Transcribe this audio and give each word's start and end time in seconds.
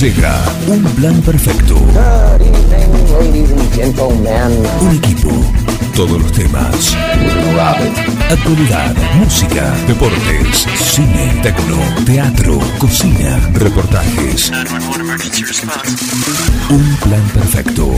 Llega 0.00 0.32
un 0.68 0.84
plan 0.94 1.20
perfecto. 1.22 1.74
Un 4.80 4.94
equipo. 4.94 5.28
Todos 5.96 6.22
los 6.22 6.30
temas. 6.30 6.96
Actualidad, 8.30 8.94
música, 9.16 9.74
deportes, 9.88 10.66
cine, 10.76 11.40
tecno, 11.42 11.78
teatro, 12.06 12.60
cocina, 12.78 13.40
reportajes. 13.54 14.52
Un 16.70 16.96
plan 17.02 17.22
perfecto. 17.34 17.90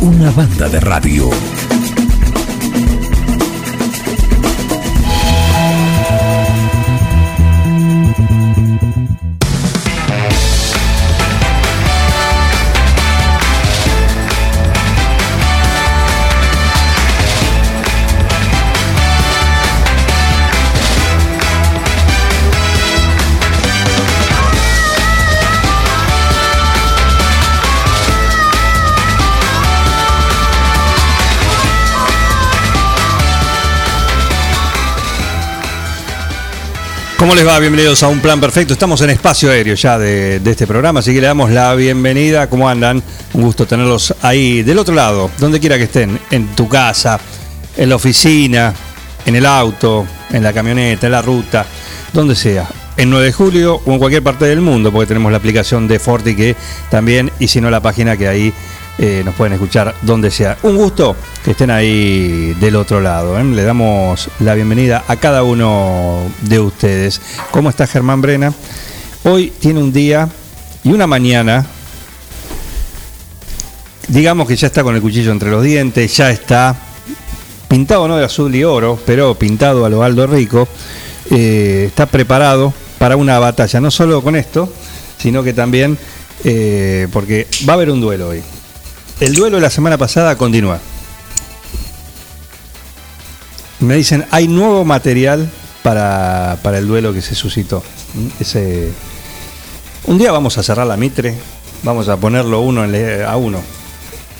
Una 0.00 0.32
banda 0.32 0.68
de 0.68 0.80
radio. 0.80 1.30
¿Cómo 37.20 37.34
les 37.34 37.46
va? 37.46 37.58
Bienvenidos 37.58 38.02
a 38.02 38.08
Un 38.08 38.20
Plan 38.20 38.40
Perfecto. 38.40 38.72
Estamos 38.72 39.02
en 39.02 39.10
espacio 39.10 39.50
aéreo 39.50 39.74
ya 39.74 39.98
de, 39.98 40.40
este 40.42 40.66
programa, 40.66 41.00
así 41.00 41.12
que 41.12 41.20
le 41.20 41.26
damos 41.26 41.50
la 41.50 41.74
bienvenida. 41.74 42.48
¿Cómo 42.48 42.66
andan? 42.66 43.02
Un 43.34 43.42
gusto 43.42 43.66
tenerlos 43.66 44.14
ahí 44.22 44.62
del 44.62 44.78
otro 44.78 44.94
lado, 44.94 45.30
donde 45.36 45.60
quiera 45.60 45.76
que 45.76 45.84
estén, 45.84 46.18
en 46.30 46.56
tu 46.56 46.66
casa, 46.66 47.20
en 47.76 47.90
la 47.90 47.96
oficina, 47.96 48.72
en 49.26 49.36
el 49.36 49.44
auto, 49.44 50.06
en 50.30 50.42
la 50.42 50.54
camioneta, 50.54 51.08
en 51.08 51.12
la 51.12 51.20
ruta, 51.20 51.66
donde 52.14 52.34
sea. 52.34 52.66
En 52.96 53.10
9 53.10 53.26
de 53.26 53.32
julio 53.34 53.82
o 53.84 53.92
en 53.92 53.98
cualquier 53.98 54.22
parte 54.22 54.46
del 54.46 54.62
mundo, 54.62 54.90
porque 54.90 55.08
tenemos 55.08 55.30
la 55.30 55.36
aplicación 55.36 55.86
de 55.88 55.98
Forti 55.98 56.34
que 56.34 56.56
también, 56.90 57.30
y 57.38 57.48
si 57.48 57.60
no 57.60 57.68
la 57.68 57.82
página 57.82 58.16
que 58.16 58.28
ahí 58.28 58.54
eh, 58.98 59.22
nos 59.24 59.34
pueden 59.34 59.54
escuchar 59.54 59.94
donde 60.02 60.30
sea. 60.30 60.58
Un 60.62 60.76
gusto 60.76 61.16
que 61.42 61.52
estén 61.52 61.70
ahí 61.70 62.54
del 62.60 62.76
otro 62.76 63.00
lado. 63.00 63.38
¿eh? 63.38 63.44
Le 63.44 63.62
damos 63.62 64.28
la 64.40 64.54
bienvenida 64.54 65.04
a 65.08 65.16
cada 65.16 65.42
uno 65.42 66.20
de 66.42 66.60
ustedes. 66.60 67.20
¿Cómo 67.50 67.70
está 67.70 67.86
Germán 67.86 68.20
Brena? 68.20 68.52
Hoy 69.24 69.52
tiene 69.58 69.80
un 69.80 69.92
día 69.92 70.28
y 70.84 70.92
una 70.92 71.06
mañana. 71.06 71.64
Digamos 74.08 74.46
que 74.46 74.56
ya 74.56 74.66
está 74.66 74.82
con 74.82 74.94
el 74.94 75.00
cuchillo 75.00 75.32
entre 75.32 75.50
los 75.50 75.62
dientes, 75.62 76.14
ya 76.14 76.30
está 76.30 76.76
pintado 77.68 78.06
no 78.06 78.16
de 78.16 78.24
azul 78.24 78.54
y 78.54 78.64
oro, 78.64 78.98
pero 79.06 79.34
pintado 79.34 79.84
a 79.86 79.88
lo 79.88 80.02
Aldo 80.02 80.26
Rico. 80.26 80.68
Eh, 81.30 81.84
está 81.86 82.04
preparado 82.06 82.74
para 82.98 83.16
una 83.16 83.38
batalla, 83.38 83.80
no 83.80 83.90
solo 83.90 84.20
con 84.22 84.36
esto, 84.36 84.70
sino 85.16 85.42
que 85.42 85.54
también 85.54 85.96
porque 87.12 87.46
va 87.66 87.74
a 87.74 87.76
haber 87.76 87.90
un 87.90 88.00
duelo 88.00 88.28
hoy. 88.28 88.42
El 89.20 89.34
duelo 89.34 89.56
de 89.56 89.62
la 89.62 89.70
semana 89.70 89.98
pasada 89.98 90.36
continúa. 90.36 90.78
Me 93.80 93.94
dicen, 93.96 94.24
hay 94.30 94.48
nuevo 94.48 94.84
material 94.84 95.50
para, 95.82 96.58
para 96.62 96.78
el 96.78 96.86
duelo 96.86 97.12
que 97.12 97.22
se 97.22 97.34
suscitó. 97.34 97.82
Ese, 98.38 98.90
un 100.06 100.18
día 100.18 100.32
vamos 100.32 100.58
a 100.58 100.62
cerrar 100.62 100.86
la 100.86 100.96
Mitre, 100.96 101.34
vamos 101.82 102.08
a 102.08 102.16
ponerlo 102.16 102.60
uno 102.60 102.84
en 102.84 102.92
le- 102.92 103.24
a 103.24 103.36
uno. 103.36 103.60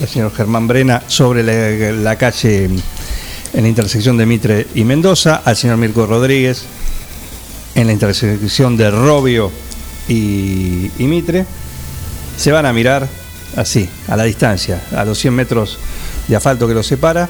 El 0.01 0.09
señor 0.09 0.33
Germán 0.35 0.67
Brena 0.67 1.03
sobre 1.07 1.43
la, 1.93 2.17
calle 2.17 2.65
en 2.65 3.63
la 3.63 3.69
intersección 3.69 4.17
de 4.17 4.25
Mitre 4.27 4.67
y 4.75 4.85
Mendoza, 4.85 5.43
al 5.45 5.57
señor 5.57 5.77
Mirko 5.77 6.07
Rodríguez 6.07 6.65
en 7.75 7.87
la 7.87 7.93
intersección 7.93 8.77
de 8.79 8.91
Robio 8.91 9.51
y 10.09 10.91
Mitre. 10.99 11.45
Se 12.39 12.51
van 12.51 12.65
a 12.65 12.73
mirar 12.73 13.07
así, 13.61 13.89
a 14.09 14.17
la 14.17 14.25
distancia, 14.25 14.83
a 14.97 15.05
los 15.05 15.19
100 15.19 15.35
metros 15.35 15.79
de 16.29 16.37
asfalto 16.37 16.67
que 16.67 16.75
los 16.75 16.87
separa. 16.87 17.29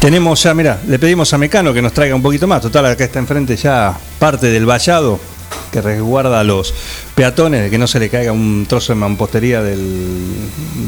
Tenemos 0.00 0.42
ya, 0.42 0.54
mira, 0.54 0.80
le 0.86 0.98
pedimos 0.98 1.32
a 1.34 1.38
Mecano 1.38 1.74
que 1.74 1.82
nos 1.82 1.92
traiga 1.92 2.14
un 2.14 2.22
poquito 2.22 2.46
más. 2.46 2.62
Total, 2.62 2.86
acá 2.86 3.04
está 3.04 3.18
enfrente 3.18 3.56
ya 3.56 3.98
parte 4.18 4.46
del 4.46 4.64
vallado 4.64 5.20
que 5.72 5.82
resguarda 5.82 6.40
a 6.40 6.44
los 6.44 6.72
peatones 7.14 7.64
de 7.64 7.70
que 7.70 7.78
no 7.78 7.86
se 7.86 7.98
le 7.98 8.08
caiga 8.08 8.32
un 8.32 8.64
trozo 8.68 8.92
de 8.92 9.00
mampostería 9.00 9.62
del, 9.62 10.16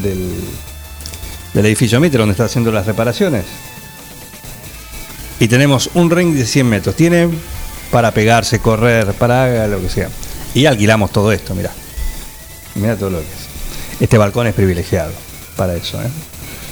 del, 0.02 1.66
edificio 1.66 2.00
Mitre 2.00 2.18
donde 2.18 2.32
está 2.32 2.44
haciendo 2.44 2.72
las 2.72 2.86
reparaciones. 2.86 3.44
Y 5.38 5.48
tenemos 5.48 5.90
un 5.94 6.10
ring 6.10 6.34
de 6.34 6.46
100 6.46 6.66
metros. 6.68 6.94
Tiene 6.94 7.28
para 7.90 8.12
pegarse, 8.12 8.60
correr, 8.60 9.12
para 9.14 9.66
lo 9.66 9.80
que 9.80 9.88
sea. 9.88 10.08
Y 10.54 10.66
alquilamos 10.66 11.12
todo 11.12 11.32
esto, 11.32 11.54
mira. 11.54 11.70
Mira 12.74 12.96
todo 12.96 13.10
lo 13.10 13.18
que 13.18 13.24
es. 13.24 14.00
Este 14.00 14.18
balcón 14.18 14.46
es 14.46 14.54
privilegiado 14.54 15.12
para 15.56 15.74
eso. 15.74 16.00
¿eh? 16.02 16.08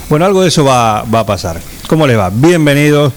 Bueno, 0.08 0.24
algo 0.24 0.42
de 0.42 0.48
eso 0.48 0.64
va, 0.64 1.02
va 1.02 1.20
a 1.20 1.26
pasar. 1.26 1.60
¿Cómo 1.86 2.06
les 2.06 2.18
va? 2.18 2.30
Bienvenidos 2.30 3.12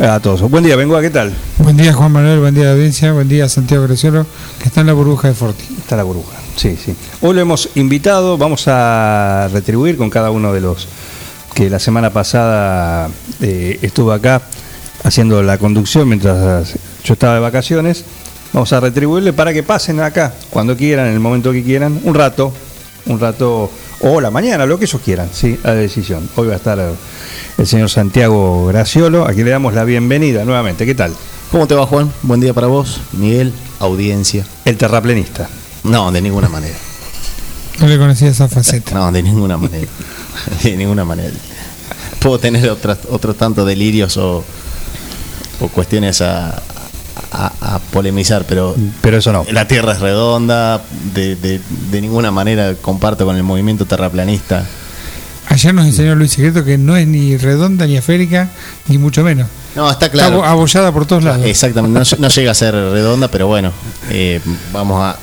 a 0.00 0.18
todos. 0.18 0.40
Buen 0.42 0.64
día, 0.64 0.74
Bengoa, 0.74 1.00
¿qué 1.00 1.10
tal? 1.10 1.32
Buen 1.58 1.76
día 1.76 1.92
Juan 1.92 2.10
Manuel, 2.10 2.40
buen 2.40 2.54
día 2.54 2.72
audiencia, 2.72 3.12
buen 3.12 3.28
día 3.28 3.48
Santiago 3.48 3.84
Graciolo, 3.84 4.26
que 4.60 4.68
está 4.68 4.80
en 4.80 4.88
la 4.88 4.92
burbuja 4.92 5.28
de 5.28 5.34
Forti. 5.34 5.64
Está 5.78 5.96
la 5.96 6.02
burbuja. 6.02 6.36
Sí, 6.56 6.76
sí. 6.82 6.94
Hoy 7.20 7.34
lo 7.34 7.40
hemos 7.40 7.68
invitado, 7.76 8.36
vamos 8.36 8.64
a 8.66 9.48
retribuir 9.52 9.96
con 9.96 10.10
cada 10.10 10.30
uno 10.30 10.52
de 10.52 10.60
los 10.60 10.88
que 11.54 11.70
la 11.70 11.78
semana 11.78 12.10
pasada 12.10 13.08
eh, 13.40 13.78
estuvo 13.82 14.12
acá 14.12 14.42
haciendo 15.04 15.42
la 15.42 15.58
conducción 15.58 16.08
mientras 16.08 16.74
yo 17.04 17.12
estaba 17.12 17.34
de 17.34 17.40
vacaciones. 17.40 18.04
Vamos 18.54 18.72
a 18.72 18.78
retribuirle 18.78 19.32
para 19.32 19.52
que 19.52 19.64
pasen 19.64 19.98
acá 19.98 20.32
cuando 20.48 20.76
quieran, 20.76 21.08
en 21.08 21.14
el 21.14 21.18
momento 21.18 21.50
que 21.50 21.64
quieran, 21.64 22.00
un 22.04 22.14
rato, 22.14 22.52
un 23.06 23.18
rato, 23.18 23.68
o 24.00 24.20
la 24.20 24.30
mañana, 24.30 24.64
lo 24.64 24.78
que 24.78 24.84
ellos 24.84 25.00
quieran, 25.04 25.28
sí, 25.32 25.58
a 25.64 25.70
la 25.70 25.74
decisión. 25.74 26.30
Hoy 26.36 26.46
va 26.46 26.52
a 26.52 26.56
estar 26.56 26.78
el 27.58 27.66
señor 27.66 27.90
Santiago 27.90 28.66
Graciolo, 28.66 29.26
aquí 29.26 29.42
le 29.42 29.50
damos 29.50 29.74
la 29.74 29.82
bienvenida 29.82 30.44
nuevamente. 30.44 30.86
¿Qué 30.86 30.94
tal? 30.94 31.12
¿Cómo 31.50 31.66
te 31.66 31.74
va, 31.74 31.84
Juan? 31.84 32.12
Buen 32.22 32.40
día 32.40 32.54
para 32.54 32.68
vos, 32.68 33.00
Miguel, 33.14 33.52
audiencia. 33.80 34.46
El 34.64 34.76
terraplenista. 34.76 35.48
No, 35.82 36.12
de 36.12 36.22
ninguna 36.22 36.48
manera. 36.48 36.76
No 37.80 37.88
le 37.88 37.98
conocía 37.98 38.28
esa 38.28 38.46
faceta. 38.46 38.94
No, 38.94 39.10
de 39.10 39.20
ninguna 39.20 39.56
manera. 39.56 39.88
De 40.62 40.76
ninguna 40.76 41.04
manera. 41.04 41.34
Puedo 42.20 42.38
tener 42.38 42.70
otras, 42.70 42.98
otros 43.10 43.36
tantos 43.36 43.66
delirios 43.66 44.16
o, 44.16 44.44
o 45.60 45.68
cuestiones 45.68 46.20
a, 46.20 46.62
a- 47.34 47.74
a 47.74 47.78
polemizar, 47.78 48.44
pero 48.48 48.74
Pero 49.02 49.18
eso 49.18 49.32
no. 49.32 49.44
la 49.50 49.66
Tierra 49.66 49.92
es 49.92 50.00
redonda, 50.00 50.82
de, 51.14 51.36
de- 51.36 51.60
de 51.90 52.00
ninguna 52.00 52.30
manera 52.30 52.74
comparto 52.80 53.24
con 53.26 53.36
el 53.36 53.42
movimiento 53.42 53.84
terraplanista. 53.86 54.64
Ayer 55.48 55.74
nos 55.74 55.86
enseñó 55.86 56.14
Luis 56.14 56.32
Secreto 56.32 56.64
que 56.64 56.78
no 56.78 56.96
es 56.96 57.06
ni 57.06 57.36
redonda 57.36 57.86
ni 57.86 57.96
esférica, 57.96 58.48
ni 58.88 58.96
mucho 58.98 59.22
menos. 59.22 59.46
No, 59.76 59.90
está 59.90 60.08
claro. 60.10 60.38
abo- 60.42 60.44
abollada 60.46 60.92
por 60.92 61.04
todos 61.06 61.22
lados. 61.24 61.44
Exactamente, 61.44 61.98
no, 61.98 62.18
no 62.18 62.28
llega 62.28 62.50
a 62.52 62.54
ser 62.54 62.74
redonda, 62.74 63.28
pero 63.28 63.46
bueno, 63.48 63.72
eh, 64.10 64.40
vamos 64.72 65.02
a 65.02 65.16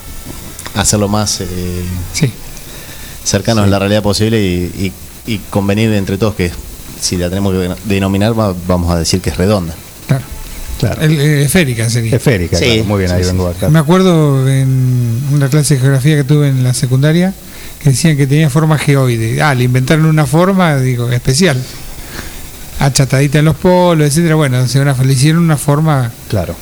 hacerlo 0.80 1.08
más 1.08 1.40
eh, 1.40 1.46
Sí. 2.12 2.30
cercanos 3.24 3.64
a 3.64 3.66
la 3.68 3.78
realidad 3.78 4.02
posible 4.02 4.40
y, 4.40 4.92
y- 5.26 5.32
y 5.34 5.38
convenir 5.50 5.92
entre 5.92 6.18
todos 6.18 6.34
que 6.34 6.50
si 7.00 7.16
la 7.16 7.28
tenemos 7.28 7.52
que 7.52 7.70
denominar 7.86 8.38
va- 8.38 8.54
vamos 8.68 8.92
a 8.92 8.98
decir 8.98 9.20
que 9.20 9.30
es 9.30 9.36
redonda. 9.36 9.74
Claro. 10.06 10.24
Claro. 10.82 11.00
El- 11.00 11.18
eh, 11.20 11.42
esférica 11.44 11.88
sería. 11.88 12.16
Esférica, 12.16 12.56
Sí, 12.58 12.64
claro. 12.64 12.84
Muy 12.84 12.98
bien, 12.98 13.10
sí, 13.10 13.16
ahí 13.16 13.22
sí. 13.24 13.30
vengo 13.30 13.46
acá. 13.48 13.68
Me 13.70 13.78
acuerdo 13.78 14.48
en 14.48 15.22
una 15.32 15.48
clase 15.48 15.74
de 15.74 15.80
geografía 15.80 16.16
que 16.16 16.24
tuve 16.24 16.48
en 16.48 16.62
la 16.64 16.74
secundaria 16.74 17.32
que 17.82 17.90
decían 17.90 18.16
que 18.16 18.26
tenía 18.26 18.50
forma 18.50 18.76
geoide. 18.78 19.40
Ah, 19.40 19.54
le 19.54 19.64
inventaron 19.64 20.06
una 20.06 20.26
forma, 20.26 20.76
digo, 20.78 21.08
especial. 21.10 21.56
Achatadita 22.80 23.38
en 23.38 23.44
los 23.44 23.56
polos, 23.56 24.06
etcétera. 24.08 24.34
Bueno, 24.34 24.66
se 24.66 24.80
una, 24.80 24.94
le 25.02 25.12
hicieron 25.12 25.42
una 25.42 25.56
forma, 25.56 26.10
Claro. 26.28 26.54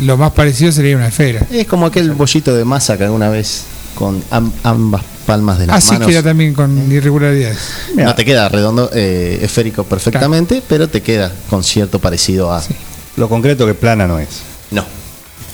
lo 0.00 0.16
más 0.18 0.32
parecido 0.32 0.70
sería 0.72 0.96
una 0.96 1.08
esfera. 1.08 1.40
Es 1.50 1.66
como 1.66 1.86
aquel 1.86 2.12
bollito 2.12 2.54
de 2.54 2.64
masa 2.64 2.98
que 2.98 3.04
alguna 3.04 3.30
vez 3.30 3.62
con 3.94 4.22
am- 4.30 4.52
ambas 4.62 5.02
palmas 5.26 5.58
de 5.58 5.66
las 5.68 5.76
Así 5.78 5.92
manos 5.92 6.08
queda 6.08 6.22
también 6.22 6.52
con 6.52 6.92
irregularidades. 6.92 7.56
Mira, 7.94 8.08
no 8.08 8.14
te 8.14 8.24
queda 8.26 8.48
redondo, 8.50 8.90
eh, 8.92 9.38
esférico 9.40 9.84
perfectamente, 9.84 10.62
pero 10.68 10.88
te 10.88 11.00
queda 11.00 11.32
con 11.48 11.64
cierto 11.64 11.98
parecido 11.98 12.52
a... 12.52 12.60
Sí. 12.60 12.74
Lo 13.16 13.28
concreto 13.28 13.66
que 13.66 13.74
plana 13.74 14.06
no 14.06 14.18
es. 14.18 14.42
No. 14.70 14.82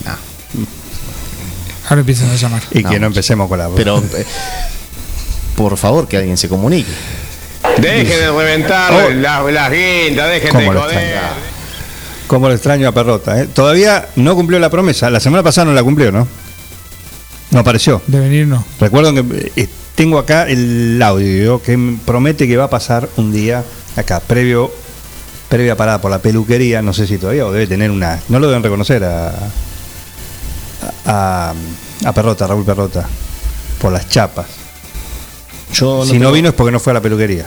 No. 0.04 0.12
Ahora 1.88 2.00
empiezan 2.00 2.30
a 2.30 2.36
llamar. 2.36 2.62
Y 2.70 2.82
que 2.84 2.98
No. 3.00 3.06
empecemos 3.08 3.48
con 3.48 3.58
la. 3.58 3.68
Pero, 3.68 3.98
eh, 3.98 4.24
por 5.56 5.76
favor, 5.76 6.08
que 6.08 6.16
alguien 6.16 6.36
se 6.36 6.48
comunique. 6.48 6.90
Dejen 7.78 8.06
de 8.08 8.30
reventar 8.30 8.92
Oh. 8.92 9.10
las, 9.10 9.52
las 9.52 9.70
guindas, 9.70 10.28
dejen 10.30 10.50
¿Cómo 10.50 10.72
de 10.72 10.78
joder. 10.80 11.18
Como 12.26 12.48
lo 12.48 12.54
extraño 12.54 12.88
a 12.88 12.92
Perrota. 12.92 13.40
¿eh? 13.42 13.48
Todavía 13.52 14.08
no 14.16 14.34
cumplió 14.36 14.58
la 14.60 14.70
promesa. 14.70 15.10
La 15.10 15.20
semana 15.20 15.42
pasada 15.42 15.66
no 15.66 15.72
la 15.74 15.82
cumplió, 15.82 16.12
¿no? 16.12 16.26
No 17.50 17.58
apareció. 17.60 18.00
De 18.06 18.20
venir 18.20 18.46
no. 18.46 18.64
Recuerdo 18.78 19.12
que 19.12 19.52
eh, 19.56 19.68
tengo 19.96 20.18
acá 20.18 20.44
el 20.48 21.00
audio 21.02 21.60
que 21.60 21.76
me 21.76 21.98
promete 22.04 22.46
que 22.46 22.56
va 22.56 22.64
a 22.64 22.70
pasar 22.70 23.08
un 23.16 23.32
día 23.32 23.64
acá, 23.96 24.20
previo 24.20 24.72
previa 25.50 25.76
parada 25.76 26.00
por 26.00 26.10
la 26.10 26.20
peluquería, 26.20 26.80
no 26.80 26.94
sé 26.94 27.06
si 27.06 27.18
todavía, 27.18 27.44
o 27.44 27.52
debe 27.52 27.66
tener 27.66 27.90
una. 27.90 28.18
No 28.28 28.38
lo 28.38 28.46
deben 28.46 28.62
reconocer 28.62 29.04
a. 29.04 29.34
a, 31.04 31.52
a 32.04 32.12
Perrota, 32.12 32.46
Raúl 32.46 32.64
Perrota, 32.64 33.06
por 33.80 33.92
las 33.92 34.08
chapas. 34.08 34.46
Yo 35.74 36.06
si 36.06 36.18
no 36.18 36.32
vino 36.32 36.48
es 36.48 36.54
porque 36.54 36.72
no 36.72 36.80
fue 36.80 36.92
a 36.92 36.94
la 36.94 37.00
peluquería. 37.02 37.44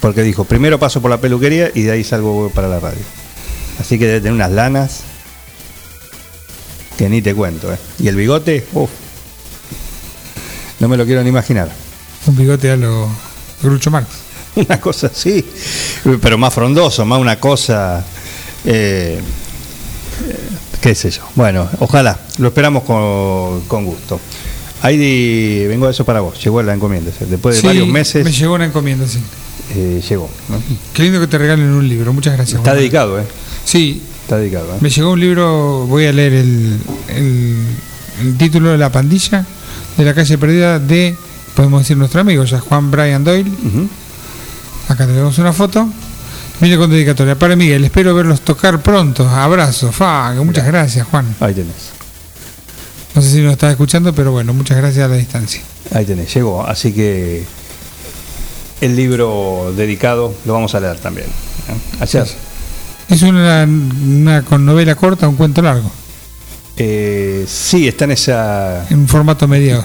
Porque 0.00 0.22
dijo, 0.22 0.44
primero 0.44 0.78
paso 0.78 1.00
por 1.02 1.10
la 1.10 1.18
peluquería 1.18 1.72
y 1.74 1.82
de 1.82 1.90
ahí 1.90 2.04
salgo 2.04 2.50
para 2.54 2.68
la 2.68 2.78
radio. 2.78 3.02
Así 3.80 3.98
que 3.98 4.06
debe 4.06 4.20
tener 4.20 4.34
unas 4.34 4.52
lanas 4.52 5.00
que 6.96 7.08
ni 7.08 7.22
te 7.22 7.34
cuento. 7.34 7.72
¿eh? 7.72 7.78
Y 7.98 8.08
el 8.08 8.16
bigote, 8.16 8.66
uff. 8.74 8.90
No 10.80 10.88
me 10.88 10.96
lo 10.96 11.04
quiero 11.06 11.22
ni 11.22 11.30
imaginar. 11.30 11.70
Un 12.26 12.36
bigote 12.36 12.70
a 12.70 12.76
lo 12.76 13.08
Grucho 13.62 13.90
Marx. 13.90 14.08
Una 14.66 14.80
cosa 14.80 15.06
así, 15.08 15.44
pero 16.20 16.36
más 16.38 16.52
frondoso, 16.54 17.04
más 17.04 17.20
una 17.20 17.38
cosa, 17.38 18.04
eh, 18.64 19.20
qué 20.80 20.94
sé 20.94 21.10
yo. 21.10 21.22
Bueno, 21.34 21.68
ojalá, 21.80 22.18
lo 22.38 22.48
esperamos 22.48 22.82
con, 22.84 23.62
con 23.68 23.84
gusto. 23.84 24.20
Heidi, 24.82 25.66
vengo 25.66 25.86
a 25.86 25.90
eso 25.90 26.04
para 26.04 26.20
vos, 26.20 26.42
llegó 26.42 26.62
la 26.62 26.74
encomienda, 26.74 27.10
después 27.28 27.56
de 27.56 27.60
Sí, 27.60 27.66
varios 27.66 27.88
meses 27.88 28.24
Me 28.24 28.32
llegó 28.32 28.54
una 28.54 28.66
encomienda, 28.66 29.06
sí. 29.08 29.18
eh, 29.74 30.00
llegó. 30.08 30.30
¿no? 30.48 30.60
Qué 30.92 31.02
lindo 31.02 31.20
que 31.20 31.26
te 31.26 31.36
regalen 31.38 31.66
un 31.70 31.88
libro. 31.88 32.12
Muchas 32.12 32.34
gracias. 32.36 32.58
Está 32.58 32.74
dedicado, 32.74 33.18
¿eh? 33.20 33.24
Sí, 33.64 34.02
Está 34.22 34.36
dedicado, 34.38 34.66
¿eh? 34.74 34.78
me 34.80 34.90
llegó 34.90 35.12
un 35.12 35.20
libro. 35.20 35.86
Voy 35.88 36.04
a 36.06 36.12
leer 36.12 36.34
el, 36.34 36.78
el, 37.08 37.56
el 38.22 38.36
título 38.36 38.70
de 38.72 38.78
La 38.78 38.92
pandilla 38.92 39.44
de 39.96 40.04
la 40.04 40.14
calle 40.14 40.36
perdida 40.38 40.78
de, 40.78 41.16
podemos 41.56 41.80
decir, 41.80 41.96
nuestro 41.96 42.20
amigo, 42.20 42.44
ya 42.44 42.60
Juan 42.60 42.90
Brian 42.90 43.24
Doyle. 43.24 43.50
Ujú. 43.50 43.88
Acá 44.88 45.06
tenemos 45.06 45.38
una 45.38 45.52
foto. 45.52 45.88
Viene 46.60 46.76
con 46.76 46.90
dedicatoria. 46.90 47.38
Para 47.38 47.54
Miguel, 47.56 47.84
espero 47.84 48.14
verlos 48.14 48.40
tocar 48.40 48.80
pronto. 48.80 49.28
Abrazo. 49.28 49.92
Fa, 49.92 50.32
muchas 50.44 50.66
gracias, 50.66 51.06
Juan. 51.06 51.36
Ahí 51.40 51.54
tenés, 51.54 51.90
No 53.14 53.22
sé 53.22 53.30
si 53.30 53.40
nos 53.40 53.52
estás 53.52 53.70
escuchando, 53.72 54.12
pero 54.12 54.32
bueno, 54.32 54.52
muchas 54.54 54.76
gracias 54.76 55.04
a 55.04 55.08
la 55.08 55.16
distancia. 55.16 55.60
ahí 55.92 56.04
tenés, 56.04 56.32
llegó. 56.34 56.66
Así 56.66 56.92
que 56.92 57.44
el 58.80 58.96
libro 58.96 59.72
dedicado 59.76 60.34
lo 60.46 60.52
vamos 60.54 60.74
a 60.74 60.80
leer 60.80 60.98
también. 60.98 61.26
¿eh? 61.28 62.00
Ayer. 62.00 62.26
Es 63.08 63.22
una, 63.22 63.64
una 63.64 64.42
con 64.42 64.66
novela 64.66 64.94
corta, 64.94 65.28
un 65.28 65.36
cuento 65.36 65.62
largo, 65.62 65.90
Eh, 66.76 67.44
sí, 67.48 67.88
está 67.88 68.04
en 68.04 68.10
esa 68.12 68.86
en 68.90 68.98
un 69.00 69.08
formato 69.08 69.48
medio, 69.48 69.82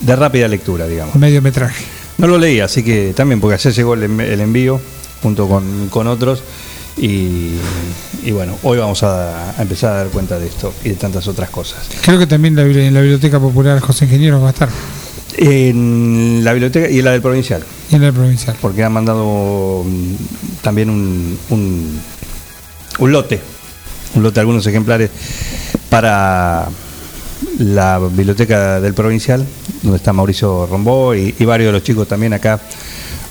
de 0.00 0.16
rápida 0.16 0.48
lectura, 0.48 0.86
digamos. 0.88 1.14
medio 1.16 1.40
metraje. 1.40 1.84
No 2.18 2.26
lo 2.28 2.38
leí, 2.38 2.60
así 2.60 2.82
que 2.82 3.12
también, 3.14 3.40
porque 3.40 3.54
ayer 3.54 3.72
llegó 3.72 3.94
el, 3.94 4.02
env- 4.08 4.24
el 4.28 4.40
envío 4.40 4.80
junto 5.22 5.48
con, 5.48 5.88
con 5.88 6.06
otros. 6.06 6.42
Y, 6.96 7.52
y 8.22 8.30
bueno, 8.32 8.54
hoy 8.62 8.76
vamos 8.78 9.02
a, 9.02 9.58
a 9.58 9.62
empezar 9.62 9.92
a 9.92 9.96
dar 9.96 10.08
cuenta 10.08 10.38
de 10.38 10.46
esto 10.46 10.74
y 10.84 10.90
de 10.90 10.94
tantas 10.96 11.26
otras 11.26 11.48
cosas. 11.48 11.88
Creo 12.02 12.18
que 12.18 12.26
también 12.26 12.54
la 12.54 12.62
en 12.62 12.92
la 12.92 13.00
Biblioteca 13.00 13.40
Popular 13.40 13.80
José 13.80 14.04
Ingenieros 14.04 14.42
va 14.42 14.48
a 14.48 14.50
estar, 14.50 14.68
En 15.38 16.42
la 16.44 16.52
biblioteca 16.52 16.90
y 16.90 16.98
en 16.98 17.04
la 17.06 17.12
del 17.12 17.22
provincial, 17.22 17.62
y 17.90 17.94
en 17.94 18.02
la 18.02 18.12
provincial. 18.12 18.54
porque 18.60 18.84
han 18.84 18.92
mandado 18.92 19.82
mm, 19.86 20.14
también 20.62 20.90
un, 20.90 21.38
un, 21.48 21.98
un 22.98 23.12
lote, 23.12 23.40
un 24.14 24.22
lote 24.22 24.34
de 24.34 24.40
algunos 24.40 24.66
ejemplares 24.66 25.08
para 25.88 26.68
la 27.58 27.98
biblioteca 27.98 28.80
del 28.80 28.94
provincial, 28.94 29.44
donde 29.82 29.96
está 29.98 30.12
Mauricio 30.12 30.66
Rombó 30.66 31.14
y, 31.14 31.34
y 31.38 31.44
varios 31.44 31.68
de 31.68 31.72
los 31.72 31.82
chicos 31.82 32.08
también 32.08 32.32
acá, 32.32 32.60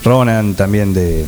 Ronan 0.04 0.54
también 0.56 0.94
de 0.94 1.26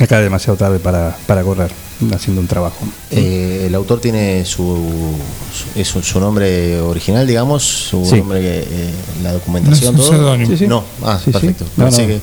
acá 0.00 0.18
es 0.18 0.24
demasiado 0.24 0.56
tarde 0.56 0.78
para, 0.78 1.16
para 1.26 1.42
correr, 1.42 1.70
haciendo 2.14 2.40
un 2.40 2.48
trabajo. 2.48 2.76
Eh, 3.10 3.64
el 3.66 3.74
autor 3.74 4.00
tiene 4.00 4.44
su, 4.44 5.14
su, 5.54 5.78
es 5.78 5.86
su, 5.88 6.02
su 6.02 6.18
nombre 6.18 6.80
original, 6.80 7.26
digamos, 7.26 7.62
su 7.62 8.04
Sí. 8.04 8.16
nombre, 8.16 8.40
eh, 8.42 8.90
la 9.22 9.32
documentación, 9.34 9.94
No 9.94 10.02
es 10.02 10.08
un 10.08 10.16
todo. 10.16 10.36
Sí, 10.46 10.56
sí. 10.56 10.66
No, 10.66 10.84
ah, 11.04 11.18
Sí, 11.18 11.26
sí. 11.26 11.32
perfecto. 11.32 11.64
No, 11.76 11.84
Pensé 11.84 12.02
no. 12.02 12.08
que 12.08 12.20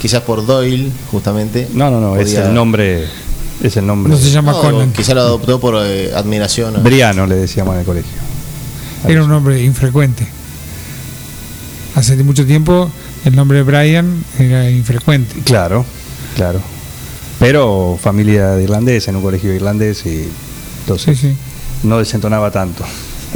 quizás 0.00 0.20
por 0.22 0.44
Doyle, 0.44 0.90
justamente. 1.10 1.68
No, 1.72 1.90
no, 1.90 2.00
no, 2.00 2.16
es 2.16 2.34
el 2.34 2.52
nombre, 2.52 3.06
es 3.62 3.76
el 3.76 3.86
nombre. 3.86 4.12
No 4.12 4.18
se 4.18 4.30
llama 4.30 4.52
No, 4.52 4.60
Conan. 4.60 4.92
quizás 4.92 5.14
lo 5.14 5.22
adoptó 5.22 5.58
por 5.58 5.76
eh, 5.86 6.12
admiración. 6.14 6.82
Briano 6.82 7.26
le 7.26 7.36
decíamos 7.36 7.74
en 7.74 7.80
el 7.80 7.86
colegio. 7.86 8.10
Era 9.08 9.22
un 9.24 9.30
nombre 9.30 9.62
infrecuente. 9.62 10.26
Hace 11.94 12.16
mucho 12.22 12.46
tiempo 12.46 12.90
el 13.24 13.36
nombre 13.36 13.58
de 13.58 13.64
Brian 13.64 14.24
era 14.38 14.70
infrecuente. 14.70 15.34
Claro, 15.44 15.84
claro. 16.36 16.60
Pero 17.38 17.98
familia 18.00 18.50
de 18.52 18.62
irlandés, 18.64 19.08
en 19.08 19.16
un 19.16 19.22
colegio 19.22 19.52
irlandés 19.52 20.06
y 20.06 20.28
entonces 20.80 21.18
sí. 21.18 21.34
no 21.82 21.98
desentonaba 21.98 22.50
tanto 22.50 22.84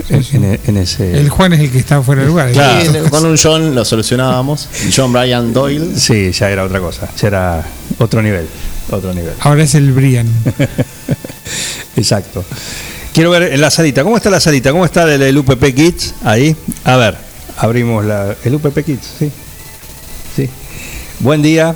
Sí, 0.08 0.14
en, 0.14 0.24
sí. 0.24 0.36
en- 0.36 0.60
en 0.64 0.76
ese... 0.76 1.18
El 1.18 1.28
Juan 1.30 1.52
es 1.54 1.60
el 1.60 1.70
que 1.70 1.78
está 1.78 2.00
fuera 2.02 2.22
de 2.22 2.28
lugar. 2.28 2.52
Claro. 2.52 2.80
Sí, 2.92 3.10
con 3.10 3.26
un 3.26 3.36
John 3.36 3.74
lo 3.74 3.84
solucionábamos. 3.84 4.68
John 4.94 5.12
Brian 5.12 5.52
Doyle. 5.52 5.98
Sí, 5.98 6.30
ya 6.32 6.50
era 6.50 6.64
otra 6.64 6.80
cosa, 6.80 7.08
ya 7.20 7.28
era 7.28 7.66
otro 7.98 8.22
nivel, 8.22 8.46
otro 8.90 9.12
nivel. 9.12 9.32
Ahora 9.40 9.64
es 9.64 9.74
el 9.74 9.92
Brian. 9.92 10.28
Exacto. 11.96 12.44
Quiero 13.16 13.30
ver 13.30 13.44
en 13.44 13.62
la 13.62 13.70
salita, 13.70 14.04
¿cómo 14.04 14.18
está 14.18 14.28
la 14.28 14.40
salita? 14.40 14.72
¿Cómo 14.72 14.84
está 14.84 15.10
el, 15.10 15.22
el 15.22 15.38
UPP 15.38 15.74
Kids 15.74 16.16
ahí? 16.22 16.54
A 16.84 16.96
ver, 16.96 17.16
abrimos 17.56 18.04
la, 18.04 18.36
el 18.44 18.54
UPP 18.56 18.78
Kids, 18.84 19.10
sí. 19.18 19.32
Sí. 20.36 20.50
Buen 21.20 21.40
día. 21.40 21.74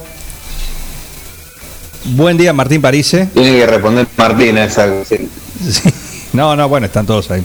Buen 2.05 2.37
día, 2.37 2.53
Martín 2.53 2.83
Parise. 2.83 3.31
Tiene 3.33 3.53
que 3.57 3.67
responder 3.67 4.07
Martín 4.19 4.59
a 4.59 4.65
esa. 4.67 4.87
sí. 5.07 5.31
Sí. 5.67 5.89
No, 6.35 6.55
no, 6.57 6.69
bueno, 6.69 6.85
están 6.85 7.07
todos 7.07 7.31
ahí. 7.31 7.43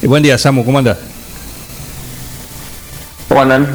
Eh, 0.00 0.06
buen 0.06 0.22
día, 0.22 0.38
Samu, 0.38 0.64
¿cómo 0.64 0.78
andas? 0.78 0.98
Juanan, 3.28 3.66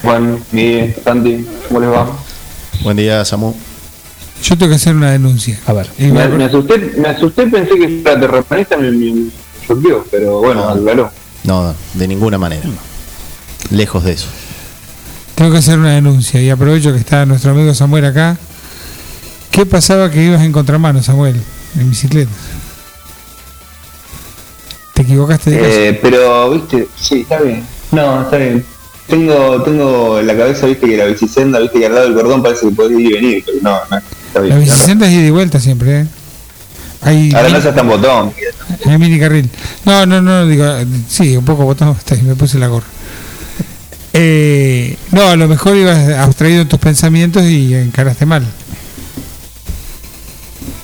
Juan, 0.00 0.44
Miguel, 0.52 0.94
Santi, 1.02 1.44
¿cómo 1.66 1.80
les 1.80 1.90
va? 1.90 2.06
Buen 2.84 2.96
día, 2.96 3.24
Samu. 3.24 3.52
Yo 4.42 4.56
tengo 4.56 4.70
que 4.70 4.76
hacer 4.76 4.94
una 4.94 5.10
denuncia. 5.10 5.58
A 5.66 5.72
ver. 5.72 5.88
Me, 5.98 6.44
asusté, 6.44 6.92
me 6.96 7.08
asusté, 7.08 7.46
pensé 7.46 7.74
que 7.74 8.00
era 8.00 8.18
terraplanista, 8.18 8.76
me, 8.76 8.90
me, 8.90 9.30
choqueó, 9.66 10.04
pero 10.10 10.38
bueno, 10.40 10.62
No. 10.62 10.68
Álvaro. 10.70 11.10
No, 11.44 11.74
de 11.94 12.08
ninguna 12.08 12.38
manera. 12.38 12.68
Lejos 13.70 14.04
de 14.04 14.12
eso. 14.12 14.28
Tengo 15.34 15.52
que 15.52 15.58
hacer 15.58 15.78
una 15.78 15.92
denuncia 15.92 16.42
y 16.42 16.50
aprovecho 16.50 16.92
que 16.92 16.98
está 16.98 17.24
nuestro 17.24 17.52
amigo 17.52 17.72
Samuel 17.74 18.04
acá. 18.06 18.36
¿Qué 19.50 19.66
pasaba 19.66 20.10
que 20.10 20.24
ibas 20.24 20.42
en 20.42 20.52
contramano, 20.52 21.02
Samuel? 21.02 21.40
En 21.78 21.90
bicicleta. 21.90 22.30
¿Te 24.94 25.02
equivocaste 25.02 25.50
de? 25.50 25.88
Eh, 25.88 25.98
pero, 26.02 26.50
viste, 26.50 26.88
sí, 26.96 27.20
está 27.20 27.40
bien. 27.40 27.64
No, 27.92 28.22
está 28.22 28.36
bien. 28.36 28.64
Tengo, 29.08 29.62
tengo 29.62 30.18
en 30.18 30.26
la 30.26 30.36
cabeza, 30.36 30.66
viste, 30.66 30.86
que 30.86 30.96
la 30.96 31.06
bicisenda, 31.06 31.58
viste, 31.58 31.78
que 31.78 31.86
al 31.86 31.94
lado 31.94 32.06
del 32.06 32.14
cordón 32.14 32.42
parece 32.42 32.68
que 32.68 32.74
podés 32.74 32.98
ir 32.98 33.06
y 33.06 33.12
venir, 33.14 33.44
pero 33.46 33.58
no, 33.62 33.78
no, 33.90 33.96
está 33.96 34.40
bien. 34.40 34.54
La 34.54 34.60
bicicleta 34.60 35.06
es 35.06 35.12
ida 35.12 35.26
y 35.26 35.30
vuelta 35.30 35.60
siempre, 35.60 36.00
¿eh? 36.00 36.06
Hay, 37.00 37.32
Ahora 37.34 37.48
no 37.48 37.58
está 37.58 37.80
en 37.80 37.88
botón. 37.88 38.32
hay 38.84 38.98
mini 38.98 39.18
carril. 39.18 39.48
No, 39.84 40.04
no, 40.04 40.20
no, 40.20 40.46
digo, 40.46 40.64
sí, 41.08 41.36
un 41.36 41.44
poco 41.44 41.64
botón, 41.64 41.96
está 41.96 42.14
ahí, 42.16 42.22
me 42.22 42.34
puse 42.34 42.58
la 42.58 42.66
gorra. 42.66 42.86
Eh, 44.12 44.96
no, 45.12 45.28
a 45.28 45.36
lo 45.36 45.48
mejor 45.48 45.76
ibas 45.76 46.08
abstraído 46.18 46.62
en 46.62 46.68
tus 46.68 46.80
pensamientos 46.80 47.44
y 47.44 47.74
encaraste 47.74 48.26
mal. 48.26 48.44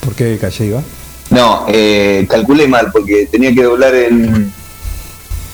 ¿Por 0.01 0.15
qué 0.15 0.39
calle 0.41 0.67
iba? 0.67 0.83
No, 1.31 1.65
eh, 1.69 2.27
calculé 2.29 2.69
mal 2.69 2.91
porque 2.93 3.27
tenía 3.31 3.53
que 3.53 3.65
doblar 3.65 3.95
en. 3.95 4.53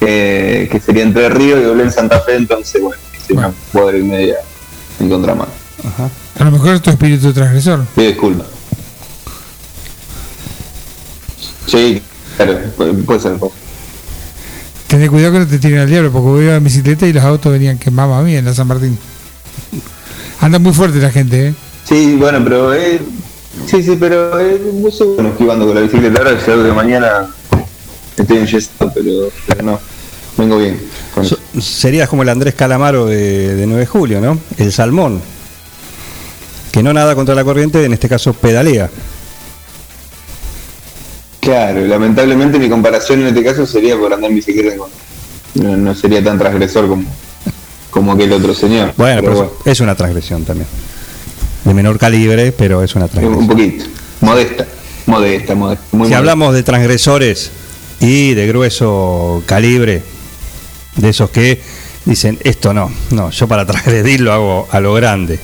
Eh, 0.01 0.69
que 0.71 0.81
sería 0.81 1.03
Entre 1.03 1.29
Ríos 1.29 1.61
y 1.61 1.65
doblé 1.65 1.85
en 1.85 1.93
Santa 1.93 2.21
Fe, 2.21 2.37
entonces, 2.37 2.81
bueno, 2.81 3.01
hice 3.17 3.33
una 3.35 3.53
cuadra 3.73 3.99
y 3.99 4.03
media 4.03 4.37
en 4.99 5.09
contramano. 5.09 5.51
Ajá. 5.85 6.11
A 6.39 6.45
lo 6.45 6.51
mejor 6.53 6.75
es 6.75 6.83
tu 6.83 6.91
espíritu 6.91 7.33
transgresor. 7.33 7.85
Pido 7.95 8.09
disculpas. 8.09 8.47
Sí, 11.67 12.03
claro, 12.37 12.59
puede, 12.77 13.21
ser. 13.21 13.37
Tené 14.87 15.09
cuidado 15.09 15.35
que 15.35 15.39
no 15.41 15.47
te 15.47 15.59
tiren 15.59 15.79
al 15.81 15.89
diablo, 15.89 16.11
porque 16.11 16.29
voy 16.29 16.49
a 16.49 16.57
en 16.57 16.65
bicicleta 16.65 17.07
y 17.07 17.13
los 17.13 17.23
autos 17.23 17.53
venían 17.53 17.79
que 17.79 17.91
mamá 17.91 18.23
mía 18.23 18.39
en 18.39 18.45
la 18.47 18.55
San 18.55 18.67
Martín. 18.67 18.99
Anda 20.41 20.59
muy 20.59 20.73
fuerte 20.73 20.99
la 20.99 21.11
gente, 21.11 21.49
¿eh? 21.49 21.55
Sí, 21.85 22.17
bueno, 22.19 22.41
pero. 22.43 22.75
Eh, 22.75 23.01
sí, 23.67 23.83
sí, 23.83 23.97
pero. 24.01 24.41
Eh, 24.41 24.61
no 24.75 24.91
sé, 24.91 25.05
bueno, 25.05 25.29
esquivando 25.29 25.67
con 25.67 25.75
la 25.75 25.83
bicicleta. 25.83 26.19
Ahora 26.19 26.39
ya 26.45 26.57
de 26.57 26.73
mañana 26.73 27.29
estoy 28.23 28.69
pero, 28.95 29.29
pero 29.47 29.63
no. 29.63 29.81
Vengo 30.37 30.59
bien. 30.59 30.81
con 31.15 31.25
So- 31.25 31.39
serías 31.61 32.09
como 32.09 32.23
el 32.23 32.29
Andrés 32.29 32.55
Calamaro 32.55 33.07
de, 33.07 33.55
de 33.57 33.67
9 33.67 33.81
de 33.81 33.87
julio, 33.87 34.21
¿no? 34.21 34.39
El 34.57 34.73
salmón. 34.73 35.21
Que 36.73 36.83
no 36.83 36.93
nada 36.93 37.15
contra 37.15 37.35
la 37.35 37.43
corriente, 37.45 37.85
en 37.85 37.93
este 37.93 38.09
caso 38.09 38.33
pedalea. 38.33 38.89
Claro, 41.41 41.87
lamentablemente 41.87 42.59
mi 42.59 42.69
comparación 42.69 43.21
en 43.23 43.29
este 43.29 43.43
caso 43.43 43.67
sería 43.67 43.97
por 43.99 44.13
andar 44.13 44.31
en 44.31 44.37
bicicleta. 44.37 44.77
No, 45.55 45.77
no 45.77 45.95
sería 45.95 46.23
tan 46.23 46.39
transgresor 46.39 46.87
como, 46.89 47.05
como 47.91 48.13
aquel 48.13 48.33
otro 48.33 48.55
señor. 48.55 48.93
Bueno, 48.97 49.23
pero 49.23 49.57
es 49.65 49.81
una 49.81 49.95
transgresión 49.95 50.45
también. 50.45 50.69
De 51.65 51.75
menor 51.75 51.99
calibre, 51.99 52.53
pero 52.53 52.83
es 52.83 52.95
una 52.95 53.09
transgresión. 53.09 53.43
un 53.43 53.49
poquito. 53.49 53.85
Modesta. 54.21 54.67
Modesta, 55.07 55.55
modesta. 55.55 55.85
Muy 55.91 55.91
Si 55.91 55.97
modesta. 55.99 56.19
hablamos 56.19 56.55
de 56.55 56.63
transgresores 56.63 57.51
y 58.01 58.35
de 58.35 58.47
grueso 58.47 59.43
calibre, 59.47 60.03
de 60.97 61.09
esos 61.09 61.31
que 61.31 61.63
dicen, 62.05 62.39
esto 62.45 62.75
no, 62.75 62.91
no, 63.11 63.31
yo 63.31 63.47
para 63.47 63.67
transgredir 63.67 64.21
lo 64.21 64.33
hago 64.33 64.69
a 64.71 64.81
lo 64.81 64.95
grande. 64.95 65.39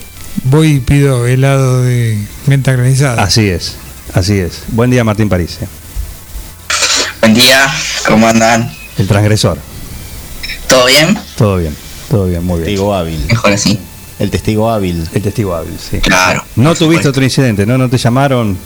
Voy 0.44 0.68
y 0.72 0.80
pido 0.80 1.26
helado 1.26 1.82
de 1.82 2.18
menta 2.46 2.72
granizada. 2.72 3.22
Así 3.22 3.48
es, 3.48 3.76
así 4.14 4.38
es. 4.38 4.62
Buen 4.68 4.90
día 4.90 5.04
Martín 5.04 5.28
París, 5.28 5.58
eh. 5.62 5.66
Buen 7.20 7.34
día, 7.34 7.66
¿cómo 8.06 8.26
andan? 8.26 8.76
el 8.98 9.06
transgresor. 9.06 9.58
¿Todo 10.66 10.86
bien? 10.86 11.18
Todo 11.36 11.56
bien, 11.58 11.76
todo 12.10 12.26
bien, 12.26 12.44
muy 12.44 12.60
bien. 12.60 12.66
Testigo 12.66 12.94
hábil. 12.94 13.24
Mejor 13.28 13.52
así. 13.52 13.78
El 14.18 14.30
testigo 14.30 14.70
hábil. 14.70 15.06
El 15.12 15.22
testigo 15.22 15.54
hábil, 15.54 15.78
sí. 15.78 15.98
Claro. 15.98 16.44
No 16.56 16.70
tuviste 16.70 16.84
supuesto. 16.84 17.08
otro 17.10 17.24
incidente, 17.24 17.66
¿no? 17.66 17.76
No 17.76 17.88
te 17.88 17.98
llamaron. 17.98 18.56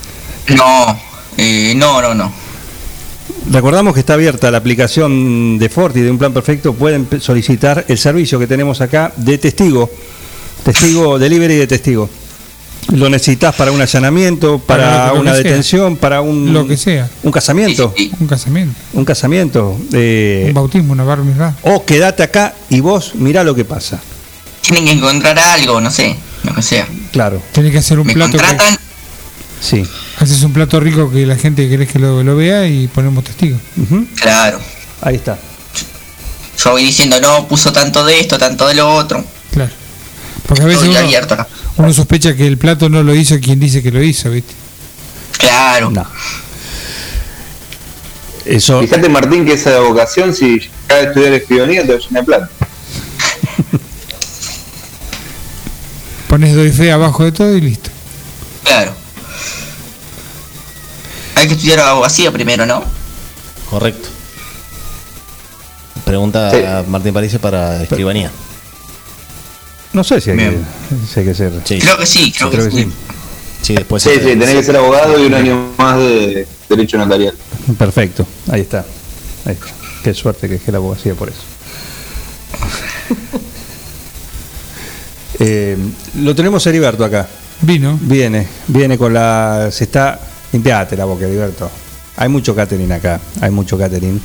No, 0.48 1.00
eh, 1.36 1.74
no, 1.76 2.00
no, 2.00 2.14
no. 2.14 2.32
Recordamos 3.50 3.94
que 3.94 4.00
está 4.00 4.14
abierta 4.14 4.50
la 4.50 4.58
aplicación 4.58 5.58
de 5.58 5.68
Forti 5.68 6.00
de 6.00 6.10
un 6.10 6.18
plan 6.18 6.32
perfecto. 6.32 6.74
Pueden 6.74 7.08
solicitar 7.20 7.84
el 7.88 7.98
servicio 7.98 8.38
que 8.38 8.46
tenemos 8.46 8.80
acá 8.80 9.12
de 9.16 9.38
testigo. 9.38 9.90
Testigo, 10.62 11.18
delivery 11.18 11.56
de 11.56 11.66
testigo. 11.66 12.08
Lo 12.92 13.08
necesitas 13.08 13.54
para 13.54 13.72
un 13.72 13.80
allanamiento, 13.80 14.58
para, 14.58 14.84
Para 14.90 15.06
lo 15.08 15.14
que 15.14 15.18
una 15.20 15.32
sea. 15.34 15.42
detención, 15.42 15.96
para 15.96 16.20
un. 16.20 16.52
Lo 16.52 16.66
que 16.66 16.76
sea. 16.76 17.08
Un 17.22 17.30
casamiento. 17.32 17.94
Un 18.20 18.26
casamiento, 18.26 18.74
Un 18.94 19.04
casamiento. 19.04 19.78
eh, 19.92 20.44
un 20.48 20.54
bautismo, 20.54 20.92
una 20.92 21.04
bar 21.04 21.20
o 21.62 21.84
quédate 21.84 22.22
acá 22.22 22.54
y 22.68 22.80
vos 22.80 23.14
mirá 23.14 23.42
lo 23.44 23.54
que 23.54 23.64
pasa. 23.64 24.00
Tienen 24.62 24.84
que 24.84 24.92
encontrar 24.92 25.38
algo, 25.38 25.80
no 25.80 25.90
sé, 25.90 26.16
lo 26.44 26.54
que 26.54 26.62
sea. 26.62 26.86
Claro, 27.12 27.40
Tenés 27.52 27.72
que 27.72 27.78
hacer 27.78 27.98
un 27.98 28.06
Me 28.06 28.14
plato. 28.14 28.32
que- 28.32 28.38
contratan, 28.38 28.76
sí. 29.60 29.82
Haces 30.20 30.42
un 30.42 30.52
plato 30.52 30.78
rico 30.80 31.10
que 31.10 31.26
la 31.26 31.36
gente 31.36 31.68
querés 31.68 31.88
que 31.88 31.98
lo, 31.98 32.22
lo 32.22 32.36
vea 32.36 32.66
y 32.66 32.88
ponemos 32.88 33.24
testigo. 33.24 33.58
Ujú, 33.76 34.06
claro. 34.20 34.60
Ahí 35.00 35.16
está. 35.16 35.38
Yo 36.62 36.72
voy 36.72 36.84
diciendo, 36.84 37.18
no, 37.20 37.48
puso 37.48 37.72
tanto 37.72 38.04
de 38.04 38.20
esto, 38.20 38.36
tanto 38.36 38.68
de 38.68 38.74
lo 38.74 38.92
otro. 38.94 39.24
Claro. 39.50 39.72
Porque 40.46 40.62
a 40.62 40.66
veces 40.66 40.94
abierto 40.94 41.36
uno 41.76 41.92
sospecha 41.94 42.36
que 42.36 42.46
el 42.46 42.58
plato 42.58 42.88
no 42.90 43.02
lo 43.02 43.14
hizo 43.14 43.38
quien 43.40 43.58
dice 43.58 43.82
que 43.82 43.90
lo 43.90 44.02
hizo, 44.02 44.30
¿viste? 44.30 44.52
Claro. 45.38 45.90
No. 45.90 46.06
Eso. 48.44 48.80
Fíjate, 48.80 49.08
Martín, 49.08 49.46
que 49.46 49.54
esa 49.54 49.80
vocación, 49.80 50.34
si 50.34 50.60
cada 50.86 51.02
estudiar 51.02 51.32
escribanía, 51.32 51.82
te 51.82 51.92
va 51.92 51.94
a 51.94 51.98
llenar 51.98 52.22
de 52.22 52.26
plata. 52.26 52.50
Pones 56.28 56.54
doy 56.54 56.70
fe 56.70 56.92
abajo 56.92 57.24
de 57.24 57.32
todo 57.32 57.56
y 57.56 57.60
listo. 57.62 57.90
Claro. 58.64 58.99
Hay 61.40 61.48
que 61.48 61.54
estudiar 61.54 61.80
abogacía 61.80 62.30
primero, 62.30 62.66
¿no? 62.66 62.82
Correcto. 63.70 64.08
Pregunta 66.04 66.50
Sí. 66.50 66.58
a 66.58 66.84
Martín 66.86 67.14
París 67.14 67.34
para 67.40 67.82
escribanía. 67.82 68.30
No 69.94 70.04
sé 70.04 70.20
si 70.20 70.30
hay, 70.30 70.36
que, 70.36 70.48
Bien. 70.50 70.66
si 71.10 71.20
hay 71.20 71.26
que 71.26 71.34
ser. 71.34 71.52
Sí, 71.64 71.78
Creo 71.78 71.96
que 71.96 72.06
sí, 72.06 72.30
creo, 72.30 72.50
Creo 72.50 72.64
que, 72.64 72.70
que 72.70 72.76
sí. 72.76 72.82
sí. 72.84 72.92
sí, 73.62 73.74
después. 73.74 74.02
Sí, 74.02 74.10
sí, 74.14 74.20
tenés 74.20 74.50
que 74.50 74.62
ser 74.62 74.76
abogado 74.76 75.18
y 75.18 75.26
un 75.26 75.34
año 75.34 75.68
más 75.78 75.96
de 75.98 76.46
derecho 76.68 76.98
notarial. 76.98 77.34
Perfecto, 77.78 78.26
ahí 78.50 78.60
está. 78.60 78.84
Ahí 79.46 79.54
está. 79.54 79.66
Qué 80.04 80.12
suerte 80.12 80.46
que 80.48 80.56
es 80.56 80.62
que 80.62 80.72
la 80.72 80.78
abogacía 80.78 81.14
por 81.14 81.28
eso. 81.30 81.40
Eh, 85.42 85.74
lo 86.20 86.34
tenemos 86.34 86.66
a 86.66 86.68
Heriberto 86.68 87.02
acá. 87.02 87.26
Vino. 87.62 87.98
Viene, 88.02 88.46
viene 88.68 88.98
con 88.98 89.14
la. 89.14 89.70
Se 89.72 89.84
está. 89.84 90.20
Limpiate 90.52 90.96
la 90.96 91.04
boca, 91.04 91.24
Heriberto. 91.26 91.70
Hay 92.16 92.28
mucho 92.28 92.54
catering 92.54 92.90
acá. 92.92 93.20
Hay 93.40 93.50
mucho 93.50 93.78
catering. 93.78 94.20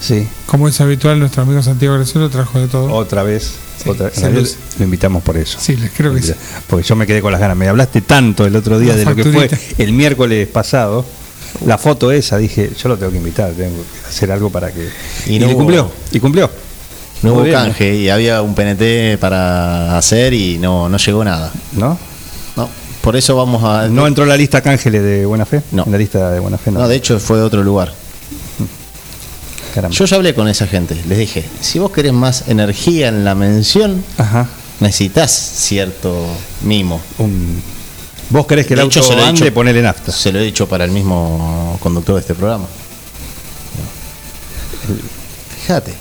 Sí, 0.00 0.28
Como 0.44 0.68
es 0.68 0.78
habitual, 0.80 1.18
nuestro 1.18 1.42
amigo 1.42 1.62
Santiago 1.62 1.94
Graciolo 1.94 2.28
trajo 2.28 2.58
de 2.60 2.68
todo. 2.68 2.92
otra 2.92 3.22
vez. 3.22 3.52
Sí, 3.82 3.88
otra, 3.88 4.10
luce. 4.30 4.56
lo 4.78 4.84
invitamos 4.84 5.22
por 5.22 5.36
eso. 5.38 5.58
Sí, 5.60 5.76
les 5.76 5.90
creo 5.90 6.14
que 6.14 6.22
sí. 6.22 6.32
Porque 6.66 6.86
yo 6.86 6.96
me 6.96 7.06
quedé 7.06 7.20
con 7.22 7.32
las 7.32 7.40
ganas. 7.40 7.56
Me 7.56 7.66
hablaste 7.68 8.02
tanto 8.02 8.44
el 8.46 8.54
otro 8.56 8.78
día 8.78 8.92
La 8.92 8.98
de 8.98 9.04
lo 9.06 9.14
que 9.16 9.24
fue 9.24 9.50
el 9.78 9.92
miércoles 9.92 10.46
pasado. 10.48 11.04
La 11.64 11.78
foto 11.78 12.12
esa, 12.12 12.36
dije, 12.36 12.70
yo 12.80 12.88
lo 12.90 12.98
tengo 12.98 13.10
que 13.12 13.18
invitar, 13.18 13.50
tengo 13.52 13.76
que 13.82 14.08
hacer 14.08 14.30
algo 14.30 14.50
para 14.50 14.70
que. 14.72 14.88
Y 15.26 15.36
Y, 15.36 15.38
no 15.38 15.46
hubo- 15.48 15.54
cumplió. 15.56 15.90
Y 16.12 16.20
cumplió. 16.20 16.50
No 17.22 17.32
hubo 17.32 17.42
bien, 17.42 17.54
canje 17.54 17.94
y 17.94 18.10
había 18.10 18.42
un 18.42 18.54
PNT 18.54 19.16
para 19.18 19.96
hacer 19.96 20.34
y 20.34 20.58
no, 20.58 20.90
no 20.90 20.98
llegó 20.98 21.24
nada. 21.24 21.50
¿No? 21.72 21.98
No, 22.56 22.68
por 23.06 23.14
eso 23.14 23.36
vamos 23.36 23.62
a. 23.62 23.86
No 23.88 24.04
entró 24.08 24.24
en 24.24 24.30
la 24.30 24.36
lista 24.36 24.60
Cángeles 24.60 25.00
de 25.00 25.24
Buena 25.26 25.46
Fe. 25.46 25.62
No. 25.70 25.84
En 25.86 25.92
la 25.92 25.98
lista 25.98 26.28
de 26.32 26.40
Buena 26.40 26.58
Fe, 26.58 26.72
no. 26.72 26.80
No, 26.80 26.88
de 26.88 26.96
hecho 26.96 27.20
fue 27.20 27.36
de 27.38 27.44
otro 27.44 27.62
lugar. 27.62 27.92
Caramba. 29.72 29.94
Yo 29.96 30.04
ya 30.06 30.16
hablé 30.16 30.34
con 30.34 30.48
esa 30.48 30.66
gente. 30.66 30.96
Les 31.08 31.16
dije, 31.16 31.44
si 31.60 31.78
vos 31.78 31.92
querés 31.92 32.12
más 32.12 32.48
energía 32.48 33.06
en 33.06 33.24
la 33.24 33.36
mención, 33.36 34.02
Ajá. 34.18 34.48
necesitas 34.80 35.30
cierto 35.30 36.26
mimo. 36.62 37.00
Un- 37.18 37.62
¿Vos 38.30 38.44
querés 38.44 38.66
que 38.66 38.74
el 38.74 38.80
De 38.80 38.86
hecho, 38.86 38.98
auto 39.00 39.12
se 39.14 39.22
ande? 39.22 39.52
Ponele 39.52 39.82
nafta. 39.82 40.10
Se 40.10 40.32
lo 40.32 40.40
he 40.40 40.42
dicho 40.42 40.66
para 40.68 40.84
el 40.84 40.90
mismo 40.90 41.78
conductor 41.80 42.16
de 42.16 42.22
este 42.22 42.34
programa. 42.34 42.64
Fíjate, 45.62 45.94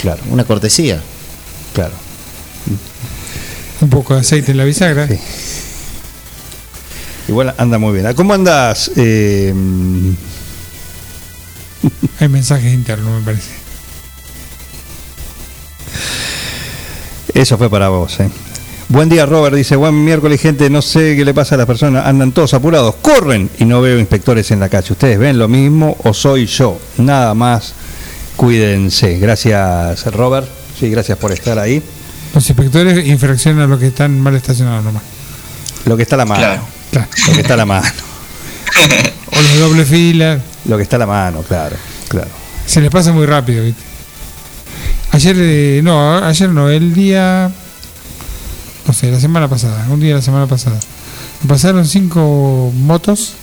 Claro, 0.00 0.20
una 0.32 0.42
cortesía. 0.44 1.00
claro. 1.74 1.92
Un 3.80 3.90
poco 3.90 4.14
de 4.14 4.20
aceite 4.20 4.50
en 4.52 4.56
la 4.58 4.64
bisagra. 4.64 5.06
Sí. 5.06 5.18
Igual 7.28 7.54
anda 7.58 7.78
muy 7.78 7.92
bien. 7.98 8.12
¿Cómo 8.14 8.34
andas? 8.34 8.90
Eh, 8.96 9.52
Hay 12.20 12.28
mensajes 12.28 12.72
internos, 12.72 13.20
me 13.20 13.24
parece. 13.24 13.50
Eso 17.34 17.56
fue 17.58 17.70
para 17.70 17.88
vos, 17.88 18.18
¿eh? 18.20 18.28
Buen 18.88 19.08
día, 19.08 19.26
Robert. 19.26 19.54
Dice, 19.54 19.76
buen 19.76 20.02
miércoles, 20.04 20.40
gente. 20.40 20.70
No 20.70 20.80
sé 20.82 21.14
qué 21.14 21.24
le 21.24 21.34
pasa 21.34 21.54
a 21.54 21.58
las 21.58 21.66
personas. 21.66 22.06
Andan 22.06 22.32
todos 22.32 22.54
apurados. 22.54 22.96
Corren 22.96 23.50
y 23.58 23.64
no 23.66 23.80
veo 23.82 23.98
inspectores 23.98 24.50
en 24.50 24.60
la 24.60 24.68
calle. 24.70 24.92
¿Ustedes 24.92 25.18
ven 25.18 25.38
lo 25.38 25.46
mismo 25.46 25.96
o 26.04 26.14
soy 26.14 26.46
yo? 26.46 26.80
Nada 26.96 27.34
más. 27.34 27.74
Cuídense. 28.34 29.18
Gracias, 29.18 30.06
Robert. 30.14 30.48
Sí, 30.80 30.88
gracias 30.88 31.18
por 31.18 31.30
estar 31.32 31.58
ahí. 31.58 31.82
Los 32.34 32.48
inspectores 32.48 33.06
infraccionan 33.06 33.62
a 33.62 33.66
los 33.66 33.78
que 33.80 33.88
están 33.88 34.20
mal 34.20 34.34
estacionados 34.34 34.84
nomás. 34.84 35.02
Lo 35.86 35.96
que 35.96 36.02
está 36.02 36.14
a 36.16 36.18
la 36.18 36.24
mano. 36.26 36.40
Claro. 36.40 36.62
Claro. 36.90 37.08
Lo 37.26 37.32
que 37.34 37.40
está 37.40 37.54
a 37.54 37.56
la 37.58 37.66
mano. 37.66 37.86
O 39.30 39.40
los 39.40 39.52
de 39.52 39.58
doble 39.60 39.84
fila. 39.84 40.40
Lo 40.64 40.76
que 40.76 40.82
está 40.84 40.96
a 40.96 41.00
la 41.00 41.06
mano, 41.06 41.42
claro. 41.42 41.76
Claro. 42.08 42.28
Se 42.66 42.80
les 42.80 42.90
pasa 42.90 43.12
muy 43.12 43.26
rápido, 43.26 43.62
¿viste? 43.62 43.82
Ayer, 45.12 45.36
eh, 45.38 45.80
no, 45.84 46.16
ayer 46.24 46.48
no, 46.50 46.68
el 46.70 46.94
día. 46.94 47.50
No 48.86 48.92
sé, 48.94 49.10
la 49.10 49.20
semana 49.20 49.48
pasada, 49.48 49.86
un 49.90 50.00
día 50.00 50.10
de 50.10 50.14
la 50.16 50.22
semana 50.22 50.46
pasada. 50.46 50.78
Me 51.42 51.48
pasaron 51.48 51.86
cinco 51.86 52.72
motos, 52.74 53.34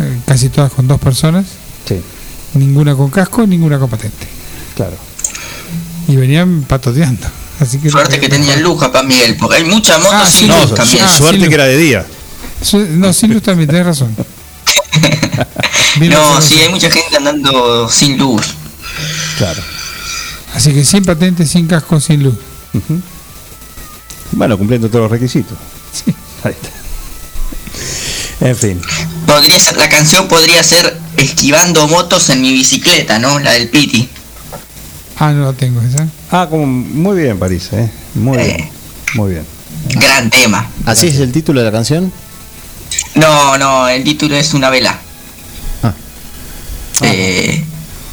eh, 0.00 0.18
casi 0.26 0.48
todas 0.48 0.72
con 0.72 0.88
dos 0.88 0.98
personas, 1.00 1.44
Sí, 1.86 2.00
ninguna 2.54 2.94
con 2.96 3.10
casco, 3.10 3.46
ninguna 3.46 3.78
con 3.78 3.88
patente. 3.90 4.26
claro. 4.74 4.96
Y 6.08 6.16
venían 6.16 6.62
patoteando. 6.62 7.26
Así 7.60 7.78
que 7.78 7.90
Suerte 7.90 8.20
que 8.20 8.28
tenían 8.28 8.62
luz 8.62 8.82
acá, 8.82 9.02
Miguel, 9.02 9.36
porque 9.36 9.56
hay 9.56 9.64
mucha 9.64 9.96
moto 9.98 10.10
Ah, 10.12 10.26
sin 10.30 10.48
No, 10.48 10.60
luz 10.62 10.74
también. 10.74 11.04
ah, 11.04 11.16
suerte 11.16 11.48
que 11.48 11.54
era 11.54 11.64
de 11.64 11.76
día. 11.78 12.06
Su- 12.62 12.78
No, 12.90 13.12
sin 13.12 13.32
luz 13.32 13.42
también, 13.42 13.68
tenés 13.68 13.86
razón. 13.86 14.14
No, 16.00 16.42
sí, 16.42 16.60
hay 16.60 16.68
mucha 16.68 16.90
gente 16.90 17.16
andando 17.16 17.88
sin 17.88 18.18
luz. 18.18 18.42
Claro. 19.38 19.62
Así 20.54 20.72
que 20.74 20.84
sin 20.84 21.02
patente, 21.04 21.46
sin 21.46 21.66
casco, 21.66 21.98
sin 22.00 22.22
luz. 22.22 22.34
Bueno, 24.32 24.58
cumpliendo 24.58 24.88
todos 24.88 25.02
los 25.04 25.10
requisitos. 25.10 25.56
Sí. 25.96 26.14
Ahí 26.44 26.52
está. 26.52 26.68
En 28.48 28.54
fin. 28.56 28.82
Podría 29.26 29.58
ser, 29.58 29.78
la 29.78 29.88
canción 29.88 30.28
podría 30.28 30.62
ser 30.62 30.98
Esquivando 31.16 31.88
motos 31.88 32.28
en 32.28 32.42
mi 32.42 32.52
bicicleta, 32.52 33.18
¿no? 33.18 33.38
La 33.38 33.52
del 33.52 33.70
Piti. 33.70 34.06
Ah, 35.18 35.32
no 35.32 35.46
la 35.46 35.52
tengo 35.54 35.80
esa. 35.80 36.06
Ah, 36.30 36.46
como 36.50 36.66
muy 36.66 37.22
bien, 37.22 37.38
París, 37.38 37.70
¿eh? 37.72 37.90
Muy 38.14 38.36
bien. 38.38 38.70
Muy 39.14 39.30
bien. 39.32 39.46
Gran 39.94 40.30
tema. 40.30 40.68
¿Así 40.84 41.06
es 41.08 41.16
el 41.20 41.32
título 41.32 41.60
de 41.60 41.66
la 41.66 41.72
canción? 41.72 42.12
No, 43.14 43.56
no, 43.56 43.88
el 43.88 44.04
título 44.04 44.36
es 44.36 44.52
una 44.52 44.68
vela. 44.68 44.98
Ah. 45.82 45.92
Eh, 47.02 47.64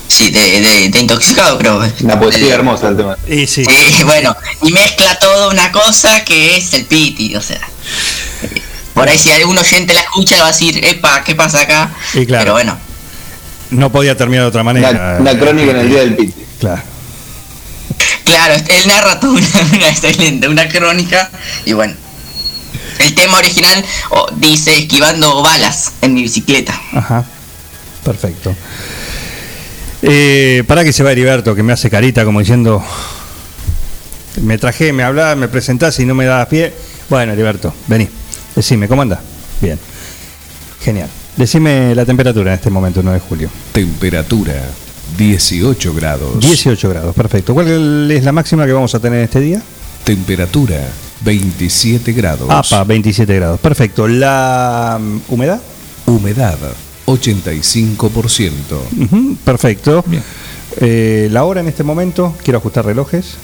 sí, 0.07 0.29
de, 0.31 0.61
de, 0.61 0.89
de 0.89 0.99
intoxicado 0.99 1.57
creo. 1.57 1.81
Una 2.01 2.19
poesía 2.19 2.53
hermosa 2.55 2.89
el 2.89 2.97
tema. 2.97 3.17
Y 3.27 3.47
sí. 3.47 3.63
eh, 3.63 4.03
bueno, 4.05 4.35
y 4.61 4.71
mezcla 4.71 5.17
todo 5.19 5.49
una 5.49 5.71
cosa 5.71 6.23
que 6.23 6.55
es 6.57 6.73
el 6.73 6.85
Piti, 6.85 7.35
o 7.35 7.41
sea. 7.41 7.59
Por 8.93 9.09
ahí 9.09 9.17
si 9.17 9.31
algún 9.31 9.57
oyente 9.57 9.93
la 9.93 10.01
escucha 10.01 10.37
va 10.37 10.45
a 10.45 10.51
decir, 10.51 10.79
epa, 10.85 11.23
¿qué 11.23 11.35
pasa 11.35 11.61
acá? 11.61 11.91
Y 12.13 12.25
claro. 12.25 12.43
Pero 12.43 12.53
bueno, 12.53 12.77
No 13.71 13.91
podía 13.91 14.15
terminar 14.15 14.43
de 14.43 14.49
otra 14.49 14.63
manera. 14.63 14.89
Una, 14.91 15.17
una 15.31 15.39
crónica 15.39 15.71
en 15.71 15.77
el 15.79 15.89
día 15.89 15.99
del 16.01 16.15
Piti. 16.15 16.33
Claro. 16.59 16.81
Claro, 18.23 18.55
él 18.55 18.87
narra 18.87 19.19
toda 19.19 19.33
una, 19.33 19.47
una 19.73 19.89
excelente, 19.89 20.47
una 20.47 20.67
crónica 20.67 21.29
y 21.65 21.73
bueno. 21.73 21.95
El 22.99 23.15
tema 23.15 23.37
original 23.37 23.83
oh, 24.11 24.27
dice 24.37 24.77
esquivando 24.77 25.41
balas 25.41 25.93
en 26.01 26.13
mi 26.13 26.21
bicicleta. 26.21 26.79
Ajá. 26.93 27.25
Perfecto. 28.03 28.55
Eh, 30.01 30.63
para 30.67 30.83
que 30.83 30.93
se 30.93 31.03
va 31.03 31.11
Heriberto, 31.11 31.55
que 31.55 31.63
me 31.63 31.73
hace 31.73 31.89
carita 31.89 32.25
como 32.25 32.39
diciendo. 32.39 32.83
Me 34.41 34.57
traje, 34.57 34.93
me 34.93 35.03
hablaba, 35.03 35.35
me 35.35 35.47
presentás 35.47 35.99
y 35.99 36.05
no 36.05 36.15
me 36.15 36.25
dabas 36.25 36.47
pie. 36.47 36.73
Bueno, 37.09 37.33
Heriberto, 37.33 37.73
vení. 37.87 38.09
Decime, 38.55 38.87
¿cómo 38.87 39.01
anda? 39.01 39.21
Bien. 39.61 39.79
Genial. 40.81 41.09
Decime 41.37 41.95
la 41.95 42.05
temperatura 42.05 42.51
en 42.51 42.55
este 42.55 42.69
momento, 42.69 43.01
9 43.03 43.19
de 43.19 43.25
julio. 43.25 43.49
Temperatura 43.71 44.53
18 45.17 45.93
grados. 45.93 46.39
18 46.39 46.89
grados, 46.89 47.15
perfecto. 47.15 47.53
¿Cuál 47.53 48.11
es 48.11 48.23
la 48.23 48.31
máxima 48.31 48.65
que 48.65 48.73
vamos 48.73 48.93
a 48.95 48.99
tener 48.99 49.23
este 49.23 49.39
día? 49.39 49.61
Temperatura 50.03 50.87
27 51.23 52.13
grados. 52.13 52.49
APA, 52.49 52.83
27 52.83 53.35
grados. 53.35 53.59
Perfecto. 53.59 54.07
¿La 54.07 54.99
mm, 54.99 55.19
humedad? 55.29 55.61
Humedad 56.05 56.57
85%. 57.05 58.49
Ujú, 58.99 59.35
perfecto. 59.43 60.03
Bien. 60.07 60.23
Eh, 60.77 61.27
la 61.31 61.43
hora 61.43 61.61
en 61.61 61.67
este 61.67 61.83
momento, 61.83 62.35
quiero 62.43 62.59
ajustar 62.59 62.85
relojes. 62.85 63.35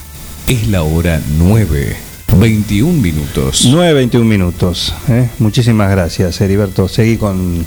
Es 0.47 0.67
la 0.67 0.83
hora 0.83 1.21
9. 1.37 1.95
21 2.37 3.01
minutos. 3.01 3.65
9.21 3.67 4.23
minutos. 4.23 4.93
¿eh? 5.09 5.29
Muchísimas 5.39 5.89
gracias, 5.91 6.39
Heriberto. 6.41 6.87
Seguí 6.87 7.17
con. 7.17 7.65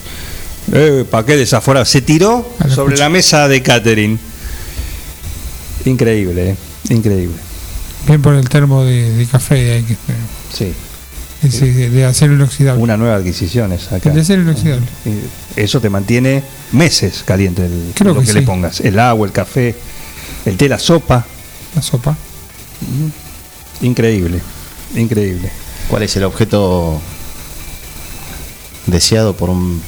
Eh, 0.73 1.05
¿Para 1.11 1.27
qué 1.27 1.37
desaforado? 1.37 1.85
Se 1.85 2.01
tiró 2.01 2.49
sobre 2.69 2.95
escucha. 2.95 3.05
la 3.05 3.09
mesa 3.11 3.49
de 3.49 3.63
Catherine. 3.63 4.19
Increíble, 5.85 6.51
¿eh? 6.51 6.57
increíble. 6.91 7.37
Bien 8.07 8.23
por 8.23 8.35
el 8.35 8.49
termo 8.49 8.85
de, 8.85 9.11
de 9.13 9.27
café 9.27 9.73
hay 9.75 9.83
que 9.83 9.97
Sí, 10.53 10.73
ese 11.43 11.73
de, 11.73 11.91
de 11.91 12.05
acero 12.05 12.35
inoxidable. 12.35 12.83
una 12.83 12.97
nueva 12.97 13.17
adquisición 13.17 13.73
es 13.73 13.93
acá. 13.93 14.09
El 14.09 14.15
de 14.17 14.21
acero 14.23 14.43
inoxidable. 14.43 14.87
Eh, 15.05 15.23
Eso 15.57 15.81
te 15.81 15.91
mantiene 15.91 16.43
meses 16.73 17.23
caliente 17.27 17.67
el, 17.67 17.93
Creo 17.95 18.15
lo 18.15 18.21
que 18.21 18.27
que, 18.27 18.33
le 18.35 18.41
sí. 18.41 18.47
pongas. 18.47 18.81
El 18.81 18.99
agua, 18.99 19.27
el 19.27 19.33
café, 19.33 19.75
el 20.47 20.57
té, 20.57 20.69
la 20.69 20.79
sopa. 20.79 21.25
La 21.75 21.83
sopa. 21.83 22.17
Increíble, 23.83 24.41
increíble. 24.97 25.51
¿Cuál 25.89 26.05
es 26.05 26.17
el 26.17 26.25
objeto 26.25 27.01
deseado 28.87 29.35
por, 29.37 29.51
un- 29.51 29.83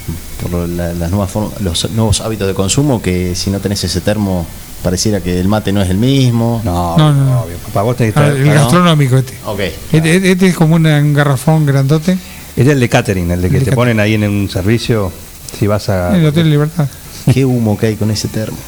por 0.48 0.68
la- 0.68 0.92
las 0.92 1.10
nuevas 1.10 1.30
los 1.60 1.90
nuevos 1.92 2.20
hábitos 2.20 2.46
de 2.46 2.54
consumo? 2.54 3.00
Que 3.02 3.34
si 3.34 3.50
no 3.50 3.60
tenés 3.60 3.82
ese 3.84 4.00
termo, 4.00 4.46
pareciera 4.82 5.20
que 5.20 5.40
el 5.40 5.48
mate 5.48 5.72
no 5.72 5.82
es 5.82 5.90
el 5.90 5.96
mismo. 5.98 6.60
No, 6.64 6.96
No, 6.96 7.12
no, 7.12 7.24
no. 7.24 7.40
obvio. 7.42 7.56
Para 7.72 7.84
vos 7.84 7.96
tenés 7.96 8.14
que 8.14 8.20
Ah, 8.20 8.28
estar- 8.28 8.36
el 8.40 8.52
gastronómico 8.54 9.16
este. 9.16 9.34
Ok. 9.46 9.60
Este, 9.92 10.16
este- 10.16 10.32
este 10.32 10.46
es 10.48 10.54
como 10.54 10.74
una- 10.76 10.98
un 10.98 11.12
garrafón 11.14 11.64
grandote 11.66 12.18
Es 12.56 12.66
el 12.68 12.78
de 12.78 12.88
catering, 12.88 13.30
el 13.30 13.42
de 13.42 13.48
que 13.48 13.56
El 13.56 13.60
de 13.60 13.64
te 13.64 13.70
catering. 13.70 13.76
ponen 13.76 14.00
ahí 14.00 14.14
en 14.14 14.24
un 14.24 14.48
servicio 14.50 15.10
si 15.58 15.66
vas 15.66 15.88
a... 15.88 16.10
en 16.14 16.20
el 16.20 16.26
Hotel 16.26 16.48
Libertad. 16.50 16.88
Qué 17.32 17.44
humo 17.44 17.76
que 17.78 17.86
hay 17.86 17.96
con 17.96 18.10
ese 18.10 18.28
termo. 18.28 18.58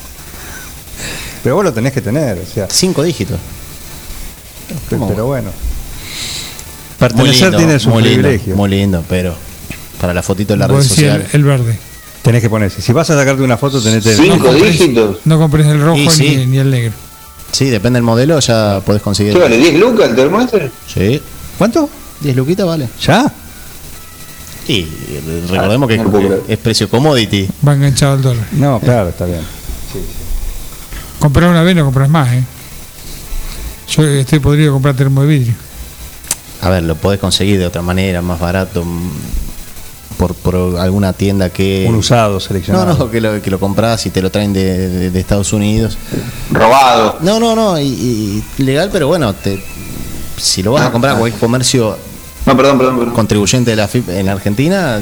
Pero 1.42 1.54
vos 1.56 1.64
lo 1.64 1.72
tenés 1.72 1.92
que 1.92 2.00
tener, 2.00 2.38
o 2.38 2.46
sea, 2.52 2.66
Cinco 2.70 3.02
dígitos. 3.04 3.38
¿Cómo? 4.90 5.08
pero 5.08 5.26
bueno. 5.26 5.50
Pertenecer 6.98 7.54
tiene 7.56 7.78
su 7.78 7.92
privilegio. 7.92 8.56
muy 8.56 8.70
lindo, 8.70 9.04
pero 9.08 9.34
para 10.00 10.12
la 10.14 10.22
fotito 10.22 10.52
de 10.54 10.58
la 10.58 10.66
red 10.66 10.76
decís 10.76 10.90
el, 10.90 10.96
social. 10.96 11.26
el 11.32 11.44
verde. 11.44 11.78
Tenés 12.22 12.42
que 12.42 12.50
ponerse. 12.50 12.82
Si 12.82 12.92
vas 12.92 13.08
a 13.10 13.16
sacarte 13.16 13.42
una 13.42 13.56
foto, 13.56 13.80
tenés 13.80 14.02
que... 14.02 14.14
Cinco 14.14 14.48
compres- 14.48 14.72
dígitos. 14.72 15.18
No 15.24 15.38
compres 15.38 15.66
el 15.66 15.80
rojo 15.80 16.10
sí. 16.10 16.36
ni, 16.38 16.46
ni 16.46 16.58
el 16.58 16.70
negro. 16.70 16.92
Sí, 17.52 17.66
depende 17.66 17.98
del 17.98 18.02
modelo, 18.04 18.38
ya 18.40 18.80
podés 18.84 19.00
conseguir. 19.00 19.32
¿Qué 19.34 19.38
vale? 19.38 19.58
¿10 19.60 19.78
lucas 19.78 20.10
el 20.10 20.16
termo 20.16 20.40
ese? 20.40 20.70
Sí. 20.92 21.22
¿Cuánto? 21.56 21.88
10 22.20 22.36
luquitas 22.36 22.66
vale. 22.66 22.88
¿Ya? 23.00 23.32
Y 24.68 24.84
recordemos 25.48 25.88
que 25.88 25.96
no 25.98 26.10
puedo 26.10 26.26
creer. 26.26 26.42
es, 26.46 26.50
es 26.50 26.58
precio 26.58 26.88
commodity. 26.90 27.48
Va 27.66 27.74
enganchado 27.74 28.14
al 28.14 28.22
dólar. 28.22 28.44
No, 28.52 28.80
claro, 28.80 29.10
está 29.10 29.24
bien. 29.26 29.40
Comprar 31.20 31.48
una 31.50 31.62
vez 31.62 31.76
no 31.76 31.84
compras 31.84 32.08
más, 32.10 32.32
¿eh? 32.34 32.42
Yo 33.88 34.02
estoy 34.04 34.40
podrido 34.40 34.72
comprar 34.72 34.96
termo 34.96 35.22
de 35.22 35.28
vidrio. 35.28 35.54
A 36.62 36.70
ver, 36.70 36.82
lo 36.82 36.96
podés 36.96 37.20
conseguir 37.20 37.58
de 37.60 37.66
otra 37.66 37.82
manera, 37.82 38.20
más 38.22 38.40
barato, 38.40 38.84
por, 40.18 40.34
por 40.34 40.78
alguna 40.78 41.12
tienda 41.12 41.50
que... 41.50 41.86
Un 41.88 41.96
usado 41.96 42.34
No, 42.34 42.40
seleccionado. 42.40 42.96
no, 42.98 43.10
que 43.10 43.20
lo, 43.20 43.40
que 43.42 43.50
lo 43.50 43.58
compras 43.60 44.04
y 44.06 44.10
te 44.10 44.22
lo 44.22 44.30
traen 44.30 44.52
de, 44.52 44.88
de- 44.88 45.10
de 45.10 45.20
Estados 45.20 45.52
Unidos. 45.52 45.98
Robado. 46.50 47.18
No, 47.20 47.38
no, 47.40 47.54
no, 47.54 47.78
y, 47.78 48.42
y 48.58 48.62
legal, 48.62 48.88
pero 48.92 49.08
bueno, 49.08 49.34
te, 49.34 49.62
si 50.38 50.62
lo 50.62 50.72
vas 50.72 50.82
a 50.82 50.92
comprar 50.92 51.16
a 51.16 51.18
cualquier 51.18 51.40
comercio 51.40 51.96
No, 52.46 52.56
perdón, 52.56 52.78
perdón, 52.78 52.98
perdón. 52.98 53.14
contribuyente 53.14 53.70
de 53.70 53.76
la 53.76 53.88
FIP 53.88 54.08
en 54.10 54.28
Argentina, 54.28 54.98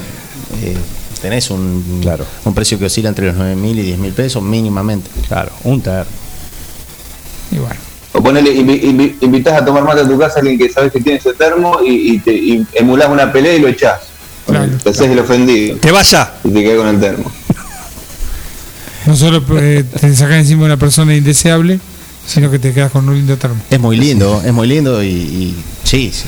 eh, 0.62 0.77
tenés 1.22 1.50
un, 1.50 1.98
Claro. 2.03 2.24
un 2.44 2.55
precio 2.55 2.79
que 2.79 2.87
oscila 2.87 3.09
entre 3.09 3.27
los 3.27 3.37
9 3.37 3.55
mil 3.57 3.79
y 3.79 3.83
10 3.83 3.98
mil 3.98 4.12
pesos 4.12 4.42
mínimamente. 4.42 5.11
Claro, 5.29 5.50
un 5.64 5.81
ter. 5.81 6.07
Y 7.50 7.57
bueno. 7.59 7.77
O 8.16 8.22
ponele, 8.22 8.55
invi- 8.55 9.16
invitás 9.22 9.61
a 9.61 9.64
tomar 9.64 9.83
mate 9.83 10.03
a 10.03 10.09
tu 10.09 10.16
casa 10.18 10.37
a 10.37 10.38
alguien 10.40 10.57
que 10.59 10.70
sabes 10.70 10.92
que 10.92 11.00
tiene 11.00 11.18
ese 11.18 11.33
termo 11.35 11.79
y, 11.85 12.14
y 12.14 12.18
te 12.20 12.33
y 12.33 12.64
emulás 12.74 13.09
una 13.09 13.33
pelea 13.33 13.55
y 13.55 13.59
lo 13.61 13.68
echás. 13.68 14.03
Claro. 14.47 14.73
Te 14.83 14.91
haces 14.91 15.09
el 15.09 15.19
ofendido 15.19 15.81
¡Que 15.81 15.91
vaya! 15.91 16.35
y 16.45 16.51
te 16.51 16.63
quedas 16.63 16.77
con 16.79 16.89
el 16.89 17.01
termo. 17.01 17.33
No 19.07 19.17
solo 19.17 19.43
eh, 19.59 19.85
te 20.01 20.15
sacas 20.17 20.37
encima 20.39 20.65
una 20.65 20.77
persona 20.79 21.15
indeseable, 21.15 21.79
sino 22.27 22.51
que 22.51 22.59
te 22.59 22.73
quedas 22.73 22.91
con 22.91 23.09
un 23.09 23.15
lindo 23.15 23.37
termo. 23.37 23.57
Es 23.71 23.79
muy 23.81 23.97
lindo, 23.97 24.43
es 24.45 24.53
muy 24.53 24.67
lindo 24.67 25.03
y, 25.03 25.09
y 25.09 25.57
sí, 25.85 26.11
sí, 26.13 26.25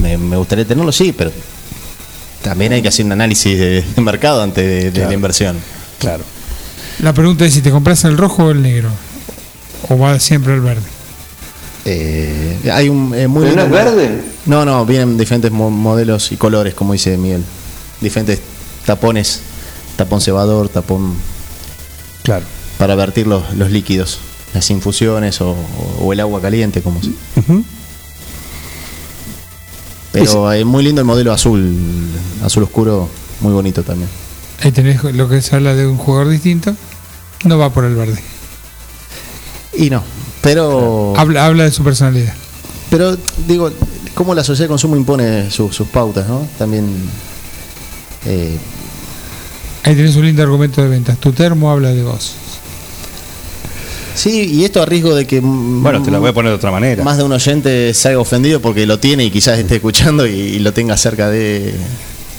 me, 0.00 0.16
me 0.16 0.36
gustaría 0.36 0.64
tenerlo, 0.64 0.92
sí, 0.92 1.12
pero 1.16 1.32
también 2.42 2.72
hay 2.72 2.82
que 2.82 2.88
hacer 2.88 3.04
un 3.06 3.12
análisis 3.12 3.58
de, 3.58 3.82
de 3.82 4.02
mercado 4.02 4.42
antes 4.42 4.64
de, 4.64 4.84
de 4.84 4.90
Claro. 4.92 5.08
la 5.08 5.14
inversión. 5.14 5.56
Claro. 5.98 6.24
La 7.00 7.12
pregunta 7.12 7.44
es 7.44 7.54
si 7.54 7.60
te 7.60 7.70
compras 7.70 8.04
el 8.04 8.16
rojo 8.16 8.44
o 8.44 8.50
el 8.52 8.62
negro. 8.62 8.88
O 9.88 9.98
va 9.98 10.18
siempre 10.20 10.54
el 10.54 10.60
verde. 10.60 10.82
Eh, 11.84 12.70
hay 12.72 12.88
un 12.88 13.14
eh, 13.14 13.26
muy 13.26 13.44
¿Pero 13.44 13.56
no 13.56 13.62
es 13.64 13.70
verde? 13.70 14.20
No, 14.46 14.64
no, 14.64 14.84
vienen 14.84 15.16
diferentes 15.16 15.50
mo- 15.50 15.70
modelos 15.70 16.30
y 16.32 16.36
colores, 16.36 16.74
como 16.74 16.92
dice 16.92 17.16
Miguel. 17.16 17.42
Diferentes 18.00 18.40
tapones, 18.86 19.40
tapón 19.96 20.20
cebador, 20.20 20.68
tapón 20.68 21.14
Claro. 22.22 22.44
para 22.78 22.94
vertir 22.96 23.26
los, 23.26 23.54
los 23.54 23.70
líquidos, 23.70 24.18
las 24.54 24.68
infusiones 24.70 25.40
o, 25.40 25.50
o- 25.52 25.56
o 26.04 26.12
el 26.12 26.20
agua 26.20 26.40
caliente, 26.42 26.82
como 26.82 27.00
se-. 27.02 27.10
Pero 30.12 30.52
es 30.52 30.64
muy 30.66 30.82
lindo 30.82 31.00
el 31.00 31.06
modelo 31.06 31.32
azul, 31.32 31.72
azul 32.44 32.64
oscuro, 32.64 33.08
muy 33.40 33.52
bonito 33.52 33.82
también. 33.84 34.08
Ahí 34.62 34.72
tenés 34.72 35.02
lo 35.04 35.28
que 35.28 35.40
se 35.40 35.54
habla 35.56 35.74
de 35.74 35.86
un 35.86 35.96
jugador 35.96 36.28
distinto. 36.28 36.74
No 37.44 37.56
va 37.58 37.70
por 37.72 37.84
el 37.84 37.94
verde. 37.94 38.20
Y 39.72 39.88
no, 39.88 40.02
pero 40.40 41.14
Habla, 41.16 41.46
habla 41.46 41.64
de 41.64 41.70
su 41.70 41.82
personalidad. 41.84 42.34
pero 42.90 43.16
digo, 43.46 43.70
como 44.14 44.34
la 44.34 44.42
sociedad 44.44 44.64
de 44.66 44.72
consumo 44.72 44.96
impone 44.96 45.50
su- 45.50 45.72
sus 45.72 45.88
pautas, 45.88 46.26
¿no? 46.28 46.46
También 46.58 46.86
eh, 48.26 48.56
Ahí 49.82 49.94
tenés 49.96 50.14
un 50.16 50.26
lindo 50.26 50.42
argumento 50.42 50.82
de 50.82 50.88
ventas. 50.88 51.16
Tu 51.18 51.32
termo 51.32 51.70
habla 51.70 51.88
de 51.90 52.02
vos. 52.02 52.34
sí, 54.14 54.42
y 54.52 54.64
esto 54.64 54.82
a 54.82 54.86
riesgo 54.86 55.14
de 55.14 55.26
que 55.26 55.40
Bueno, 55.42 56.02
te 56.02 56.10
la 56.10 56.18
voy 56.18 56.28
a 56.28 56.32
poner 56.34 56.50
de 56.50 56.56
otra 56.56 56.70
manera. 56.70 57.02
más 57.02 57.16
de 57.16 57.22
un 57.24 57.32
oyente 57.32 57.94
se 57.94 58.08
haga 58.08 58.18
ofendido 58.18 58.60
porque 58.60 58.84
lo 58.86 58.98
tiene 58.98 59.24
y 59.24 59.30
quizás 59.30 59.58
esté 59.58 59.76
escuchando 59.76 60.26
y, 60.26 60.32
y 60.32 60.58
lo 60.58 60.72
tenga 60.74 60.96
cerca 60.98 61.30
de 61.30 61.74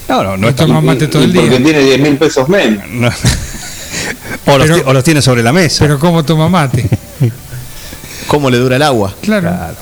No, 0.08 0.24
no, 0.24 0.38
no 0.38 0.50
está 0.50 0.66
toma 0.68 0.82
mate 0.82 1.08
todo 1.08 1.24
el 1.24 1.32
Y 1.32 1.34
porque 1.34 1.50
día. 1.58 1.64
tiene 1.64 1.80
10 1.84 2.00
mil 2.02 2.18
pesos 2.18 2.48
menos. 2.48 2.84
no. 2.90 3.08
o, 4.54 4.58
los 4.58 4.68
Pero- 4.68 4.76
ti- 4.76 4.84
o 4.86 4.94
los 4.94 5.04
tiene 5.04 5.22
sobre 5.24 5.42
la 5.42 5.52
mesa. 5.54 5.78
Pero 5.84 5.98
¿cómo 6.00 6.24
toma 6.24 6.48
mate? 6.50 6.88
cómo 8.32 8.50
le 8.50 8.58
dura 8.58 8.78
el 8.78 8.82
agua. 8.82 9.13
Claro. 9.22 9.50
Claro. 9.50 9.76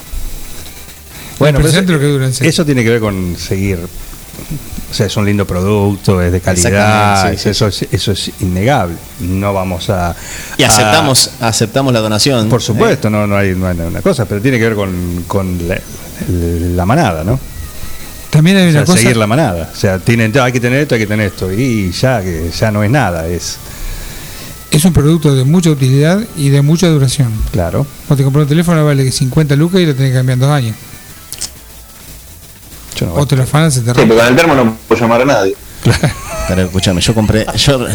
Bueno, 1.37 1.57
pero 1.59 1.69
Impresionante 1.69 1.93
lo 1.93 1.99
que 1.99 2.05
dura 2.05 2.25
en 2.25 2.31
eso, 2.31 2.43
eso 2.43 2.65
tiene 2.65 2.83
que 2.83 2.89
ver 2.89 2.99
con 2.99 3.35
seguir. 3.37 3.77
O 3.79 4.93
sea, 4.93 5.05
es 5.05 5.15
un 5.17 5.25
lindo 5.25 5.45
producto, 5.45 6.19
es 6.21 6.31
de 6.31 6.41
calidad, 6.41 7.31
sí, 7.37 7.49
eso, 7.49 7.67
es, 7.67 7.85
eso 7.91 8.11
es 8.11 8.31
innegable. 8.39 8.95
No 9.19 9.53
vamos 9.53 9.89
a. 9.91 10.15
Y 10.57 10.63
a- 10.63 10.67
aceptamos 10.67 11.29
aceptamos 11.39 11.93
la 11.93 11.99
donación. 11.99 12.49
por 12.49 12.61
supuesto, 12.61 13.09
no, 13.09 13.27
no, 13.27 13.37
hay, 13.37 13.53
no 13.55 13.67
hay 13.67 13.77
una 13.79 14.01
cosa, 14.01 14.25
pero 14.25 14.41
tiene 14.41 14.57
que 14.57 14.63
ver 14.63 14.75
con, 14.75 15.25
con 15.27 15.67
la, 15.67 15.79
la 16.75 16.85
manada, 16.87 17.23
¿no? 17.23 17.39
También 18.31 18.57
hay 18.57 18.63
O 18.67 18.69
una 18.69 18.79
sea, 18.79 18.85
cosa. 18.85 18.97
seguir 18.99 19.17
la 19.17 19.27
manada. 19.27 19.69
O 19.71 19.75
sea, 19.75 19.99
tienen, 19.99 20.35
hay 20.39 20.51
que 20.51 20.59
tener 20.59 20.79
esto, 20.81 20.95
hay 20.95 21.01
que 21.01 21.07
tener 21.07 21.27
esto. 21.27 21.51
Y 21.51 21.91
ya 21.91 22.21
que 22.21 22.49
ya 22.57 22.71
no 22.71 22.83
es 22.83 22.89
nada, 22.89 23.27
es 23.27 23.57
Es 24.71 24.85
un 24.85 24.93
producto 24.93 25.33
de 25.33 25.43
mucha 25.45 25.71
utilidad 25.71 26.21
y 26.37 26.49
de 26.49 26.61
mucha 26.61 26.87
duración. 26.87 27.31
claro. 27.51 27.85
Vos 28.07 28.17
te 28.17 28.23
compras 28.23 28.43
un 28.43 28.49
teléfono 28.49 28.85
vale 28.85 29.11
50 29.11 29.55
lucas 29.55 29.81
y 29.81 29.85
lo 29.87 29.95
tenés 29.95 30.11
que 30.11 30.17
cambiar 30.17 30.35
en 30.35 30.39
dos 30.41 30.49
años. 30.51 30.75
Yo 32.95 33.05
no 33.07 33.13
O 33.15 33.25
te 33.25 33.35
lo 33.35 33.43
afanan, 33.43 33.71
se 33.71 33.79
te 33.81 33.85
Sí, 33.91 33.97
rompe. 33.97 34.07
pero 34.07 34.19
con 34.19 34.27
el 34.27 34.35
termo 34.35 34.55
no 34.55 34.77
puedo 34.87 35.01
llamar 35.01 35.21
a 35.21 35.25
nadie. 35.25 35.55
Pero 36.47 36.61
escúchame, 36.63 37.01
yo 37.01 37.13
compré, 37.15 37.45
yo, 37.55 37.85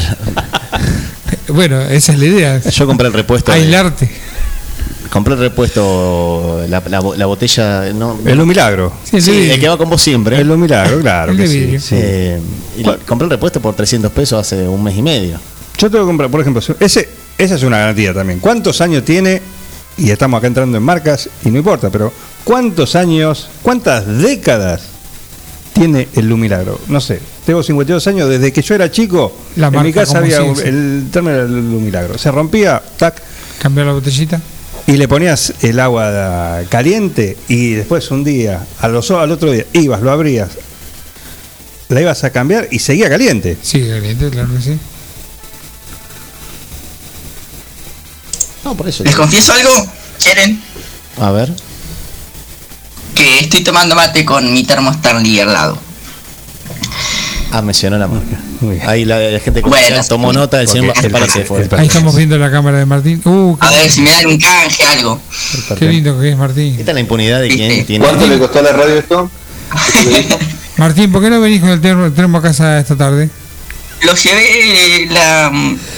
Bueno, 1.49 1.81
esa 1.83 2.13
es 2.13 2.19
la 2.19 2.25
idea. 2.25 2.59
yo 2.61 2.87
compré 2.87 3.07
el 3.09 3.13
repuesto. 3.13 3.53
de- 3.53 3.59
Aislarte. 3.59 4.11
compré 5.11 5.35
el 5.35 5.41
repuesto, 5.41 6.65
la, 6.69 6.83
la, 6.89 7.01
la 7.17 7.27
botella, 7.27 7.93
no, 7.93 8.19
Es 8.25 8.37
un 8.37 8.49
milagro. 8.49 8.93
Sí, 9.05 9.21
sí, 9.21 9.31
sí. 9.33 9.51
el 9.51 9.61
que 9.61 9.69
va 9.69 9.77
con 9.77 9.91
vos 9.91 10.01
siempre. 10.03 10.41
Es 10.41 10.47
un 10.47 10.61
milagro, 10.61 11.01
claro. 11.01 11.37
Que 11.37 11.47
sí, 11.47 11.79
sí. 11.79 11.95
Eh, 11.99 12.41
y 12.79 12.83
compré 13.07 13.27
el 13.27 13.31
repuesto 13.31 13.61
por 13.61 13.75
300 13.75 14.11
pesos 14.11 14.41
hace 14.41 14.67
un 14.67 14.83
mes 14.83 14.97
y 14.97 15.03
medio. 15.03 15.39
Yo 15.85 15.91
tengo 15.91 16.05
que 16.07 16.09
comprar, 16.09 16.31
por 16.31 16.41
ejemplo, 16.41 16.63
ese, 16.81 17.07
esa 17.37 17.55
es 17.57 17.63
una 17.63 17.77
garantía 17.77 18.15
también. 18.15 18.41
¿Cuántos 18.41 18.81
años 18.81 19.05
tiene? 19.05 19.43
Y 19.99 20.09
estamos 20.11 20.39
acá 20.39 20.47
entrando 20.47 20.79
en 20.79 20.83
marcas 20.83 21.29
y 21.45 21.51
no 21.51 21.59
importa, 21.59 21.91
pero 21.91 22.11
¿cuántos 22.43 22.97
años, 22.97 23.51
cuántas 23.61 24.07
décadas 24.07 24.81
tiene 25.75 26.09
el 26.15 26.27
Lumilagro? 26.27 26.81
No 26.89 27.03
sé, 27.03 27.21
tengo 27.45 27.63
52 27.63 28.07
años, 28.07 28.31
desde 28.31 28.51
que 28.51 28.63
yo 28.63 28.75
era 28.75 28.91
chico, 28.91 29.37
La 29.57 29.67
en 29.67 29.83
mi 29.83 29.93
casa 29.93 30.19
había 30.21 30.39
sí, 30.39 30.43
un- 30.43 30.57
sí. 30.57 30.63
el 30.65 31.09
término 31.13 31.37
del 31.37 31.53
Lumilagro. 31.71 32.17
Se 32.17 32.31
rompía, 32.31 32.83
tac, 32.97 33.23
Cambiar 33.61 33.87
la 33.89 33.93
botellita. 33.93 34.41
y 34.87 34.93
le 34.93 35.07
ponías 35.07 35.53
el 35.61 35.79
agua 35.81 36.63
caliente 36.71 37.37
y 37.49 37.73
después 37.75 38.11
un 38.11 38.25
día, 38.25 38.65
a 38.81 38.89
los, 38.89 39.11
al 39.11 39.31
otro 39.33 39.53
día, 39.53 39.67
ibas, 39.75 40.01
lo 40.01 40.11
abrías, 40.11 40.49
la 41.91 42.01
ibas 42.01 42.25
a 42.25 42.31
cambiar 42.31 42.69
y 42.71 42.79
seguía 42.79 43.11
caliente. 43.11 43.59
Sí, 43.61 43.87
caliente, 43.87 44.31
claro 44.31 44.49
que 44.57 44.63
sí. 44.63 44.79
No, 48.65 48.75
por 48.75 48.89
eso. 48.89 49.05
¿Les 49.05 49.15
confieso 49.15 49.53
algo? 49.53 49.71
¿Quieren? 50.23 50.61
A 51.21 51.31
ver. 51.31 51.53
Que 53.15 53.41
estoy 53.41 53.63
tomando 53.63 53.95
mate 53.95 54.25
con 54.25 54.53
mi 54.53 54.65
termo 54.65 54.91
Stanley 54.91 55.41
al 55.41 55.53
lado. 55.53 55.79
Ah, 57.53 57.63
mencionó 57.63 57.99
la 57.99 58.09
marca. 58.09 58.37
Ahí 58.89 59.05
la, 59.05 59.19
la 59.19 59.39
gente 59.39 59.61
Bueno, 59.61 60.03
tomó 60.09 60.31
sí. 60.31 60.37
nota 60.39 60.57
del 60.59 60.67
señor 60.69 60.93
Ahí 61.77 61.87
estamos 61.87 62.17
viendo 62.17 62.37
la 62.39 62.51
cámara 62.51 62.79
de 62.79 62.87
Martín. 62.87 63.21
Uh, 63.25 63.57
A 63.61 63.71
ver 63.71 63.89
si 63.91 64.01
me 64.01 64.11
dan 64.11 64.27
un 64.27 64.39
canje, 64.39 64.85
algo. 64.87 65.21
qué 65.79 65.87
lindo 65.87 66.19
que 66.19 66.31
es 66.31 66.37
Martín. 66.37 66.77
Esta 66.79 66.91
es 66.91 66.95
la 66.95 67.01
impunidad 67.01 67.41
de 67.41 67.49
quien 67.49 67.87
tiene. 67.87 68.05
¿Cuánto 68.05 68.27
le 68.27 68.39
costó 68.39 68.59
a 68.59 68.63
la 68.63 68.73
radio 68.73 68.95
esto? 68.99 69.31
Martín, 70.79 71.13
¿por 71.13 71.23
qué 71.23 71.31
no 71.31 71.41
venís 71.41 71.61
con 71.61 71.71
el 71.71 71.81
termo, 71.81 72.07
el 72.07 72.15
termo 72.15 72.39
a 72.39 72.43
casa 72.43 72.81
esta 72.81 72.97
tarde? 72.97 73.31
Lo 74.03 74.15
llevé 74.17 75.07
la, 75.11 75.53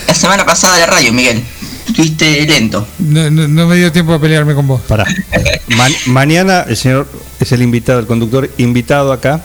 la 0.06 0.14
semana 0.14 0.44
pasada 0.44 0.74
a 0.76 0.78
la 0.80 0.86
radio, 0.86 1.12
Miguel. 1.12 1.42
Estuviste 1.86 2.46
lento. 2.46 2.86
No, 2.98 3.30
no- 3.30 3.48
no 3.48 3.66
me 3.66 3.76
dio 3.76 3.92
tiempo 3.92 4.12
a 4.14 4.20
pelearme 4.20 4.54
con 4.54 4.66
vos. 4.66 4.80
Pará. 4.82 5.04
Ma- 5.68 5.88
mañana 6.06 6.64
el 6.68 6.76
señor 6.76 7.08
es 7.40 7.52
el 7.52 7.62
invitado, 7.62 7.98
el 8.00 8.06
conductor 8.06 8.50
invitado 8.58 9.12
acá, 9.12 9.44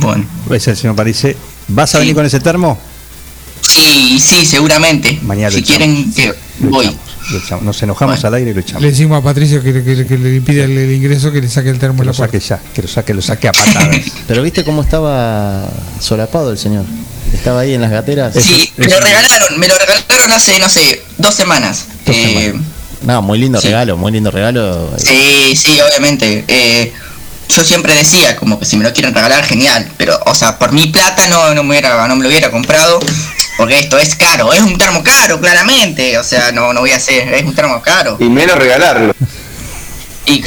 Bueno. 0.00 0.24
es 0.50 0.68
el 0.68 0.76
señor 0.76 0.96
Parise. 0.96 1.36
¿Vas 1.68 1.94
a 1.94 1.98
Sí. 1.98 2.02
venir 2.02 2.14
con 2.14 2.24
ese 2.26 2.40
termo? 2.40 2.78
Sí, 3.62 4.18
sí, 4.20 4.44
seguramente. 4.44 5.18
Mañana 5.22 5.50
si 5.50 5.62
quieren 5.62 6.12
que 6.12 6.34
voy. 6.60 6.84
echamos, 6.86 7.00
lo 7.32 7.38
echamos. 7.38 7.64
Nos 7.64 7.82
enojamos 7.82 8.16
Bueno. 8.16 8.28
al 8.28 8.34
aire 8.34 8.50
y 8.50 8.54
lo 8.54 8.60
echamos. 8.60 8.82
Le 8.82 8.90
decimos 8.90 9.18
a 9.18 9.22
Patricio 9.24 9.62
que, 9.62 9.72
que- 9.82 10.06
que 10.06 10.18
le 10.18 10.36
impide 10.36 10.64
el, 10.64 10.76
el 10.76 10.92
ingreso, 10.92 11.32
que 11.32 11.40
le 11.40 11.48
saque 11.48 11.70
el 11.70 11.78
termo 11.78 11.96
Que 11.96 12.02
en 12.02 12.06
lo 12.08 12.12
puerta. 12.12 12.32
saque 12.38 12.46
ya, 12.46 12.60
que 12.74 12.82
lo 12.82 12.88
saque, 12.88 13.14
lo 13.14 13.22
saque 13.22 13.48
a 13.48 13.52
patadas. 13.52 13.96
Pero 14.28 14.42
viste 14.42 14.64
cómo 14.64 14.82
estaba 14.82 15.68
solapado 16.00 16.50
el 16.52 16.58
señor. 16.58 16.84
Estaba 17.34 17.60
ahí 17.60 17.74
en 17.74 17.80
las 17.82 17.90
gateras. 17.90 18.32
Sí, 18.40 18.72
me 18.76 18.86
eso- 18.86 18.94
lo 18.96 19.00
regalaron, 19.04 19.58
me 19.58 19.68
lo 19.68 19.74
regalaron 19.76 20.32
hace, 20.32 20.58
no 20.58 20.68
sé, 20.68 21.02
dos 21.18 21.34
semanas. 21.34 21.84
Dos 22.06 22.16
Eh, 22.16 22.46
semanas. 22.52 22.66
No, 23.02 23.20
muy 23.22 23.38
lindo 23.38 23.60
Sí. 23.60 23.66
regalo, 23.68 23.96
muy 23.96 24.12
lindo 24.12 24.30
regalo. 24.30 24.90
Sí, 24.96 25.54
sí, 25.56 25.78
obviamente. 25.80 26.44
Eh, 26.48 26.92
yo 27.50 27.62
siempre 27.64 27.94
decía, 27.94 28.36
como 28.36 28.58
que 28.58 28.64
si 28.64 28.76
me 28.78 28.84
lo 28.84 28.92
quieren 28.94 29.14
regalar, 29.14 29.44
genial. 29.44 29.90
Pero, 29.98 30.18
o 30.24 30.34
sea, 30.34 30.58
por 30.58 30.72
mi 30.72 30.86
plata 30.86 31.26
no, 31.26 31.54
no, 31.54 31.62
me, 31.64 31.70
hubiera, 31.70 32.08
no 32.08 32.16
me 32.16 32.22
lo 32.22 32.28
hubiera 32.30 32.50
comprado. 32.50 33.00
Porque 33.58 33.78
esto 33.78 33.98
es 33.98 34.14
caro. 34.16 34.52
Es 34.52 34.62
un 34.62 34.78
termo 34.78 35.04
caro, 35.04 35.38
claramente. 35.38 36.16
O 36.18 36.24
sea, 36.24 36.50
no, 36.50 36.72
no 36.72 36.80
voy 36.80 36.92
a 36.92 36.96
hacer. 36.96 37.32
Es 37.34 37.44
un 37.44 37.54
termo 37.54 37.80
caro. 37.82 38.16
Y 38.18 38.24
menos 38.24 38.56
regalarlo. 38.58 39.14
Y 40.26 40.42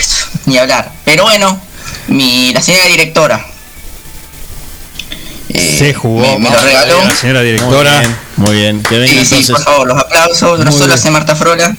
ni 0.47 0.57
hablar. 0.57 0.91
Pero 1.05 1.23
bueno, 1.23 1.61
mi, 2.07 2.51
la 2.53 2.61
señora 2.61 2.87
directora. 2.87 3.45
Eh, 5.57 5.75
Se 5.79 5.93
jugó. 5.93 6.21
Me, 6.21 6.39
me 6.39 6.49
lo 6.49 6.61
regaló. 6.61 7.03
La 7.03 7.09
señora 7.15 7.39
Muy 7.41 7.47
directora. 7.51 7.99
bien, 7.99 8.15
muy 8.37 8.55
bien. 8.55 8.83
Que 8.83 8.97
venga 8.99 9.25
Sí, 9.25 9.43
sí, 9.43 9.51
por 9.51 9.61
favor, 9.63 9.87
los 9.87 9.97
aplausos. 9.99 10.59
No 10.59 10.65
Muy 10.65 10.73
solo 10.73 10.85
bien. 10.87 10.91
hace 10.99 11.11
Marta 11.11 11.35
Frola. 11.35 11.75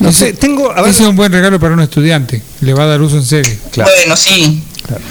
No 0.00 0.12
sé, 0.12 0.32
tengo. 0.32 0.70
A 0.70 0.82
ver, 0.82 0.90
Ese 0.90 1.02
es 1.02 1.08
un 1.08 1.16
buen 1.16 1.32
regalo 1.32 1.58
para 1.58 1.74
un 1.74 1.80
estudiante. 1.80 2.42
Le 2.60 2.72
va 2.74 2.84
a 2.84 2.86
dar 2.86 3.00
uso 3.02 3.16
en 3.16 3.24
serio. 3.24 3.52
Claro. 3.72 3.90
Bueno, 3.96 4.16
sí. 4.16 4.62
Claro. 4.86 5.02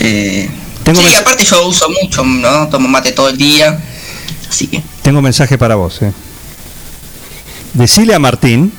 Eh, 0.00 0.48
Tengo 0.84 1.00
sí, 1.02 1.14
aparte 1.14 1.44
yo 1.44 1.66
uso 1.66 1.88
mucho, 2.02 2.22
¿no? 2.24 2.68
Tomo 2.68 2.88
mate 2.88 3.12
todo 3.12 3.28
el 3.28 3.36
día. 3.36 3.78
Así 4.48 4.66
que. 4.68 4.82
tengo 5.02 5.20
mensaje 5.20 5.58
para 5.58 5.74
vos. 5.74 6.00
Eh. 6.02 6.12
Decile 7.74 8.14
a 8.14 8.18
Martín 8.18 8.72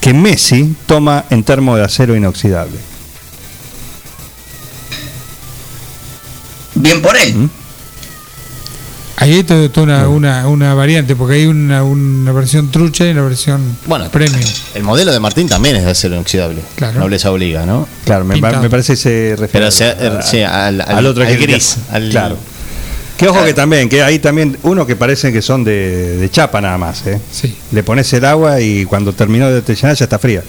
que 0.00 0.12
Messi 0.12 0.74
toma 0.86 1.24
en 1.30 1.42
termo 1.44 1.76
de 1.76 1.84
acero 1.84 2.14
inoxidable. 2.16 2.78
Bien 6.74 7.00
por 7.02 7.16
él. 7.16 7.34
¿Mm? 7.34 7.50
Ahí 9.16 9.32
hay 9.34 9.44
todo- 9.44 9.70
toda 9.70 9.84
una, 9.86 10.08
una, 10.08 10.48
una 10.48 10.74
variante, 10.74 11.14
porque 11.14 11.36
hay 11.36 11.46
una, 11.46 11.84
una 11.84 12.32
versión 12.32 12.70
trucha 12.72 13.06
y 13.06 13.10
una 13.10 13.22
versión 13.22 13.76
Bueno, 13.86 14.08
premium. 14.10 14.42
El 14.74 14.82
modelo 14.82 15.12
de 15.12 15.20
Martín 15.20 15.48
también 15.48 15.76
es 15.76 15.84
de 15.84 15.90
acero 15.92 16.14
inoxidable. 16.14 16.60
Claro. 16.74 16.98
Nobleza 16.98 17.30
obliga, 17.30 17.64
¿no? 17.64 17.86
Claro, 18.04 18.24
me, 18.24 18.40
parece 18.40 18.94
que 18.94 18.96
se 18.96 19.36
refiere 19.38 19.50
Pero 19.52 19.66
a- 19.66 20.18
eh, 20.18 20.22
sí, 20.24 20.42
al- 20.42 20.80
al- 20.80 20.98
al 20.98 21.06
otro 21.06 21.22
al 21.22 21.28
que 21.28 21.36
gris, 21.36 21.76
al- 21.92 22.10
claro. 22.10 22.36
Que 23.16 23.28
ojo 23.28 23.44
que 23.44 23.54
también, 23.54 23.88
que 23.88 24.02
hay 24.02 24.18
también 24.18 24.58
uno 24.64 24.84
que 24.84 24.96
parecen 24.96 25.32
que 25.32 25.40
son 25.40 25.62
de, 25.62 26.16
de 26.16 26.30
chapa 26.30 26.60
nada 26.60 26.76
más. 26.76 27.06
¿eh? 27.06 27.20
Sí. 27.30 27.56
Le 27.70 27.84
pones 27.84 28.12
el 28.12 28.24
agua 28.24 28.60
y 28.60 28.84
cuando 28.84 29.12
terminó 29.12 29.48
de 29.48 29.62
te 29.62 29.76
llenar 29.76 29.94
ya 29.94 30.04
está 30.06 30.18
fría. 30.18 30.42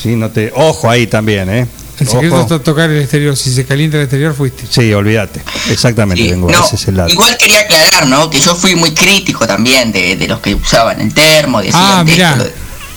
Sí, 0.00 0.14
no 0.14 0.28
te, 0.30 0.52
ojo 0.54 0.90
ahí 0.90 1.06
también, 1.06 1.48
¿eh? 1.48 1.66
El 2.00 2.06
secreto 2.08 2.34
Ojo. 2.36 2.42
está 2.42 2.58
tocar 2.62 2.90
el 2.90 3.00
exterior. 3.02 3.36
Si 3.36 3.52
se 3.52 3.64
calienta 3.66 3.96
el 3.96 4.04
exterior, 4.04 4.34
fuiste. 4.34 4.64
Sí, 4.70 4.92
olvídate. 4.92 5.40
Exactamente, 5.70 6.22
Sí. 6.22 6.28
tengo, 6.30 6.50
No, 6.50 6.64
ese 6.64 6.76
es 6.76 6.88
el 6.88 6.96
lado. 6.96 7.08
igual 7.08 7.36
quería 7.36 7.60
aclarar, 7.60 8.06
¿no? 8.06 8.30
Que 8.30 8.38
yo 8.40 8.54
fui 8.54 8.74
muy 8.76 8.92
crítico 8.94 9.46
también 9.46 9.90
de, 9.92 10.16
de 10.16 10.28
los 10.28 10.40
que 10.40 10.54
usaban 10.54 11.00
el 11.00 11.12
termo, 11.12 11.60
decían 11.60 11.82
Ah, 11.84 12.04
de 12.04 12.12
mirá. 12.12 12.32
esto, 12.32 12.50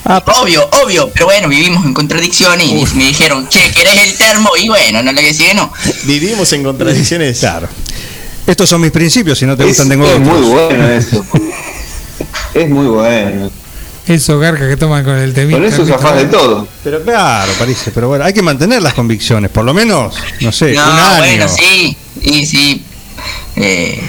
Ah, 0.03 0.23
Obvio, 0.41 0.67
obvio, 0.83 1.11
pero 1.13 1.25
bueno, 1.27 1.47
vivimos 1.47 1.85
en 1.85 1.93
contradicciones 1.93 2.67
y 2.67 2.85
me 2.97 3.05
dijeron, 3.05 3.47
che, 3.49 3.59
¿querés 3.71 3.97
el 3.97 4.17
termo? 4.17 4.49
Y 4.59 4.67
bueno, 4.67 5.03
no 5.03 5.11
le 5.11 5.21
decía 5.21 5.49
que 5.49 5.53
no. 5.53 5.71
Vivimos 6.05 6.51
en 6.53 6.63
contradicciones. 6.63 7.37
Claro. 7.39 7.67
Estos 8.47 8.67
son 8.67 8.81
mis 8.81 8.89
principios, 8.91 9.37
si 9.37 9.45
no 9.45 9.55
te 9.55 9.61
Es, 9.63 9.69
gustan 9.69 9.89
tengo 9.89 10.05
es 10.07 10.13
otros. 10.19 10.27
muy 10.27 10.49
bueno 10.49 10.89
eso. 10.89 11.23
Es 12.55 12.67
muy 12.69 12.87
bueno. 12.87 13.51
Eso, 14.07 14.39
garca 14.39 14.67
que 14.67 14.77
toman 14.77 15.03
con 15.03 15.15
el 15.15 15.33
temita. 15.33 15.59
Con 15.59 15.67
eso 15.67 15.85
zafás 15.85 16.15
de 16.15 16.25
todo. 16.25 16.67
Pero 16.83 17.03
claro, 17.03 17.51
parece, 17.59 17.91
pero 17.91 18.07
bueno, 18.07 18.25
hay 18.25 18.33
que 18.33 18.41
mantener 18.41 18.81
las 18.81 18.93
convicciones, 18.93 19.51
por 19.51 19.63
lo 19.63 19.73
menos, 19.73 20.15
no 20.41 20.51
sé, 20.51 20.73
No, 20.73 20.83
un 20.83 20.99
año. 20.99 21.17
bueno, 21.17 21.47
sí, 21.47 21.95
sí, 22.23 22.45
sí. 22.45 22.85
Eh, 23.55 24.01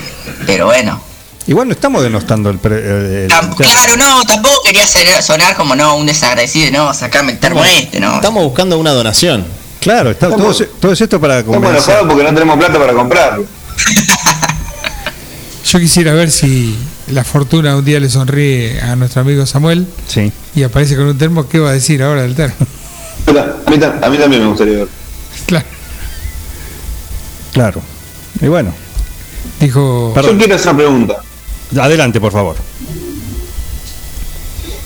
pero 0.46 0.66
bueno. 0.66 1.00
Igual 1.46 1.66
no 1.68 1.74
estamos 1.74 2.02
denostando 2.02 2.50
el, 2.50 2.58
pre- 2.58 3.24
el- 3.24 3.28
claro, 3.56 3.96
no, 3.96 4.22
tampoco 4.24 4.54
quería 4.64 4.86
sonar 5.20 5.56
como 5.56 5.74
no 5.74 5.96
un 5.96 6.06
desagradecido, 6.06 6.70
no, 6.70 6.94
sacame 6.94 7.32
el 7.32 7.38
termo 7.38 7.64
este, 7.64 7.98
¿no? 8.00 8.14
Estamos 8.14 8.44
buscando 8.44 8.78
una 8.78 8.92
donación. 8.92 9.44
Claro, 9.80 10.12
está, 10.12 10.28
todo, 10.28 10.54
todo 10.80 10.92
es 10.92 11.00
esto 11.00 11.20
para 11.20 11.40
Estamos 11.40 11.68
enojados 11.70 12.06
porque 12.08 12.22
no 12.22 12.32
tenemos 12.32 12.56
plata 12.56 12.78
para 12.78 12.92
comprarlo. 12.92 13.44
Yo 15.64 15.78
quisiera 15.80 16.12
ver 16.12 16.30
si 16.30 16.76
la 17.08 17.24
fortuna 17.24 17.76
un 17.76 17.84
día 17.84 18.00
le 18.00 18.08
sonríe 18.08 18.80
a 18.80 18.94
nuestro 18.96 19.22
amigo 19.22 19.44
Samuel 19.46 19.86
Sí. 20.06 20.32
y 20.54 20.62
aparece 20.62 20.96
con 20.96 21.06
un 21.06 21.18
termo. 21.18 21.48
¿Qué 21.48 21.58
va 21.58 21.70
a 21.70 21.72
decir 21.72 22.02
ahora 22.02 22.22
del 22.22 22.34
termo? 22.34 22.54
A 23.66 23.70
mí, 23.70 23.78
ta- 23.78 23.98
a 24.02 24.08
mí 24.10 24.18
también 24.18 24.42
me 24.42 24.48
gustaría 24.48 24.78
ver. 24.78 24.88
Claro. 25.46 25.66
Claro. 27.52 27.82
Y 28.40 28.46
bueno, 28.46 28.72
Dijo. 29.60 30.12
Perdón. 30.14 30.32
Yo 30.32 30.38
quiero 30.38 30.54
hacer 30.56 30.68
una 30.70 30.78
pregunta. 30.78 31.16
adelante, 31.80 32.20
por 32.20 32.32
favor. 32.32 32.56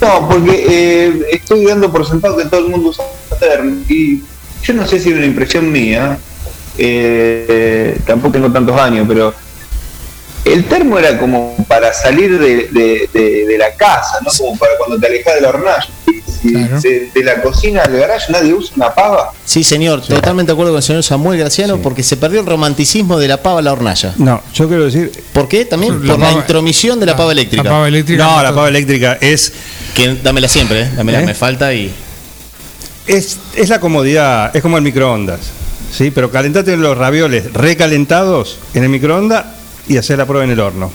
No, 0.00 0.28
porque 0.28 0.66
eh, 0.68 1.22
estoy 1.32 1.64
dando 1.64 1.90
por 1.90 2.06
sentado 2.06 2.36
que 2.36 2.44
todo 2.44 2.60
el 2.60 2.68
mundo 2.70 2.90
usa 2.90 3.04
termo 3.40 3.82
y 3.88 4.22
yo 4.62 4.74
no 4.74 4.86
sé 4.86 5.00
si 5.00 5.10
es 5.10 5.16
una 5.16 5.24
impresión 5.26 5.70
mía, 5.72 6.18
eh, 6.76 7.98
tampoco 8.06 8.32
tengo 8.32 8.52
tantos 8.52 8.78
años, 8.78 9.06
pero 9.08 9.32
el 10.46 10.64
termo 10.64 10.98
era 10.98 11.18
como 11.18 11.54
para 11.68 11.92
salir 11.92 12.38
de, 12.38 12.68
de- 12.68 13.08
de- 13.12 13.46
de 13.46 13.58
la 13.58 13.74
casa, 13.74 14.18
¿no? 14.24 14.30
Como 14.36 14.56
para 14.58 14.72
cuando 14.78 14.98
te 14.98 15.06
alejas 15.06 15.34
de 15.34 15.40
la 15.40 15.48
hornalla. 15.48 15.86
Claro. 16.48 16.80
de 16.80 17.24
la 17.24 17.42
cocina 17.42 17.82
al 17.82 17.96
garaje 17.96 18.30
nadie 18.30 18.54
usa 18.54 18.72
una 18.76 18.94
pava. 18.94 19.32
Sí, 19.44 19.64
señor, 19.64 20.00
totalmente 20.02 20.50
de 20.50 20.52
acuerdo 20.52 20.70
con 20.72 20.76
el 20.76 20.82
señor 20.84 21.02
Samuel 21.02 21.40
Graciano 21.40 21.78
porque 21.78 22.04
se 22.04 22.16
perdió 22.16 22.38
el 22.38 22.46
romanticismo 22.46 23.18
de 23.18 23.26
la 23.26 23.42
pava 23.42 23.58
a 23.58 23.62
la 23.62 23.72
hornalla. 23.72 24.14
No, 24.18 24.40
yo 24.54 24.68
quiero 24.68 24.84
decir. 24.84 25.10
¿Por 25.32 25.48
qué? 25.48 25.64
También 25.64 26.06
La 26.06 26.12
por 26.14 26.20
la 26.22 26.28
pava- 26.30 26.38
intromisión 26.38 27.00
de 27.00 27.06
la 27.06 27.16
pava 27.16 27.32
eléctrica. 27.32 27.64
La 27.64 27.70
pava 27.70 27.88
eléctrica. 27.88 28.24
No, 28.24 28.42
la 28.42 28.50
pava 28.54 28.68
eléctrica 28.68 29.18
es, 29.20 29.52
Que 29.94 30.14
dámela 30.22 30.46
siempre, 30.46 30.82
¿eh? 30.82 30.90
Dámela, 30.94 31.22
¿Eh? 31.22 31.26
me 31.26 31.34
falta 31.34 31.74
y. 31.74 31.90
es, 33.08 33.38
es 33.56 33.68
la 33.68 33.80
comodidad, 33.80 34.54
es 34.54 34.62
como 34.62 34.76
el 34.76 34.84
microondas. 34.84 35.40
¿sí? 35.92 36.12
Pero 36.12 36.30
calentate 36.30 36.76
los 36.76 36.96
ravioles 36.96 37.52
recalentados 37.54 38.58
en 38.74 38.84
el 38.84 38.88
microondas 38.88 39.46
y 39.88 39.96
hacer 39.96 40.18
la 40.18 40.26
prueba 40.26 40.44
en 40.44 40.50
el 40.50 40.60
horno. 40.60 40.90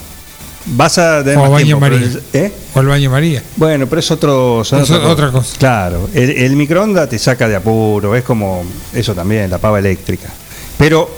Vas 0.65 0.97
a 0.99 1.23
tener 1.23 1.37
O 1.39 1.41
más 1.41 1.51
baño 1.51 1.65
tiempo, 1.65 1.81
María. 1.81 2.07
¿eh? 2.33 2.51
O 2.75 2.79
el 2.81 2.87
baño 2.87 3.09
María. 3.09 3.41
Bueno, 3.55 3.87
pero 3.87 3.99
es 3.99 4.11
otro. 4.11 4.61
Es 4.61 4.71
otra 4.73 5.31
cosa. 5.31 5.57
Claro, 5.57 6.09
el, 6.13 6.29
el 6.29 6.55
microondas 6.55 7.09
te 7.09 7.17
saca 7.17 7.47
de 7.47 7.55
apuro, 7.55 8.15
es 8.15 8.23
como 8.23 8.63
eso 8.93 9.15
también, 9.15 9.49
la 9.49 9.57
pava 9.57 9.79
eléctrica. 9.79 10.29
Pero 10.77 11.09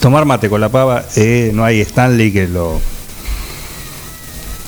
tomar 0.00 0.24
mate 0.24 0.48
con 0.48 0.60
la 0.60 0.68
pava, 0.70 1.04
eh, 1.16 1.50
no 1.52 1.64
hay 1.64 1.80
Stanley 1.82 2.32
que 2.32 2.48
lo 2.48 2.80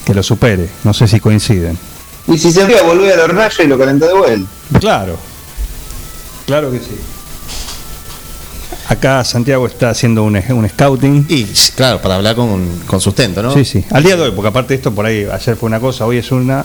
que 0.05 0.15
lo 0.15 0.23
supere. 0.23 0.69
No 0.85 0.93
sé 0.93 1.09
si 1.09 1.21
coinciden. 1.21 1.79
Y 2.29 2.37
si 2.39 2.53
se 2.53 2.61
enfría, 2.61 2.83
volvé 2.83 3.13
a 3.13 3.17
la 3.17 3.25
hornalla 3.25 3.65
y 3.65 3.67
lo 3.67 3.79
calentó 3.79 4.07
de 4.07 4.15
vuelta. 4.15 4.49
Claro, 4.79 5.17
claro 6.47 6.71
que 6.71 6.79
sí. 6.79 6.97
Acá 8.89 9.25
Santiago 9.25 9.67
está 9.67 9.91
haciendo 9.91 10.25
un, 10.25 10.37
un 10.37 10.69
scouting. 10.69 11.27
Y 11.29 11.45
claro, 11.75 12.01
para 12.03 12.17
hablar 12.17 12.37
con, 12.37 12.67
con 12.87 13.01
sustento, 13.01 13.43
¿no? 13.43 13.53
Sí, 13.55 13.65
sí. 13.65 13.85
Al 13.91 14.03
día 14.03 14.17
de 14.17 14.23
hoy, 14.25 14.33
porque 14.33 14.49
aparte 14.49 14.75
de 14.75 14.77
esto, 14.77 14.93
por 14.93 15.07
ahí 15.07 15.27
ayer 15.31 15.57
fue 15.57 15.67
una 15.69 15.81
cosa, 15.81 16.05
hoy 16.07 16.19
es 16.19 16.31
una. 16.31 16.65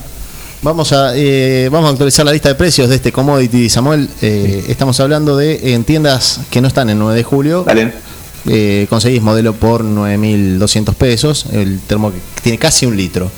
Vamos 0.62 0.92
a, 0.92 1.14
eh, 1.16 1.70
vamos 1.72 1.88
a 1.88 1.92
actualizar 1.92 2.26
la 2.26 2.34
lista 2.34 2.50
de 2.50 2.56
precios 2.56 2.90
de 2.90 2.96
este 2.96 3.14
commodity, 3.14 3.70
Samuel. 3.70 4.10
Eh, 4.22 4.66
Estamos 4.68 5.00
hablando 5.00 5.38
de 5.38 5.74
en 5.74 5.86
tiendas 5.86 6.42
que 6.52 6.60
no 6.60 6.68
están 6.68 6.90
en 6.90 7.00
9 7.00 7.16
de 7.16 7.24
julio. 7.24 7.64
Dale. 7.66 7.94
Eh, 8.46 8.86
conseguís 8.90 9.22
modelo 9.22 9.54
por 9.54 9.84
9.200 9.86 10.94
pesos. 10.96 11.46
El 11.54 11.80
termo 11.80 12.12
que 12.12 12.18
tiene 12.44 12.58
casi 12.58 12.86
un 12.86 12.98
litro. 12.98 13.32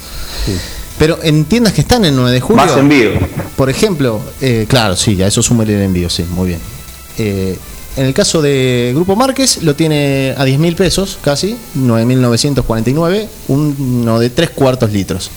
Pero 0.98 1.20
en 1.22 1.46
tiendas 1.46 1.74
que 1.74 1.82
están 1.82 2.06
en 2.06 2.16
9 2.16 2.32
de 2.32 2.42
julio. 2.42 2.66
Más 2.66 2.76
envío. 2.78 3.12
Por 3.56 3.70
ejemplo, 3.70 4.20
eh, 4.42 4.66
claro, 4.68 4.96
sí, 4.96 5.16
ya 5.16 5.28
eso 5.28 5.44
suma 5.44 5.64
el 5.64 5.70
envío, 5.72 6.10
sí, 6.10 6.26
muy 6.32 6.48
bien. 6.50 6.60
Eh, 7.18 7.58
en 7.98 8.06
el 8.06 8.14
caso 8.14 8.42
de 8.42 8.92
Grupo 8.96 9.16
Márquez, 9.16 9.64
lo 9.64 9.76
tiene 9.76 10.34
a 10.38 10.46
10 10.46 10.60
mil 10.60 10.76
pesos 10.76 11.18
casi, 11.22 11.56
9.949, 11.78 13.28
uno 13.50 14.20
de 14.20 14.30
3 14.30 14.50
cuartos 14.52 14.92
litros. 14.92 15.30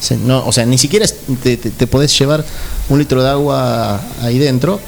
Se- 0.00 0.16
no, 0.16 0.46
o 0.46 0.52
sea, 0.52 0.64
ni 0.66 0.78
siquiera 0.78 1.06
te, 1.42 1.56
te- 1.56 1.70
te 1.70 1.86
podés 1.86 2.16
llevar 2.18 2.44
un 2.88 2.98
litro 2.98 3.22
de 3.22 3.28
agua 3.28 4.00
ahí 4.22 4.38
dentro. 4.38 4.80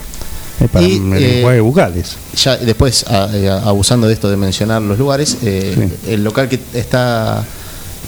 Es 0.60 0.70
para 0.70 0.86
Y, 0.86 0.96
el 0.96 1.44
eh, 1.44 1.60
bucales. 1.60 2.16
Ya 2.42 2.56
después, 2.56 3.04
a- 3.08 3.28
eh, 3.34 3.48
abusando 3.50 4.06
de 4.06 4.14
esto 4.14 4.30
de 4.30 4.36
mencionar 4.36 4.80
los 4.80 4.98
lugares, 4.98 5.36
eh, 5.42 5.74
Sí. 6.04 6.12
el 6.12 6.24
local 6.24 6.48
que 6.48 6.58
está 6.74 7.44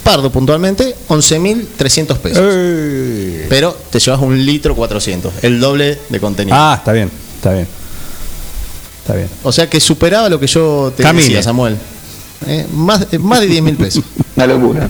Pardo 0.03 0.31
puntualmente, 0.31 0.95
11.300 1.09 2.17
pesos. 2.19 2.43
Eh. 2.47 3.47
Pero 3.49 3.75
te 3.89 3.99
llevas 3.99 4.21
un 4.21 4.43
litro 4.45 4.75
400, 4.75 5.33
el 5.41 5.59
doble 5.59 5.97
de 6.09 6.19
contenido. 6.19 6.55
Ah, 6.59 6.75
está 6.77 6.91
bien, 6.91 7.09
está 7.37 7.53
bien. 7.53 7.67
Está 9.05 9.13
bien. 9.13 9.29
O 9.43 9.51
sea 9.51 9.69
que 9.69 9.79
superaba 9.79 10.27
lo 10.29 10.39
que 10.39 10.47
yo 10.47 10.91
te 10.97 11.03
Camine. 11.03 11.25
decía, 11.25 11.43
Samuel. 11.43 11.77
Eh, 12.47 12.65
más, 12.73 13.05
eh, 13.11 13.19
más 13.19 13.39
de 13.39 13.45
10 13.45 13.61
mil 13.61 13.75
pesos. 13.75 14.03
Una 14.35 14.47
locura. 14.47 14.89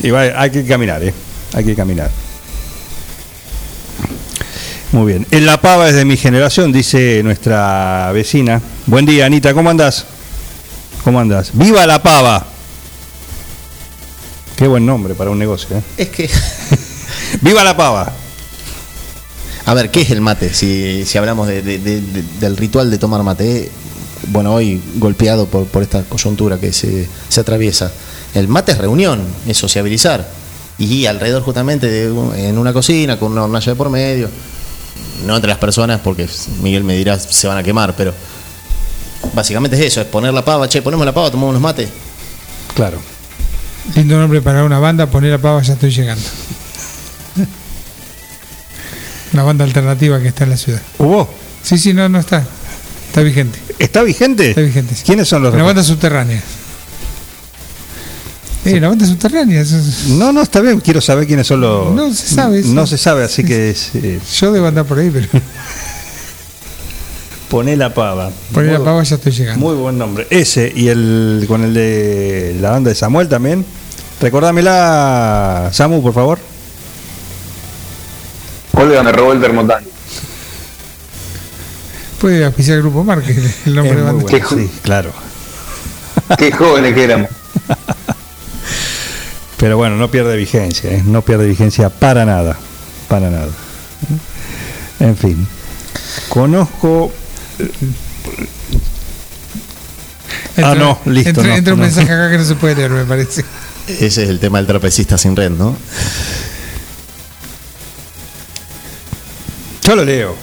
Igual 0.00 0.32
hay 0.36 0.50
que 0.50 0.64
caminar, 0.64 1.02
¿eh? 1.02 1.12
Hay 1.54 1.64
que 1.64 1.74
caminar. 1.74 2.08
Muy 4.92 5.12
bien. 5.12 5.26
En 5.32 5.44
La 5.44 5.60
Pava 5.60 5.88
es 5.88 5.96
de 5.96 6.04
mi 6.04 6.16
generación, 6.16 6.70
dice 6.70 7.20
nuestra 7.24 8.12
vecina. 8.12 8.60
Buen 8.86 9.06
día, 9.06 9.26
Anita, 9.26 9.52
¿cómo 9.54 9.68
andás? 9.68 10.04
¿Cómo 11.02 11.18
andás? 11.18 11.50
¡Viva 11.54 11.84
La 11.84 12.00
Pava! 12.00 12.46
Qué 14.54 14.68
buen 14.68 14.86
nombre 14.86 15.14
para 15.16 15.30
un 15.30 15.38
negocio, 15.40 15.78
¿eh? 15.78 15.82
Es 15.96 16.08
que, 16.10 16.30
¡Viva 17.40 17.64
La 17.64 17.76
Pava! 17.76 18.12
A 19.66 19.74
ver, 19.74 19.90
¿qué 19.90 20.00
es 20.02 20.10
el 20.10 20.20
mate? 20.20 20.52
Si, 20.52 21.04
si 21.06 21.18
hablamos 21.18 21.46
de- 21.48 21.62
de- 21.62 21.78
de- 21.78 22.00
de- 22.00 22.22
del 22.40 22.56
ritual 22.56 22.90
de 22.90 22.98
tomar 22.98 23.22
mate, 23.22 23.56
eh, 23.64 23.70
bueno, 24.28 24.54
hoy 24.54 24.80
golpeado 24.96 25.46
por, 25.46 25.66
por 25.66 25.82
esta 25.82 26.02
coyuntura 26.04 26.58
que 26.58 26.72
se, 26.72 27.08
se 27.28 27.40
atraviesa. 27.40 27.90
El 28.34 28.48
mate 28.48 28.72
es 28.72 28.78
reunión, 28.78 29.20
es 29.46 29.56
sociabilizar. 29.56 30.28
Y 30.78 31.06
alrededor 31.06 31.42
justamente 31.42 31.88
de 31.88 32.10
un- 32.10 32.34
en 32.34 32.58
una 32.58 32.72
cocina, 32.72 33.18
con 33.18 33.32
una 33.32 33.44
hornalla 33.44 33.72
de 33.72 33.76
por 33.76 33.90
medio, 33.90 34.28
no 35.26 35.36
entre 35.36 35.48
las 35.48 35.58
personas, 35.58 36.00
porque 36.02 36.28
Miguel 36.62 36.82
me 36.82 36.96
dirá 36.96 37.18
se 37.18 37.46
van 37.46 37.58
a 37.58 37.62
quemar, 37.62 37.94
pero 37.96 38.12
básicamente 39.34 39.76
es 39.76 39.82
eso, 39.92 40.00
es 40.00 40.06
poner 40.06 40.32
la 40.34 40.44
pava, 40.44 40.68
che, 40.68 40.82
ponemos 40.82 41.06
la 41.06 41.12
pava, 41.14 41.30
tomamos 41.30 41.52
los 41.54 41.62
mates. 41.62 41.88
Claro. 42.74 42.98
Lindo 43.94 44.18
nombre 44.18 44.40
para 44.40 44.64
una 44.64 44.78
banda, 44.78 45.06
poner 45.06 45.30
la 45.32 45.38
pava, 45.38 45.62
ya 45.62 45.74
estoy 45.74 45.90
llegando. 45.90 46.24
Una 49.32 49.42
banda 49.42 49.64
alternativa 49.64 50.20
que 50.20 50.28
está 50.28 50.44
en 50.44 50.50
la 50.50 50.56
ciudad. 50.56 50.82
¿Hubo? 50.98 51.28
Sí, 51.62 51.78
sí, 51.78 51.92
no, 51.92 52.08
no 52.08 52.18
está. 52.18 52.44
Está 53.08 53.22
vigente. 53.22 53.58
¿Está 53.78 54.02
vigente? 54.02 54.50
Está 54.50 54.60
vigente. 54.60 54.94
sí. 54.94 55.02
¿Quiénes 55.04 55.28
son 55.28 55.42
los 55.42 55.54
Una 55.54 55.64
banda 55.64 55.82
subterránea. 55.82 56.42
Eh, 58.64 58.80
la 58.80 58.88
banda 58.88 59.06
subterránea. 59.06 59.64
No, 60.08 60.32
no, 60.32 60.42
está 60.42 60.60
bien, 60.60 60.80
quiero 60.80 61.00
saber 61.00 61.26
quiénes 61.26 61.46
son 61.46 61.60
los... 61.60 61.92
No 61.92 62.12
se 62.14 62.34
sabe 62.34 62.60
eso. 62.60 62.68
No 62.68 62.86
se 62.86 62.96
sabe, 62.96 63.24
así 63.24 63.42
que 63.44 63.70
es, 63.70 63.90
eh, 63.94 64.20
Yo 64.38 64.52
debo 64.52 64.66
andar 64.66 64.84
por 64.84 64.98
ahí, 64.98 65.10
pero 65.10 65.26
poné 67.50 67.76
la 67.76 67.92
pava. 67.92 68.30
poner 68.52 68.72
la 68.72 68.84
pava 68.84 69.02
ya 69.02 69.16
estoy 69.16 69.32
llegando. 69.32 69.66
Muy 69.66 69.76
buen 69.76 69.98
nombre. 69.98 70.26
Ese 70.30 70.72
y 70.74 70.88
el 70.88 71.44
con 71.48 71.64
el 71.64 71.74
de 71.74 72.56
la 72.60 72.70
banda 72.70 72.90
de 72.90 72.94
Samuel 72.94 73.28
también. 73.28 73.64
Recordámela, 74.20 75.70
Samu, 75.72 76.00
por 76.00 76.14
favor. 76.14 76.51
Olga 78.82 79.02
me 79.02 79.12
robó 79.12 79.32
el 79.32 79.40
termotanque. 79.40 79.90
Puede 82.20 82.44
auspiciar 82.44 82.76
el 82.76 82.82
grupo 82.82 83.02
Marque, 83.04 83.32
el 83.66 83.74
nombre 83.74 83.92
Es 83.92 83.96
de 83.98 84.02
banda. 84.04 84.22
bueno, 84.22 84.48
sí, 84.48 84.70
claro. 84.82 85.12
Qué 86.38 86.52
jóvenes 86.52 86.94
que 86.94 87.04
éramos. 87.04 87.28
Pero 89.56 89.76
bueno, 89.76 89.96
no 89.96 90.10
pierde 90.10 90.36
vigencia, 90.36 90.90
¿eh? 90.90 91.02
no 91.06 91.22
pierde 91.22 91.46
vigencia 91.46 91.88
para 91.88 92.24
nada. 92.24 92.56
Para 93.08 93.30
nada. 93.30 93.48
En 94.98 95.16
fin. 95.16 95.46
Conozco. 96.28 97.12
Ah, 100.56 100.74
no, 100.74 100.98
listo, 101.06 101.30
Entra, 101.30 101.44
no, 101.44 101.54
entra 101.54 101.74
un 101.74 101.80
no. 101.80 101.86
mensaje 101.86 102.12
acá 102.12 102.30
que 102.30 102.38
no 102.38 102.44
se 102.44 102.54
puede 102.56 102.74
leer, 102.76 102.90
me 102.90 103.04
parece. 103.04 103.44
Ese 103.86 104.24
es 104.24 104.28
el 104.28 104.40
tema 104.40 104.58
del 104.58 104.66
trapecista 104.66 105.16
sin 105.18 105.36
red, 105.36 105.50
¿no? 105.50 105.76
Yo 109.84 109.96
lo 109.96 110.04
leo. 110.04 110.34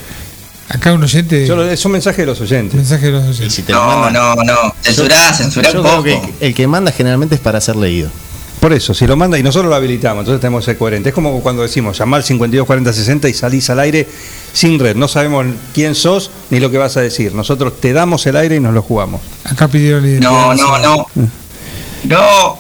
Acá 0.69 0.93
un 0.93 1.03
oyente. 1.03 1.47
Yo 1.47 1.55
lo 1.55 1.63
leo. 1.63 1.71
Es 1.73 1.83
un 1.85 1.91
mensaje 1.93 2.21
de 2.21 2.27
los 2.27 2.39
oyentes. 2.41 2.75
mensaje 2.75 3.07
de 3.07 3.11
los 3.13 3.23
Y 3.25 3.29
oyentes. 3.29 3.53
si 3.53 3.63
te 3.63 3.73
lo 3.73 3.79
No, 3.83 3.99
mandan- 4.01 4.13
no, 4.13 4.35
no. 4.43 4.75
Censurá, 4.81 5.33
censurá 5.33 5.71
un 5.71 5.83
poco. 5.83 6.03
que 6.03 6.21
el 6.41 6.53
que 6.53 6.67
manda 6.67 6.91
generalmente 6.91 7.35
es 7.35 7.41
para 7.41 7.59
ser 7.61 7.75
leído. 7.75 8.09
Por 8.59 8.73
eso, 8.73 8.93
si 8.93 9.07
lo 9.07 9.15
manda 9.15 9.39
y 9.39 9.43
nosotros 9.43 9.69
lo 9.69 9.75
habilitamos, 9.75 10.19
entonces 10.23 10.41
tenemos 10.41 10.61
que 10.65 10.71
ser 10.71 10.77
coherentes. 10.77 11.11
Es 11.11 11.15
como 11.15 11.39
cuando 11.41 11.61
decimos 11.61 11.97
llamar 11.97 12.23
52 12.23 12.67
40 12.67 12.91
60 12.91 13.29
y 13.29 13.33
salís 13.33 13.69
al 13.69 13.79
aire 13.79 14.05
sin 14.51 14.77
red. 14.77 14.97
No 14.97 15.07
sabemos 15.07 15.45
quién 15.73 15.95
sos 15.95 16.29
ni 16.49 16.59
lo 16.59 16.69
que 16.69 16.77
vas 16.77 16.97
a 16.97 17.01
decir. 17.01 17.33
Nosotros 17.33 17.79
te 17.79 17.93
damos 17.93 18.27
el 18.27 18.35
aire 18.35 18.57
y 18.57 18.59
nos 18.59 18.73
lo 18.73 18.81
jugamos. 18.81 19.21
Acá 19.45 19.69
pidieron 19.69 20.05
identidad. 20.05 20.29
No, 20.29 20.53
no, 20.55 20.77
no. 20.77 21.07
No, 22.03 22.59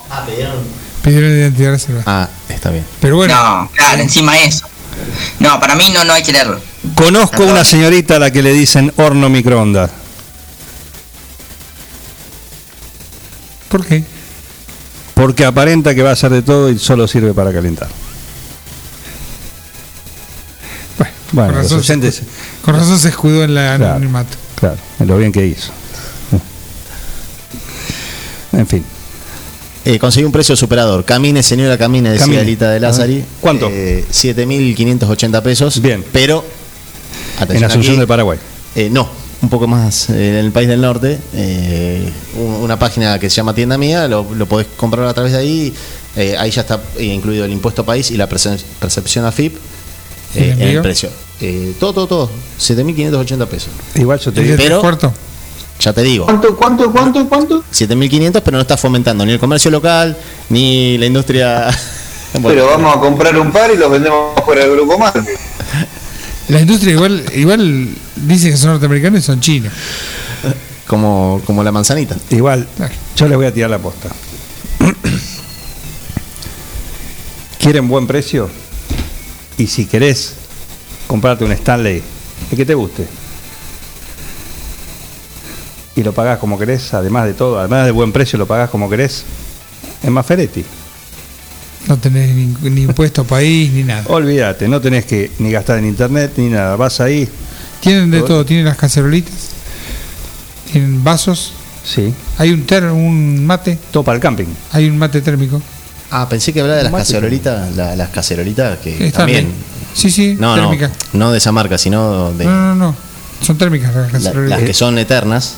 Pidieron 1.03 1.31
identidad 1.31 1.71
reservada. 1.71 2.03
Ah, 2.07 2.29
está 2.49 2.71
bien. 2.71 2.85
Pero 3.01 3.15
bueno, 3.17 3.33
no, 3.35 3.69
claro, 3.75 4.01
encima 4.01 4.37
eso. 4.37 4.65
No, 5.39 5.59
para 5.59 5.75
mí 5.75 5.89
no, 5.93 6.03
no 6.05 6.13
hay 6.13 6.23
que 6.23 6.31
leerlo. 6.33 6.59
Conozco 6.95 7.43
una 7.45 7.63
señorita 7.63 8.15
a 8.17 8.19
la 8.19 8.31
que 8.31 8.41
le 8.43 8.53
dicen 8.53 8.91
horno 8.97 9.29
microondas. 9.29 9.91
¿por 13.69 13.85
qué? 13.85 14.03
Porque 15.13 15.45
aparenta 15.45 15.93
que 15.93 16.01
va 16.01 16.09
a 16.09 16.13
hacer 16.13 16.31
de 16.31 16.41
todo 16.41 16.69
y 16.71 16.79
solo 16.79 17.07
sirve 17.07 17.33
para 17.35 17.53
calentar. 17.53 17.87
Bueno, 20.97 21.13
Bueno, 21.33 21.53
con, 21.53 21.61
razón 21.63 21.79
oyentes- 21.79 22.21
con 22.63 22.75
razón 22.75 22.97
se 22.97 23.09
escudó 23.09 23.43
en 23.43 23.53
la 23.53 23.75
Claro. 23.77 23.91
anonimato. 23.95 24.35
Claro, 24.55 24.77
es 24.99 25.05
lo 25.07 25.17
bien 25.17 25.31
que 25.31 25.45
hizo. 25.45 25.71
En 28.53 28.65
fin. 28.65 28.83
Eh, 29.85 29.99
conseguí 29.99 30.25
un 30.25 30.31
precio 30.31 30.55
superador. 30.55 31.05
Camine, 31.05 31.43
señora, 31.43 31.77
camine, 31.77 32.09
decía 32.09 32.25
Camine. 32.25 32.41
Alita 32.41 32.71
de 32.71 32.79
Lázari. 32.79 33.23
¿Cuánto? 33.39 33.69
Eh, 33.71 34.05
7.580 34.11 35.41
pesos. 35.43 35.79
Bien. 35.81 36.03
Pero. 36.11 36.43
En 37.39 37.43
atención 37.43 37.69
Asunción 37.71 37.93
aquí, 37.93 37.99
del 37.99 38.07
Paraguay. 38.07 38.37
eh, 38.75 38.89
no, 38.91 39.07
un 39.41 39.49
poco 39.49 39.67
más 39.67 40.09
eh, 40.09 40.29
en 40.39 40.45
el 40.45 40.51
país 40.51 40.67
del 40.67 40.81
norte. 40.81 41.17
eh, 41.33 42.09
un- 42.37 42.55
una 42.63 42.77
página 42.77 43.17
que 43.19 43.29
se 43.29 43.37
llama 43.37 43.53
Tienda 43.53 43.77
Mía, 43.77 44.07
lo, 44.07 44.25
lo 44.35 44.45
podés 44.45 44.67
comprar 44.77 45.05
a 45.07 45.13
través 45.13 45.31
de 45.33 45.37
ahí. 45.39 45.73
eh, 46.15 46.35
ahí 46.37 46.51
ya 46.51 46.61
está 46.61 46.79
incluido 46.99 47.45
el 47.45 47.51
impuesto 47.51 47.85
país 47.85 48.09
y 48.11 48.17
la 48.17 48.27
perce- 48.27 48.59
percepción 48.79 49.25
AFIP 49.25 49.55
¿El 50.35 50.43
eh, 50.43 50.51
en 50.59 50.61
el 50.61 50.81
precio. 50.81 51.09
Eh, 51.41 51.73
todo, 51.79 51.93
todo, 51.93 52.07
todo. 52.07 52.29
7.580 52.59 53.45
pesos. 53.47 53.69
Igual 53.95 54.19
yo 54.19 54.31
te 54.33 54.41
¿El 54.41 54.47
de 54.57 54.57
digo. 54.57 54.81
Pero-? 54.81 55.13
Ya 55.79 55.93
te 55.93 56.01
digo. 56.03 56.25
¿Cuánto, 56.25 56.57
cuánto, 56.57 56.91
cuánto, 56.91 57.29
cuánto? 57.29 57.63
7.500, 57.71 58.41
pero 58.43 58.57
no 58.57 58.61
está 58.61 58.75
fomentando 58.75 59.25
ni 59.25 59.31
el 59.31 59.39
comercio 59.39 59.71
local, 59.71 60.17
ni 60.49 60.97
la 60.97 61.05
industria. 61.05 61.69
Bueno, 62.33 62.47
Pero 62.49 62.65
vamos 62.67 62.97
a 62.97 62.99
comprar 62.99 63.37
un 63.39 63.49
par 63.53 63.71
y 63.73 63.77
los 63.77 63.89
vendemos 63.89 64.33
fuera 64.43 64.61
del 64.65 64.71
grupo 64.75 64.97
más. 64.97 65.13
La 66.49 66.59
industria 66.59 66.93
igual, 66.93 67.23
igual 67.35 67.87
dice 68.15 68.49
que 68.49 68.57
son 68.57 68.71
norteamericanos 68.71 69.19
y 69.19 69.23
son 69.23 69.39
chinos. 69.39 69.71
Como, 70.87 71.41
como 71.45 71.63
la 71.63 71.71
manzanita. 71.71 72.17
Igual, 72.31 72.67
yo 73.15 73.27
les 73.27 73.37
voy 73.37 73.45
a 73.45 73.53
tirar 73.53 73.69
la 73.69 73.77
posta. 73.77 74.09
¿Quieren 77.59 77.87
buen 77.87 78.07
precio? 78.07 78.49
Y 79.57 79.67
si 79.67 79.85
querés 79.85 80.33
comprarte 81.05 81.45
un 81.45 81.51
Stanley, 81.51 82.01
el 82.49 82.57
que 82.57 82.65
te 82.65 82.73
guste. 82.73 83.05
Y 85.95 86.01
lo 86.01 86.13
pagás 86.13 86.39
como 86.39 86.57
querés, 86.57 86.93
además 86.95 87.25
de 87.25 87.33
todo, 87.33 87.59
además 87.59 87.85
de 87.85 87.91
buen 87.91 88.11
precio, 88.11 88.39
lo 88.39 88.47
pagás 88.47 88.71
como 88.71 88.89
querés. 88.89 89.23
En 90.01 90.13
Maferetti. 90.13 90.63
No 91.87 91.97
tenés 91.97 92.35
ni, 92.35 92.45
ni 92.69 92.81
impuesto 92.83 93.23
país 93.23 93.71
ni 93.71 93.83
nada. 93.83 94.03
Olvídate, 94.07 94.67
no 94.67 94.79
tenés 94.81 95.05
que 95.05 95.31
ni 95.39 95.51
gastar 95.51 95.79
en 95.79 95.85
internet 95.85 96.33
ni 96.37 96.49
nada. 96.49 96.75
Vas 96.75 96.99
ahí, 96.99 97.27
Tienen 97.79 98.11
de 98.11 98.21
todo, 98.21 98.45
tienen 98.45 98.65
las 98.65 98.77
cacerolitas, 98.77 99.33
tienen 100.71 101.03
vasos, 101.03 101.53
sí, 101.83 102.13
hay 102.37 102.51
un 102.51 102.65
ter, 102.65 102.83
un 102.85 103.45
mate, 103.45 103.77
todo 103.91 104.03
para 104.03 104.15
el 104.17 104.21
camping. 104.21 104.45
hay 104.71 104.87
un 104.89 104.97
mate 104.97 105.21
térmico. 105.21 105.61
Ah, 106.11 106.27
pensé 106.27 106.51
que 106.51 106.61
hablaba 106.61 106.77
de 106.79 106.83
las 106.83 106.93
cacerolitas, 106.93 107.75
la- 107.75 107.95
las 107.95 108.09
cacerolitas 108.09 108.79
que 108.79 108.93
Están 109.07 109.11
también. 109.25 109.45
bien. 109.45 109.55
Sí, 109.93 110.09
sí, 110.11 110.35
No, 110.39 110.55
no, 110.57 110.63
térmicas. 110.63 110.91
no 111.13 111.31
de 111.31 111.37
esa 111.37 111.51
marca, 111.51 111.77
sino 111.77 112.31
de 112.33 112.45
No, 112.45 112.51
no, 112.51 112.75
no, 112.75 112.95
son 113.41 113.57
térmicas 113.57 113.93
las 113.95 114.07
la- 114.07 114.11
cacerolitas. 114.19 114.59
las 114.59 114.67
que 114.67 114.73
son 114.73 114.97
eternas, 114.99 115.55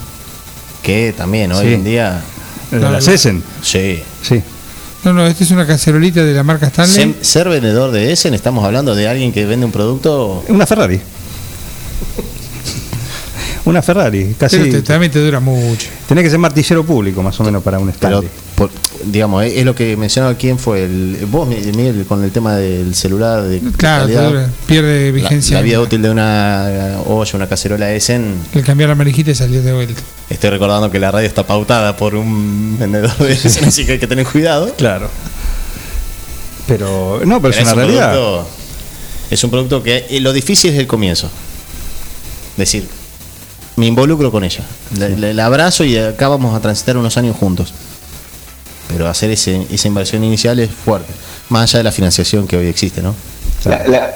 que 0.84 1.14
también 1.18 1.52
hoy 1.52 1.66
Sí. 1.68 1.74
en 1.74 1.84
día, 1.84 2.22
las 2.72 3.06
no. 3.08 3.14
Essen, 3.14 3.44
sí. 3.64 4.02
sí. 4.22 4.42
No, 5.04 5.14
no, 5.14 5.26
esta 5.26 5.44
es 5.44 5.52
una 5.52 5.66
cacerolita 5.66 6.24
de 6.24 6.34
la 6.34 6.44
marca 6.44 6.68
Stanley. 6.68 6.94
Ser, 6.94 7.26
ser 7.26 7.50
vendedor 7.50 7.92
de 7.92 8.12
Essen, 8.12 8.34
estamos 8.34 8.64
hablando 8.64 8.94
de 8.94 9.08
alguien 9.08 9.32
que 9.32 9.46
vende 9.46 9.66
un 9.66 9.72
producto. 9.72 10.44
Una 10.48 10.68
Ferrari. 10.68 11.02
Una 13.64 13.82
Ferrari, 13.84 14.36
casi. 14.40 14.58
pero 14.58 14.72
te- 14.72 14.82
también 14.82 15.12
te 15.12 15.20
dura 15.24 15.40
mucho. 15.40 15.88
Tenés 16.08 16.24
que 16.24 16.30
ser 16.32 16.40
martillero 16.40 16.84
público, 16.84 17.22
más 17.22 17.40
o 17.40 17.44
menos, 17.44 17.62
para 17.62 17.78
un 17.78 17.92
Pero, 17.92 18.18
Stanley. 18.22 18.30
por- 18.56 18.72
digamos, 19.06 19.44
es 19.46 19.54
es 19.58 19.66
lo 19.66 19.76
que 19.76 19.96
mencionaba 19.96 20.34
quién 20.36 20.58
fue 20.58 20.84
el. 20.86 21.28
Vos, 21.30 21.48
Miguel, 21.48 22.06
con 22.08 22.24
el 22.24 22.32
tema 22.32 22.56
del 22.56 22.96
celular, 22.96 23.44
de 23.44 23.60
Claro, 23.78 24.08
te 24.08 24.14
calidad, 24.14 24.30
dura, 24.30 24.50
pierde 24.66 25.12
vigencia. 25.12 25.58
la 25.58 25.62
vida 25.62 25.80
útil 25.80 26.02
de 26.02 26.10
una 26.10 26.98
olla, 27.06 27.32
una 27.36 27.48
cacerola 27.48 27.92
Essen. 27.94 28.34
Le 28.56 28.64
cambiar 28.64 28.90
la 28.90 28.96
marijita 28.96 29.30
y 29.30 29.36
salió 29.36 29.62
de 29.62 29.74
vuelta. 29.74 30.02
Estoy 30.30 30.50
recordando 30.50 30.90
que 30.90 30.98
la 31.00 31.12
radio 31.12 31.28
está 31.28 31.46
pautada 31.46 31.96
por 31.98 32.16
un 32.16 32.78
vendedor 32.80 33.16
de 33.20 33.32
Essen, 33.34 33.66
así 33.66 33.86
que 33.86 33.92
hay 33.94 34.00
que 34.00 34.08
tener 34.08 34.26
cuidado. 34.26 34.74
Claro. 34.76 35.08
Pero, 36.68 37.22
no, 37.26 37.42
pero, 37.42 37.54
Pero 37.54 37.54
es 37.54 37.62
una 37.62 37.72
un 37.74 37.78
realidad. 37.78 38.12
producto- 38.14 38.48
es 39.30 39.44
un 39.44 39.50
producto 39.52 39.84
que 39.84 40.06
eh, 40.10 40.20
lo 40.20 40.34
difícil 40.34 40.72
es 40.74 40.80
el 40.80 40.88
comienzo. 40.88 41.30
Decir, 42.58 42.88
me 43.82 43.88
involucro 43.88 44.32
con 44.32 44.44
ella. 44.44 44.64
La, 44.98 45.10
la- 45.10 45.34
la 45.34 45.46
abrazo 45.48 45.84
y 45.84 45.98
acá 45.98 46.28
vamos 46.28 46.56
a 46.56 46.60
transitar 46.62 46.96
unos 46.98 47.18
años 47.18 47.36
juntos. 47.36 47.74
Pero 48.88 49.08
hacer 49.10 49.32
ese, 49.32 49.66
esa 49.72 49.88
inversión 49.88 50.24
inicial 50.24 50.60
es 50.60 50.70
fuerte. 50.70 51.12
Más 51.50 51.64
allá 51.64 51.80
de 51.80 51.84
la 51.86 51.92
financiación 51.92 52.48
que 52.48 52.58
hoy 52.58 52.68
existe, 52.68 53.02
¿no? 53.02 53.16
La, 53.66 53.88
la, 53.88 54.12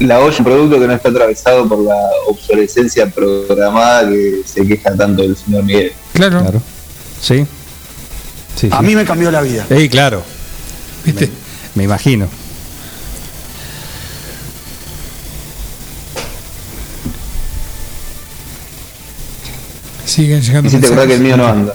la 0.00 0.18
olla 0.18 0.32
es 0.32 0.38
un 0.40 0.44
producto 0.46 0.80
que 0.80 0.86
no 0.88 0.92
está 0.94 1.10
atravesado 1.10 1.68
por 1.68 1.78
la 1.78 1.96
obsolescencia 2.26 3.06
programada 3.08 4.08
que 4.08 4.40
se 4.44 4.66
queja 4.66 4.94
tanto 4.96 5.22
el 5.22 5.36
señor 5.36 5.62
Miguel. 5.62 5.92
Claro, 6.12 6.40
Claro. 6.42 6.62
Sí. 7.22 7.46
Sí, 8.56 8.68
A 8.72 8.80
sí. 8.80 8.84
mí 8.86 8.96
me 8.96 9.04
cambió 9.04 9.30
la 9.30 9.42
vida. 9.42 9.64
Ey, 9.70 9.88
claro, 9.88 10.22
¿viste? 11.04 11.30
me 11.76 11.84
imagino. 11.84 12.26
Siguen 20.14 20.40
llegando 20.42 20.68
Y 20.68 20.70
si 20.70 20.78
te 20.78 20.88
que 21.06 21.14
el 21.14 21.20
mío 21.20 21.36
no 21.36 21.44
anda. 21.46 21.74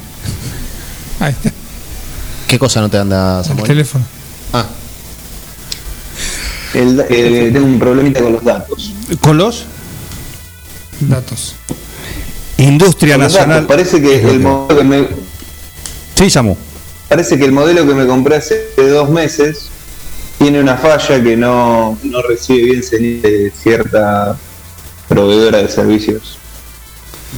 Ahí 1.19 1.31
está, 1.33 1.51
¿Qué 2.47 2.57
cosa 2.57 2.79
no 2.79 2.89
te 2.89 2.97
anda, 2.97 3.39
el 3.39 3.45
Samuel? 3.45 3.67
teléfono. 3.67 4.05
Ah, 4.53 4.65
El- 6.73 7.05
eh, 7.09 7.49
tengo 7.51 7.65
un 7.65 7.77
problemita 7.79 8.21
con 8.21 8.31
los 8.33 8.43
datos. 8.43 8.93
Con 9.19 9.37
los 9.37 9.65
Datos. 11.01 11.55
Industria 12.57 13.15
Con 13.15 13.23
Nacional. 13.23 13.49
datos, 13.49 13.67
parece 13.67 14.01
que 14.01 14.21
el 14.21 14.39
modelo 14.39 14.77
que 14.79 14.83
me, 14.85 15.07
Sí, 16.15 16.29
Samu. 16.29 16.55
parece 17.09 17.37
que 17.37 17.43
el 17.45 17.51
modelo 17.51 17.85
que 17.85 17.93
me 17.93 18.05
compré 18.07 18.37
hace 18.37 18.67
dos 18.77 19.09
meses 19.09 19.67
tiene 20.37 20.61
una 20.61 20.77
falla 20.77 21.21
que 21.21 21.35
no, 21.35 21.97
no 22.03 22.21
recibe 22.21 22.63
bien 22.63 22.83
señal 22.83 23.21
de 23.21 23.51
cierta 23.61 24.37
proveedora 25.09 25.57
de 25.59 25.69
servicios 25.69 26.37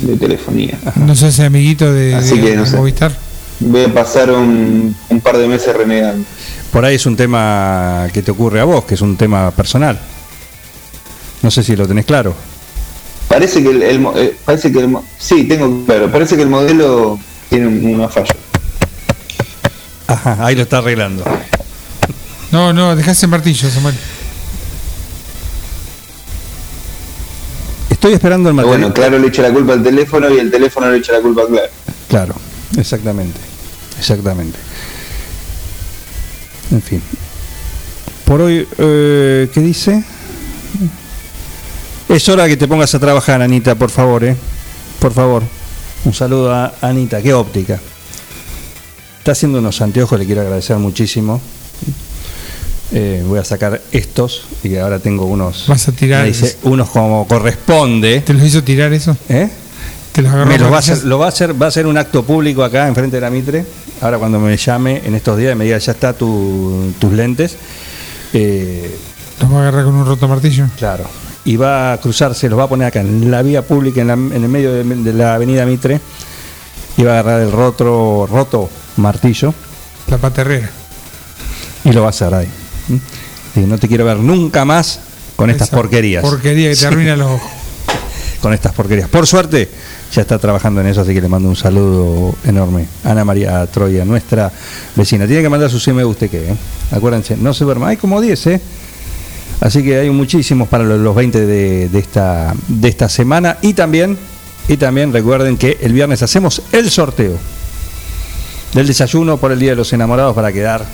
de 0.01 0.15
telefonía. 0.17 0.77
No 0.95 1.15
sé 1.15 1.27
ese 1.29 1.45
amiguito 1.45 1.91
de, 1.91 2.15
Así 2.15 2.37
de 2.39 2.49
que 2.51 2.55
no 2.55 2.65
sé. 2.65 2.77
Movistar. 2.77 3.11
Voy 3.59 3.83
a 3.83 3.93
pasar 3.93 4.31
un, 4.31 4.95
un 5.09 5.21
par 5.21 5.37
de 5.37 5.47
meses 5.47 5.75
renegando. 5.75 6.25
Por 6.71 6.85
ahí 6.85 6.95
es 6.95 7.05
un 7.05 7.15
tema 7.15 8.07
que 8.13 8.21
te 8.21 8.31
ocurre 8.31 8.59
a 8.61 8.63
vos, 8.63 8.85
que 8.85 8.95
es 8.95 9.01
un 9.01 9.17
tema 9.17 9.51
personal. 9.51 9.99
No 11.41 11.51
sé 11.51 11.61
si 11.63 11.75
lo 11.75 11.87
tenés 11.87 12.05
claro. 12.05 12.33
Parece 13.27 13.61
que 13.61 13.69
el, 13.69 13.81
el 13.83 14.05
eh, 14.15 14.35
parece 14.45 14.71
que 14.71 14.79
el 14.79 14.87
mo- 14.87 15.03
sí 15.17 15.43
tengo 15.45 15.85
claro, 15.85 16.11
parece 16.11 16.35
que 16.35 16.41
el 16.43 16.49
modelo 16.49 17.19
tiene 17.49 17.67
un- 17.67 17.85
una 17.95 18.09
falla. 18.09 18.33
Ajá, 20.07 20.37
ahí 20.45 20.55
lo 20.55 20.63
está 20.63 20.79
arreglando. 20.79 21.23
No, 22.51 22.73
no, 22.73 22.95
dejaste 22.95 23.25
el 23.27 23.29
martillo, 23.31 23.69
Samuel. 23.69 23.95
Estoy 28.01 28.13
esperando 28.13 28.49
el 28.49 28.55
material. 28.55 28.79
bueno, 28.79 28.93
claro 28.95 29.19
le 29.19 29.27
echa 29.27 29.43
la 29.43 29.53
culpa 29.53 29.73
al 29.73 29.83
teléfono 29.83 30.27
y 30.33 30.39
el 30.39 30.49
teléfono 30.49 30.89
le 30.89 30.97
echa 30.97 31.11
la 31.13 31.21
culpa 31.21 31.43
a 31.43 31.45
Claro. 31.45 31.69
Claro, 32.09 32.35
exactamente. 32.75 33.39
Exactamente. 33.99 34.57
En 36.71 36.81
fin. 36.81 36.99
Por 38.25 38.41
hoy, 38.41 38.67
eh, 38.79 39.49
¿qué 39.53 39.59
dice? 39.61 40.03
Es 42.09 42.27
hora 42.27 42.47
que 42.47 42.57
te 42.57 42.67
pongas 42.67 42.95
a 42.95 42.99
trabajar, 42.99 43.39
Anita, 43.39 43.75
por 43.75 43.91
favor, 43.91 44.23
¿eh? 44.23 44.35
Por 44.97 45.13
favor. 45.13 45.43
Un 46.03 46.13
saludo 46.15 46.51
a 46.51 46.73
Anita, 46.81 47.21
qué 47.21 47.35
óptica. 47.35 47.79
Está 49.19 49.33
haciendo 49.33 49.59
unos 49.59 49.79
anteojos, 49.79 50.17
le 50.17 50.25
quiero 50.25 50.41
agradecer 50.41 50.75
muchísimo. 50.77 51.39
Eh, 52.93 53.23
voy 53.25 53.39
a 53.39 53.45
sacar 53.45 53.81
estos 53.93 54.43
y 54.63 54.75
ahora 54.75 54.99
tengo 54.99 55.25
unos. 55.25 55.65
Vas 55.67 55.87
a 55.87 55.91
tirar- 55.93 56.25
dice, 56.25 56.57
unos 56.63 56.89
como 56.89 57.25
corresponde. 57.27 58.19
¿Te 58.21 58.33
los 58.33 58.43
hizo 58.43 58.63
tirar 58.63 58.91
eso? 58.91 59.15
¿Eh? 59.29 59.49
¿Te 60.11 60.21
los 60.21 60.31
agarró 60.33 60.49
Me 60.51 60.57
lo 60.57 60.69
va, 60.69 60.75
a 60.75 60.79
hacer, 60.79 61.03
lo 61.05 61.17
va 61.17 61.27
a 61.27 61.29
hacer, 61.29 61.61
va 61.61 61.67
a 61.67 61.71
ser 61.71 61.87
un 61.87 61.97
acto 61.97 62.23
público 62.23 62.63
acá 62.65 62.87
enfrente 62.89 63.15
de 63.15 63.21
la 63.21 63.29
Mitre. 63.29 63.65
Ahora 64.01 64.17
cuando 64.17 64.39
me 64.39 64.57
llame 64.57 65.01
en 65.05 65.15
estos 65.15 65.37
días 65.37 65.53
y 65.53 65.55
me 65.55 65.63
diga 65.63 65.77
ya 65.77 65.91
está 65.93 66.11
tu- 66.13 66.93
tus 66.99 67.13
lentes. 67.13 67.55
eh, 68.33 68.93
Los 69.39 69.51
va 69.53 69.57
a 69.57 69.61
agarrar 69.61 69.85
con 69.85 69.95
un 69.95 70.05
roto 70.05 70.27
martillo. 70.27 70.65
claro. 70.77 71.05
Y 71.45 71.55
va 71.55 71.93
a 71.93 71.97
cruzarse, 71.99 72.49
los 72.49 72.59
va 72.59 72.63
a 72.65 72.69
poner 72.69 72.87
acá 72.87 72.99
en 73.01 73.31
la 73.31 73.41
vía 73.41 73.61
pública, 73.63 74.01
en, 74.01 74.07
la- 74.07 74.13
en 74.13 74.33
el 74.43 74.47
medio 74.49 74.73
de, 74.73 74.83
de 74.83 75.13
la 75.13 75.33
avenida 75.35 75.65
Mitre. 75.65 75.99
Y 76.97 77.03
va 77.03 77.11
a 77.15 77.19
agarrar 77.19 77.41
el 77.41 77.51
roto, 77.53 78.27
roto 78.29 78.69
martillo 78.97 79.53
La 80.07 80.17
paterrera. 80.17 80.69
y 81.85 81.91
lo 81.93 82.01
va 82.01 82.07
a 82.07 82.09
hacer 82.09 82.33
ahí. 82.33 82.47
¿Mm? 82.87 83.67
No 83.69 83.77
te 83.77 83.87
quiero 83.87 84.05
ver 84.05 84.17
nunca 84.17 84.63
más 84.65 84.99
con 85.35 85.49
estas 85.49 85.67
Esa 85.69 85.77
porquerías. 85.77 86.21
Porquería 86.23 86.69
que 86.69 86.75
te 86.75 86.87
arruina 86.87 87.15
los 87.15 87.31
ojos. 87.31 87.51
con 88.41 88.53
estas 88.53 88.73
porquerías. 88.73 89.09
Por 89.09 89.27
suerte, 89.27 89.69
ya 90.13 90.21
está 90.21 90.39
trabajando 90.39 90.81
en 90.81 90.87
eso, 90.87 91.01
así 91.01 91.13
que 91.13 91.21
le 91.21 91.27
mando 91.27 91.47
un 91.49 91.55
saludo 91.55 92.35
enorme. 92.45 92.85
Ana 93.03 93.23
María 93.25 93.65
Troya, 93.67 94.03
nuestra 94.05 94.51
vecina. 94.95 95.25
Tiene 95.27 95.41
que 95.41 95.49
mandar 95.49 95.69
su 95.69 95.79
sí 95.79 95.91
me 95.93 96.03
guste 96.03 96.29
que, 96.29 96.49
¿eh? 96.51 96.55
Acuérdense, 96.91 97.37
no 97.37 97.53
se 97.53 97.63
duerma. 97.65 97.89
Hay 97.89 97.97
como 97.97 98.19
10, 98.21 98.47
¿eh? 98.47 98.61
Así 99.59 99.83
que 99.83 99.99
hay 99.99 100.09
muchísimos 100.09 100.67
para 100.67 100.83
los- 100.83 100.99
los 100.99 101.15
20 101.15 101.45
de, 101.45 101.89
de 101.89 101.99
esta, 101.99 102.53
de 102.67 102.87
esta 102.89 103.07
semana. 103.09 103.57
Y 103.61 103.73
también, 103.73 104.17
y 104.67 104.77
también 104.77 105.13
recuerden 105.13 105.55
que 105.57 105.77
el 105.81 105.93
viernes 105.93 106.23
hacemos 106.23 106.61
el 106.71 106.89
sorteo 106.89 107.37
del 108.73 108.87
desayuno 108.87 109.37
por 109.37 109.51
el 109.51 109.59
Día 109.59 109.71
de 109.71 109.75
los 109.75 109.91
Enamorados 109.93 110.33
para 110.33 110.51
quedar 110.51 110.85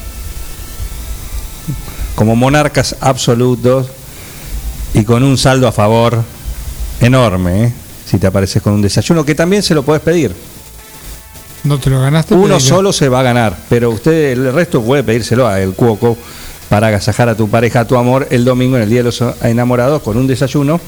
como 2.18 2.36
monarcas 2.36 2.95
absolutos 2.99 3.86
y 4.95 5.03
con 5.03 5.22
un 5.22 5.38
saldo 5.38 5.68
a 5.68 5.72
favor 5.72 6.24
enorme, 6.99 7.65
¿eh? 7.65 7.74
si 8.09 8.18
te 8.18 8.26
apareces 8.26 8.59
con 8.59 8.74
un 8.74 8.82
desayuno, 8.82 9.24
que 9.24 9.36
también 9.36 9.61
se 9.61 9.76
lo 9.76 9.84
podés 9.84 10.01
pedir. 10.01 10.34
No 11.63 11.78
te 11.78 11.91
lo 11.91 12.01
ganaste. 12.01 12.34
Uno 12.34 12.59
solo 12.59 12.91
se 12.91 13.07
va 13.07 13.20
a 13.20 13.24
ganar, 13.24 13.55
pero 13.70 13.91
usted 13.91 14.32
el 14.32 14.51
resto 14.51 14.82
puede 14.82 15.03
pedírselo 15.03 15.47
a 15.47 15.61
el 15.61 15.74
cuoco 15.74 16.18
para 16.70 16.88
agasajar 16.88 17.30
a 17.30 17.36
tu 17.36 17.49
pareja, 17.49 17.82
a 17.82 17.86
tu 17.88 17.95
amor, 17.97 18.28
el 18.32 18.43
domingo 18.43 18.78
en 18.78 18.82
el 18.82 18.89
Día 18.89 19.03
de 19.03 19.03
los 19.03 19.24
Enamorados 19.43 20.01
con 20.01 20.18
un 20.18 20.26
desayuno 20.26 20.82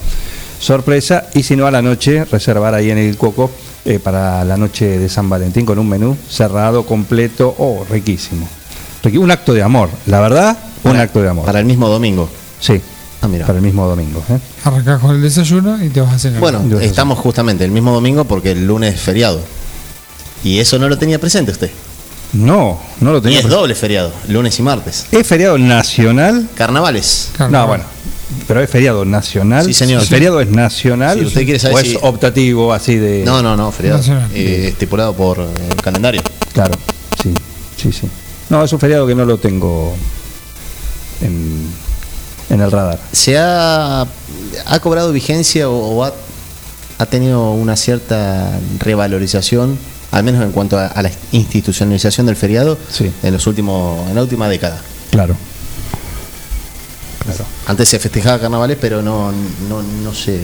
sorpresa 0.60 1.28
y 1.36 1.44
si 1.44 1.56
no 1.56 1.68
a 1.68 1.72
la 1.72 1.84
noche 1.84 2.26
reservar 2.26 2.74
ahí 2.74 2.90
en 2.90 2.98
el 2.98 3.16
cuoco 3.18 3.52
eh, 3.86 4.00
para 4.00 4.44
la 4.44 4.58
noche 4.58 4.98
de 4.98 5.08
San 5.08 5.30
Valentín 5.30 5.64
con 5.64 5.78
un 5.78 5.90
menú 5.90 6.18
cerrado, 6.28 6.88
completo, 6.88 7.54
oh, 7.60 7.86
riquísimo. 7.88 8.50
Un 9.04 9.30
acto 9.30 9.54
de 9.54 9.62
amor, 9.62 9.90
la 10.08 10.20
verdad, 10.22 10.58
un 10.84 10.92
para- 10.92 11.04
acto 11.04 11.22
de 11.22 11.30
amor. 11.30 11.46
Para 11.46 11.60
el 11.60 11.66
mismo 11.66 11.88
domingo. 11.90 12.30
Sí, 12.60 12.82
Ah, 13.22 13.28
mira. 13.28 13.46
para 13.46 13.60
el 13.60 13.66
mismo 13.66 13.88
domingo. 13.88 14.24
¿eh? 14.30 14.38
Arrancás 14.64 15.00
con 15.02 15.16
el 15.16 15.22
desayuno 15.22 15.84
y 15.84 15.90
te 15.90 16.02
vas 16.02 16.14
a 16.14 16.20
cenar. 16.20 16.40
Bueno, 16.40 16.62
Yo 16.70 16.80
estamos 16.80 17.18
justamente 17.20 17.64
el 17.66 17.72
mismo 17.72 17.92
domingo 17.94 18.26
porque 18.26 18.52
el 18.52 18.66
lunes 18.66 18.96
es 18.96 19.02
feriado. 19.02 19.42
Y 20.44 20.60
eso 20.60 20.80
no 20.80 20.88
lo 20.88 20.98
tenía 20.98 21.20
presente 21.20 21.52
usted. 21.52 21.70
No, 22.32 22.80
no 23.02 23.12
lo 23.12 23.18
Y 23.18 23.22
tenía. 23.22 23.40
es 23.40 23.48
doble 23.48 23.74
feriado, 23.76 24.14
lunes 24.28 24.58
y 24.60 24.62
martes. 24.62 25.08
¿Es 25.12 25.26
feriado 25.26 25.58
nacional? 25.58 26.48
Carnavales. 26.56 27.30
Carnaval. 27.36 27.62
No, 27.62 27.68
bueno. 27.68 27.84
Pero 28.48 28.62
es 28.62 28.70
feriado 28.70 29.04
nacional. 29.04 29.66
Sí, 29.66 29.74
señor. 29.74 30.02
¿El 30.04 30.08
feriado 30.08 30.40
es 30.40 30.50
nacional? 30.50 31.18
Si 31.20 31.26
usted 31.26 31.44
quiere 31.44 31.58
saber 31.60 31.76
¿O 31.78 31.80
es 31.80 31.98
optativo 32.02 32.72
así 32.72 32.96
de.? 32.96 33.24
No, 33.26 33.42
no, 33.42 33.58
no, 33.58 33.72
feriado. 33.72 34.00
Eh, 34.34 34.68
estipulado 34.70 35.14
por 35.14 35.40
eh, 35.40 35.46
el 35.72 35.82
calendario. 35.82 36.22
Claro, 36.54 36.76
sí, 37.22 37.34
sí, 37.76 37.92
sí. 37.92 38.08
No, 38.50 38.64
es 38.64 38.72
un 38.72 38.80
feriado 38.80 39.08
que 39.08 39.16
no 39.16 39.26
lo 39.26 39.38
tengo 39.40 39.96
en, 41.22 41.68
en 42.50 42.62
el 42.62 42.72
radar. 42.72 43.00
¿Se 43.12 43.38
ha, 43.38 44.02
ha 44.02 44.80
cobrado 44.82 45.12
vigencia 45.12 45.70
o, 45.70 45.96
o 45.98 46.04
ha, 46.04 46.14
ha 46.98 47.06
tenido 47.06 47.52
una 47.52 47.76
cierta 47.76 48.52
revalorización, 48.80 49.78
al 50.12 50.24
menos 50.24 50.44
en 50.44 50.52
cuanto 50.52 50.78
a, 50.78 50.88
a 50.88 51.02
la 51.02 51.12
institucionalización 51.32 52.26
del 52.26 52.36
feriado, 52.36 52.78
Sí. 52.92 53.12
en 53.24 53.34
los 53.34 53.46
últimos, 53.48 54.08
en 54.10 54.16
la 54.16 54.22
última 54.22 54.48
década? 54.50 54.82
Claro. 55.12 55.36
Claro. 57.26 57.46
Antes 57.68 57.90
se 57.90 58.00
festejaba 58.00 58.40
carnavales, 58.40 58.78
pero 58.80 59.02
no, 59.02 59.32
no, 59.68 59.82
no 60.04 60.14
se, 60.14 60.40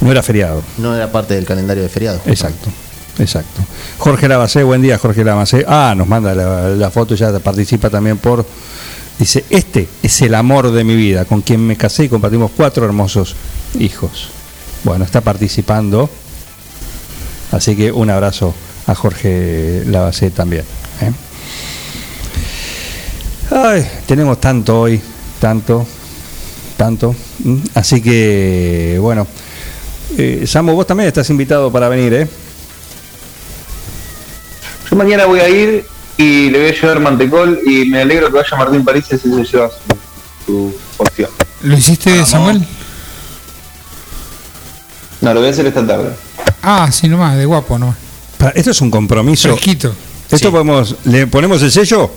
No 0.00 0.10
era 0.10 0.22
feriado. 0.22 0.62
no 0.78 0.94
era 0.96 1.10
parte 1.12 1.34
del 1.34 1.44
calendario 1.44 1.82
de 1.82 1.88
feriados. 1.88 2.22
Exacto, 2.24 2.70
exacto. 3.18 3.60
Jorge 3.98 4.28
Lavacé, 4.28 4.62
buen 4.62 4.80
día, 4.80 4.96
Jorge 4.96 5.24
Lavacé. 5.24 5.64
Ah, 5.68 5.94
nos 5.96 6.06
manda 6.08 6.34
la, 6.34 6.68
la 6.70 6.90
foto, 6.90 7.14
ya 7.14 7.36
participa 7.40 7.90
también 7.90 8.16
por. 8.18 8.46
Dice: 9.18 9.44
Este 9.50 9.88
es 10.02 10.22
el 10.22 10.34
amor 10.34 10.70
de 10.70 10.84
mi 10.84 10.94
vida, 10.94 11.24
con 11.24 11.42
quien 11.42 11.66
me 11.66 11.76
casé 11.76 12.04
y 12.04 12.08
compartimos 12.08 12.52
cuatro 12.56 12.84
hermosos 12.84 13.34
hijos. 13.78 14.28
Bueno, 14.84 15.04
está 15.04 15.20
participando. 15.20 16.08
Así 17.50 17.74
que 17.74 17.90
un 17.90 18.10
abrazo 18.10 18.54
a 18.86 18.94
Jorge 18.94 19.82
Lavacé 19.86 20.30
también. 20.30 20.64
¿eh? 21.00 21.12
Tenemos 24.06 24.40
tanto 24.40 24.82
hoy, 24.82 25.00
tanto, 25.40 25.86
tanto. 26.76 27.14
Así 27.74 28.00
que, 28.00 28.98
bueno. 29.00 29.26
Eh, 30.16 30.44
Samu, 30.46 30.72
vos 30.74 30.86
también 30.86 31.08
estás 31.08 31.28
invitado 31.28 31.70
para 31.70 31.88
venir, 31.88 32.14
¿eh? 32.14 32.28
Yo 34.90 34.96
mañana 34.96 35.26
voy 35.26 35.40
a 35.40 35.48
ir 35.50 35.84
y 36.18 36.50
le 36.50 36.58
voy 36.58 36.68
a 36.68 36.72
llevar 36.80 37.00
mantecol 37.00 37.60
y 37.64 37.86
me 37.86 38.02
alegro 38.02 38.26
que 38.26 38.34
vaya 38.38 38.56
Martín 38.56 38.84
París 38.84 39.04
y 39.10 39.16
se 39.18 39.28
lleva 39.28 39.70
su, 39.70 39.96
su 40.46 40.74
porción. 40.96 41.30
¿Lo 41.62 41.76
hiciste, 41.76 42.24
Samuel? 42.26 42.66
No, 45.20 45.34
lo 45.34 45.40
voy 45.40 45.48
a 45.48 45.52
hacer 45.52 45.66
esta 45.66 45.86
tarde. 45.86 46.10
Ah, 46.62 46.88
sí, 46.92 47.08
nomás, 47.08 47.36
de 47.36 47.44
guapo, 47.44 47.78
nomás. 47.78 47.96
Esto 48.54 48.70
es 48.70 48.80
un 48.80 48.90
compromiso. 48.90 49.48
Fresquito. 49.50 49.94
Esto 50.30 50.48
Sí. 50.48 50.52
podemos, 50.52 50.94
le 51.04 51.26
ponemos 51.26 51.62
el 51.62 51.72
sello. 51.72 52.10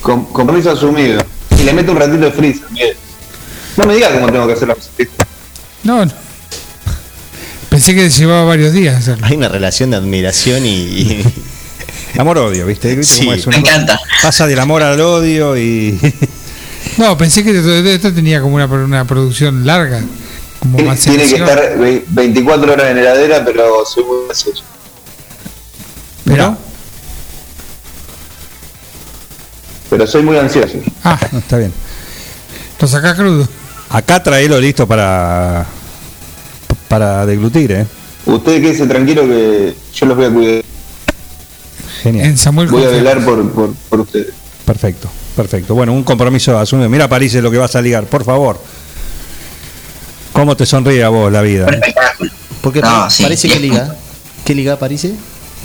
Com- 0.00 0.26
compromiso 0.32 0.70
asumido. 0.70 1.22
Y 1.60 1.62
le 1.64 1.72
meto 1.72 1.92
un 1.92 1.98
ratito 1.98 2.18
de 2.24 2.32
freezer. 2.32 2.96
No 3.76 3.84
me 3.84 3.94
digas 3.94 4.12
cómo 4.12 4.26
tengo 4.32 4.46
que 4.46 4.52
hacer 4.54 4.68
la 4.68 4.76
No, 5.84 6.04
no. 6.06 6.12
Pensé 7.68 7.94
que 7.94 8.08
llevaba 8.08 8.44
varios 8.44 8.72
días 8.72 8.96
hacerlo. 8.96 9.26
Hay 9.26 9.36
una 9.36 9.48
relación 9.48 9.90
de 9.90 9.96
admiración 9.96 10.64
y, 10.64 10.68
y- 10.70 11.24
Amor 12.18 12.38
odio, 12.38 12.66
¿viste? 12.66 12.94
¿Viste 12.94 13.14
Sí, 13.16 13.28
es 13.28 13.46
me 13.46 13.56
una- 13.56 13.58
encanta. 13.68 13.98
Pasa 14.22 14.46
del 14.46 14.58
amor 14.58 14.82
al 14.82 15.00
odio 15.00 15.56
y. 15.56 15.98
No, 16.98 17.16
pensé 17.18 17.42
que 17.42 17.50
esto, 17.50 17.72
esto 17.72 18.12
tenía 18.14 18.40
como 18.40 18.54
una, 18.54 18.66
una 18.66 19.04
producción 19.04 19.66
larga. 19.66 20.00
Como 20.60 20.76
Tiene, 20.76 20.94
tiene 20.96 21.26
que 21.28 21.34
estar 21.34 21.78
ve- 21.78 22.04
24 22.08 22.72
horas 22.72 22.90
en 22.90 22.98
heladera, 22.98 23.44
pero 23.44 23.84
soy 23.84 24.04
muy 24.04 24.26
gracioso. 24.26 24.62
Mirá. 26.26 26.56
Pero 29.90 30.06
soy 30.06 30.22
muy 30.22 30.36
ansioso. 30.38 30.78
Ah, 31.02 31.18
No, 31.32 31.38
está 31.40 31.58
bien. 31.58 31.72
lo 32.80 32.86
sacás 32.86 33.14
crudo. 33.16 33.48
Acá 33.90 34.22
traelo 34.22 34.60
listo 34.60 34.86
para. 34.86 35.66
para 36.88 37.26
deglutir, 37.26 37.72
¿eh? 37.72 37.86
Ustedes 38.26 38.60
quédense 38.60 38.86
tranquilo 38.86 39.22
que 39.22 39.74
yo 39.94 40.06
los 40.06 40.16
voy 40.16 40.26
a 40.26 40.30
cuidar. 40.30 40.64
Genial. 42.04 42.26
En 42.26 42.38
Samuel 42.38 42.68
Voy 42.68 42.84
a 42.84 42.88
velar 42.88 43.24
por, 43.24 43.50
por, 43.50 43.74
por 43.74 44.00
ustedes. 44.02 44.28
Perfecto, 44.64 45.08
perfecto. 45.34 45.74
Bueno, 45.74 45.92
un 45.92 46.04
compromiso 46.04 46.56
asumido. 46.58 46.88
Mira, 46.88 47.08
París 47.08 47.34
es 47.34 47.42
lo 47.42 47.50
que 47.50 47.58
vas 47.58 47.74
a 47.74 47.80
ligar, 47.82 48.04
por 48.04 48.24
favor. 48.24 48.60
¿Cómo 50.32 50.56
te 50.56 50.66
sonríe 50.66 51.02
a 51.02 51.08
vos 51.08 51.32
la 51.32 51.42
vida? 51.42 51.66
Porque 52.60 52.80
No, 52.80 52.86
pa- 52.88 53.10
sí, 53.10 53.22
parece 53.22 53.48
que 53.48 53.58
liga. 53.58 53.96
¿Qué 54.44 54.54
liga 54.54 54.78
parece? 54.78 55.14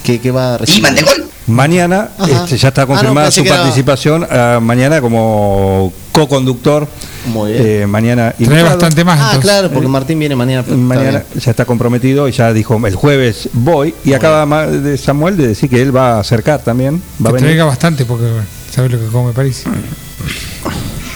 ¿Qué, 0.04 0.20
qué 0.20 0.32
va 0.32 0.54
a 0.54 0.56
¿Y 0.56 0.58
recibir? 0.60 0.84
mantecol? 0.84 1.26
Mañana 1.48 2.10
este, 2.28 2.58
ya 2.58 2.68
está 2.68 2.84
Ah, 2.84 2.86
no, 2.86 2.94
confirmada 2.94 3.32
su 3.32 3.42
que 3.44 3.50
era- 3.50 3.58
participación. 3.62 4.28
ah, 4.30 4.60
mañana 4.62 5.02
como 5.02 5.92
co-conductor. 6.12 6.88
Muy 7.28 7.54
bien. 7.54 7.66
Eh, 7.66 7.88
mañana 7.88 8.32
Trae 8.32 8.44
invitado. 8.46 8.70
bastante 8.70 9.04
más. 9.04 9.20
Ah, 9.20 9.24
entonces. 9.34 9.50
claro, 9.52 9.72
porque 9.72 9.88
Martín 9.88 10.20
viene 10.20 10.36
mañana. 10.36 10.62
está 10.62 10.76
Mañana 10.76 11.24
ya 11.36 11.52
está 11.52 11.66
comprometido 11.66 12.28
y 12.28 12.32
ya 12.34 12.54
dijo 12.54 12.80
el 12.86 12.96
jueves 12.96 13.50
voy. 13.54 13.96
Y 14.06 14.14
acaba 14.14 14.46
ma- 14.46 14.68
de 14.68 14.98
Samuel 14.98 15.38
de 15.38 15.48
decir 15.48 15.70
que 15.70 15.82
él 15.82 15.96
va 15.96 16.18
a 16.18 16.20
acercar 16.20 16.62
también. 16.64 17.02
Va 17.24 17.30
a 17.30 17.34
Que 17.34 17.36
venir. 17.36 17.48
traiga 17.50 17.66
bastante 17.66 18.06
porque 18.06 18.26
sabes 18.72 18.92
lo 18.92 19.00
que 19.00 19.08
come 19.08 19.34
París. 19.34 19.64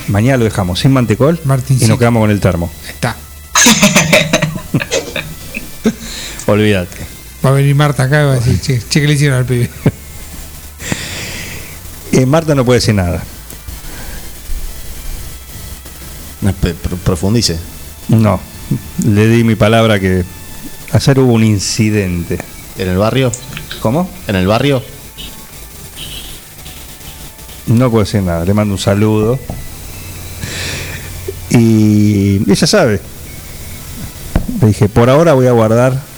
Mañana 0.07 0.37
lo 0.37 0.45
dejamos 0.45 0.79
sin 0.79 0.91
mantecol 0.91 1.39
y 1.43 1.47
Martincito. 1.47 1.89
nos 1.89 1.99
quedamos 1.99 2.21
con 2.21 2.31
el 2.31 2.39
termo. 2.39 2.71
Está. 2.89 3.15
Olvídate. 6.47 7.12
Va 7.43 7.49
a 7.49 7.53
venir 7.53 7.75
Marta 7.75 8.03
acá 8.03 8.21
y 8.21 8.25
va 8.25 8.31
a 8.33 8.35
decir, 8.35 8.59
che, 8.61 8.79
che, 8.79 9.01
¿qué 9.01 9.07
le 9.07 9.13
hicieron 9.13 9.37
al 9.37 9.45
pibe? 9.45 9.69
Eh, 12.15 12.27
Marta 12.27 12.53
no 12.53 12.63
puede 12.63 12.79
decir 12.79 12.93
nada. 12.93 13.23
No, 16.41 16.53
profundice. 17.03 17.57
No. 18.07 18.39
Le 19.03 19.27
di 19.27 19.43
mi 19.43 19.55
palabra 19.55 19.99
que 19.99 20.23
ayer 20.91 21.19
hubo 21.19 21.33
un 21.33 21.43
incidente. 21.43 22.37
¿En 22.77 22.89
el 22.89 22.97
barrio? 22.97 23.31
¿Cómo? 23.81 24.07
¿En 24.27 24.35
el 24.35 24.45
barrio? 24.45 24.83
No 27.65 27.89
puedo 27.89 28.05
decir 28.05 28.21
nada. 28.21 28.45
Le 28.45 28.53
mando 28.53 28.75
un 28.75 28.79
saludo. 28.79 29.39
Y 31.49 32.47
ella 32.47 32.67
sabe. 32.67 33.01
Le 34.61 34.67
dije, 34.67 34.87
por 34.87 35.09
ahora 35.09 35.33
voy 35.33 35.47
a 35.47 35.51
guardar 35.51 36.12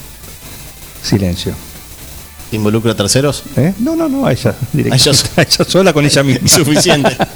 silencio. 1.05 1.53
¿Involucra 2.51 2.91
a 2.91 2.95
terceros? 2.95 3.43
¿Eh? 3.55 3.73
No, 3.79 3.95
no, 3.95 4.07
no, 4.07 4.25
a 4.25 4.31
ella. 4.31 4.55
directamente. 4.73 5.09
A 5.09 5.11
ella 5.11 5.31
A 5.37 5.41
ella 5.41 5.65
sola 5.65 5.93
con 5.93 6.05
ella 6.05 6.23
misma. 6.23 6.47
Suficiente. 6.47 7.17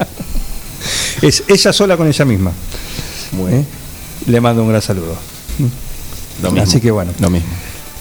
Es 1.22 1.44
ella 1.50 1.74
sola 1.74 1.98
con 1.98 2.08
ella 2.08 2.24
misma. 2.24 2.52
Muy 3.34 3.54
¿Eh? 3.54 3.66
Le 4.28 4.40
mando 4.40 4.64
un 4.64 4.70
gran 4.70 4.82
saludo. 4.82 5.18
Lo 6.42 6.52
mismo. 6.52 6.64
Así 6.64 6.80
que 6.80 6.92
bueno. 6.92 7.12
Lo 7.20 7.30
mismo. 7.30 7.50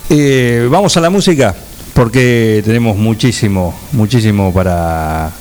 Eh, 0.09 0.69
vamos 0.71 0.97
a 0.97 1.01
la 1.01 1.11
música 1.11 1.55
porque 1.95 2.63
tenemos 2.65 2.97
muchísimo, 2.97 3.77
muchísimo 3.93 4.53
para... 4.55 5.33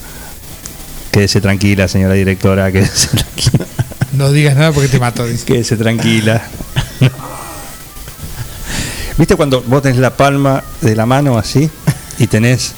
Quédese 1.11 1.39
tranquila, 1.39 1.87
señora 1.87 2.15
directora, 2.15 2.71
quédese 2.71 3.09
tranquila. 3.09 3.65
No 4.13 4.31
digas 4.31 4.55
nada 4.55 4.71
porque 4.71 4.89
te 4.89 4.99
mato, 4.99 5.25
dice. 5.25 5.45
Quédese 5.45 5.77
tranquila. 5.77 6.41
¿Viste 9.17 9.35
cuando 9.35 9.61
vos 9.63 9.81
tenés 9.81 9.97
la 9.99 10.15
palma 10.15 10.63
de 10.81 10.95
la 10.95 11.05
mano 11.05 11.37
así 11.37 11.69
y 12.19 12.27
tenés, 12.27 12.73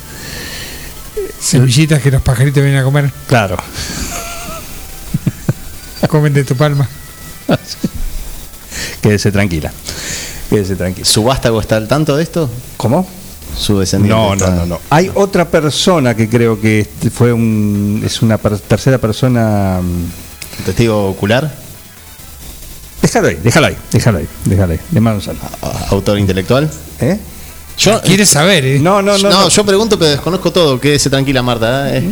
Semillitas 1.41 2.01
que 2.01 2.11
los 2.11 2.21
pajaritos 2.21 2.61
vienen 2.63 2.81
a 2.81 2.83
comer. 2.83 3.11
claro, 3.27 3.57
Comen 6.07 6.33
de 6.33 6.43
tu 6.43 6.55
palma. 6.55 6.87
quédese 9.01 9.31
tranquila. 9.31 9.71
Quédese 10.49 10.75
tranquila. 10.75 11.05
¿Su 11.05 11.23
vástago 11.23 11.61
está 11.61 11.77
al 11.77 11.87
tanto 11.87 12.17
de 12.17 12.23
esto? 12.23 12.49
¿Cómo? 12.77 13.07
Su 13.55 13.77
descendiente. 13.79 14.15
No, 14.19 14.29
no, 14.29 14.33
está- 14.35 14.55
no, 14.55 14.65
no. 14.65 14.79
Hay 14.89 15.11
otra 15.13 15.47
persona 15.49 16.15
que 16.15 16.27
creo 16.27 16.59
que 16.59 16.87
fue 17.13 17.31
un, 17.31 18.01
es 18.03 18.21
una 18.23 18.37
per- 18.37 18.57
tercera 18.59 18.97
persona. 18.97 19.79
mm, 19.83 20.65
¿Testigo 20.65 21.09
ocular? 21.09 21.53
Déjalo 23.01 23.27
ahí, 23.29 23.39
déjalo 23.43 23.67
ahí, 23.67 23.77
déjalo 23.91 24.17
ahí, 24.17 24.27
déjalo 24.45 24.73
ahí. 24.73 24.79
Le 24.91 24.99
mando 24.99 25.19
un 25.19 25.23
saludo. 25.25 25.43
A- 25.61 25.87
¿Autor 25.91 26.19
intelectual? 26.19 26.69
¿Eh? 26.99 27.17
Yo, 27.77 28.01
¿Quieres 28.01 28.27
saber, 28.29 28.65
eh? 28.65 28.79
No, 28.79 29.01
no, 29.01 29.17
no. 29.17 29.29
no, 29.29 29.41
no. 29.43 29.49
yo 29.49 29.65
pregunto, 29.65 29.97
pero 29.97 30.11
desconozco 30.11 30.51
todo. 30.51 30.79
Quédese 30.81 31.09
tranquila, 31.09 31.41
Marta. 31.41 31.95
¿eh? 31.95 32.03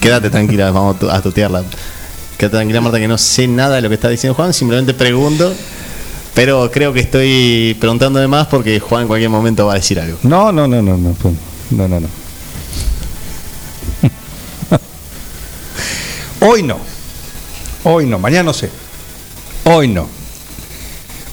Quédate 0.00 0.30
tranquila, 0.30 0.70
vamos 0.70 0.96
a 0.96 0.98
tu- 0.98 1.10
a 1.10 1.20
tutearla. 1.20 1.62
Quédate 2.38 2.56
tranquila, 2.56 2.80
Marta, 2.80 2.98
que 2.98 3.06
no 3.06 3.18
sé 3.18 3.46
nada 3.46 3.76
de 3.76 3.82
lo 3.82 3.88
que 3.90 3.96
está 3.96 4.08
diciendo 4.08 4.34
Juan. 4.34 4.54
Simplemente 4.54 4.94
pregunto. 4.94 5.52
Pero 6.32 6.70
creo 6.70 6.92
que 6.94 7.00
estoy 7.00 7.76
preguntando 7.78 8.18
de 8.18 8.28
más 8.28 8.46
porque 8.46 8.80
Juan 8.80 9.02
en 9.02 9.08
cualquier 9.08 9.28
momento 9.30 9.66
va 9.66 9.72
a 9.72 9.76
decir 9.76 10.00
algo. 10.00 10.16
No, 10.22 10.50
no, 10.52 10.66
no, 10.66 10.80
no, 10.80 10.96
no, 10.96 11.14
no, 11.70 11.88
no, 11.88 12.00
no. 12.00 12.08
Hoy 16.40 16.62
no. 16.62 16.78
Hoy 17.84 18.06
no, 18.06 18.18
mañana 18.18 18.44
no 18.44 18.52
sé. 18.54 18.70
Hoy 19.64 19.88
no. 19.88 20.06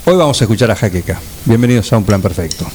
Hoy 0.09 0.15
vamos 0.15 0.39
a 0.39 0.45
escuchar 0.45 0.71
a 0.71 0.75
Jaqueca. 0.77 1.19
Bienvenidos 1.43 1.91
a 1.91 1.97
Un 1.97 2.05
Plan 2.05 2.21
Perfecto. 2.21 2.65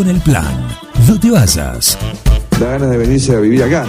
Con 0.00 0.08
el 0.08 0.20
plan. 0.22 0.66
No 1.06 1.20
te 1.20 1.30
vayas. 1.30 1.98
Da 2.58 2.70
ganas 2.70 2.88
de 2.88 2.96
venirse 2.96 3.36
a 3.36 3.38
vivir 3.38 3.62
acá. 3.62 3.84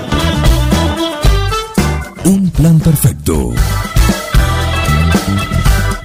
Un 2.25 2.49
plan 2.49 2.81
perfecto. 2.81 3.53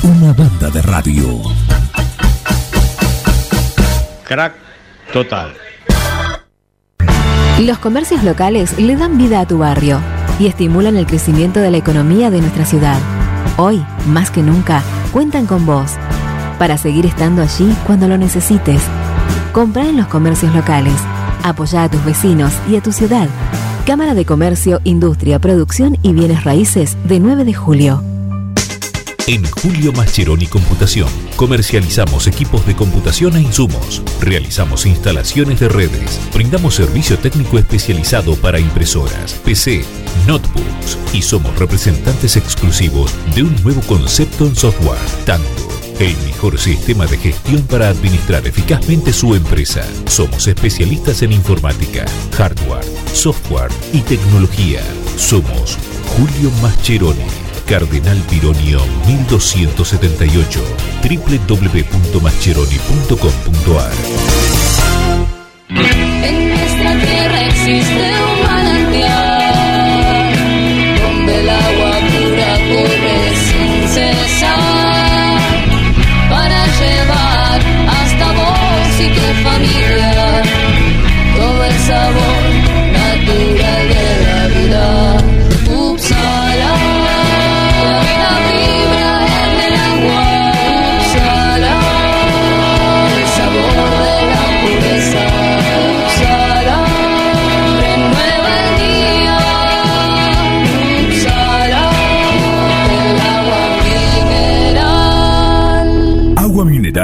Una 0.05 0.33
banda 0.33 0.71
de 0.71 0.83
radio. 0.83 1.41
Crack 4.23 4.55
total. 5.13 5.55
Los 7.59 7.79
comercios 7.79 8.23
locales 8.23 8.79
le 8.79 8.95
dan 8.95 9.19
vida 9.19 9.41
a 9.41 9.47
tu 9.49 9.59
barrio 9.59 10.01
y 10.39 10.47
estimulan 10.47 10.97
el 10.97 11.07
crecimiento 11.07 11.59
de 11.59 11.73
la 11.73 11.79
economía 11.79 12.31
de 12.31 12.43
nuestra 12.43 12.65
ciudad. 12.65 13.01
Hoy, 13.57 13.85
más 14.07 14.31
que 14.31 14.43
nunca, 14.43 14.85
cuentan 15.13 15.47
con 15.47 15.67
vos 15.67 15.95
para 16.61 16.79
seguir 16.79 17.07
estando 17.07 17.43
allí 17.43 17.75
cuando 17.85 18.07
lo 18.07 18.17
necesites. 18.17 18.81
Compra 19.57 19.89
en 19.89 19.97
los 19.97 20.07
comercios 20.09 20.55
locales. 20.55 20.93
Apoya 21.43 21.85
a 21.85 21.91
tus 21.91 22.05
vecinos 22.05 22.53
y 22.71 22.77
a 22.77 22.83
tu 22.83 22.93
ciudad. 22.93 23.27
Cámara 23.87 24.13
de 24.13 24.27
Comercio, 24.27 24.83
Industria, 24.85 25.39
Producción 25.39 25.97
y 26.03 26.13
Bienes 26.13 26.45
Raíces 26.45 26.95
de 27.05 27.21
9 27.21 27.47
de 27.47 27.55
julio. 27.55 28.05
En 29.27 29.43
Julio 29.47 29.95
Mascheroni 29.95 30.47
Computación 30.47 31.09
comercializamos 31.37 32.27
equipos 32.27 32.67
de 32.67 32.77
computación 32.77 33.35
e 33.39 33.41
insumos, 33.41 34.03
realizamos 34.21 34.85
instalaciones 34.85 35.59
de 35.59 35.71
redes, 35.71 36.21
brindamos 36.35 36.75
servicio 36.75 37.19
técnico 37.19 37.59
especializado 37.59 38.37
para 38.37 38.61
impresoras, 38.61 39.33
PC, 39.43 39.87
notebooks 40.27 40.99
y 41.15 41.23
somos 41.23 41.59
representantes 41.59 42.37
exclusivos 42.37 43.11
de 43.35 43.45
un 43.45 43.57
nuevo 43.63 43.81
concepto 43.89 44.47
en 44.47 44.55
software, 44.55 45.01
Tango, 45.25 45.76
el 45.99 46.17
mejor 46.27 46.59
sistema 46.59 47.07
de 47.07 47.17
gestión 47.17 47.63
para 47.63 47.89
administrar 47.89 48.47
eficazmente 48.47 49.13
su 49.13 49.35
empresa. 49.35 49.83
Somos 50.07 50.47
especialistas 50.47 51.23
en 51.23 51.33
informática, 51.33 52.05
hardware, 52.37 52.85
software 53.13 53.73
y 53.93 54.01
tecnología. 54.01 54.81
Somos 55.17 55.77
Julio 56.17 56.51
Mascheroni. 56.63 57.25
Cardenal 57.67 58.19
Pironio 58.31 58.81
1278 59.07 60.63
www.mascheroni.com.ar 61.03 63.93
En 65.69 66.49
nuestra 66.49 66.99
tierra 67.01 67.49
existe 67.49 68.16
familia 79.43 80.43
todo 81.37 81.65
el 81.65 81.73
sabor 81.73 82.36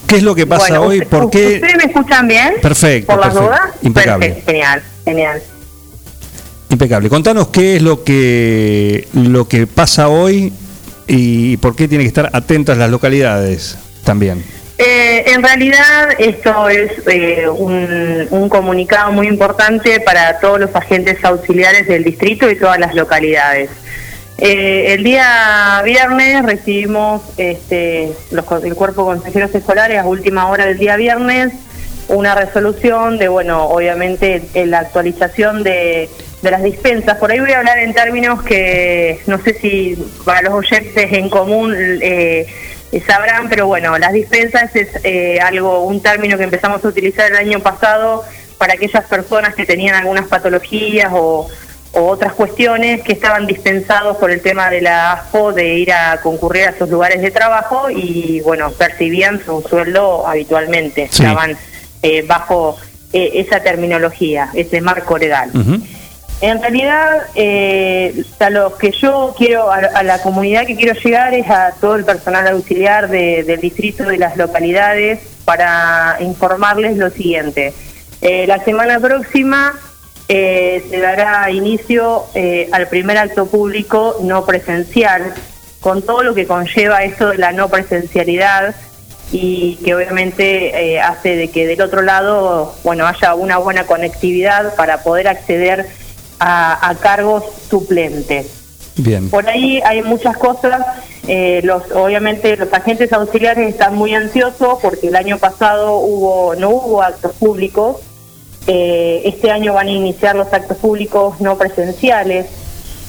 ¿Qué 0.08 0.18
es 0.18 0.24
lo 0.24 0.34
que 0.34 0.48
pasa 0.48 0.80
Bueno, 0.80 0.84
hoy? 0.84 1.02
¿Por 1.02 1.30
qué? 1.30 1.56
¿Ustedes 1.56 1.76
me 1.78 1.92
escuchan 1.92 2.28
bien? 2.28 2.54
Perfecto, 2.62 3.14
¿Por 3.14 3.26
las 3.26 3.34
perfecto. 3.34 3.48
dudas? 3.54 3.76
Impecable. 3.82 4.28
Perfecto, 4.28 4.52
genial, 4.52 4.84
genial. 5.04 5.42
Impecable. 6.70 7.10
Contanos 7.10 7.48
qué 7.48 7.78
es 7.78 7.82
lo 7.82 8.04
que 8.04 9.08
lo 9.14 9.48
que 9.48 9.68
pasa 9.68 10.10
hoy 10.10 10.52
y 11.08 11.58
por 11.58 11.76
qué 11.76 11.88
tienen 11.88 12.06
que 12.06 12.10
estar 12.10 12.30
atentas 12.34 12.78
las 12.78 12.90
localidades 12.90 13.78
también. 14.04 14.44
Eh, 14.78 15.24
en 15.32 15.42
realidad 15.42 16.10
esto 16.20 16.70
es 16.70 16.92
eh, 17.08 17.48
un, 17.50 18.28
un 18.30 18.50
comunicado 18.50 19.12
muy 19.12 19.28
importante 19.28 20.00
para 20.02 20.40
todos 20.40 20.60
los 20.60 20.76
agentes 20.76 21.24
auxiliares 21.24 21.88
del 21.88 22.04
distrito 22.04 22.50
y 22.50 22.56
todas 22.56 22.80
las 22.80 22.94
localidades. 22.94 23.70
Eh, 24.38 24.94
el 24.94 25.04
día 25.04 25.82
viernes 25.84 26.44
recibimos 26.44 27.24
este, 27.38 28.12
los, 28.30 28.46
el 28.64 28.76
cuerpo 28.76 29.02
de 29.02 29.18
consejeros 29.18 29.56
escolares 29.56 29.98
a 29.98 30.06
última 30.06 30.48
hora 30.48 30.68
del 30.68 30.78
día 30.78 30.96
viernes 30.96 31.54
una 32.10 32.36
resolución 32.36 33.18
de, 33.18 33.28
bueno, 33.28 33.66
obviamente 33.66 34.42
en 34.54 34.72
la 34.72 34.80
actualización 34.80 35.64
de, 35.64 36.10
de 36.42 36.52
las 36.52 36.64
dispensas. 36.64 37.18
Por 37.18 37.32
ahí 37.32 37.40
voy 37.40 37.52
a 37.52 37.60
hablar 37.60 37.80
en 37.80 37.94
términos 37.94 38.44
que 38.44 39.20
no 39.28 39.40
sé 39.40 39.54
si 39.56 39.98
para 40.24 40.42
los 40.42 40.54
oyentes 40.54 41.12
en 41.12 41.30
común 41.30 41.76
eh, 41.78 42.48
eh, 42.92 43.04
sabrán, 43.06 43.50
pero 43.50 43.68
bueno, 43.68 43.98
las 43.98 44.14
dispensas 44.14 44.76
es 44.76 44.90
eh, 45.04 45.40
algo, 45.42 45.82
un 45.84 46.02
término 46.02 46.38
que 46.38 46.44
empezamos 46.46 46.84
a 46.84 46.88
utilizar 46.88 47.30
el 47.32 47.38
año 47.38 47.60
pasado 47.60 48.24
para 48.58 48.74
aquellas 48.74 49.06
personas 49.06 49.54
que 49.56 49.66
tenían 49.66 49.96
algunas 49.96 50.28
patologías 50.28 51.10
o, 51.12 51.48
o 51.94 52.02
otras 52.08 52.34
cuestiones 52.34 53.02
que 53.02 53.14
estaban 53.14 53.46
dispensados 53.48 54.18
por 54.18 54.32
el 54.32 54.42
tema 54.42 54.70
de 54.70 54.82
la 54.82 55.14
ASPO 55.14 55.54
de 55.54 55.76
ir 55.76 55.92
a 55.92 56.20
concurrir 56.22 56.68
a 56.68 56.70
esos 56.72 56.90
lugares 56.90 57.22
de 57.22 57.32
trabajo 57.32 57.90
y 57.90 58.42
bueno, 58.42 58.72
percibían 58.72 59.44
su 59.44 59.62
sueldo 59.62 60.26
habitualmente, 60.28 61.08
Sí. 61.12 61.24
estaban 61.24 61.58
eh, 62.02 62.24
bajo 62.28 62.78
eh, 63.14 63.32
esa 63.36 63.62
terminología, 63.62 64.50
ese 64.54 64.82
marco 64.82 65.18
legal. 65.18 65.50
En 66.40 66.62
realidad, 66.62 67.24
eh, 67.34 68.24
a 68.40 68.50
lo 68.52 68.78
que 68.78 68.92
yo 68.92 69.34
quiero, 69.36 69.72
a, 69.72 69.78
a 69.78 70.04
la 70.04 70.22
comunidad 70.22 70.68
que 70.68 70.76
quiero 70.76 70.94
llegar 70.94 71.34
es 71.34 71.50
a 71.50 71.72
todo 71.82 71.96
el 71.96 72.06
personal 72.06 72.48
auxiliar 72.50 73.10
de- 73.10 73.44
del 73.44 73.60
distrito 73.60 74.12
y 74.12 74.18
las 74.20 74.38
localidades 74.38 75.20
para 75.46 76.18
informarles 76.20 76.96
lo 76.98 77.10
siguiente. 77.10 77.74
Eh, 78.22 78.46
la 78.46 78.64
semana 78.64 79.00
próxima 79.00 79.74
eh, 80.30 80.86
se 80.90 81.00
dará 81.00 81.50
inicio 81.50 82.26
eh, 82.36 82.70
al 82.72 82.88
primer 82.88 83.18
acto 83.18 83.48
público 83.48 84.18
no 84.22 84.46
presencial, 84.46 85.34
con 85.80 86.04
todo 86.04 86.22
lo 86.22 86.36
que 86.36 86.46
conlleva 86.46 87.04
esto 87.04 87.30
de 87.30 87.38
la 87.40 87.52
no 87.52 87.70
presencialidad 87.70 88.76
y 89.32 89.76
que 89.84 89.94
obviamente 89.96 90.94
eh, 90.94 91.00
hace 91.02 91.36
de 91.36 91.50
que 91.50 91.68
del 91.68 91.82
otro 91.82 92.02
lado 92.02 92.76
bueno 92.84 93.06
haya 93.06 93.36
una 93.36 93.58
buena 93.58 93.86
conectividad 93.86 94.76
para 94.76 95.04
poder 95.04 95.28
acceder 95.28 95.88
a, 96.40 96.90
a 96.90 96.96
cargos 96.96 97.44
suplentes. 97.70 98.48
Bien. 98.96 99.30
Por 99.30 99.48
ahí 99.48 99.82
hay 99.86 100.02
muchas 100.02 100.38
cosas. 100.38 100.82
eh, 101.28 101.60
los, 101.64 101.84
obviamente 101.92 102.56
los 102.56 102.72
agentes 102.72 103.12
auxiliares 103.12 103.70
están 103.70 103.96
muy 103.96 104.16
ansiosos 104.16 104.80
porque 104.82 105.08
el 105.08 105.16
año 105.16 105.38
pasado 105.38 105.98
hubo 105.98 106.56
no 106.56 106.70
hubo 106.70 107.02
actos 107.02 107.34
públicos. 107.34 107.98
Eh, 108.66 109.22
este 109.26 109.52
año 109.52 109.74
van 109.74 109.88
a 109.88 109.92
iniciar 109.92 110.36
los 110.36 110.52
actos 110.54 110.78
públicos 110.78 111.40
no 111.40 111.58
presenciales, 111.58 112.48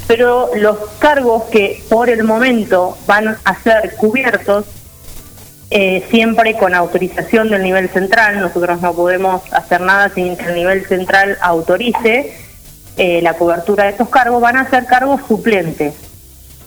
pero 0.06 0.50
los 0.56 0.76
cargos 0.98 1.44
que 1.44 1.82
por 1.88 2.10
el 2.10 2.22
momento 2.24 2.96
van 3.06 3.36
a 3.44 3.62
ser 3.62 3.94
cubiertos 3.96 4.64
eh, 5.70 6.04
siempre 6.10 6.56
con 6.56 6.74
autorización 6.74 7.50
del 7.50 7.62
nivel 7.62 7.88
central. 7.88 8.40
Nosotros 8.40 8.80
no 8.80 8.94
podemos 8.94 9.42
hacer 9.52 9.80
nada 9.80 10.10
sin 10.14 10.36
que 10.36 10.46
el 10.46 10.54
nivel 10.54 10.86
central 10.86 11.36
autorice 11.40 12.34
eh, 12.96 13.20
la 13.22 13.34
cobertura 13.34 13.84
de 13.84 13.90
estos 13.90 14.08
cargos. 14.08 14.40
Van 14.40 14.56
a 14.56 14.68
ser 14.68 14.86
cargos 14.86 15.20
suplentes. 15.28 15.94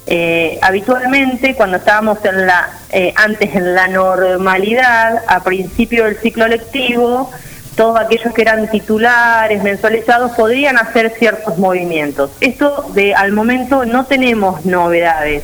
Eh, 0.08 0.58
habitualmente, 0.62 1.56
cuando 1.56 1.78
estábamos 1.78 2.24
en 2.26 2.48
la, 2.48 2.70
eh, 2.90 3.14
antes 3.16 3.54
en 3.54 3.76
la 3.76 3.88
normalidad, 3.88 5.24
a 5.28 5.44
principio 5.44 6.06
del 6.06 6.18
ciclo 6.18 6.48
lectivo, 6.48 7.30
todos 7.76 8.00
aquellos 8.00 8.34
que 8.34 8.42
eran 8.42 8.70
titulares, 8.70 9.62
mensualizados, 9.62 10.32
podrían 10.32 10.78
hacer 10.78 11.14
ciertos 11.18 11.58
movimientos. 11.58 12.32
Esto 12.40 12.86
de 12.94 13.14
al 13.14 13.34
momento 13.34 13.86
no 13.86 14.06
tenemos 14.06 14.66
novedades. 14.66 15.44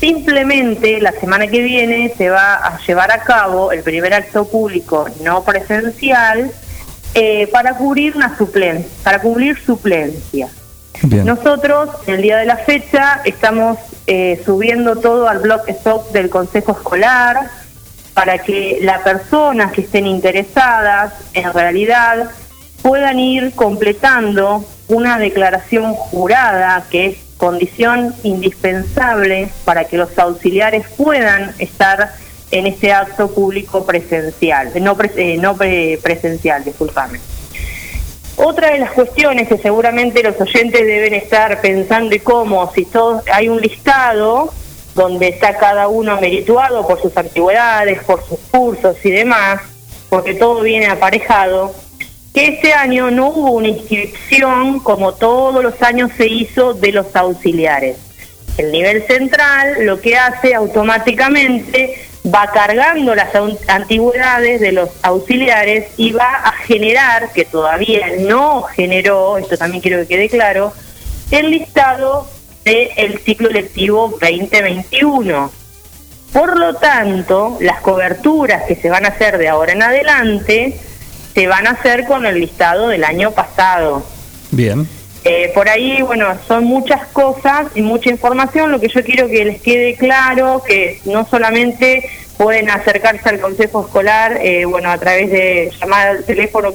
Simplemente 0.00 1.00
la 1.00 1.12
semana 1.12 1.46
que 1.46 1.62
viene 1.62 2.12
se 2.16 2.28
va 2.28 2.54
a 2.54 2.78
llevar 2.86 3.10
a 3.10 3.22
cabo 3.22 3.72
el 3.72 3.82
primer 3.82 4.12
acto 4.12 4.46
público 4.46 5.06
no 5.22 5.42
presencial 5.42 6.50
eh, 7.14 7.46
para 7.46 7.74
cubrir 7.74 8.14
una 8.14 8.36
suplen 8.36 8.86
para 9.02 9.20
cubrir 9.20 9.58
suplencia. 9.58 10.48
Bien. 11.02 11.24
Nosotros, 11.24 11.90
el 12.06 12.22
día 12.22 12.38
de 12.38 12.46
la 12.46 12.56
fecha, 12.56 13.20
estamos 13.24 13.78
eh, 14.06 14.42
subiendo 14.44 14.96
todo 14.96 15.28
al 15.28 15.38
blog 15.38 15.62
del 16.12 16.30
Consejo 16.30 16.72
Escolar 16.72 17.50
para 18.14 18.38
que 18.38 18.78
las 18.80 19.02
personas 19.02 19.72
que 19.72 19.82
estén 19.82 20.06
interesadas, 20.06 21.12
en 21.34 21.52
realidad, 21.52 22.30
puedan 22.82 23.18
ir 23.18 23.52
completando 23.54 24.64
una 24.88 25.18
declaración 25.18 25.92
jurada 25.94 26.84
que 26.90 27.06
es 27.06 27.25
condición 27.36 28.14
indispensable 28.22 29.48
para 29.64 29.84
que 29.84 29.96
los 29.96 30.18
auxiliares 30.18 30.86
puedan 30.96 31.54
estar 31.58 32.14
en 32.50 32.66
ese 32.66 32.92
acto 32.92 33.28
público 33.28 33.84
presencial, 33.84 34.72
no, 34.80 34.96
pre- 34.96 35.12
eh, 35.16 35.98
presencial, 36.02 36.64
disculpame. 36.64 37.18
Otra 38.36 38.70
de 38.70 38.78
las 38.78 38.92
cuestiones 38.92 39.48
que 39.48 39.56
seguramente 39.58 40.22
los 40.22 40.38
oyentes 40.40 40.80
deben 40.80 41.14
estar 41.14 41.60
pensando 41.60 42.14
y 42.14 42.20
cómo, 42.20 42.70
si 42.74 42.84
todos, 42.84 43.24
hay 43.32 43.48
un 43.48 43.60
listado 43.60 44.52
donde 44.94 45.28
está 45.28 45.56
cada 45.56 45.88
uno 45.88 46.20
merituado 46.20 46.86
por 46.86 47.00
sus 47.00 47.16
antigüedades, 47.16 48.02
por 48.04 48.24
sus 48.26 48.38
cursos 48.50 48.96
y 49.04 49.10
demás, 49.10 49.60
porque 50.08 50.34
todo 50.34 50.62
viene 50.62 50.86
aparejado, 50.86 51.74
que 52.36 52.48
este 52.48 52.74
año 52.74 53.10
no 53.10 53.28
hubo 53.28 53.52
una 53.52 53.68
inscripción 53.68 54.80
como 54.80 55.14
todos 55.14 55.64
los 55.64 55.82
años 55.82 56.10
se 56.18 56.26
hizo 56.26 56.74
de 56.74 56.92
los 56.92 57.16
auxiliares. 57.16 57.96
El 58.58 58.72
nivel 58.72 59.06
central 59.06 59.86
lo 59.86 60.02
que 60.02 60.18
hace 60.18 60.54
automáticamente 60.54 61.94
va 62.26 62.50
cargando 62.52 63.14
las 63.14 63.30
antigüedades 63.68 64.60
de 64.60 64.72
los 64.72 64.90
auxiliares 65.00 65.86
y 65.96 66.12
va 66.12 66.30
a 66.44 66.52
generar, 66.52 67.32
que 67.32 67.46
todavía 67.46 68.06
no 68.18 68.64
generó, 68.64 69.38
esto 69.38 69.56
también 69.56 69.80
quiero 69.80 70.00
que 70.00 70.08
quede 70.08 70.28
claro, 70.28 70.74
el 71.30 71.50
listado 71.50 72.28
del 72.64 73.18
ciclo 73.24 73.48
lectivo 73.48 74.14
2021. 74.20 75.50
Por 76.34 76.58
lo 76.58 76.74
tanto, 76.74 77.56
las 77.62 77.80
coberturas 77.80 78.64
que 78.64 78.76
se 78.76 78.90
van 78.90 79.06
a 79.06 79.08
hacer 79.08 79.38
de 79.38 79.48
ahora 79.48 79.72
en 79.72 79.82
adelante 79.82 80.78
se 81.36 81.46
van 81.46 81.66
a 81.66 81.72
hacer 81.72 82.06
con 82.06 82.24
el 82.24 82.40
listado 82.40 82.88
del 82.88 83.04
año 83.04 83.30
pasado. 83.30 84.02
Bien. 84.50 84.88
Eh, 85.22 85.52
por 85.54 85.68
ahí, 85.68 86.00
bueno, 86.00 86.28
son 86.48 86.64
muchas 86.64 87.06
cosas 87.08 87.66
y 87.74 87.82
mucha 87.82 88.08
información. 88.08 88.72
Lo 88.72 88.80
que 88.80 88.88
yo 88.88 89.04
quiero 89.04 89.28
que 89.28 89.44
les 89.44 89.60
quede 89.60 89.96
claro, 89.96 90.62
que 90.66 90.98
no 91.04 91.26
solamente 91.26 92.08
pueden 92.38 92.70
acercarse 92.70 93.28
al 93.28 93.38
consejo 93.38 93.84
escolar, 93.84 94.38
eh, 94.40 94.64
bueno, 94.64 94.90
a 94.90 94.96
través 94.96 95.30
de 95.30 95.70
llamar 95.78 96.08
al 96.08 96.24
teléfono, 96.24 96.72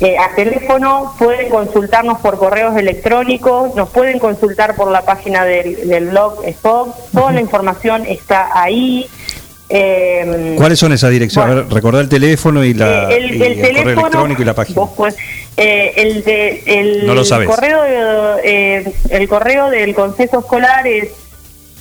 eh, 0.00 0.16
a 0.16 0.34
teléfono, 0.34 1.14
pueden 1.18 1.50
consultarnos 1.50 2.20
por 2.20 2.38
correos 2.38 2.74
electrónicos, 2.78 3.74
nos 3.74 3.90
pueden 3.90 4.18
consultar 4.18 4.76
por 4.76 4.90
la 4.90 5.02
página 5.02 5.44
del, 5.44 5.86
del 5.86 6.08
blog 6.08 6.42
Spock, 6.46 6.96
toda 7.12 7.32
la 7.32 7.42
información 7.42 8.06
está 8.06 8.48
ahí. 8.54 9.10
Eh, 9.68 10.54
¿Cuáles 10.56 10.78
son 10.78 10.92
esas 10.92 11.10
direcciones? 11.10 11.50
A 11.50 11.54
ver, 11.54 11.68
recordá 11.72 12.00
el 12.00 12.08
teléfono 12.08 12.62
y, 12.64 12.74
la, 12.74 13.10
eh, 13.10 13.16
el, 13.16 13.34
y 13.34 13.42
el 13.42 13.54
correo 13.54 13.62
teléfono, 13.66 14.00
electrónico 14.00 14.42
y 14.42 14.44
la 14.44 14.54
página. 14.54 14.80
vos 14.80 14.90
podés- 14.96 15.16
eh, 15.56 15.92
el 15.96 16.22
de, 16.24 16.62
el 16.66 17.06
No 17.06 17.14
lo 17.14 17.24
sabes. 17.24 17.48
correo 17.48 17.80
eh, 18.44 18.92
el 19.10 19.28
correo 19.28 19.70
del 19.70 19.94
consejo 19.94 20.40
escolar 20.40 20.86
es 20.86 21.08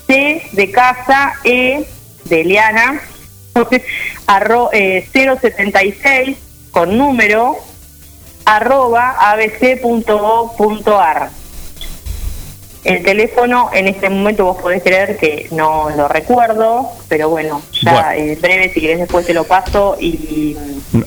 C 0.07 0.41
de 0.53 0.71
casa 0.71 1.34
E 1.43 1.86
de 2.25 2.41
Eliana 2.41 3.01
arro, 4.27 4.69
eh, 4.71 5.05
076 5.11 6.38
con 6.71 6.97
número 6.97 7.57
arroba 8.45 9.15
abc.gov.ar 9.31 11.29
el 12.84 13.03
teléfono 13.03 13.69
en 13.73 13.88
este 13.88 14.09
momento 14.09 14.45
vos 14.45 14.61
podés 14.61 14.84
creer 14.84 15.17
que 15.17 15.47
no 15.51 15.89
lo 15.91 16.07
recuerdo, 16.07 16.89
pero 17.07 17.29
bueno, 17.29 17.61
ya 17.81 17.93
Bueno. 17.93 18.11
en 18.11 18.41
breve 18.41 18.71
si 18.73 18.81
querés 18.81 18.99
después 18.99 19.25
te 19.25 19.34
lo 19.34 19.43
paso 19.45 19.95
y 19.99 20.57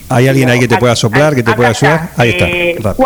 ¿Hay 0.08 0.26
alguien 0.28 0.48
ahí 0.50 0.58
que 0.58 0.68
te 0.68 0.78
pueda 0.78 0.96
soplar, 0.96 1.34
que 1.34 1.42
te 1.42 1.52
pueda 1.52 1.70
ayudar? 1.70 2.10
Ahí 2.16 2.30
está. 2.30 2.46
Eh, 2.48 2.76
rápido. 2.80 3.04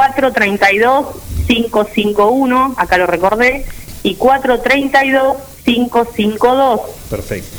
432-551, 1.49 2.75
acá 2.77 2.99
lo 2.99 3.07
recordé, 3.07 3.65
y 4.03 4.17
432-552. 4.17 6.81
Perfecto. 7.11 7.57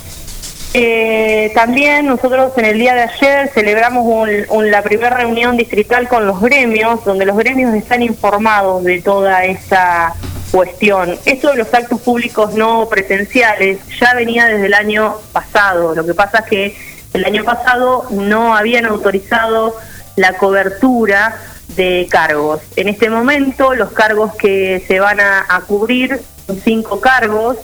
Eh, 0.74 1.51
también 1.53 2.05
nosotros 2.05 2.53
en 2.55 2.64
el 2.66 2.80
día 2.80 2.93
de 2.95 3.01
ayer 3.01 3.49
celebramos 3.53 4.05
un- 4.05 4.45
un- 4.49 4.72
la 4.72 4.82
primera 4.82 5.09
reunión 5.18 5.57
distrital 5.57 6.07
con 6.07 6.26
los 6.26 6.39
gremios, 6.39 7.03
donde 7.03 7.26
los 7.26 7.36
gremios 7.38 7.74
están 7.76 8.01
informados 8.01 8.82
de 8.86 9.01
toda 9.01 9.43
esa 9.43 10.14
cuestión. 10.52 11.18
Esto 11.26 11.52
de 11.52 11.58
los 11.58 11.74
actos 11.74 12.02
públicos 12.02 12.54
no 12.54 12.88
presenciales 12.89 13.80
ya 13.99 14.14
venía 14.14 14.45
desde 14.45 14.66
el 14.66 14.74
año 14.74 15.16
pasado. 15.32 15.95
Lo 15.95 16.06
que 16.06 16.14
pasa 16.14 16.39
es 16.39 16.45
que 16.45 16.78
el 17.14 17.26
año 17.26 17.43
pasado 17.43 18.06
no 18.12 18.56
habían 18.56 18.86
autorizado 18.86 19.76
la 20.16 20.34
cobertura 20.34 21.36
de 21.76 22.08
cargos. 22.10 22.62
En 22.76 22.89
este 22.89 23.10
momento 23.10 23.74
los 23.76 23.91
cargos 23.91 24.36
que 24.36 24.84
se 24.88 24.99
van 24.99 25.20
a, 25.20 25.62
cubrir 25.68 26.20
son 26.45 26.60
cinco 26.64 26.99
cargos, 26.99 27.58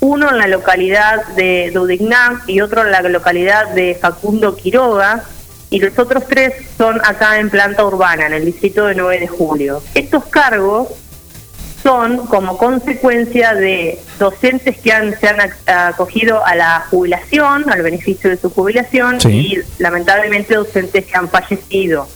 uno 0.00 0.30
en 0.30 0.38
la 0.38 0.46
localidad 0.46 1.26
de 1.36 1.70
Dudignac 1.72 2.48
y 2.48 2.60
otro 2.60 2.82
en 2.82 2.92
la 2.92 3.00
localidad 3.02 3.68
de 3.70 3.94
Facundo 3.94 4.56
Quiroga, 4.56 5.24
y 5.68 5.80
los 5.80 5.98
otros 5.98 6.24
tres 6.28 6.54
son 6.78 7.00
acá 7.04 7.40
en 7.40 7.50
planta 7.50 7.84
urbana, 7.84 8.26
en 8.26 8.34
el 8.34 8.44
distrito 8.44 8.86
de 8.86 8.94
9 8.94 9.18
de 9.18 9.26
julio. 9.26 9.82
Estos 9.94 10.24
cargos 10.26 10.88
son 11.86 12.26
como 12.26 12.58
consecuencia 12.58 13.54
de 13.54 14.00
docentes 14.18 14.76
que 14.78 14.90
han, 14.90 15.16
se 15.20 15.28
han 15.28 15.36
ac- 15.38 15.54
acogido 15.92 16.44
a 16.44 16.56
la 16.56 16.84
jubilación, 16.90 17.70
al 17.70 17.82
beneficio 17.82 18.28
de 18.28 18.36
su 18.36 18.50
jubilación, 18.50 19.20
Sí. 19.20 19.28
y 19.28 19.80
lamentablemente 19.80 20.56
docentes 20.56 21.06
que 21.06 21.16
han 21.16 21.28
fallecido. 21.28 22.08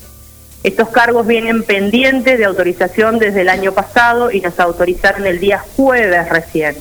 Estos 0.64 0.88
cargos 0.88 1.24
vienen 1.24 1.62
pendientes 1.62 2.36
de 2.36 2.46
autorización 2.46 3.20
desde 3.20 3.42
el 3.42 3.48
año 3.48 3.70
pasado 3.72 4.32
y 4.32 4.40
nos 4.40 4.58
autorizaron 4.58 5.24
el 5.24 5.38
día 5.38 5.62
jueves 5.76 6.28
recién 6.28 6.74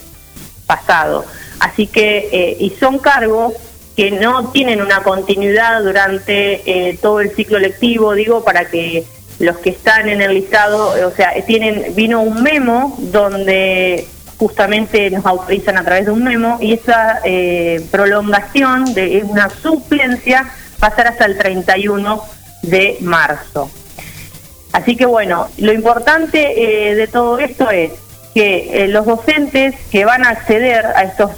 pasado. 0.66 1.26
Así 1.60 1.86
que, 1.86 2.28
eh, 2.32 2.58
y 2.60 2.72
son 2.72 2.98
cargos 2.98 3.54
que 3.96 4.10
no 4.10 4.50
tienen 4.50 4.82
una 4.82 5.04
continuidad 5.04 5.84
durante 5.84 6.64
eh, 6.66 6.98
todo 7.00 7.20
el 7.20 7.36
ciclo 7.36 7.60
lectivo, 7.60 8.16
digo, 8.16 8.44
para 8.44 8.66
que 8.66 9.04
los 9.40 9.58
que 9.58 9.72
están 9.72 10.10
en 10.10 10.22
el 10.22 10.34
listado, 10.34 10.96
eh, 10.98 11.06
o 11.06 11.12
sea, 11.12 11.34
tienen, 11.46 11.96
vino 11.96 12.22
un 12.22 12.44
memo 12.44 12.96
donde 13.00 14.08
justamente 14.40 15.10
nos 15.12 15.26
autorizan 15.26 15.78
a 15.78 15.84
través 15.84 16.06
de 16.06 16.12
un 16.12 16.24
memo 16.24 16.58
y 16.62 16.74
esa 16.74 17.20
eh, 17.26 17.86
prolongación 17.92 18.94
de 18.94 19.22
una 19.26 19.50
suplencia 19.50 20.50
va 20.82 20.88
a 20.88 20.96
ser 20.96 21.08
hasta 21.08 21.26
el 21.26 21.38
31 21.38 22.24
de 22.62 22.98
marzo. 23.02 23.70
Así 24.72 24.96
que 24.96 25.06
bueno, 25.06 25.50
lo 25.58 25.74
importante 25.74 26.92
eh, 26.92 26.96
de 26.96 27.08
todo 27.08 27.38
esto 27.40 27.70
es 27.70 27.92
que 28.34 28.86
eh, 28.86 28.88
los 28.88 29.06
docentes 29.06 29.76
que 29.92 30.06
van 30.06 30.26
a 30.26 30.30
acceder 30.30 30.86
a 30.86 31.04
estos 31.04 31.32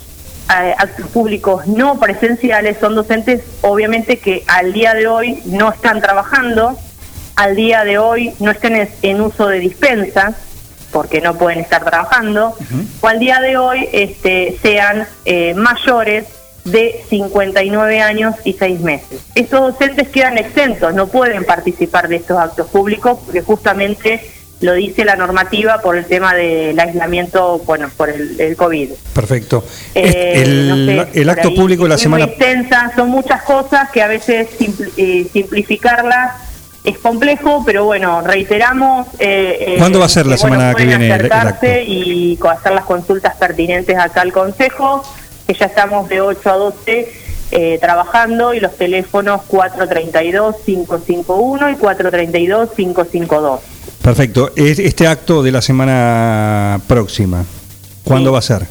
actos 0.48 1.08
públicos 1.08 1.66
no 1.66 1.98
presenciales 1.98 2.76
son 2.78 2.94
docentes 2.94 3.42
obviamente 3.62 4.20
que 4.20 4.44
al 4.48 4.74
día 4.74 4.94
de 4.94 5.08
hoy 5.08 5.42
no 5.46 5.72
están 5.72 6.02
trabajando, 6.02 6.78
al 7.36 7.56
día 7.56 7.84
de 7.84 7.98
hoy 7.98 8.34
no 8.40 8.52
estén 8.52 8.88
en, 9.02 9.22
uso 9.22 9.48
de 9.48 9.60
dispensas 9.60 10.36
porque 10.92 11.22
no 11.22 11.36
pueden 11.38 11.60
estar 11.60 11.84
trabajando, 11.86 12.56
o 13.00 13.08
al 13.08 13.18
día 13.20 13.40
de 13.40 13.56
hoy 13.56 13.88
este, 13.94 14.58
sean 14.62 15.08
eh, 15.24 15.54
mayores 15.54 16.26
de 16.66 17.02
59 17.10 18.02
años 18.02 18.36
y 18.44 18.54
6 18.54 18.82
meses. 18.82 19.22
Estos 19.34 19.62
docentes 19.72 20.10
quedan 20.10 20.38
exentos, 20.38 20.94
no 20.94 21.08
pueden 21.08 21.46
participar 21.46 22.08
de 22.10 22.18
estos 22.18 22.38
actos 22.38 22.68
públicos 22.68 23.20
porque 23.26 23.42
justamente 23.42 24.22
lo 24.60 24.74
dice 24.74 25.06
la 25.06 25.16
normativa 25.16 25.80
por 25.80 25.98
el 25.98 26.06
tema 26.06 26.36
del 26.36 26.80
aislamiento, 26.80 27.58
bueno, 27.66 27.90
por 27.98 28.10
el, 28.10 28.40
el 28.40 28.56
COVID. 28.56 28.92
Perfecto. 29.14 29.64
Eh, 29.96 30.34
el, 30.36 30.70
no 30.70 30.76
sé, 31.06 31.20
el 31.22 31.30
acto 31.30 31.48
ahí 31.48 31.56
público 31.56 31.84
de 31.84 31.90
la 31.90 31.98
semana. 31.98 32.26
Extensa, 32.26 32.92
son 32.96 33.10
muchas 33.10 33.42
cosas 33.44 33.90
que 33.90 34.04
a 34.04 34.08
veces 34.08 34.48
simpl- 34.60 34.92
eh, 34.98 35.26
simplificarlas 35.34 36.34
es 36.84 36.98
complejo, 36.98 37.64
pero 37.66 37.86
bueno, 37.86 38.22
reiteramos. 38.22 39.08
eh, 39.20 39.58
eh, 39.60 39.76
¿Cuándo 39.78 40.00
va 40.00 40.06
a 40.06 40.10
ser 40.10 40.26
la 40.26 40.36
que, 40.36 40.42
bueno, 40.42 40.56
semana 40.58 40.76
que 40.76 40.84
pueden 40.84 41.00
viene 41.00 41.14
acercarse 41.14 41.84
y 41.84 42.40
hacer 42.50 42.72
las 42.74 42.86
consultas 42.86 43.36
pertinentes 43.36 43.96
acá 43.98 44.22
al 44.22 44.34
Consejo, 44.34 45.04
que 45.48 45.54
ya 45.54 45.66
estamos 45.68 46.10
de 46.10 46.22
8 46.22 46.50
a 46.50 46.56
12 46.56 47.12
eh, 47.54 47.78
trabajando 47.82 48.54
y 48.54 48.60
los 48.62 48.76
teléfonos 48.78 49.42
432-551 49.50 51.74
y 51.74 51.76
432-552. 51.76 53.60
Perfecto. 54.02 54.52
Es- 54.56 54.80
Este 54.80 55.06
acto 55.08 55.44
de 55.44 55.52
la 55.52 55.62
semana 55.62 56.80
próxima, 56.88 57.44
¿cuándo 58.04 58.30
Sí. 58.30 58.34
va 58.34 58.40
a 58.40 58.42
ser? 58.42 58.66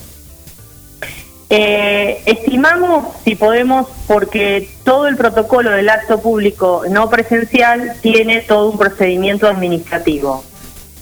Eh, 1.52 2.22
estimamos 2.26 3.16
si 3.24 3.34
podemos, 3.34 3.88
porque 4.06 4.68
todo 4.84 5.08
el 5.08 5.16
protocolo 5.16 5.70
del 5.72 5.88
acto 5.88 6.20
público 6.20 6.84
no 6.88 7.10
presencial 7.10 7.94
tiene 8.00 8.42
todo 8.42 8.70
un 8.70 8.78
procedimiento 8.78 9.48
administrativo. 9.48 10.44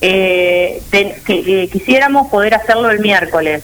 Eh, 0.00 0.80
que- 0.90 1.20
eh, 1.26 1.68
quisiéramos 1.68 2.28
poder 2.28 2.54
hacerlo 2.54 2.90
el 2.90 3.00
miércoles, 3.00 3.62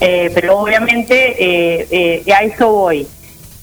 eh, 0.00 0.30
pero 0.34 0.58
obviamente 0.58 1.36
eh, 1.38 2.22
eh, 2.26 2.32
a 2.32 2.44
eso 2.44 2.70
voy. 2.70 3.06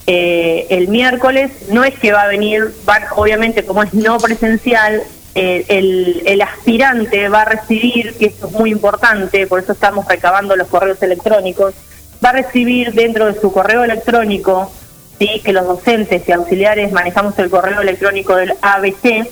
El 0.06 0.88
miércoles 0.88 1.52
no 1.70 1.84
es 1.84 1.94
que 2.00 2.12
va 2.12 2.24
a 2.24 2.28
venir, 2.28 2.74
obviamente 3.16 3.64
como 3.64 3.84
es 3.84 3.94
no 3.94 4.18
presencial, 4.20 5.04
el, 5.36 6.24
el 6.26 6.42
aspirante 6.42 7.30
va 7.30 7.44
a 7.44 7.46
recibir, 7.46 8.16
que 8.16 8.26
esto 8.26 8.48
es 8.48 8.54
muy 8.54 8.72
importante, 8.72 9.46
por 9.46 9.60
eso 9.60 9.74
estamos 9.74 10.08
recabando 10.08 10.56
los 10.56 10.68
correos 10.68 11.02
electrónicos, 11.04 11.76
va 12.24 12.30
a 12.30 12.34
recibir 12.34 12.94
dentro 12.94 13.26
de 13.26 13.40
su 13.40 13.52
correo 13.52 13.84
electrónico, 13.84 14.72
¿sí? 15.20 15.42
que 15.44 15.54
los 15.54 15.66
docentes 15.66 16.28
y 16.28 16.32
auxiliares 16.32 16.92
manejamos 16.92 17.38
el 17.40 17.50
correo 17.50 17.82
electrónico 17.82 18.36
del 18.36 18.54
ABC, 18.62 19.28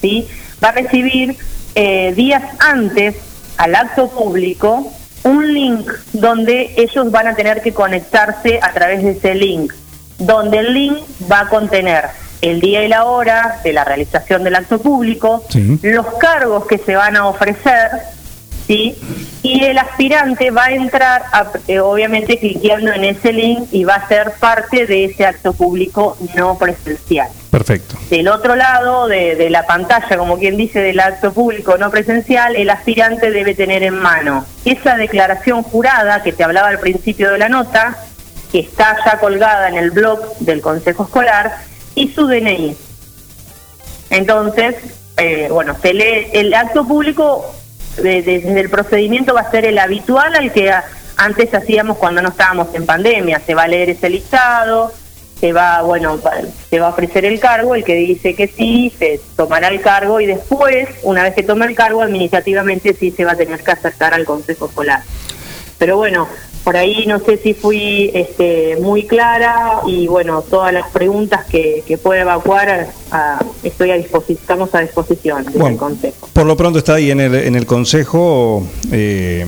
¿sí? 0.00 0.28
va 0.62 0.68
a 0.68 0.72
recibir 0.72 1.36
eh, 1.74 2.12
días 2.14 2.42
antes 2.60 3.16
al 3.56 3.74
acto 3.74 4.08
público 4.08 4.90
un 5.24 5.52
link 5.52 5.90
donde 6.12 6.74
ellos 6.76 7.10
van 7.10 7.28
a 7.28 7.34
tener 7.34 7.62
que 7.62 7.72
conectarse 7.72 8.60
a 8.62 8.72
través 8.72 9.02
de 9.02 9.12
ese 9.12 9.34
link, 9.34 9.72
donde 10.18 10.58
el 10.58 10.74
link 10.74 10.98
va 11.30 11.40
a 11.40 11.48
contener 11.48 12.04
el 12.42 12.60
día 12.60 12.84
y 12.84 12.88
la 12.88 13.04
hora 13.04 13.60
de 13.64 13.72
la 13.72 13.84
realización 13.84 14.44
del 14.44 14.54
acto 14.54 14.78
público, 14.78 15.42
los 15.82 16.06
cargos 16.20 16.66
que 16.66 16.76
se 16.76 16.94
van 16.94 17.16
a 17.16 17.26
ofrecer, 17.26 17.88
¿sí? 18.66 18.96
Y 19.42 19.62
el 19.64 19.76
aspirante 19.78 20.50
va 20.50 20.64
a 20.66 20.70
entrar, 20.72 21.22
a- 21.32 21.50
eh, 21.68 21.80
obviamente, 21.80 22.38
cliqueando 22.38 22.92
en 22.92 23.04
ese 23.04 23.32
link 23.32 23.68
y 23.72 23.84
va 23.84 23.94
a 23.96 24.08
ser 24.08 24.32
parte 24.40 24.86
de 24.86 25.04
ese 25.04 25.26
acto 25.26 25.52
público 25.52 26.16
no 26.34 26.56
presencial. 26.58 27.28
Perfecto. 27.50 27.96
Del 28.10 28.28
otro 28.28 28.56
lado 28.56 29.06
de, 29.06 29.36
de 29.36 29.48
la 29.50 29.64
pantalla, 29.66 30.16
como 30.16 30.38
quien 30.38 30.56
dice, 30.56 30.80
del 30.80 30.98
acto 30.98 31.32
público 31.32 31.76
no 31.78 31.90
presencial, 31.90 32.56
el 32.56 32.70
aspirante 32.70 33.30
debe 33.30 33.54
tener 33.54 33.82
en 33.82 33.94
mano 33.94 34.44
esa 34.64 34.96
declaración 34.96 35.62
jurada 35.62 36.22
que 36.22 36.32
te 36.32 36.42
hablaba 36.42 36.68
al 36.68 36.80
principio 36.80 37.30
de 37.30 37.38
la 37.38 37.48
nota, 37.48 37.96
que 38.50 38.60
está 38.60 38.96
ya 39.04 39.18
colgada 39.18 39.68
en 39.68 39.76
el 39.76 39.90
blog 39.90 40.36
del 40.38 40.60
Consejo 40.62 41.04
Escolar, 41.04 41.52
y 41.94 42.08
su 42.08 42.26
DNI. 42.26 42.76
Entonces, 44.10 44.76
eh, 45.16 45.48
bueno, 45.50 45.76
se 45.80 45.94
lee 45.94 46.26
el 46.32 46.52
acto 46.54 46.84
público 46.86 47.54
de- 47.96 48.22
de- 48.22 48.40
desde 48.40 48.60
el 48.60 48.70
procedimiento 48.70 49.34
va 49.34 49.40
a 49.42 49.50
ser 49.50 49.64
el 49.64 49.78
habitual 49.78 50.34
al 50.34 50.52
que 50.52 50.72
antes 51.16 51.54
hacíamos 51.54 51.98
cuando 51.98 52.22
no 52.22 52.30
estábamos 52.30 52.74
en 52.74 52.86
pandemia. 52.86 53.40
Se 53.46 53.54
va 53.54 53.62
a 53.64 53.68
leer 53.68 53.90
ese 53.90 54.10
listado, 54.10 54.92
se 55.38 55.52
va, 55.52 55.82
bueno, 55.82 56.18
se 56.70 56.80
va 56.80 56.86
a 56.86 56.90
ofrecer 56.90 57.24
el 57.24 57.38
cargo, 57.38 57.74
el 57.74 57.84
que 57.84 57.94
dice 57.94 58.34
que 58.34 58.48
sí, 58.48 58.92
se 58.98 59.20
tomará 59.36 59.68
el 59.68 59.80
cargo 59.80 60.20
y 60.20 60.26
después, 60.26 60.88
una 61.02 61.22
vez 61.22 61.34
que 61.34 61.42
tome 61.42 61.66
el 61.66 61.74
cargo, 61.74 62.02
administrativamente 62.02 62.94
sí 62.94 63.10
se 63.10 63.24
va 63.24 63.32
a 63.32 63.36
tener 63.36 63.62
que 63.62 63.70
acercar 63.70 64.14
al 64.14 64.24
Consejo 64.24 64.66
Escolar. 64.66 65.02
Pero 65.78 65.96
bueno, 65.96 66.28
por 66.64 66.76
ahí 66.76 67.04
no 67.06 67.20
sé 67.20 67.36
si 67.36 67.52
fui 67.54 68.10
este, 68.14 68.76
muy 68.80 69.04
clara 69.06 69.80
y 69.86 70.06
bueno, 70.06 70.42
todas 70.42 70.72
las 70.72 70.88
preguntas 70.90 71.44
que, 71.44 71.84
que 71.86 71.98
pueda 71.98 72.22
evacuar, 72.22 72.88
a- 73.10 73.44
estoy 73.62 73.90
a 73.90 73.96
disposición, 73.96 74.38
estamos 74.40 74.74
a 74.74 74.80
disposición 74.80 75.44
del 75.44 75.54
Bueno. 75.54 75.76
Consejo. 75.76 76.28
Por 76.32 76.46
lo 76.46 76.56
pronto 76.56 76.78
está 76.78 76.94
ahí 76.94 77.10
en 77.10 77.20
el, 77.20 77.34
en 77.34 77.54
el 77.54 77.66
Consejo. 77.66 78.66
eh, 78.90 79.46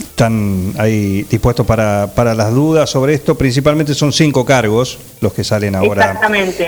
están 0.00 0.72
ahí 0.78 1.26
dispuestos 1.28 1.66
para, 1.66 2.10
para 2.14 2.34
las 2.34 2.50
dudas 2.54 2.88
sobre 2.88 3.12
esto. 3.12 3.34
Principalmente 3.36 3.92
son 3.92 4.14
cinco 4.14 4.46
cargos 4.46 4.98
los 5.20 5.34
que 5.34 5.44
salen 5.44 5.74
ahora 5.74 6.18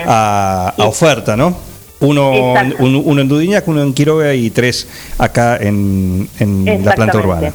a, 0.05 0.73
a 0.77 0.83
oferta, 0.87 1.35
¿no? 1.35 1.55
Uno, 2.01 2.31
un- 2.77 3.01
uno 3.03 3.21
en 3.21 3.27
Dudiñac, 3.27 3.67
uno 3.67 3.81
en 3.81 3.93
Quiroga 3.93 4.35
y 4.35 4.51
tres 4.51 4.87
acá 5.17 5.57
en, 5.57 6.29
en 6.39 6.85
la 6.85 6.93
planta 6.93 7.17
urbana. 7.17 7.51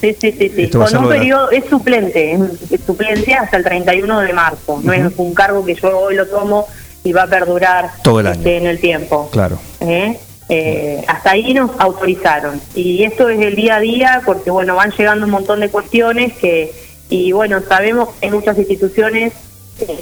Sí, 0.00 0.16
sí, 0.20 0.32
sí, 0.32 0.52
sí. 0.54 0.70
Con 0.70 0.96
un 0.96 1.08
periodo, 1.08 1.50
es 1.50 1.64
suplente, 1.66 2.32
es, 2.32 2.80
suplencia 2.84 3.42
hasta 3.42 3.56
el 3.56 3.64
31 3.64 4.20
de 4.20 4.32
marzo. 4.32 4.80
No 4.82 4.92
es 4.92 5.12
un 5.16 5.32
cargo 5.32 5.64
que 5.64 5.74
yo 5.74 5.96
hoy 5.98 6.16
lo 6.16 6.26
tomo 6.26 6.66
y 7.04 7.12
va 7.12 7.22
a 7.22 7.26
perdurar 7.28 7.90
Todo 8.02 8.20
el 8.20 8.26
año. 8.26 8.38
este, 8.38 8.56
en 8.56 8.66
el 8.66 8.80
tiempo. 8.80 9.28
Claro. 9.30 9.58
¿eh? 9.80 10.18
Eh, 10.48 11.04
hasta 11.06 11.32
ahí 11.32 11.54
nos 11.54 11.70
autorizaron. 11.78 12.60
Y 12.74 13.04
esto 13.04 13.28
es 13.28 13.40
el 13.40 13.54
día 13.56 13.76
a 13.76 13.80
día 13.80 14.22
porque, 14.24 14.50
bueno, 14.50 14.76
van 14.76 14.90
llegando 14.90 15.24
un 15.24 15.32
montón 15.32 15.60
de 15.60 15.68
cuestiones 15.68 16.32
que, 16.34 16.72
y 17.08 17.32
bueno, 17.32 17.60
sabemos 17.68 18.10
que 18.10 18.26
hay 18.26 18.32
muchas 18.32 18.58
instituciones 18.58 19.32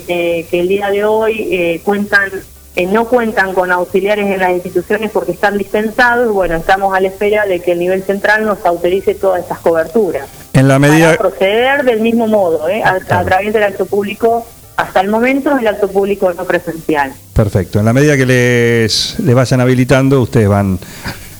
eh, 0.09 0.47
que 0.51 0.61
el 0.61 0.69
día 0.69 0.91
de 0.91 1.05
hoy 1.05 1.49
eh, 1.51 1.81
cuentan, 1.85 2.31
eh, 2.77 2.87
no 2.87 3.07
cuentan 3.07 3.55
con 3.55 3.71
auxiliares 3.71 4.27
en 4.27 4.39
las 4.41 4.51
instituciones 4.53 5.11
porque 5.11 5.33
están 5.33 5.57
dispensados. 5.59 6.27
y 6.29 6.33
Bueno, 6.33 6.57
estamos 6.57 6.95
a 6.95 7.01
la 7.01 7.09
espera 7.09 7.47
de 7.47 7.61
que 7.61 7.73
el 7.73 7.79
nivel 7.79 8.03
central 8.03 8.45
nos 8.45 8.65
autorice 8.67 9.15
todas 9.15 9.41
estas 9.43 9.59
coberturas. 9.61 10.27
En 10.53 10.67
la 10.69 10.79
medida. 10.79 11.17
Para 11.17 11.19
proceder 11.31 11.85
del 11.85 12.01
mismo 12.01 12.27
modo, 12.27 12.69
¿eh? 12.69 12.83
a, 12.83 12.95
a 12.95 13.25
través 13.25 13.53
del 13.53 13.63
acto 13.63 13.87
público. 13.87 14.45
Hasta 14.77 15.01
el 15.03 15.09
momento 15.09 15.57
el 15.57 15.67
acto 15.69 15.87
público 15.89 16.33
no 16.33 16.45
presencial. 16.45 17.13
Perfecto. 17.33 17.79
En 17.79 17.85
la 17.85 17.93
medida 17.93 18.17
que 18.17 18.27
les, 18.27 19.21
les 19.21 19.35
vayan 19.35 19.61
habilitando, 19.61 20.21
ustedes 20.21 20.49
van, 20.49 20.81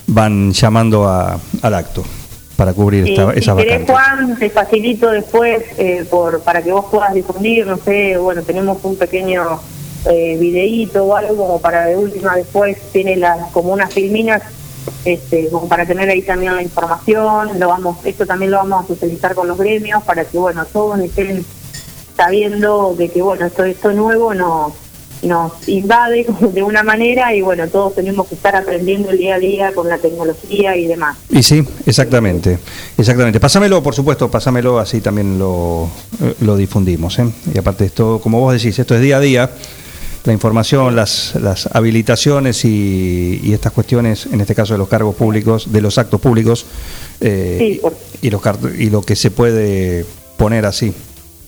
van 0.07 0.53
llamando 0.53 1.09
a- 1.09 1.39
al 1.63 1.75
acto 1.75 2.05
para 2.57 2.73
cubrir 2.73 3.09
Y 3.09 3.11
esta, 3.15 3.33
si 3.33 3.39
esas 3.41 3.57
querés. 3.57 3.91
Juan, 3.91 4.37
te 4.39 4.51
facilito 4.51 5.11
después 5.11 5.65
eh, 5.79 6.05
por 6.09 6.43
para 6.43 6.63
que 6.63 6.71
vos 6.71 6.85
puedas 6.89 7.13
difundir, 7.13 7.67
no 7.67 7.77
sé, 7.77 8.17
bueno, 8.19 8.43
tenemos 8.43 8.79
un 8.85 8.97
pequeño 8.97 9.61
eh, 10.07 10.37
videíto 10.39 11.05
o 11.05 11.17
algo 11.17 11.37
como 11.37 11.61
para 11.61 11.87
de 11.87 11.97
última 11.97 12.37
después 12.37 12.77
tiene 12.93 13.17
las 13.17 13.51
como 13.51 13.73
unas 13.73 13.93
filminas 13.93 14.43
este, 15.05 15.49
como 15.49 15.69
para 15.69 15.87
tener 15.87 16.09
ahí 16.09 16.23
también 16.23 16.55
la 16.55 16.63
información, 16.63 17.59
lo 17.59 17.69
vamos, 17.69 17.99
esto 18.05 18.27
también 18.27 18.51
lo 18.51 18.59
vamos 18.59 18.85
a 18.85 18.89
socializar 18.89 19.35
con 19.35 19.49
los 19.49 19.59
gremios 19.59 20.03
para 20.03 20.25
que 20.25 20.39
bueno 20.39 20.65
todos 20.67 20.99
estén 21.01 21.45
sabiendo 22.17 22.95
de 22.97 23.09
que 23.09 23.23
bueno 23.23 23.47
esto 23.47 23.65
esto 23.65 23.93
nuevo 23.93 24.35
nos 24.35 24.73
nos 25.23 25.69
invade 25.69 26.27
de 26.53 26.63
una 26.63 26.83
manera 26.83 27.35
y 27.35 27.41
bueno 27.41 27.67
todos 27.69 27.95
tenemos 27.95 28.27
que 28.27 28.35
estar 28.35 28.55
aprendiendo 28.57 29.11
el 29.11 29.19
día 29.19 29.37
a 29.37 29.39
día 29.39 29.73
con 29.73 29.89
la 29.89 29.99
tecnología 29.99 30.77
y 30.77 30.87
demás. 30.87 31.17
Y 31.31 31.43
sí, 31.43 31.67
exactamente, 31.87 32.59
exactamente. 32.97 33.41
Pásamelo, 33.41 33.83
por 33.83 33.95
supuesto, 33.95 34.31
pásamelo, 34.31 34.79
así 34.79 35.01
también 35.01 35.39
lo, 35.39 35.89
eh, 36.23 36.35
lo 36.41 36.57
difundimos. 36.57 37.19
¿eh? 37.19 37.27
Y 37.53 37.59
aparte 37.59 37.87
esto, 37.87 38.21
como 38.23 38.41
vos 38.41 38.53
decís, 38.55 38.79
esto 38.79 38.95
es 38.95 39.01
día 39.01 39.17
a 39.17 39.21
día, 39.21 39.51
la 40.25 40.33
información, 40.33 40.97
las, 40.97 41.35
las 41.37 41.69
habilitaciones 41.75 42.65
y, 42.65 43.41
y 43.43 43.53
estas 43.53 43.73
cuestiones, 43.73 44.27
en 44.27 44.41
este 44.41 44.55
caso 44.55 44.73
de 44.75 44.79
los 44.79 44.89
cargos 44.89 45.15
públicos, 45.17 45.71
de 45.73 45.81
los 45.83 45.99
actos 45.99 46.21
públicos, 46.21 46.65
eh, 47.21 47.57
Sí, 47.59 47.79
por- 47.81 47.95
y, 48.23 48.31
los, 48.31 48.43
y 48.79 48.91
lo 48.91 49.03
que 49.03 49.17
se 49.17 49.31
puede 49.31 50.07
poner 50.39 50.65
así. 50.65 50.95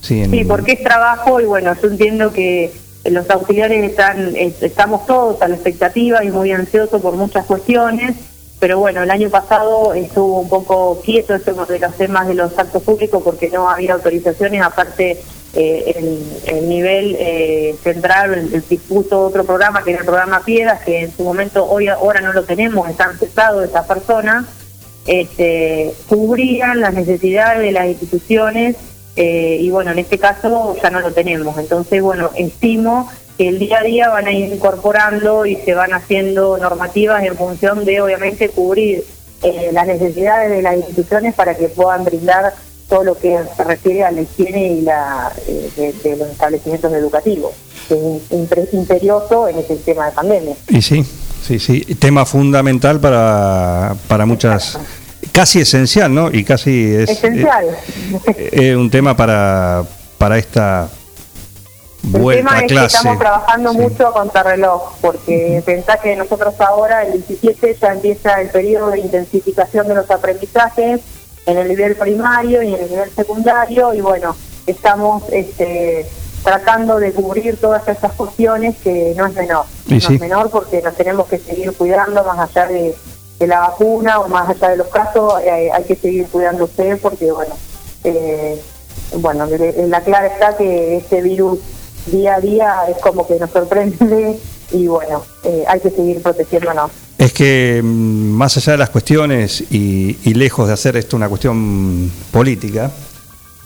Sí, 0.03 0.21
en- 0.23 0.31
Sí, 0.31 0.45
porque 0.45 0.73
es 0.73 0.83
trabajo 0.83 1.41
y 1.41 1.45
bueno, 1.47 1.75
yo 1.81 1.89
entiendo 1.89 2.33
que 2.33 2.71
los 3.11 3.29
auxiliares 3.31 3.83
están, 3.91 4.37
es- 4.37 4.63
estamos 4.63 5.07
todos 5.07 5.41
a 5.41 5.49
la 5.49 5.55
expectativa 5.55 6.23
y 6.23 6.31
muy 6.31 6.53
ansiosos 6.53 7.01
por 7.01 7.15
muchas 7.17 7.47
cuestiones, 7.47 8.15
pero 8.61 8.79
bueno, 8.79 9.03
el 9.03 9.11
año 9.11 9.31
pasado 9.31 9.95
estuvo 9.95 10.41
un 10.41 10.49
poco 10.51 11.01
quieto 11.03 11.35
eso 11.35 11.65
de 11.67 11.79
los 11.79 11.95
temas 11.97 12.29
de 12.29 12.35
los 12.35 12.59
actos 12.59 12.83
públicos 12.83 13.23
porque 13.25 13.49
no 13.49 13.71
había 13.71 13.95
autorizaciones, 13.95 14.61
aparte 14.63 15.23
eh, 15.57 15.95
el, 15.97 16.55
el 16.55 16.69
nivel 16.69 17.17
eh, 17.19 17.75
central 17.83 18.35
el, 18.35 18.55
el 18.55 18.69
dispuso 18.69 19.23
otro 19.23 19.43
programa 19.45 19.83
que 19.83 19.93
era 19.93 20.01
el 20.01 20.05
programa 20.05 20.45
Piedras, 20.45 20.85
que 20.85 21.01
en 21.01 21.17
su 21.17 21.25
momento 21.25 21.65
hoy 21.65 21.89
ahora 21.89 22.21
no 22.21 22.35
lo 22.35 22.45
tenemos, 22.45 22.89
están 22.91 23.19
cesados 23.19 23.65
esas 23.65 23.87
personas, 23.87 24.45
este, 25.07 25.95
cubrían 26.09 26.81
las 26.81 26.93
necesidades 26.93 27.61
de 27.61 27.73
las 27.73 27.87
instituciones 27.87 28.77
eh, 29.17 29.57
y 29.59 29.71
bueno, 29.71 29.93
en 29.93 29.99
este 29.99 30.19
caso 30.19 30.77
ya 30.83 30.91
no 30.91 31.01
lo 31.01 31.13
tenemos. 31.13 31.57
Entonces, 31.57 32.03
bueno, 32.03 32.31
estimo 32.37 33.11
que 33.39 33.49
el 33.49 33.59
día 33.59 33.79
a 33.79 33.83
día 33.83 34.09
van 34.11 34.27
a 34.27 34.33
ir 34.33 34.53
incorporando 34.53 35.47
y 35.47 35.57
se 35.57 35.75
van 35.75 35.95
haciendo 35.95 36.59
normativas 36.59 37.25
en 37.25 37.37
función 37.37 37.85
de, 37.87 38.03
obviamente, 38.03 38.51
cubrir 38.51 39.05
eh, 39.43 39.71
las 39.73 39.87
necesidades 39.87 40.51
de 40.51 40.63
las 40.63 40.77
instituciones 40.77 41.35
para 41.35 41.55
que 41.55 41.69
puedan 41.69 42.05
brindar 42.05 42.53
todo 42.89 43.03
lo 43.05 43.17
que 43.19 43.39
se 43.57 43.65
refiere 43.65 44.05
a 44.05 44.11
la 44.13 44.21
higiene 44.21 44.69
y 44.75 44.81
la 44.83 45.33
eh, 45.47 45.71
de, 45.77 45.93
de 46.09 46.17
los 46.17 46.29
establecimientos 46.31 46.93
educativos, 46.93 47.53
que 47.89 47.95
es 47.95 48.31
imper- 48.31 48.69
imperioso 48.73 49.49
en 49.49 49.59
este 49.59 49.77
tema 49.77 50.07
de 50.07 50.13
pandemia. 50.13 50.55
Y 50.69 50.81
sí, 50.83 51.05
sí, 51.47 51.59
sí. 51.59 51.81
Tema 51.97 52.25
fundamental 52.27 53.01
para, 53.01 53.95
para 54.09 54.25
muchas, 54.27 54.79
casi 55.33 55.61
esencial, 55.61 56.15
¿no? 56.15 56.31
Y 56.31 56.45
casi 56.45 56.95
es 56.95 57.11
Esencial. 57.11 57.67
eh, 58.27 58.51
eh, 58.53 58.77
un 58.77 58.91
tema 58.91 59.17
para, 59.17 59.83
para 60.19 60.39
esta 60.39 60.89
El 62.05 62.13
tema 62.37 62.61
es 62.61 62.71
clase. 62.71 62.87
que 62.93 62.97
estamos 62.99 63.19
trabajando 63.19 63.75
mucho 63.75 64.07
a 64.07 64.13
contrarreloj, 64.13 64.93
porque 65.01 65.61
pensá 65.67 65.97
que 65.97 66.15
nosotros 66.15 66.55
ahora, 66.61 67.03
el 67.05 67.15
17, 67.27 67.77
ya 67.81 67.93
empieza 67.93 68.41
el 68.41 68.49
periodo 68.51 68.91
de 68.91 69.01
intensificación 69.01 69.89
de 69.89 69.97
los 69.97 70.09
aprendizajes 70.11 71.01
en 71.47 71.59
el 71.59 71.69
nivel 71.69 71.97
primario 71.97 72.63
y 72.63 72.75
en 72.75 72.81
el 72.83 72.91
nivel 72.91 73.11
secundario, 73.11 73.95
y 73.95 74.01
bueno, 74.01 74.37
estamos 74.67 75.23
este, 75.31 76.07
tratando 76.43 76.99
de 76.99 77.13
cubrir 77.13 77.57
todas 77.57 77.87
esas 77.89 78.13
cuestiones 78.13 78.77
que 78.79 79.15
no 79.17 79.27
es 79.27 79.35
menor. 79.35 79.65
No 79.89 79.97
es 79.97 80.11
menor 80.21 80.51
porque 80.51 80.83
nos 80.83 80.95
tenemos 80.95 81.27
que 81.29 81.39
seguir 81.39 81.73
cuidando 81.73 82.23
más 82.25 82.51
allá 82.51 82.67
de, 82.67 82.95
de 83.39 83.47
la 83.47 83.61
vacuna 83.61 84.21
o 84.21 84.29
más 84.29 84.49
allá 84.49 84.71
de 84.71 84.77
los 84.77 84.89
casos, 84.89 85.35
eh, 85.45 85.71
hay 85.73 85.85
que 85.85 85.97
seguir 85.97 86.27
cuidándose 86.29 86.97
porque, 86.97 87.31
bueno, 87.31 87.55
eh, 88.05 88.61
bueno, 89.19 89.47
la 89.47 90.01
clara 90.01 90.27
está 90.27 90.57
que 90.57 90.97
este 90.97 91.23
virus 91.23 91.59
día 92.07 92.37
a 92.37 92.41
día 92.41 92.83
es 92.89 92.99
como 92.99 93.27
que 93.27 93.39
nos 93.39 93.51
sorprende 93.51 94.39
y, 94.73 94.87
bueno, 94.87 95.23
eh, 95.45 95.65
hay 95.67 95.81
que 95.81 95.91
seguir 95.91 96.23
protegiéndonos. 96.23 96.91
Es 97.19 97.33
que 97.33 97.81
mm, 97.83 97.87
más 98.33 98.57
allá 98.57 98.73
de 98.73 98.79
las 98.79 98.91
cuestiones 98.91 99.65
y, 99.71 100.17
y 100.25 100.35
lejos 100.35 100.67
de 100.69 100.75
hacer 100.75 100.97
esto 100.97 101.17
una 101.17 101.29
cuestión 101.29 102.11
política, 102.31 102.91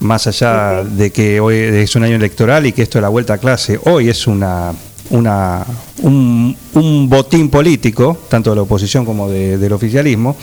más 0.00 0.26
allá 0.26 0.82
de 0.84 1.10
que 1.10 1.40
hoy 1.40 1.56
es 1.56 1.94
un 1.96 2.04
año 2.04 2.16
electoral 2.16 2.66
y 2.66 2.72
que 2.72 2.82
esto 2.82 2.98
de 2.98 3.02
la 3.02 3.08
vuelta 3.08 3.34
a 3.34 3.38
clase 3.38 3.78
hoy 3.84 4.08
es 4.08 4.26
una, 4.26 4.72
una 5.10 5.64
un, 6.02 6.56
un 6.74 7.08
botín 7.08 7.50
político, 7.50 8.16
tanto 8.28 8.50
de 8.50 8.56
la 8.56 8.62
oposición 8.62 9.04
como 9.04 9.28
de- 9.28 9.58
del 9.58 9.72
oficialismo, 9.72 10.36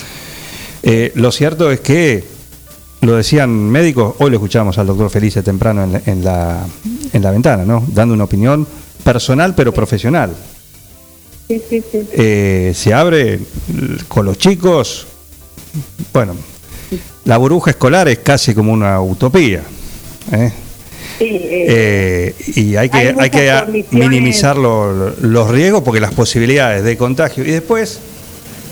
eh, 0.83 1.11
lo 1.15 1.31
cierto 1.31 1.71
es 1.71 1.79
que, 1.79 2.23
lo 3.01 3.15
decían 3.15 3.49
médicos, 3.49 4.15
hoy 4.19 4.29
lo 4.29 4.35
escuchamos 4.37 4.77
al 4.77 4.87
doctor 4.87 5.09
Felice 5.09 5.41
temprano 5.43 5.83
en 5.83 5.93
la, 5.93 6.01
en 6.05 6.23
la, 6.23 6.65
en 7.13 7.23
la 7.23 7.31
ventana, 7.31 7.63
¿no? 7.65 7.83
dando 7.87 8.13
una 8.13 8.25
opinión 8.25 8.67
personal 9.03 9.55
pero 9.55 9.73
profesional. 9.73 10.35
Sí, 11.47 11.61
sí, 11.69 11.83
sí. 11.91 12.07
Eh, 12.13 12.73
se 12.75 12.93
abre 12.93 13.39
con 14.07 14.25
los 14.25 14.37
chicos, 14.37 15.07
bueno, 16.13 16.35
la 17.25 17.37
burbuja 17.37 17.71
escolar 17.71 18.07
es 18.09 18.19
casi 18.19 18.53
como 18.53 18.73
una 18.73 19.01
utopía. 19.01 19.61
¿eh? 20.31 20.51
Eh, 21.19 21.65
Eh, 21.69 22.35
y 22.57 22.75
hay 22.75 22.89
que, 22.89 22.97
Hay 23.23 23.29
que 23.29 23.85
minimizar 23.91 24.57
lo- 24.57 25.09
los 25.21 25.49
riesgos 25.49 25.81
porque 25.83 25.99
las 26.01 26.13
posibilidades 26.13 26.83
de 26.83 26.95
contagio. 26.97 27.43
Y 27.45 27.51
después, 27.51 27.99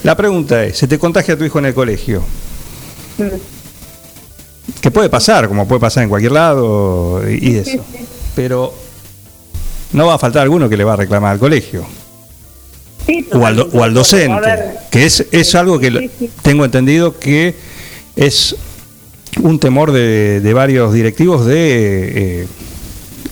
la 0.03 0.15
pregunta 0.15 0.63
es, 0.63 0.77
¿se 0.77 0.87
te 0.87 0.99
contagia 0.99 1.37
tu 1.37 1.43
hijo 1.45 1.57
en 1.59 1.65
el 1.67 1.73
colegio? 1.73 2.23
Que 4.81 4.91
puede 4.91 5.09
pasar, 5.09 5.47
como 5.47 5.67
puede 5.67 5.79
pasar 5.81 6.03
en 6.03 6.09
cualquier 6.09 6.33
lado 6.33 7.21
y, 7.29 7.51
y 7.51 7.55
eso. 7.57 7.83
Pero 8.35 8.73
no 9.93 10.07
va 10.07 10.15
a 10.15 10.19
faltar 10.19 10.41
alguno 10.43 10.67
que 10.69 10.77
le 10.77 10.83
va 10.83 10.93
a 10.93 10.97
reclamar 10.97 11.31
al 11.33 11.39
colegio. 11.39 11.85
Sí, 13.05 13.27
o 13.33 13.45
al, 13.45 13.59
o 13.59 13.83
al 13.83 13.91
A 13.91 13.93
docente, 13.93 14.49
que 14.91 15.05
es, 15.05 15.25
es 15.31 15.55
algo 15.55 15.79
que 15.79 16.09
tengo 16.41 16.65
entendido 16.65 17.17
que 17.19 17.55
es 18.15 18.55
un 19.41 19.59
temor 19.59 19.91
de, 19.91 20.39
de 20.41 20.53
varios 20.53 20.93
directivos 20.93 21.45
de 21.45 22.41
eh, 22.41 22.47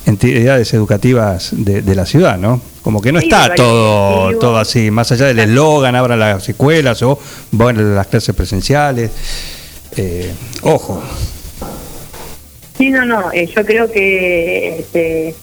entidades 0.06 0.74
educativas 0.74 1.50
de, 1.52 1.82
de 1.82 1.96
la 1.96 2.06
ciudad, 2.06 2.38
¿no? 2.38 2.62
Como 2.82 3.02
que 3.02 3.14
no 3.14 3.20
está 3.20 3.56
todo, 3.56 4.38
todo 4.40 4.58
así, 4.58 4.92
más 4.92 5.12
allá 5.14 5.28
del 5.28 5.40
eslogan, 5.40 5.96
abran 5.96 6.20
las 6.20 6.48
escuelas 6.50 7.02
o 7.04 7.18
bueno, 7.52 7.82
las 7.82 8.08
clases 8.08 8.36
presenciales. 8.36 9.12
Eh, 9.96 10.34
ojo, 10.64 11.02
Sí, 12.78 12.90
no, 12.90 13.06
no, 13.06 13.32
eh, 13.32 13.48
yo 13.56 13.64
creo 13.66 13.92
que 13.92 14.80
este, 14.80 15.36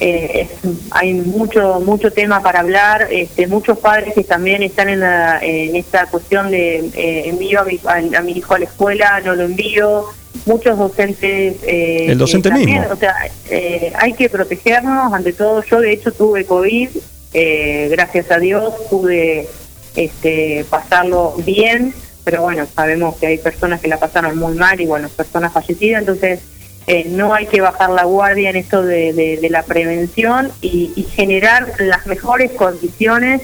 eh, 0.00 0.48
es- 0.62 0.70
hay 0.92 1.12
mucho 1.14 1.80
mucho 1.84 2.12
tema 2.12 2.40
para 2.42 2.60
hablar, 2.60 3.08
este, 3.10 3.46
muchos 3.46 3.78
padres 3.78 4.14
que 4.14 4.24
también 4.24 4.62
están 4.62 4.88
en, 4.88 5.00
la- 5.00 5.38
en 5.42 5.74
esta 5.76 6.06
cuestión 6.06 6.50
de 6.50 6.76
eh, 6.94 7.22
envío 7.26 7.60
a 7.60 7.64
mi, 7.64 7.80
a, 7.84 8.18
a 8.18 8.22
mi 8.22 8.32
hijo 8.32 8.54
a 8.54 8.58
la 8.60 8.64
escuela, 8.66 9.20
no 9.24 9.34
lo 9.34 9.44
envío, 9.44 10.04
muchos 10.46 10.78
docentes... 10.78 11.56
eh, 11.64 12.06
El 12.10 12.18
docente 12.18 12.48
también, 12.48 12.80
mismo. 12.80 12.94
O 12.94 12.96
sea, 12.96 13.14
eh, 13.50 13.92
hay 13.98 14.12
que 14.12 14.28
protegernos, 14.28 15.12
ante 15.12 15.32
todo, 15.32 15.62
yo 15.64 15.80
de 15.80 15.92
hecho 15.92 16.12
tuve 16.12 16.44
COVID, 16.44 16.88
eh, 17.34 17.88
gracias 17.90 18.30
a 18.30 18.38
Dios 18.38 18.72
pude 18.90 19.48
este, 19.96 20.64
pasarlo 20.70 21.34
bien, 21.44 21.92
pero 22.24 22.42
bueno, 22.42 22.66
sabemos 22.74 23.16
que 23.16 23.26
hay 23.26 23.38
personas 23.38 23.80
que 23.80 23.88
la 23.88 23.98
pasaron 23.98 24.38
muy 24.38 24.54
mal 24.54 24.80
y 24.80 24.86
bueno, 24.86 25.08
personas 25.08 25.52
fallecidas, 25.52 26.00
entonces 26.00 26.40
eh, 26.88 27.04
no 27.08 27.34
hay 27.34 27.46
que 27.46 27.60
bajar 27.60 27.90
la 27.90 28.04
guardia 28.04 28.50
en 28.50 28.56
esto 28.56 28.82
de, 28.82 29.12
de- 29.12 29.36
de 29.36 29.50
la 29.50 29.62
prevención 29.62 30.50
y, 30.62 30.90
y 30.96 31.02
generar 31.04 31.74
las 31.78 32.06
mejores 32.06 32.50
condiciones 32.52 33.42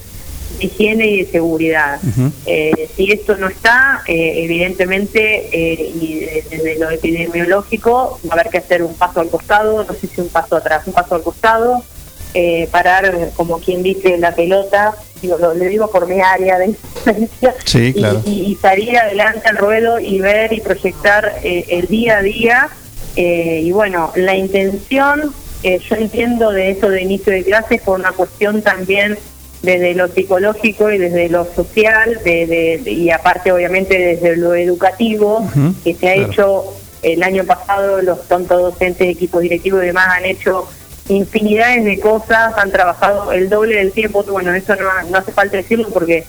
de 0.58 0.66
higiene 0.66 1.06
y 1.08 1.22
de 1.24 1.30
seguridad. 1.30 2.00
Eh, 2.46 2.88
si 2.96 3.10
esto 3.12 3.36
no 3.36 3.48
está, 3.48 4.02
eh, 4.06 4.44
evidentemente, 4.44 5.48
eh, 5.52 5.92
y 6.00 6.20
de- 6.20 6.44
desde 6.50 6.78
lo 6.78 6.90
epidemiológico, 6.90 8.18
va 8.26 8.30
a 8.30 8.34
haber 8.40 8.50
que 8.50 8.58
hacer 8.58 8.82
un 8.82 8.94
paso 8.94 9.20
al 9.20 9.28
costado, 9.28 9.84
no 9.84 9.92
sé 9.94 10.06
si 10.06 10.20
un 10.20 10.28
paso 10.28 10.56
atrás, 10.56 10.82
un 10.86 10.92
paso 10.92 11.14
al 11.16 11.22
costado, 11.22 11.82
eh, 12.34 12.68
parar, 12.70 13.30
como 13.36 13.58
quien 13.58 13.82
dice, 13.82 14.16
la 14.18 14.34
pelota, 14.34 14.94
digo, 15.22 15.38
lo, 15.38 15.54
le 15.54 15.68
digo 15.68 15.90
por 15.90 16.06
mi 16.08 16.20
área 16.20 16.58
de 16.58 16.66
influencia, 16.68 17.54
Sí, 17.64 17.86
y- 17.88 17.92
claro. 17.94 18.22
y, 18.24 18.30
y 18.52 18.54
salir 18.56 18.96
adelante 18.98 19.48
al 19.48 19.56
ruedo 19.56 19.98
y 20.00 20.20
ver 20.20 20.52
y 20.52 20.60
proyectar 20.60 21.34
eh, 21.42 21.64
el 21.68 21.86
día 21.88 22.18
a 22.18 22.22
día. 22.22 22.68
Eh, 23.16 23.60
y 23.62 23.70
bueno, 23.72 24.12
la 24.16 24.34
intención, 24.34 25.32
eh, 25.62 25.78
yo 25.88 25.96
entiendo 25.96 26.50
de 26.50 26.70
eso 26.70 26.88
de 26.88 27.02
inicio 27.02 27.32
de 27.32 27.44
clases 27.44 27.80
por 27.82 27.98
una 27.98 28.12
cuestión 28.12 28.62
también 28.62 29.18
desde 29.62 29.94
lo 29.94 30.08
psicológico 30.08 30.90
y 30.90 30.98
desde 30.98 31.28
lo 31.30 31.46
social 31.54 32.20
de, 32.24 32.46
de- 32.46 32.80
de- 32.84 32.90
y 32.90 33.10
aparte 33.10 33.50
obviamente 33.50 33.96
desde 33.98 34.36
lo 34.36 34.54
educativo 34.54 35.48
que 35.82 35.94
se 35.94 36.10
ha 36.10 36.14
claro. 36.14 36.30
hecho 36.32 36.64
el 37.02 37.22
año 37.22 37.44
pasado 37.44 38.02
los 38.02 38.28
tontos 38.28 38.60
docentes 38.60 39.08
equipos 39.08 39.40
directivos 39.40 39.82
y 39.82 39.86
demás 39.86 40.08
han 40.18 40.26
hecho 40.26 40.68
infinidades 41.08 41.84
de 41.84 41.98
cosas 42.00 42.52
han 42.58 42.70
trabajado 42.72 43.32
el 43.32 43.48
doble 43.48 43.76
del 43.76 43.92
tiempo 43.92 44.22
bueno 44.24 44.52
eso 44.54 44.74
no, 44.76 44.84
no 45.10 45.18
hace 45.18 45.32
falta 45.32 45.56
decirlo 45.56 45.88
porque 45.90 46.24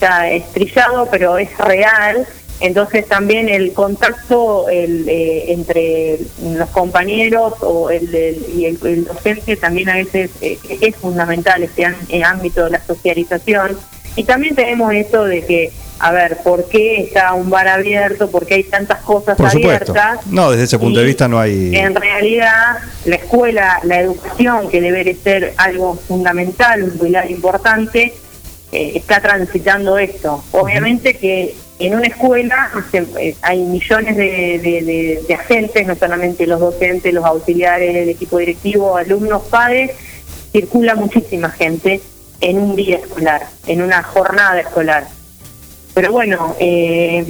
ya 0.00 0.28
es 0.30 0.50
trillado 0.52 1.08
pero 1.10 1.38
es 1.38 1.56
real 1.58 2.26
entonces 2.60 3.06
también 3.08 3.48
el 3.48 3.72
contacto 3.72 4.68
el, 4.68 5.08
eh, 5.08 5.52
entre 5.52 6.18
los 6.56 6.68
compañeros 6.70 7.54
o 7.60 7.90
el, 7.90 8.14
el- 8.14 8.44
y 8.56 8.66
el, 8.66 8.78
el 8.86 9.04
docente 9.04 9.56
también 9.56 9.88
a 9.88 9.94
veces 9.96 10.30
eh, 10.40 10.58
es 10.80 10.94
fundamental 10.96 11.62
este 11.62 11.86
eh, 12.08 12.22
ámbito 12.22 12.64
de 12.64 12.70
la 12.70 12.84
socialización 12.84 13.76
y 14.16 14.24
también 14.24 14.54
tenemos 14.54 14.92
esto 14.94 15.24
de 15.24 15.44
que 15.44 15.72
a 15.98 16.12
ver 16.12 16.38
por 16.44 16.68
qué 16.68 17.00
está 17.02 17.32
un 17.34 17.50
bar 17.50 17.66
abierto 17.68 18.30
por 18.30 18.46
qué 18.46 18.54
hay 18.54 18.64
tantas 18.64 19.00
cosas 19.00 19.36
por 19.36 19.50
supuesto. 19.50 19.92
abiertas 19.92 20.26
No, 20.26 20.50
desde 20.50 20.64
ese 20.64 20.78
punto 20.78 21.00
de 21.00 21.06
vista 21.06 21.26
no 21.28 21.38
hay... 21.40 21.74
en 21.74 21.94
realidad, 21.94 22.78
la 23.04 23.16
escuela, 23.16 23.80
la 23.84 24.00
educación, 24.00 24.68
que 24.70 24.80
debe 24.80 25.14
ser 25.14 25.54
algo 25.56 25.94
fundamental, 25.96 26.82
un 26.84 26.98
pilar 26.98 27.30
importante, 27.30 28.12
eh, 28.72 28.92
está 28.96 29.20
transitando 29.20 29.96
esto. 29.98 30.42
Obviamente 30.50 31.16
que 31.16 31.54
en 31.78 31.94
una 31.94 32.06
escuela 32.06 32.70
eh, 32.92 33.34
hay 33.42 33.58
millones 33.60 34.16
de- 34.16 35.22
de 35.26 35.34
agentes, 35.34 35.86
no 35.86 35.94
solamente 35.96 36.46
los 36.46 36.60
docentes, 36.60 37.12
los 37.12 37.24
auxiliares, 37.24 37.94
el 37.96 38.08
equipo 38.08 38.38
directivo, 38.38 38.96
alumnos, 38.96 39.42
padres, 39.44 39.90
circula 40.52 40.94
muchísima 40.94 41.50
gente 41.50 42.00
en 42.40 42.58
un 42.58 42.76
día 42.76 42.98
escolar, 42.98 43.42
en 43.66 43.82
una 43.82 44.02
jornada 44.02 44.60
escolar. 44.60 45.06
Pero 45.94 46.12
bueno, 46.12 46.54
eh, 46.60 47.24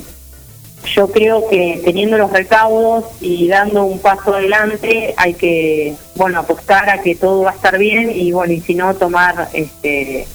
yo 0.95 1.09
creo 1.11 1.49
que 1.49 1.81
teniendo 1.85 2.19
los 2.19 2.31
recaudos 2.31 3.05
y 3.23 3.49
dando 3.49 3.85
un 3.85 3.99
paso 4.01 4.35
adelante 4.35 5.15
hay 5.17 5.33
que 5.33 5.95
bueno 6.15 6.41
apostar 6.41 6.91
a 6.91 7.01
que 7.01 7.15
todo 7.15 7.43
va 7.45 7.53
a 7.53 7.55
estar 7.55 7.79
bien 7.79 8.11
y 8.15 8.33
bueno 8.33 8.53
y 8.53 8.61
si 8.61 8.75
no 8.75 8.95
tomar 8.95 9.49
este 9.55 10.27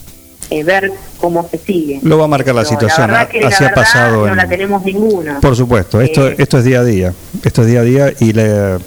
eh, 0.49 0.63
ver 0.63 0.91
cómo 1.19 1.47
se 1.49 1.57
sigue. 1.57 1.99
Lo 2.03 2.17
va 2.17 2.25
a 2.25 2.27
marcar 2.27 2.55
la 2.55 2.61
Pero 2.63 2.69
situación, 2.71 3.11
la 3.11 3.27
que 3.29 3.39
así 3.45 3.63
la 3.63 3.69
ha 3.69 3.73
pasado 3.73 4.25
no 4.25 4.27
en- 4.31 4.37
la 4.37 4.47
tenemos 4.47 4.83
ninguna. 4.83 5.39
Por 5.39 5.55
supuesto, 5.55 6.01
esto, 6.01 6.27
Eh, 6.27 6.35
esto 6.37 6.57
es 6.59 6.63
día 6.63 6.79
a 6.79 6.83
día, 6.83 7.13
esto 7.43 7.61
es 7.61 7.67
día 7.67 7.79
a 7.81 7.83
día 7.83 8.13
y 8.19 8.33
le, 8.33 8.77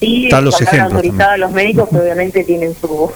sí 0.00 0.24
están 0.26 0.44
los 0.44 0.60
ejemplos 0.60 0.92
autorizada 0.94 1.32
a 1.34 1.36
los 1.38 1.50
médicos 1.52 1.88
que 1.88 1.96
obviamente 1.98 2.44
tienen 2.44 2.74
su, 2.80 3.10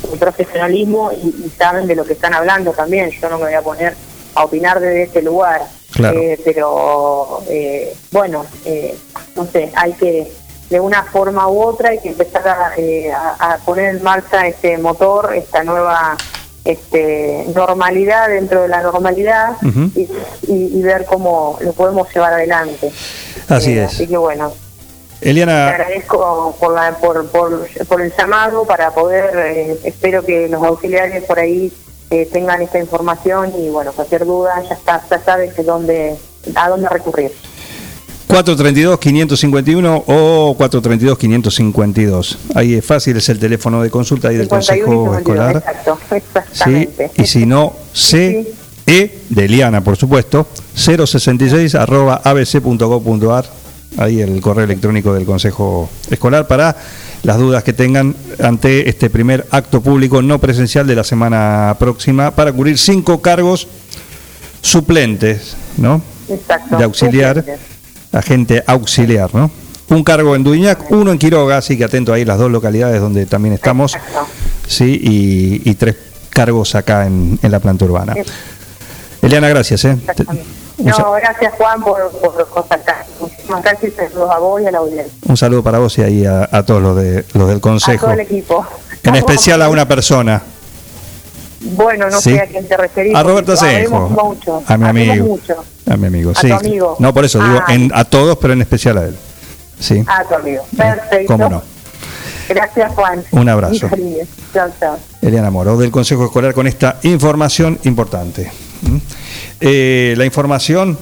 su 0.00 0.18
profesionalismo 0.18 1.10
y, 1.12 1.28
y 1.46 1.52
saben 1.56 1.86
de 1.86 1.94
lo 1.96 2.04
que 2.04 2.12
están 2.14 2.34
hablando 2.34 2.72
también. 2.72 3.10
Yo 3.10 3.28
no 3.28 3.38
me 3.38 3.44
voy 3.44 3.54
a 3.54 3.62
poner 3.62 3.94
a 4.34 4.44
opinar 4.44 4.80
desde 4.80 5.02
este 5.04 5.22
lugar 5.22 5.62
Claro. 5.92 6.18
Eh, 6.18 6.40
pero 6.42 7.42
eh, 7.50 7.92
bueno 8.10 8.46
eh, 8.64 8.96
no 9.36 9.44
sé 9.44 9.70
hay 9.76 9.92
que 9.92 10.26
de 10.70 10.80
una 10.80 11.02
forma 11.02 11.46
u 11.48 11.60
otra 11.60 11.90
hay 11.90 11.98
que 11.98 12.08
empezar 12.08 12.48
a, 12.48 12.72
eh, 12.78 13.12
a- 13.12 13.52
a 13.52 13.56
poner 13.58 13.96
en 13.96 14.02
marcha 14.02 14.46
este 14.46 14.78
motor 14.78 15.34
esta 15.34 15.62
nueva 15.62 16.16
este 16.64 17.44
normalidad 17.54 18.28
dentro 18.28 18.62
de 18.62 18.68
la 18.68 18.82
normalidad 18.82 19.56
y, 19.94 20.02
y- 20.02 20.78
y 20.78 20.82
ver 20.82 21.04
cómo 21.04 21.58
lo 21.60 21.72
podemos 21.72 22.08
llevar 22.14 22.34
adelante 22.34 22.90
Así 23.48 23.72
Eh, 23.72 23.84
es. 23.84 23.92
así 23.94 24.06
que 24.06 24.16
bueno 24.16 24.52
te 25.20 25.30
Eliana, 25.30 25.68
agradezco 25.68 26.56
por, 26.58 26.74
la, 26.74 26.96
por, 26.98 27.28
por, 27.28 27.68
por 27.86 28.02
el 28.02 28.12
llamado 28.16 28.64
para 28.64 28.90
poder, 28.90 29.30
eh, 29.36 29.78
espero 29.84 30.24
que 30.24 30.48
los 30.48 30.60
auxiliares 30.64 31.22
por 31.24 31.38
ahí 31.38 31.72
eh, 32.10 32.28
tengan 32.32 32.60
esta 32.60 32.78
información 32.80 33.52
y 33.56 33.68
bueno, 33.70 33.92
cualquier 33.92 34.24
duda 34.26 34.60
ya 34.68 34.74
está, 34.74 35.00
ya 35.08 35.20
sabes 35.20 35.54
que 35.54 35.62
dónde, 35.62 36.16
a 36.56 36.68
dónde 36.68 36.88
recurrir. 36.88 37.32
432-551 38.32 40.04
o 40.06 40.56
432-552. 40.58 42.38
Ahí 42.54 42.74
es 42.74 42.84
fácil, 42.84 43.18
es 43.18 43.28
el 43.28 43.38
teléfono 43.38 43.82
de 43.82 43.90
consulta 43.90 44.28
ahí 44.28 44.36
del 44.36 44.48
51 44.48 44.74
y 44.74 44.80
Consejo 44.80 45.14
52, 45.14 45.18
Escolar. 45.18 45.56
Exacto, 45.56 45.98
¿sí? 46.08 46.14
exactamente. 46.16 47.10
Y 47.16 47.26
si 47.26 47.44
no, 47.44 47.74
C, 47.92 48.54
E 48.86 49.18
de 49.28 49.44
Eliana, 49.44 49.82
por 49.82 49.96
supuesto, 49.98 50.46
066 50.74 51.74
arroba 51.74 52.22
abc.gov.ar. 52.24 53.44
Ahí 53.98 54.22
el 54.22 54.40
correo 54.40 54.64
electrónico 54.64 55.12
del 55.12 55.26
Consejo 55.26 55.90
Escolar 56.10 56.46
para 56.46 56.74
las 57.22 57.36
dudas 57.36 57.62
que 57.62 57.74
tengan 57.74 58.16
ante 58.42 58.88
este 58.88 59.10
primer 59.10 59.46
acto 59.50 59.82
público 59.82 60.22
no 60.22 60.38
presencial 60.38 60.86
de 60.86 60.96
la 60.96 61.04
semana 61.04 61.76
próxima 61.78 62.30
para 62.30 62.50
cubrir 62.52 62.78
cinco 62.78 63.20
cargos 63.20 63.68
suplentes, 64.62 65.54
¿no? 65.76 66.00
Exacto. 66.28 66.78
de 66.78 66.84
auxiliar, 66.84 67.44
agente 68.12 68.62
auxiliar, 68.66 69.34
¿no? 69.34 69.50
Un 69.88 70.04
cargo 70.04 70.34
en 70.36 70.44
Duñac, 70.44 70.90
uno 70.90 71.12
en 71.12 71.18
Quiroga, 71.18 71.58
así 71.58 71.76
que 71.76 71.84
atento 71.84 72.12
ahí 72.12 72.24
las 72.24 72.38
dos 72.38 72.50
localidades 72.50 73.00
donde 73.00 73.26
también 73.26 73.54
estamos, 73.54 73.96
sí, 74.66 74.98
y, 75.02 75.68
y 75.68 75.74
tres 75.74 75.96
cargos 76.30 76.74
acá 76.74 77.06
en, 77.06 77.38
en 77.42 77.50
la 77.50 77.60
planta 77.60 77.84
urbana. 77.84 78.14
Eliana, 79.20 79.48
gracias, 79.48 79.84
¿eh? 79.84 79.96
No, 80.78 81.12
gracias 81.12 81.52
Juan 81.54 81.82
por, 81.82 82.10
por 82.10 82.48
contactar. 82.48 83.04
Muchísimas 83.20 83.62
gracias 83.62 83.92
a 84.16 84.38
vos 84.38 84.60
y 84.62 84.66
a 84.66 84.70
la 84.70 84.78
audiencia. 84.78 85.12
un 85.26 85.36
saludo 85.36 85.62
para 85.62 85.78
vos 85.78 85.96
y 85.98 86.02
ahí 86.02 86.24
a, 86.26 86.48
a 86.50 86.64
todos 86.64 86.82
los, 86.82 86.96
de, 86.96 87.24
los 87.34 87.48
del 87.48 87.58
A 87.58 87.60
Consejo, 87.60 88.06
todo 88.06 88.14
el 88.14 88.20
equipo. 88.20 88.66
en 89.04 89.14
especial 89.14 89.62
a 89.62 89.68
una 89.68 89.86
persona, 89.86 90.42
Bueno, 91.64 92.10
no 92.10 92.20
Sí. 92.20 92.30
sé 92.34 92.40
a 92.40 92.46
quién 92.46 92.66
te 92.66 92.76
referís. 92.76 93.14
A 93.14 93.22
Roberto 93.22 93.54
mucho, 94.10 94.62
A 94.66 94.76
mi 94.76 94.88
amigo. 94.88 95.24
mucho. 95.26 95.64
a 95.88 95.96
mi 95.96 96.06
amigo, 96.06 96.30
A 96.30 96.34
sí. 96.40 96.48
tu 96.48 96.54
amigo. 96.54 96.96
No, 96.98 97.12
por 97.14 97.24
eso 97.24 97.38
digo 97.42 97.60
Ah. 97.66 97.72
en- 97.72 97.90
a 97.94 98.04
todos, 98.04 98.36
pero 98.38 98.52
en 98.52 98.62
especial 98.62 98.98
a 98.98 99.04
él. 99.04 99.16
Sí, 99.78 100.02
A 100.06 100.24
tu 100.24 100.34
amigo. 100.34 100.62
Perfecto. 100.76 101.26
cómo 101.26 101.48
no. 101.48 101.62
Gracias 102.48 102.92
Juan. 102.94 103.22
Un 103.30 103.48
abrazo. 103.48 103.88
Chao, 104.52 104.68
chao. 104.78 104.98
Eliana 105.22 105.50
Moro, 105.50 105.76
del 105.76 105.90
Consejo 105.90 106.24
Escolar, 106.24 106.52
con 106.54 106.66
esta 106.66 106.98
información 107.02 107.78
importante. 107.84 108.50
¿Mm? 108.82 108.96
Eh, 109.60 110.14
la 110.16 110.24
información 110.24 110.98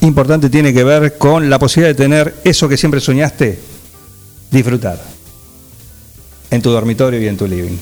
importante 0.00 0.50
tiene 0.50 0.72
que 0.74 0.84
ver 0.84 1.16
con 1.18 1.48
la 1.48 1.58
posibilidad 1.58 1.94
de 1.96 2.02
tener 2.02 2.34
eso 2.44 2.68
que 2.68 2.76
siempre 2.76 3.00
soñaste, 3.00 3.58
disfrutar 4.50 5.00
en 6.50 6.60
tu 6.62 6.70
dormitorio 6.70 7.20
y 7.20 7.28
en 7.28 7.36
tu 7.36 7.46
living. 7.46 7.76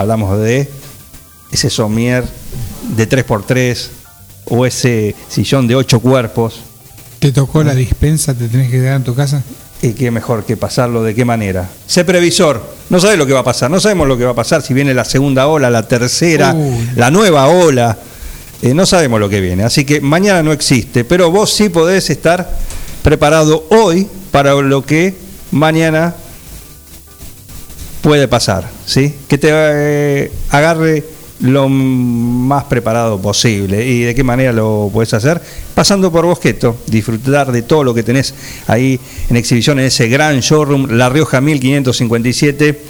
Hablamos 0.00 0.40
de 0.40 0.66
ese 1.52 1.68
somier 1.68 2.24
de 2.96 3.06
3x3 3.06 3.88
o 4.46 4.64
ese 4.64 5.14
sillón 5.28 5.66
de 5.66 5.76
8 5.76 6.00
cuerpos. 6.00 6.62
¿Te 7.18 7.32
tocó 7.32 7.62
la 7.62 7.74
dispensa? 7.74 8.32
¿Te 8.32 8.48
tenés 8.48 8.70
que 8.70 8.78
quedar 8.78 8.96
en 8.96 9.04
tu 9.04 9.14
casa? 9.14 9.42
Y 9.82 9.92
qué 9.92 10.10
mejor 10.10 10.46
que 10.46 10.56
pasarlo, 10.56 11.02
de 11.02 11.14
qué 11.14 11.26
manera. 11.26 11.68
Sé 11.86 12.06
previsor, 12.06 12.62
no 12.88 12.98
sabes 12.98 13.18
lo 13.18 13.26
que 13.26 13.34
va 13.34 13.40
a 13.40 13.44
pasar, 13.44 13.70
no 13.70 13.78
sabemos 13.78 14.08
lo 14.08 14.16
que 14.16 14.24
va 14.24 14.30
a 14.30 14.34
pasar, 14.34 14.62
si 14.62 14.72
viene 14.72 14.94
la 14.94 15.04
segunda 15.04 15.48
ola, 15.48 15.68
la 15.68 15.86
tercera, 15.86 16.54
Uy. 16.54 16.92
la 16.96 17.10
nueva 17.10 17.48
ola, 17.48 17.98
eh, 18.62 18.72
no 18.72 18.86
sabemos 18.86 19.20
lo 19.20 19.28
que 19.28 19.42
viene. 19.42 19.64
Así 19.64 19.84
que 19.84 20.00
mañana 20.00 20.42
no 20.42 20.52
existe, 20.52 21.04
pero 21.04 21.30
vos 21.30 21.52
sí 21.52 21.68
podés 21.68 22.08
estar 22.08 22.58
preparado 23.02 23.66
hoy 23.68 24.08
para 24.30 24.54
lo 24.54 24.82
que 24.82 25.14
mañana 25.50 26.14
puede 28.00 28.28
pasar, 28.28 28.68
¿sí? 28.86 29.14
Que 29.28 29.38
te 29.38 29.48
eh, 29.52 30.32
agarre 30.50 31.04
lo 31.40 31.68
más 31.68 32.64
preparado 32.64 33.20
posible. 33.20 33.86
¿Y 33.86 34.02
de 34.02 34.14
qué 34.14 34.22
manera 34.24 34.52
lo 34.52 34.90
puedes 34.92 35.12
hacer? 35.14 35.40
Pasando 35.74 36.12
por 36.12 36.26
Bosqueto, 36.26 36.76
disfrutar 36.86 37.50
de 37.52 37.62
todo 37.62 37.84
lo 37.84 37.94
que 37.94 38.02
tenés 38.02 38.34
ahí 38.66 39.00
en 39.28 39.36
exhibición 39.36 39.78
en 39.78 39.86
ese 39.86 40.08
gran 40.08 40.40
showroom, 40.40 40.90
La 40.90 41.08
Rioja 41.08 41.40
1557. 41.40 42.80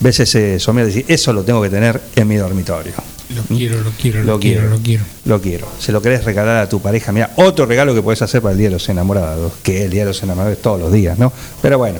Ves 0.00 0.20
ese 0.20 0.60
somier 0.60 0.88
y 0.88 0.92
decís, 0.92 1.04
eso 1.08 1.32
lo 1.32 1.42
tengo 1.42 1.60
que 1.60 1.70
tener 1.70 2.00
en 2.14 2.28
mi 2.28 2.36
dormitorio. 2.36 2.92
Lo 3.34 3.42
quiero, 3.42 3.80
lo 3.82 3.90
quiero, 3.90 4.20
Lo 4.20 4.32
lo, 4.34 4.40
quiero, 4.40 4.60
quiero. 4.60 4.70
lo 4.76 4.82
quiero. 4.82 5.04
Lo 5.24 5.40
quiero. 5.40 5.68
Se 5.78 5.92
lo 5.92 6.00
querés 6.00 6.24
regalar 6.24 6.56
a 6.58 6.68
tu 6.68 6.80
pareja. 6.80 7.12
Mira, 7.12 7.32
otro 7.36 7.66
regalo 7.66 7.94
que 7.94 8.00
puedes 8.00 8.22
hacer 8.22 8.40
para 8.40 8.52
el 8.52 8.58
Día 8.58 8.68
de 8.68 8.74
los 8.74 8.88
Enamorados, 8.88 9.52
que 9.62 9.84
el 9.84 9.90
Día 9.90 10.02
de 10.02 10.08
los 10.10 10.22
Enamorados 10.22 10.56
es 10.56 10.62
todos 10.62 10.80
los 10.80 10.92
días, 10.92 11.18
¿no? 11.18 11.32
Pero 11.60 11.78
bueno, 11.78 11.98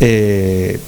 eh, 0.00 0.78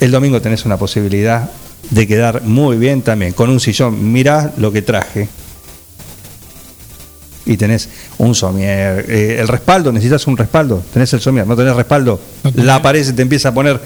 el 0.00 0.10
domingo 0.10 0.40
tenés 0.40 0.64
una 0.64 0.76
posibilidad 0.76 1.50
de 1.90 2.06
quedar 2.06 2.42
muy 2.42 2.76
bien 2.76 3.02
también 3.02 3.32
con 3.32 3.50
un 3.50 3.60
sillón. 3.60 4.12
Mirá 4.12 4.52
lo 4.56 4.72
que 4.72 4.82
traje. 4.82 5.28
Y 7.46 7.56
tenés 7.56 7.88
un 8.18 8.34
somier. 8.34 9.04
Eh, 9.08 9.36
el 9.40 9.48
respaldo, 9.48 9.92
necesitas 9.92 10.26
un 10.26 10.36
respaldo. 10.36 10.82
Tenés 10.92 11.12
el 11.12 11.20
somier, 11.20 11.46
no 11.46 11.54
tenés 11.54 11.76
respaldo. 11.76 12.18
La 12.54 12.80
pared 12.80 13.04
se 13.04 13.12
te 13.12 13.22
empieza 13.22 13.50
a 13.50 13.54
poner 13.54 13.78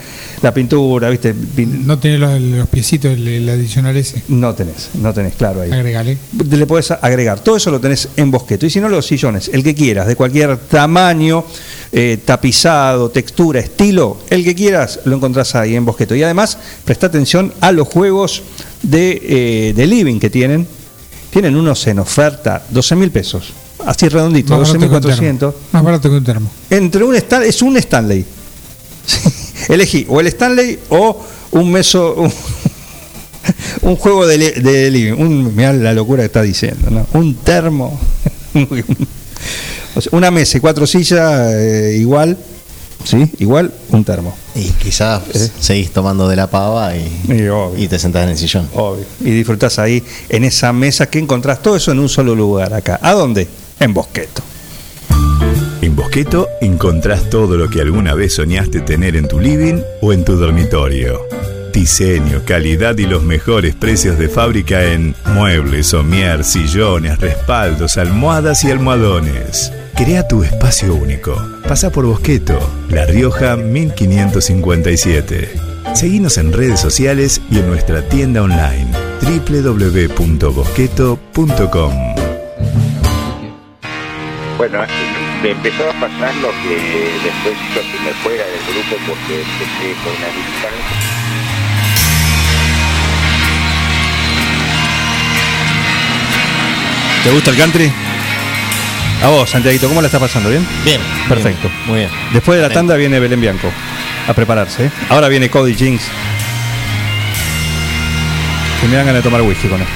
la 0.42 0.54
pintura, 0.54 1.10
¿viste? 1.10 1.34
No 1.56 1.98
tenés 1.98 2.20
los, 2.20 2.40
los 2.40 2.68
piecitos, 2.68 3.12
el, 3.12 3.26
el 3.26 3.48
adicional 3.48 3.96
ese. 3.96 4.22
No 4.28 4.54
tenés, 4.54 4.90
no 4.94 5.12
tenés, 5.12 5.34
claro 5.34 5.62
ahí. 5.62 5.72
Agregale. 5.72 6.18
Le 6.50 6.66
puedes 6.66 6.90
agregar. 6.92 7.40
Todo 7.40 7.56
eso 7.56 7.70
lo 7.70 7.80
tenés 7.80 8.08
en 8.16 8.30
Bosqueto. 8.30 8.64
Y 8.64 8.70
si 8.70 8.80
no, 8.80 8.88
los 8.88 9.06
sillones, 9.06 9.50
el 9.52 9.64
que 9.64 9.74
quieras, 9.74 10.06
de 10.06 10.14
cualquier 10.14 10.56
tamaño, 10.56 11.44
eh, 11.90 12.18
tapizado, 12.24 13.10
textura, 13.10 13.60
estilo, 13.60 14.18
el 14.30 14.44
que 14.44 14.54
quieras, 14.54 15.00
lo 15.04 15.16
encontrás 15.16 15.54
ahí 15.56 15.74
en 15.74 15.84
Bosqueto. 15.84 16.14
Y 16.14 16.22
además, 16.22 16.58
presta 16.84 17.08
atención 17.08 17.52
a 17.60 17.72
los 17.72 17.88
juegos 17.88 18.42
de, 18.82 19.20
eh, 19.22 19.72
de 19.74 19.86
living 19.86 20.20
que 20.20 20.30
tienen. 20.30 20.77
Tienen 21.30 21.56
unos 21.56 21.86
en 21.86 21.98
oferta, 21.98 22.62
12 22.70 22.96
mil 22.96 23.10
pesos. 23.10 23.52
Así 23.86 24.08
redondito, 24.08 24.56
Más 24.58 24.68
barato 24.72 24.88
que 24.90 24.96
un 24.96 25.02
12.400. 25.02 25.38
termo. 25.38 25.54
Más 25.72 25.82
barato 25.84 26.10
que 26.10 26.16
un 26.16 26.24
termo. 26.24 26.50
Entre 26.70 27.04
un 27.04 27.14
Stan- 27.16 27.42
es 27.42 27.62
un 27.62 27.76
Stanley. 27.76 28.24
Elegí 29.68 30.06
o 30.08 30.20
el 30.20 30.26
Stanley 30.28 30.78
o 30.88 31.22
un 31.52 31.70
meso, 31.70 32.14
un, 32.14 32.32
un 33.82 33.96
juego 33.96 34.26
de, 34.26 34.38
li- 34.38 34.50
de 34.62 34.90
living. 34.90 35.12
Un, 35.12 35.54
mirá 35.54 35.72
la 35.72 35.92
locura 35.92 36.22
que 36.22 36.26
está 36.26 36.42
diciendo, 36.42 36.90
¿no? 36.90 37.06
Un 37.18 37.34
termo. 37.36 37.98
O 39.94 40.00
sea, 40.00 40.10
una 40.16 40.30
mesa 40.30 40.58
y 40.58 40.60
cuatro 40.60 40.86
sillas 40.86 41.52
eh, 41.54 41.96
igual, 41.98 42.36
¿sí? 43.04 43.30
Igual 43.38 43.72
un 43.90 44.04
termo. 44.04 44.36
Y 44.54 44.64
quizás 44.70 45.22
Eh. 45.34 45.50
seguís 45.60 45.92
tomando 45.92 46.28
de 46.28 46.36
la 46.36 46.46
pava 46.48 46.94
y, 46.96 47.22
y 47.76 47.88
te 47.88 47.98
sentás 47.98 48.24
en 48.24 48.30
el 48.30 48.38
sillón. 48.38 48.68
Obvio. 48.74 49.04
Y 49.20 49.30
disfrutás 49.30 49.78
ahí 49.78 50.02
en 50.28 50.44
esa 50.44 50.72
mesa 50.72 51.06
que 51.06 51.18
encontrás 51.18 51.62
todo 51.62 51.76
eso 51.76 51.92
en 51.92 51.98
un 52.00 52.08
solo 52.08 52.34
lugar 52.34 52.74
acá. 52.74 52.98
¿A 53.02 53.12
dónde? 53.12 53.46
En 53.80 53.94
Bosqueto. 53.94 54.42
En 55.80 55.94
Bosqueto 55.94 56.48
encontrás 56.60 57.30
todo 57.30 57.56
lo 57.56 57.70
que 57.70 57.80
alguna 57.80 58.14
vez 58.14 58.34
soñaste 58.34 58.80
tener 58.80 59.16
en 59.16 59.28
tu 59.28 59.38
living 59.38 59.80
o 60.02 60.12
en 60.12 60.24
tu 60.24 60.36
dormitorio. 60.36 61.20
Diseño, 61.78 62.42
calidad 62.44 62.98
y 62.98 63.06
los 63.06 63.22
mejores 63.22 63.76
precios 63.76 64.18
de 64.18 64.28
fábrica 64.28 64.82
en 64.82 65.14
muebles, 65.26 65.86
somier, 65.86 66.42
sillones, 66.42 67.20
respaldos, 67.20 67.98
almohadas 67.98 68.64
y 68.64 68.72
almohadones. 68.72 69.72
Crea 69.94 70.26
tu 70.26 70.42
espacio 70.42 70.96
único. 70.96 71.40
Pasa 71.68 71.90
por 71.90 72.04
Bosqueto, 72.04 72.58
La 72.90 73.06
Rioja 73.06 73.54
1557. 73.54 75.50
Seguinos 75.94 76.36
en 76.38 76.52
redes 76.52 76.80
sociales 76.80 77.40
y 77.48 77.60
en 77.60 77.68
nuestra 77.68 78.02
tienda 78.08 78.42
online 78.42 78.88
www.bosqueto.com. 79.22 81.92
Bueno, 84.56 84.80
me 85.44 85.50
empezó 85.52 85.88
a 85.88 85.92
pasar 85.92 86.34
lo 86.38 86.48
que 86.48 86.74
después 87.22 87.54
hizo 87.70 87.82
que 87.82 88.00
me 88.04 88.10
fuera 88.24 88.44
del 88.44 88.64
grupo 88.64 88.96
porque 89.06 89.42
empecé 89.42 89.94
con 90.02 90.12
una 90.16 90.26
distancia. 90.26 91.07
¿Te 97.24 97.30
gusta 97.30 97.50
el 97.50 97.56
country? 97.56 97.92
A 99.22 99.28
vos, 99.28 99.50
Santiaguito, 99.50 99.88
¿cómo 99.88 100.00
la 100.00 100.06
estás 100.06 100.20
pasando? 100.20 100.48
¿Bien? 100.50 100.66
Bien. 100.84 101.00
Perfecto. 101.28 101.68
bien, 101.68 101.86
muy 101.86 101.98
bien. 102.00 102.10
Después 102.32 102.56
de 102.56 102.62
la 102.66 102.72
tanda 102.72 102.94
viene 102.96 103.18
Belén 103.18 103.40
Bianco 103.40 103.70
a 104.28 104.32
prepararse. 104.32 104.86
¿eh? 104.86 104.90
Ahora 105.08 105.28
viene 105.28 105.50
Cody 105.50 105.74
Jinx. 105.74 106.04
Que 108.80 108.86
me 108.86 108.96
dan 108.96 109.06
ganas 109.06 109.22
de 109.22 109.28
tomar 109.28 109.42
whisky 109.42 109.68
con 109.68 109.80
esto. 109.80 109.92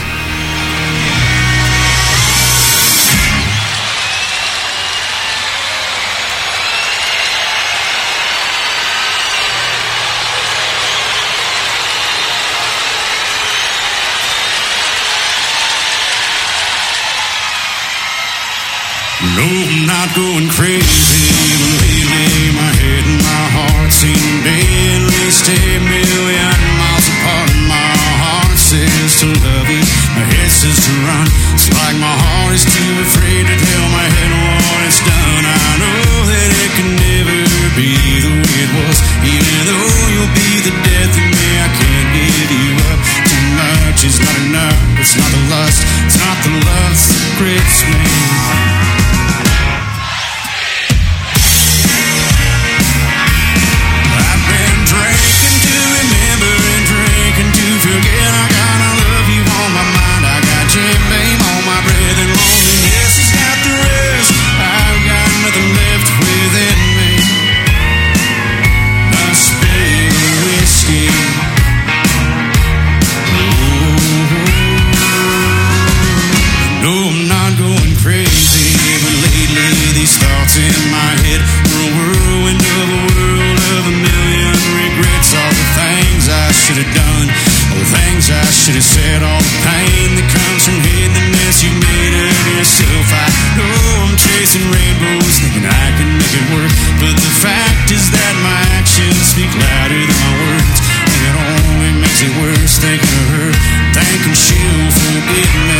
words. 100.21 100.79
It 101.27 101.35
only 101.37 101.93
makes 102.01 102.21
it 102.23 102.33
worse. 102.41 102.75
Thinking 102.79 103.15
of 103.23 103.29
her, 103.37 103.51
thinking 103.97 104.37
she'll 104.37 104.91
forgive 104.91 105.55
me. 105.69 105.72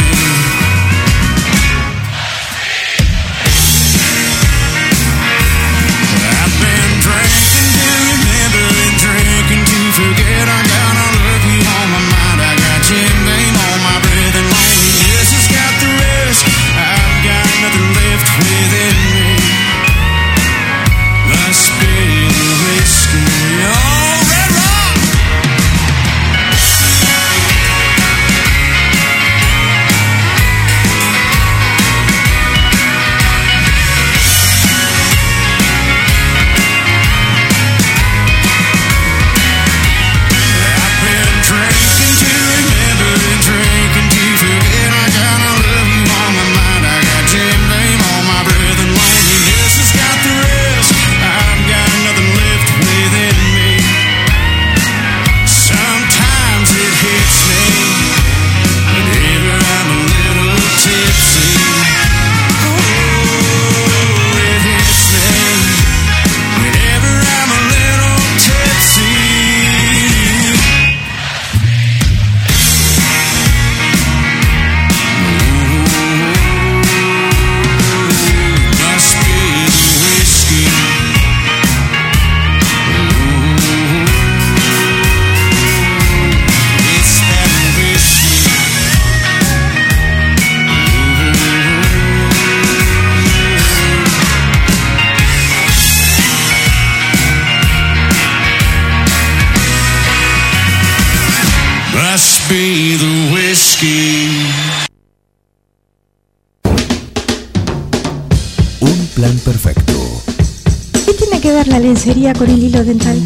Lencería 112.05 112.33
con 112.33 112.51
el 112.51 112.61
hilo 112.61 112.83
dental? 112.85 113.17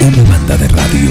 Una 0.00 0.30
banda 0.30 0.56
de 0.56 0.68
radio. 0.68 1.10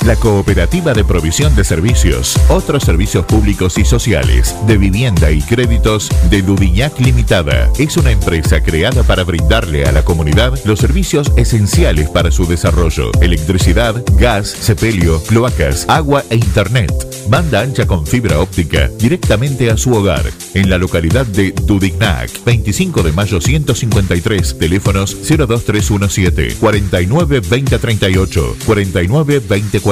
La 0.08 0.16
Cooperativa 0.16 0.94
de 0.94 1.04
Provisión 1.04 1.54
de 1.54 1.66
Servicios, 1.66 2.40
otros 2.48 2.84
servicios 2.84 3.26
públicos 3.26 3.78
y 3.78 3.84
sociales, 3.84 4.56
de 4.66 4.78
vivienda 4.78 5.32
y 5.32 5.42
créditos 5.42 6.10
de 6.30 6.42
Dudignac 6.42 6.98
Limitada. 7.02 7.70
Es 7.78 7.98
una 7.98 8.12
empresa 8.12 8.64
creada 8.64 9.04
para 9.04 9.26
brindarle 9.26 9.84
a 9.84 9.92
la 9.92 10.06
comunidad 10.06 10.58
los 10.64 10.80
servicios 10.80 11.34
esenciales 11.36 12.10
para 12.10 12.32
su 12.32 12.48
desarrollo. 12.48 13.12
Electricidad, 13.20 14.02
gas, 14.14 14.48
sepelio, 14.48 15.22
cloacas, 15.24 15.86
agua 15.90 16.24
e 16.30 16.36
internet. 16.36 16.90
Banda 17.28 17.60
ancha 17.60 17.86
con 17.86 18.08
fibra 18.08 18.40
óptica 18.40 18.88
directamente 18.98 19.70
a 19.70 19.76
su 19.76 19.92
hogar. 19.92 20.24
En 20.54 20.70
la 20.70 20.78
localidad 20.78 21.26
de 21.26 21.52
Dudignac, 21.52 22.32
25 22.46 23.04
de 23.04 23.12
mayo 23.12 23.42
153, 23.42 24.58
teléfonos 24.58 25.18
02317 25.28 26.56
49 26.62 27.42
2038 27.42 28.56
49 28.66 29.42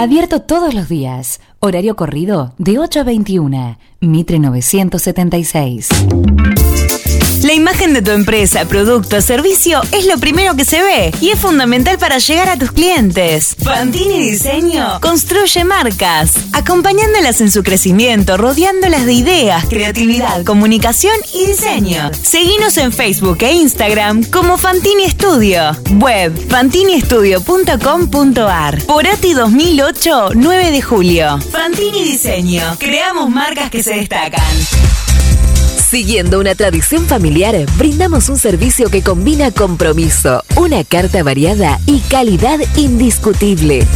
Abierto 0.00 0.42
todos 0.42 0.74
los 0.74 0.88
días. 0.88 1.40
Horario 1.58 1.96
corrido 1.96 2.54
de 2.56 2.78
8 2.78 3.00
a 3.00 3.02
21. 3.02 3.78
Mitre 3.98 4.38
976. 4.38 5.88
La 7.42 7.54
imagen 7.54 7.94
de 7.94 8.02
tu 8.02 8.10
empresa, 8.10 8.64
producto, 8.64 9.22
servicio 9.22 9.80
es 9.92 10.06
lo 10.06 10.18
primero 10.18 10.56
que 10.56 10.64
se 10.64 10.82
ve 10.82 11.14
y 11.20 11.30
es 11.30 11.38
fundamental 11.38 11.96
para 11.96 12.18
llegar 12.18 12.48
a 12.48 12.56
tus 12.56 12.72
clientes. 12.72 13.54
Fantini 13.62 14.30
Diseño 14.30 14.98
construye 15.00 15.62
marcas, 15.64 16.32
acompañándolas 16.52 17.40
en 17.40 17.52
su 17.52 17.62
crecimiento, 17.62 18.36
rodeándolas 18.36 19.06
de 19.06 19.12
ideas, 19.12 19.64
creatividad, 19.66 20.42
comunicación 20.44 21.14
y 21.32 21.46
diseño. 21.46 22.10
Seguinos 22.20 22.76
en 22.76 22.92
Facebook 22.92 23.38
e 23.42 23.52
Instagram 23.52 24.24
como 24.24 24.58
Fantini 24.58 25.08
Studio. 25.08 25.76
Web 25.92 26.48
fantiniestudio.com.ar. 26.48 28.82
Porati 28.84 29.34
2008, 29.34 30.30
9 30.34 30.70
de 30.72 30.82
julio. 30.82 31.38
Fantini 31.52 32.02
Diseño. 32.02 32.76
Creamos 32.78 33.30
marcas 33.30 33.70
que 33.70 33.80
se 33.82 33.94
destacan. 33.94 34.42
Siguiendo 35.88 36.38
una 36.38 36.54
tradición 36.54 37.06
familiar, 37.06 37.56
brindamos 37.78 38.28
un 38.28 38.36
servicio 38.36 38.90
que 38.90 39.02
combina 39.02 39.50
compromiso, 39.50 40.44
una 40.54 40.84
carta 40.84 41.22
variada 41.22 41.80
y 41.86 42.00
calidad 42.00 42.58
indiscutible. 42.76 43.86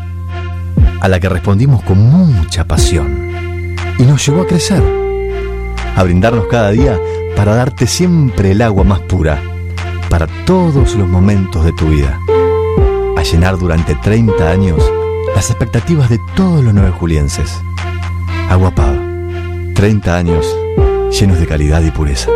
a 1.01 1.07
la 1.07 1.19
que 1.19 1.27
respondimos 1.27 1.81
con 1.81 1.97
mucha 1.97 2.65
pasión, 2.65 3.75
y 3.97 4.03
nos 4.03 4.23
llevó 4.25 4.41
a 4.43 4.47
crecer, 4.47 4.83
a 5.95 6.03
brindarnos 6.03 6.45
cada 6.51 6.69
día 6.71 6.99
para 7.35 7.55
darte 7.55 7.87
siempre 7.87 8.51
el 8.51 8.61
agua 8.61 8.83
más 8.83 8.99
pura, 8.99 9.41
para 10.09 10.27
todos 10.45 10.95
los 10.95 11.07
momentos 11.07 11.65
de 11.65 11.73
tu 11.73 11.87
vida, 11.87 12.19
a 13.17 13.23
llenar 13.23 13.57
durante 13.57 13.95
30 13.95 14.51
años 14.51 14.83
las 15.33 15.49
expectativas 15.49 16.09
de 16.09 16.19
todos 16.35 16.63
los 16.63 16.73
nueve 16.73 16.91
julienses. 16.91 17.51
Agua 18.49 18.71
Pava, 18.71 19.01
30 19.73 20.15
años 20.15 20.45
llenos 21.19 21.39
de 21.39 21.47
calidad 21.47 21.81
y 21.81 21.91
pureza. 21.91 22.29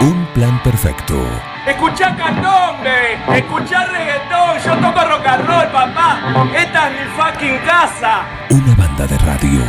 Un 0.00 0.26
plan 0.32 0.62
perfecto. 0.62 1.20
Escuchá 1.66 2.14
candombe, 2.16 3.18
escuchá 3.36 3.84
reggaetón, 3.86 4.58
yo 4.64 4.76
toco 4.76 5.08
rock 5.08 5.26
and 5.26 5.46
roll, 5.46 5.66
papá. 5.72 6.20
Esta 6.56 6.88
es 6.88 7.00
mi 7.00 7.06
fucking 7.16 7.58
casa. 7.66 8.24
Una 8.50 8.74
banda 8.76 9.06
de 9.08 9.18
radio. 9.18 9.60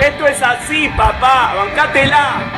Esto 0.00 0.26
es 0.26 0.42
así, 0.42 0.88
papá, 0.96 1.54
bancátela. 1.54 2.52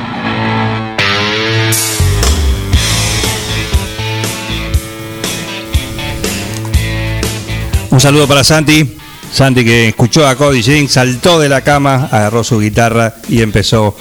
Un 7.91 8.01
saludo 8.01 8.27
para 8.27 8.43
Santi. 8.43 8.97
Santi 9.31 9.65
que 9.65 9.89
escuchó 9.89 10.27
a 10.27 10.35
Cody 10.35 10.63
Jinks, 10.63 10.93
saltó 10.93 11.39
de 11.39 11.51
la 11.51 11.61
cama, 11.61 12.09
agarró 12.11 12.43
su 12.43 12.59
guitarra 12.59 13.15
y 13.29 13.43
empezó 13.43 13.95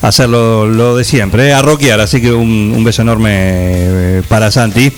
a 0.00 0.08
hacer 0.08 0.28
lo, 0.28 0.66
lo 0.66 0.96
de 0.96 1.04
siempre, 1.04 1.48
eh, 1.48 1.52
a 1.52 1.62
rockear. 1.62 2.00
Así 2.00 2.20
que 2.20 2.32
un, 2.32 2.72
un 2.76 2.84
beso 2.84 3.02
enorme 3.02 3.30
eh, 3.34 4.22
para 4.28 4.50
Santi, 4.50 4.92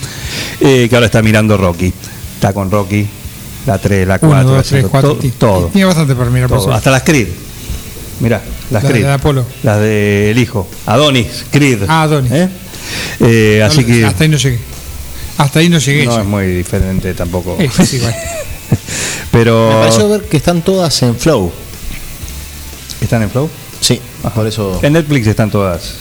eh, 0.60 0.86
que 0.88 0.94
ahora 0.94 1.06
está 1.06 1.22
mirando 1.22 1.56
Rocky. 1.56 1.92
Está 2.34 2.52
con 2.52 2.70
Rocky, 2.70 3.06
la 3.66 3.78
3, 3.78 4.06
la 4.08 4.18
4, 4.18 4.40
Uno, 4.40 4.56
dos, 4.56 4.66
tres, 4.66 4.86
cuatro. 4.90 5.16
ti- 5.16 5.30
todo. 5.32 5.66
Tiene 5.68 5.84
bastante 5.86 6.14
para 6.14 6.30
mirar, 6.30 6.48
por 6.48 6.58
todo, 6.58 6.72
hasta 6.72 6.90
las 6.90 7.02
Creed. 7.02 7.28
Mirá, 8.20 8.42
las 8.70 8.82
La 8.82 8.88
de 8.88 8.94
Creed. 8.94 9.06
Apolo. 9.10 9.44
Las 9.62 9.80
del 9.80 10.38
hijo. 10.38 10.68
Adonis, 10.86 11.44
Creed. 11.50 11.82
Ah, 11.88 12.02
Adonis. 12.02 12.32
¿Eh? 12.32 12.48
Eh, 13.20 13.62
así 13.62 13.80
No, 13.80 13.86
que 13.86 14.04
Hasta 14.04 14.24
ahí 14.24 14.28
no 14.30 14.36
llegué. 14.36 14.58
Hasta 15.38 15.58
ahí 15.60 15.68
no 15.70 15.78
llegué. 15.78 16.04
no 16.06 16.12
yo. 16.16 16.20
es 16.20 16.26
muy 16.26 16.46
diferente 16.46 17.14
tampoco. 17.14 17.56
Es 17.58 17.94
igual. 17.94 18.14
Pero 19.32 19.68
Me 19.70 19.76
pareció 19.80 20.08
ver 20.08 20.22
que 20.22 20.36
están 20.36 20.62
todas 20.62 21.02
en 21.02 21.14
Flow. 21.16 21.50
¿Están 23.00 23.22
en 23.22 23.30
Flow? 23.30 23.48
Sí, 24.22 24.28
por 24.34 24.46
eso. 24.46 24.78
En 24.82 24.92
Netflix 24.92 25.26
están 25.26 25.50
todas 25.50 25.94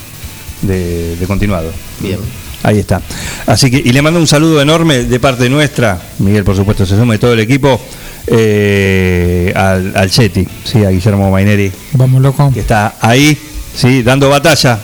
de, 0.61 1.15
de 1.15 1.25
continuado. 1.27 1.71
Bien. 1.99 2.19
Ahí 2.63 2.79
está. 2.79 3.01
Así 3.45 3.71
que, 3.71 3.77
y 3.77 3.91
le 3.93 4.01
mando 4.01 4.19
un 4.19 4.27
saludo 4.27 4.61
enorme 4.61 5.03
de 5.05 5.19
parte 5.19 5.49
nuestra, 5.49 5.97
Miguel 6.19 6.43
por 6.43 6.55
supuesto 6.57 6.85
se 6.85 6.97
suma 6.97 7.15
y 7.15 7.17
todo 7.17 7.31
el 7.33 7.39
equipo, 7.39 7.79
eh, 8.27 9.53
al, 9.55 9.93
al 9.95 10.09
Cheti, 10.11 10.45
sí, 10.65 10.83
a 10.83 10.89
Guillermo 10.89 11.31
Maineri, 11.31 11.71
Vamos, 11.93 12.21
loco. 12.21 12.51
que 12.53 12.59
está 12.59 12.95
ahí, 12.99 13.37
sí, 13.75 14.03
dando 14.03 14.29
batalla 14.29 14.77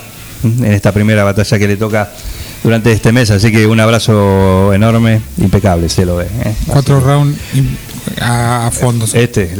en 0.43 0.65
esta 0.71 0.91
primera 0.93 1.23
batalla 1.25 1.59
que 1.59 1.67
le 1.67 1.75
toca 1.75 2.09
durante 2.63 2.91
este 2.93 3.11
mes, 3.11 3.29
así 3.31 3.51
que 3.51 3.67
un 3.67 3.79
abrazo 3.79 4.73
enorme, 4.73 5.19
impecable, 5.37 5.89
se 5.89 6.05
lo 6.05 6.15
ve. 6.15 6.25
¿eh? 6.45 6.53
Cuatro 6.67 6.99
rounds 7.01 7.37
a, 8.21 8.67
a 8.67 8.71
fondo. 8.71 9.05
Este, 9.11 9.51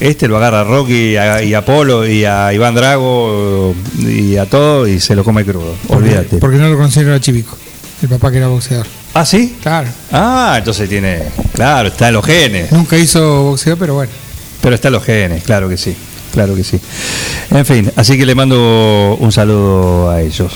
este 0.00 0.26
lo 0.28 0.38
agarra 0.38 0.62
a 0.62 0.64
Rocky 0.64 1.12
y 1.12 1.16
a, 1.16 1.42
y 1.42 1.54
a 1.54 1.64
Polo 1.64 2.06
y 2.06 2.24
a 2.24 2.52
Iván 2.52 2.74
Drago 2.74 3.74
y 3.98 4.36
a 4.36 4.46
todo 4.46 4.88
y 4.88 4.98
se 4.98 5.14
lo 5.14 5.22
come 5.22 5.44
crudo. 5.44 5.74
Olvídate. 5.88 6.38
Porque 6.38 6.56
no 6.56 6.68
lo 6.68 6.76
considero 6.76 7.14
a 7.14 7.20
Chivico, 7.20 7.56
el 8.02 8.08
papá 8.08 8.30
que 8.30 8.38
era 8.38 8.48
boxeador. 8.48 8.86
¿Ah, 9.12 9.26
sí? 9.26 9.56
Claro. 9.62 9.88
Ah, 10.12 10.54
entonces 10.58 10.88
tiene. 10.88 11.22
Claro, 11.52 11.88
está 11.88 12.08
en 12.08 12.14
los 12.14 12.24
genes. 12.24 12.72
Nunca 12.72 12.96
hizo 12.96 13.42
boxeo, 13.42 13.76
pero 13.76 13.94
bueno. 13.94 14.12
Pero 14.60 14.74
está 14.74 14.88
en 14.88 14.94
los 14.94 15.04
genes, 15.04 15.42
claro 15.44 15.68
que 15.68 15.76
sí. 15.76 15.94
Claro 16.32 16.54
que 16.54 16.64
sí. 16.64 16.80
En 17.50 17.66
fin, 17.66 17.90
así 17.96 18.16
que 18.16 18.24
le 18.24 18.34
mando 18.34 19.16
un 19.18 19.32
saludo 19.32 20.10
a 20.10 20.22
ellos. 20.22 20.52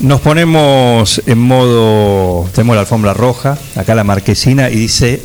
Nos 0.00 0.20
ponemos 0.20 1.20
en 1.26 1.38
modo. 1.38 2.48
Tenemos 2.54 2.76
la 2.76 2.82
alfombra 2.82 3.12
roja, 3.12 3.58
acá 3.76 3.94
la 3.94 4.04
marquesina, 4.04 4.70
y 4.70 4.76
dice 4.76 5.20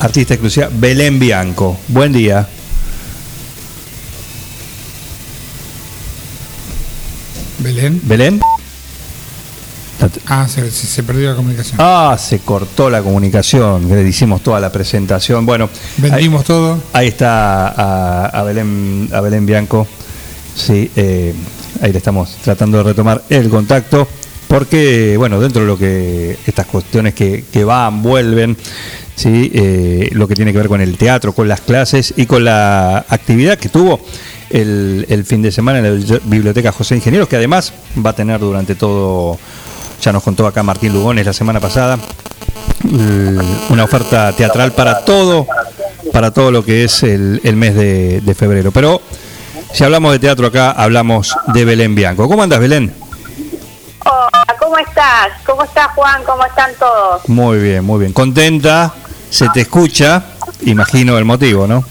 artista 0.00 0.34
exclusiva 0.34 0.68
Belén 0.72 1.18
Bianco. 1.18 1.78
Buen 1.88 2.12
día. 2.12 2.48
Belén. 7.64 8.00
¿Belén? 8.04 8.40
Ah, 10.26 10.46
se, 10.46 11.02
perdió 11.02 11.30
la 11.30 11.36
comunicación. 11.36 11.76
Ah, 11.80 12.16
se 12.18 12.40
cortó 12.40 12.90
la 12.90 13.00
comunicación, 13.02 13.88
le 13.88 14.06
hicimos 14.06 14.42
toda 14.42 14.60
la 14.60 14.70
presentación. 14.70 15.46
Bueno, 15.46 15.70
Vendimos 15.96 16.42
ahí, 16.42 16.46
todo. 16.46 16.78
ahí 16.92 17.08
está 17.08 17.68
a, 17.68 18.26
a 18.26 18.42
Belén, 18.42 19.08
a 19.12 19.20
Belén 19.22 19.46
Bianco. 19.46 19.86
Sí, 20.54 20.90
eh, 20.94 21.32
ahí 21.80 21.90
le 21.90 21.98
estamos 21.98 22.36
tratando 22.44 22.78
de 22.78 22.84
retomar 22.84 23.22
el 23.30 23.48
contacto, 23.48 24.06
porque, 24.46 25.14
bueno, 25.16 25.40
dentro 25.40 25.62
de 25.62 25.66
lo 25.68 25.78
que 25.78 26.38
estas 26.46 26.66
cuestiones 26.66 27.14
que, 27.14 27.46
que 27.50 27.64
van, 27.64 28.02
vuelven, 28.02 28.56
sí, 29.16 29.50
eh, 29.54 30.08
lo 30.12 30.26
que 30.28 30.34
tiene 30.34 30.52
que 30.52 30.58
ver 30.58 30.68
con 30.68 30.80
el 30.80 30.96
teatro, 30.96 31.32
con 31.32 31.48
las 31.48 31.60
clases 31.60 32.14
y 32.16 32.26
con 32.26 32.44
la 32.44 32.98
actividad 33.08 33.58
que 33.58 33.68
tuvo 33.68 34.00
el, 34.50 35.06
el 35.08 35.24
fin 35.24 35.42
de 35.42 35.50
semana 35.52 35.78
en 35.78 36.06
la 36.08 36.18
Biblioteca 36.24 36.72
José 36.72 36.96
Ingenieros, 36.96 37.28
que 37.28 37.36
además 37.36 37.72
va 38.04 38.10
a 38.10 38.14
tener 38.14 38.40
durante 38.40 38.74
todo, 38.74 39.38
ya 40.00 40.12
nos 40.12 40.22
contó 40.22 40.46
acá 40.46 40.62
Martín 40.62 40.92
Lugones 40.92 41.26
la 41.26 41.32
semana 41.32 41.60
pasada, 41.60 41.98
l- 42.84 43.40
una 43.70 43.84
oferta 43.84 44.32
teatral 44.32 44.72
para 44.72 45.04
todo, 45.04 45.46
para 46.12 46.30
todo 46.30 46.50
lo 46.50 46.64
que 46.64 46.84
es 46.84 47.02
el, 47.02 47.40
el 47.44 47.56
mes 47.56 47.74
de, 47.74 48.20
de 48.20 48.34
febrero. 48.34 48.70
Pero 48.70 49.00
si 49.72 49.82
hablamos 49.82 50.12
de 50.12 50.18
teatro 50.20 50.46
acá, 50.46 50.70
hablamos 50.70 51.34
de 51.52 51.64
Belén 51.64 51.94
Bianco. 51.94 52.28
¿Cómo 52.28 52.42
andas, 52.42 52.60
Belén? 52.60 52.92
Hola, 54.04 54.56
¿cómo 54.60 54.78
estás? 54.78 55.28
¿Cómo 55.46 55.64
estás, 55.64 55.88
Juan? 55.96 56.22
¿Cómo 56.24 56.44
están 56.44 56.70
todos? 56.78 57.26
Muy 57.28 57.58
bien, 57.58 57.82
muy 57.84 57.98
bien. 58.00 58.12
Contenta, 58.12 58.92
se 59.34 59.48
te 59.48 59.62
escucha, 59.62 60.22
imagino 60.60 61.18
el 61.18 61.24
motivo, 61.24 61.66
¿no? 61.66 61.84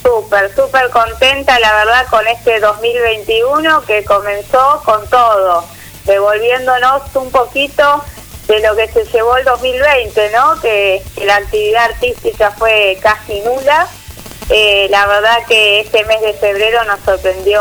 Súper, 0.00 0.54
súper 0.54 0.88
contenta, 0.90 1.58
la 1.58 1.74
verdad, 1.74 2.06
con 2.08 2.24
este 2.28 2.60
2021 2.60 3.82
que 3.82 4.04
comenzó 4.04 4.80
con 4.84 5.04
todo, 5.08 5.64
devolviéndonos 6.04 7.02
un 7.14 7.32
poquito 7.32 8.04
de 8.46 8.60
lo 8.60 8.76
que 8.76 8.86
se 8.92 9.04
llevó 9.06 9.38
el 9.38 9.44
2020, 9.44 10.30
¿no? 10.30 10.60
Que, 10.60 11.02
que 11.16 11.24
la 11.24 11.34
actividad 11.34 11.86
artística 11.86 12.52
fue 12.52 12.96
casi 13.02 13.40
nula. 13.40 13.88
Eh, 14.50 14.86
la 14.88 15.06
verdad 15.06 15.38
que 15.48 15.80
este 15.80 16.04
mes 16.04 16.20
de 16.20 16.34
febrero 16.34 16.84
nos 16.84 17.00
sorprendió 17.00 17.60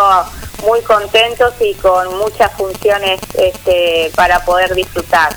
muy 0.65 0.81
contentos 0.81 1.53
y 1.59 1.73
con 1.75 2.17
muchas 2.17 2.51
funciones 2.53 3.19
este, 3.37 4.11
para 4.15 4.43
poder 4.43 4.73
disfrutar. 4.75 5.35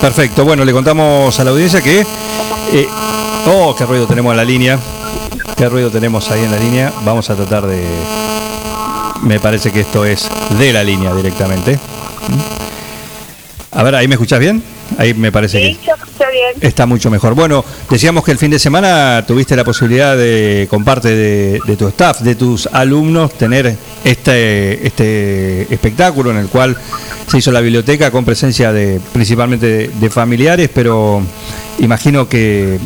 Perfecto. 0.00 0.44
Bueno, 0.44 0.64
le 0.64 0.72
contamos 0.72 1.38
a 1.38 1.44
la 1.44 1.50
audiencia 1.50 1.80
que... 1.80 2.00
eh, 2.00 2.88
oh, 3.46 3.74
qué 3.76 3.84
ruido 3.86 4.06
tenemos 4.06 4.32
en 4.32 4.36
la 4.36 4.44
línea. 4.44 4.78
Qué 5.56 5.68
ruido 5.68 5.90
tenemos 5.90 6.30
ahí 6.30 6.44
en 6.44 6.50
la 6.50 6.58
línea. 6.58 6.92
Vamos 7.04 7.28
a 7.30 7.34
tratar 7.36 7.66
de... 7.66 7.84
Me 9.22 9.38
parece 9.38 9.70
que 9.72 9.80
esto 9.80 10.04
es 10.04 10.28
de 10.58 10.72
la 10.72 10.82
línea 10.82 11.12
directamente. 11.14 11.78
A 13.72 13.82
ver, 13.82 13.94
¿ahí 13.94 14.08
me 14.08 14.14
escuchás 14.14 14.38
bien? 14.38 14.62
Ahí 14.98 15.14
me 15.14 15.30
parece 15.32 15.60
que... 15.60 15.72
Sí, 15.74 15.78
bien. 16.32 16.54
Está 16.60 16.84
mucho 16.86 17.10
mejor. 17.10 17.34
Bueno, 17.34 17.64
decíamos 17.88 18.24
que 18.24 18.32
el 18.32 18.38
fin 18.38 18.50
de 18.50 18.58
semana 18.58 19.24
tuviste 19.26 19.56
la 19.56 19.64
posibilidad 19.64 20.16
de, 20.16 20.66
con 20.68 20.84
parte 20.84 21.08
de, 21.08 21.60
de 21.66 21.76
tu 21.76 21.88
staff, 21.88 22.20
de 22.20 22.34
tus 22.34 22.66
alumnos, 22.66 23.32
tener 23.34 23.74
este, 24.04 24.86
este 24.86 25.62
espectáculo 25.72 26.30
en 26.30 26.36
el 26.38 26.48
cual 26.48 26.76
se 27.26 27.38
hizo 27.38 27.50
la 27.52 27.60
biblioteca 27.60 28.10
con 28.10 28.24
presencia 28.24 28.72
de 28.72 29.00
principalmente 29.12 29.66
de, 29.66 29.88
de 29.88 30.10
familiares, 30.10 30.68
pero 30.74 31.22
imagino 31.78 32.28
que 32.28 32.78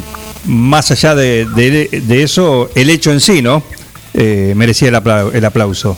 más 0.47 0.91
allá 0.91 1.15
de, 1.15 1.47
de- 1.47 2.03
de 2.07 2.23
eso, 2.23 2.71
el 2.75 2.91
hecho 2.91 3.11
en 3.13 3.21
sí, 3.21 3.41
¿no? 3.43 3.63
Eh, 4.13 4.53
merecía 4.55 4.89
el, 4.89 4.95
apla- 4.95 5.31
el 5.33 5.45
aplauso. 5.45 5.97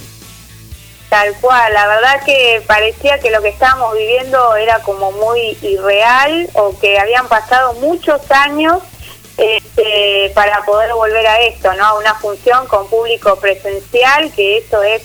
Tal 1.08 1.34
cual, 1.40 1.72
la 1.72 1.86
verdad 1.86 2.22
que 2.24 2.62
parecía 2.66 3.20
que 3.20 3.30
lo 3.30 3.40
que 3.40 3.48
estábamos 3.50 3.94
viviendo 3.96 4.56
era 4.56 4.80
como 4.80 5.12
muy 5.12 5.56
irreal 5.62 6.48
o 6.54 6.76
que 6.78 6.98
habían 6.98 7.28
pasado 7.28 7.74
muchos 7.74 8.20
años 8.30 8.82
este, 9.38 10.32
para 10.34 10.62
poder 10.64 10.92
volver 10.94 11.26
a 11.26 11.40
esto, 11.42 11.72
¿no? 11.74 11.84
A 11.84 11.98
una 11.98 12.14
función 12.16 12.66
con 12.66 12.88
público 12.88 13.36
presencial, 13.36 14.32
que 14.32 14.58
eso 14.58 14.82
es 14.82 15.02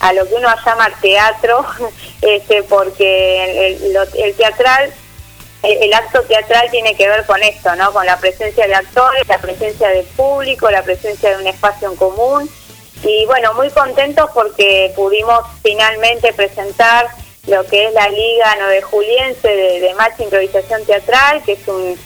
a 0.00 0.12
lo 0.14 0.26
que 0.26 0.34
uno 0.34 0.48
llama 0.64 0.88
teatro, 1.00 1.64
este, 2.22 2.62
porque 2.62 3.66
el, 3.66 3.84
el- 3.96 4.08
el 4.24 4.34
teatral 4.34 4.92
el, 5.62 5.82
el 5.84 5.94
acto 5.94 6.22
teatral 6.22 6.68
tiene 6.72 6.96
que 6.96 7.08
ver 7.08 7.24
con 7.26 7.40
esto, 7.42 7.74
¿no? 7.76 7.92
Con 7.92 8.04
la 8.06 8.16
presencia 8.18 8.66
de 8.66 8.74
actores, 8.74 9.28
la 9.28 9.38
presencia 9.38 9.88
de 9.90 10.02
público, 10.16 10.68
la 10.70 10.82
presencia 10.82 11.30
de 11.30 11.36
un 11.36 11.46
espacio 11.46 11.90
en 11.90 11.96
común. 11.96 12.50
Y 13.02 13.26
bueno, 13.26 13.52
muy 13.54 13.68
contentos 13.70 14.30
porque 14.32 14.92
pudimos 14.94 15.40
finalmente 15.62 16.32
presentar 16.32 17.08
lo 17.46 17.64
que 17.66 17.86
es 17.86 17.92
la 17.92 18.08
Liga 18.08 18.54
9 18.58 18.82
Juliense 18.82 19.48
de, 19.48 19.80
de 19.80 19.94
Match 19.94 20.20
Improvisación 20.20 20.84
Teatral, 20.84 21.42
que 21.42 21.52
es 21.52 21.68
un 21.68 21.98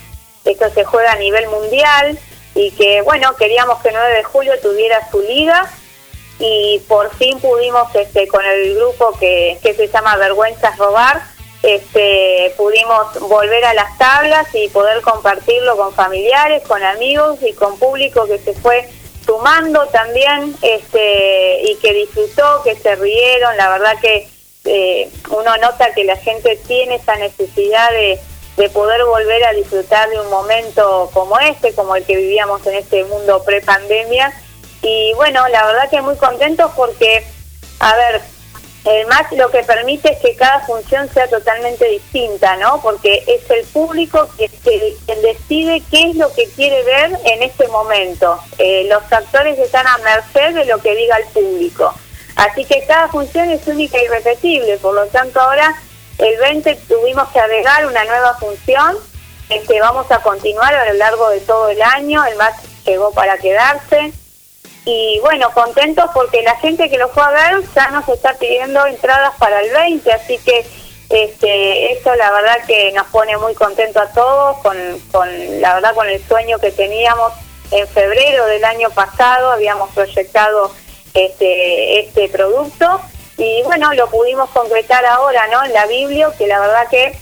esto 0.45 0.71
se 0.71 0.85
juega 0.85 1.13
a 1.13 1.17
nivel 1.17 1.49
mundial 1.49 2.19
y 2.55 2.71
que 2.73 3.03
bueno, 3.03 3.35
queríamos 3.37 3.83
que 3.83 3.93
9 3.93 4.15
de 4.15 4.25
julio 4.25 4.53
tuviera 4.63 5.11
su 5.11 5.21
liga 5.21 5.71
y 6.39 6.81
por 6.89 7.15
fin 7.17 7.39
pudimos 7.41 7.95
este 7.95 8.29
con 8.29 8.45
el 8.45 8.77
grupo 8.77 9.13
que, 9.19 9.59
que 9.63 9.75
se 9.75 9.89
llama 9.89 10.17
Vergüenzas 10.17 10.79
Robar, 10.79 11.23
este 11.63 12.55
pudimos 12.57 13.19
volver 13.21 13.65
a 13.65 13.75
las 13.75 13.99
tablas 13.99 14.47
y 14.55 14.69
poder 14.69 15.03
compartirlo 15.03 15.77
con 15.77 15.93
familiares, 15.93 16.63
con 16.67 16.83
amigos 16.83 17.39
y 17.43 17.53
con 17.53 17.79
público 17.79 18.27
que 18.27 18.39
se 18.39 18.55
fue 18.55 18.89
sumando 19.27 19.87
también 19.89 20.57
este 20.63 21.63
y 21.65 21.77
que 21.77 21.93
disfrutó, 21.93 22.63
que 22.63 22.77
se 22.77 22.95
rieron, 22.95 23.57
la 23.57 23.69
verdad 23.71 23.95
que 24.01 24.29
eh, 24.65 25.11
uno 25.31 25.57
nota 25.59 25.93
que 25.95 26.05
la 26.05 26.17
gente 26.17 26.59
tiene 26.67 26.97
esa 26.97 27.17
necesidad 27.17 27.91
de, 27.91 28.21
de 28.57 28.69
poder 28.71 29.05
volver 29.05 29.45
a 29.45 29.53
disfrutar 29.53 30.09
de 30.09 30.21
un 30.21 30.31
momento 30.31 31.11
como 31.13 31.39
este, 31.41 31.75
como 31.75 31.97
el 31.97 32.05
que 32.05 32.17
vivíamos 32.17 32.67
en 32.67 32.75
este 32.77 33.05
mundo 33.05 33.43
pre-pandemia. 33.45 34.33
Y 34.83 35.13
bueno, 35.15 35.47
la 35.49 35.67
verdad 35.67 35.91
que 35.91 36.01
muy 36.01 36.17
contentos 36.17 36.71
porque, 36.77 37.25
a 37.81 37.97
ver, 37.97 38.23
el 38.87 39.07
MAC 39.09 39.33
lo 39.33 39.51
que 39.51 39.63
permite 39.65 40.13
es 40.13 40.19
que 40.21 40.37
cada 40.37 40.61
función 40.61 41.09
sea 41.13 41.27
totalmente 41.29 41.85
distinta, 41.89 42.57
¿no? 42.57 42.81
Porque 42.81 43.25
es 43.27 43.49
el 43.51 43.65
público 43.67 44.29
que, 44.39 44.49
que- 44.49 44.97
quien 45.05 45.23
decide 45.23 45.83
qué 45.91 46.11
es 46.11 46.17
lo 46.17 46.33
que 46.33 46.49
quiere 46.51 46.83
ver 46.85 47.11
en 47.25 47.43
este 47.43 47.67
momento. 47.69 48.39
Eh, 48.59 48.87
los 48.89 49.03
actores 49.13 49.59
están 49.59 49.87
a 49.87 49.99
merced 49.99 50.55
de 50.55 50.65
lo 50.67 50.79
que 50.79 50.95
diga 50.95 51.17
el 51.17 51.25
público. 51.27 51.93
Así 52.37 52.65
que 52.65 52.85
cada 52.87 53.09
función 53.09 53.51
es 53.51 53.67
única 53.67 53.99
y 54.01 54.05
irrepetible, 54.05 54.77
por 54.79 54.95
lo 54.95 55.07
tanto 55.07 55.41
ahora 55.41 55.75
el 56.19 56.37
20 56.39 56.75
tuvimos 56.89 57.29
que 57.31 57.41
agregar 57.41 57.87
una 57.87 58.05
nueva 58.05 58.35
función 58.39 58.97
que 59.49 59.81
vamos 59.81 60.11
a 60.11 60.19
continuar 60.23 60.75
a 60.75 60.87
lo 60.87 60.95
largo 60.95 61.29
de 61.31 61.41
todo 61.41 61.69
el 61.71 61.81
año, 61.81 62.25
el 62.25 62.37
MAC 62.37 62.55
llegó 62.85 63.11
para 63.13 63.39
quedarse. 63.39 64.13
Y 64.87 65.19
bueno, 65.19 65.51
contentos 65.53 66.09
porque 66.15 66.43
la 66.43 66.57
gente 66.57 66.89
que 66.89 66.97
lo 66.97 67.09
fue 67.09 67.25
a 67.25 67.31
ver 67.31 67.63
ya 67.75 67.91
nos 67.91 68.09
está 68.09 68.35
pidiendo 68.35 68.87
entradas 68.87 69.35
para 69.37 69.61
el 69.61 69.73
20, 69.73 70.13
así 70.13 70.39
que 70.39 70.65
este, 71.11 71.93
eso 71.93 72.15
la 72.15 72.31
verdad 72.31 72.65
que 72.69 72.93
nos 72.93 73.09
pone 73.09 73.37
muy 73.37 73.53
contentos 73.55 74.01
a 74.01 74.13
todos, 74.13 74.59
con, 74.59 74.77
con 75.11 75.29
la 75.61 75.75
verdad 75.75 75.93
con 75.93 76.09
el 76.09 76.25
sueño 76.29 76.61
que 76.61 76.71
teníamos 76.71 77.33
en 77.73 77.87
febrero 77.89 78.47
del 78.47 78.65
año 78.65 78.89
pasado, 78.91 79.51
habíamos 79.51 79.91
proyectado 79.91 80.71
este, 81.15 82.01
este 82.01 82.29
producto 82.29 83.01
y 83.39 83.63
bueno, 83.65 83.93
lo 83.95 84.09
pudimos 84.09 84.49
concretar 84.51 85.05
ahora, 85.05 85.49
¿no? 85.49 85.65
En 85.65 85.73
la 85.73 85.87
Biblia, 85.87 86.31
que 86.39 86.47
la 86.47 86.61
verdad 86.61 86.89
que 86.89 87.19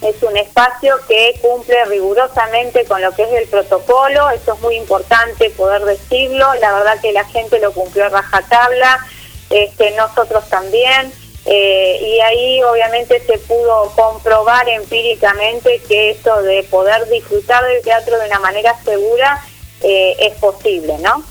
es 0.00 0.22
un 0.22 0.36
espacio 0.36 0.94
que 1.08 1.38
cumple 1.42 1.84
rigurosamente 1.86 2.84
con 2.84 3.02
lo 3.02 3.12
que 3.12 3.24
es 3.24 3.32
el 3.32 3.48
protocolo, 3.48 4.30
eso 4.30 4.54
es 4.54 4.60
muy 4.60 4.76
importante 4.76 5.50
poder 5.50 5.82
decirlo, 5.84 6.46
la 6.60 6.72
verdad 6.72 7.00
que 7.00 7.12
la 7.12 7.24
gente 7.24 7.58
lo 7.58 7.72
cumplió 7.72 8.06
a 8.06 8.08
rajatabla, 8.08 9.04
este, 9.50 9.90
nosotros 9.92 10.48
también, 10.48 11.12
eh, 11.46 11.98
y 12.00 12.20
ahí 12.20 12.62
obviamente 12.62 13.20
se 13.26 13.38
pudo 13.38 13.90
comprobar 13.96 14.68
empíricamente 14.68 15.80
que 15.88 16.10
esto 16.10 16.42
de 16.42 16.62
poder 16.64 17.08
disfrutar 17.08 17.64
del 17.64 17.82
teatro 17.82 18.18
de 18.18 18.26
una 18.26 18.38
manera 18.38 18.76
segura 18.84 19.42
eh, 19.80 20.16
es 20.20 20.34
posible, 20.34 20.96
¿no? 20.98 21.24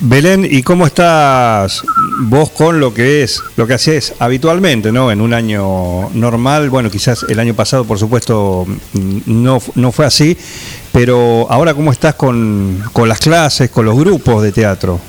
Belén, 0.00 0.46
¿y 0.48 0.62
cómo 0.62 0.86
estás 0.86 1.82
vos 2.20 2.50
con 2.50 2.80
lo 2.80 2.92
que 2.92 3.22
es, 3.22 3.42
lo 3.56 3.66
que 3.66 3.74
haces 3.74 4.14
habitualmente, 4.18 4.92
¿no? 4.92 5.10
En 5.10 5.22
un 5.22 5.32
año 5.32 6.10
normal, 6.10 6.68
bueno, 6.68 6.90
quizás 6.90 7.24
el 7.28 7.40
año 7.40 7.54
pasado, 7.54 7.84
por 7.86 7.98
supuesto, 7.98 8.66
mm, 8.66 9.20
no, 9.24 9.58
no 9.74 9.92
fue 9.92 10.04
así, 10.04 10.36
pero 10.92 11.46
ahora 11.48 11.72
cómo 11.72 11.92
estás 11.92 12.14
con, 12.14 12.84
con 12.92 13.08
las 13.08 13.20
clases, 13.20 13.70
con 13.70 13.86
los 13.86 13.98
grupos 13.98 14.42
de 14.42 14.52
teatro. 14.52 15.00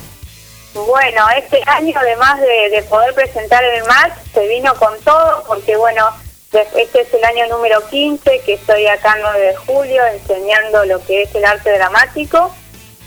Bueno, 0.73 1.26
este 1.38 1.61
año 1.65 1.93
además 1.99 2.39
de, 2.39 2.77
de 2.77 2.81
poder 2.84 3.14
presentar 3.14 3.61
el 3.64 3.84
MAC, 3.84 4.14
se 4.34 4.47
vino 4.47 4.73
con 4.76 4.93
todo 5.03 5.43
porque 5.47 5.76
bueno, 5.76 6.05
este 6.53 7.01
es 7.01 7.14
el 7.14 7.23
año 7.26 7.47
número 7.49 7.85
15 7.89 8.41
que 8.45 8.53
estoy 8.53 8.88
acá 8.88 9.15
el 9.18 9.22
9 9.22 9.39
de 9.47 9.55
julio 9.57 10.01
enseñando 10.14 10.85
lo 10.85 11.03
que 11.05 11.23
es 11.23 11.35
el 11.35 11.43
arte 11.43 11.72
dramático 11.73 12.53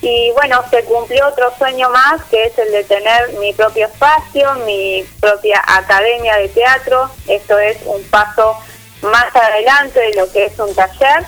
y 0.03 0.31
bueno, 0.33 0.63
se 0.71 0.83
cumplió 0.85 1.29
otro 1.29 1.53
sueño 1.59 1.91
más 1.91 2.23
que 2.31 2.45
es 2.45 2.59
el 2.59 2.73
de 2.73 2.85
tener 2.85 3.35
mi 3.35 3.53
propio 3.53 3.87
espacio, 3.87 4.55
mi 4.67 5.05
propia 5.21 5.63
academia 5.67 6.37
de 6.37 6.49
teatro, 6.49 7.11
esto 7.29 7.59
es 7.59 7.79
un 7.85 8.03
paso 8.05 8.57
más 9.03 9.35
adelante 9.35 10.01
de 10.01 10.15
lo 10.15 10.31
que 10.33 10.47
es 10.47 10.59
un 10.59 10.75
taller. 10.75 11.25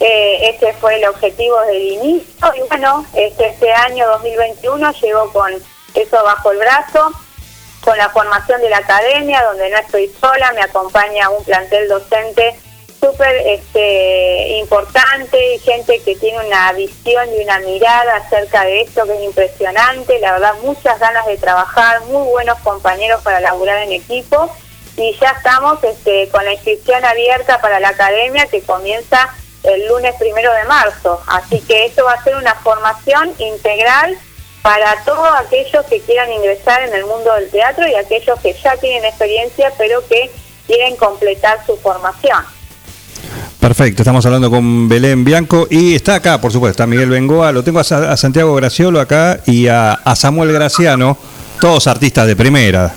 Eh, 0.00 0.50
este 0.50 0.72
fue 0.74 0.96
el 0.96 1.08
objetivo 1.08 1.60
del 1.62 1.82
inicio 1.82 2.52
y 2.54 2.60
bueno, 2.68 3.04
este, 3.14 3.48
este 3.48 3.72
año 3.72 4.06
2021 4.06 4.92
llegó 4.92 5.32
con 5.32 5.52
eso 5.94 6.24
bajo 6.24 6.52
el 6.52 6.58
brazo, 6.58 7.12
con 7.84 7.98
la 7.98 8.08
formación 8.10 8.60
de 8.60 8.70
la 8.70 8.78
academia, 8.78 9.42
donde 9.42 9.70
no 9.70 9.78
estoy 9.78 10.08
sola, 10.20 10.52
me 10.52 10.62
acompaña 10.62 11.30
un 11.30 11.44
plantel 11.44 11.88
docente 11.88 12.56
súper 13.00 13.34
este, 13.46 14.58
importante 14.58 15.58
gente 15.58 16.00
que 16.00 16.16
tiene 16.16 16.44
una 16.46 16.72
visión 16.72 17.28
y 17.32 17.42
una 17.42 17.58
mirada 17.60 18.16
acerca 18.16 18.64
de 18.64 18.82
esto 18.82 19.04
que 19.04 19.16
es 19.16 19.22
impresionante, 19.22 20.18
la 20.18 20.32
verdad 20.32 20.54
muchas 20.62 20.98
ganas 20.98 21.26
de 21.26 21.36
trabajar, 21.36 22.00
muy 22.02 22.26
buenos 22.28 22.58
compañeros 22.60 23.22
para 23.22 23.40
laburar 23.40 23.82
en 23.82 23.92
equipo 23.92 24.50
y 24.96 25.16
ya 25.20 25.30
estamos 25.30 25.82
este, 25.84 26.28
con 26.28 26.44
la 26.44 26.52
inscripción 26.52 27.04
abierta 27.04 27.60
para 27.60 27.78
la 27.78 27.90
academia 27.90 28.46
que 28.46 28.62
comienza 28.62 29.32
el 29.62 29.86
lunes 29.86 30.14
primero 30.18 30.52
de 30.54 30.64
marzo. 30.64 31.22
Así 31.26 31.60
que 31.60 31.86
esto 31.86 32.04
va 32.04 32.14
a 32.14 32.24
ser 32.24 32.36
una 32.36 32.54
formación 32.56 33.32
integral 33.38 34.18
para 34.62 35.02
todos 35.04 35.28
aquellos 35.38 35.84
que 35.86 36.00
quieran 36.00 36.32
ingresar 36.32 36.82
en 36.82 36.94
el 36.94 37.04
mundo 37.06 37.32
del 37.34 37.48
teatro 37.48 37.86
y 37.86 37.94
aquellos 37.94 38.40
que 38.40 38.52
ya 38.54 38.76
tienen 38.76 39.04
experiencia 39.04 39.72
pero 39.78 40.06
que 40.08 40.30
quieren 40.66 40.96
completar 40.96 41.64
su 41.64 41.76
formación. 41.76 42.44
Perfecto, 43.60 44.02
estamos 44.02 44.24
hablando 44.24 44.50
con 44.50 44.88
Belén 44.88 45.24
Bianco 45.24 45.66
y 45.68 45.94
está 45.94 46.14
acá, 46.16 46.40
por 46.40 46.52
supuesto, 46.52 46.70
está 46.72 46.86
Miguel 46.86 47.10
Bengoa, 47.10 47.50
lo 47.52 47.64
tengo 47.64 47.80
a, 47.80 47.84
Sa- 47.84 48.12
a 48.12 48.16
Santiago 48.16 48.54
Graciolo 48.54 49.00
acá 49.00 49.40
y 49.46 49.66
a, 49.66 49.92
a 49.94 50.14
Samuel 50.16 50.52
Graciano, 50.52 51.18
todos 51.60 51.86
artistas 51.88 52.26
de 52.28 52.36
primera. 52.36 52.92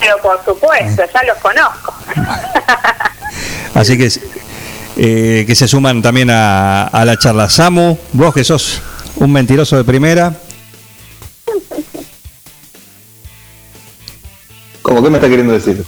Pero 0.00 0.16
por 0.22 0.42
supuesto, 0.44 1.02
ya 1.12 1.22
los 1.24 1.38
conozco. 1.38 1.94
Así 3.74 3.98
que, 3.98 4.10
eh, 4.96 5.44
que 5.46 5.54
se 5.54 5.68
suman 5.68 6.00
también 6.00 6.30
a, 6.30 6.84
a 6.86 7.04
la 7.04 7.18
charla. 7.18 7.48
Samu, 7.50 7.98
vos 8.12 8.32
que 8.34 8.44
sos 8.44 8.80
un 9.16 9.30
mentiroso 9.32 9.76
de 9.76 9.84
primera, 9.84 10.32
¿Cómo 14.82 15.02
qué 15.02 15.10
me 15.10 15.16
está 15.16 15.28
queriendo 15.28 15.52
decir? 15.52 15.84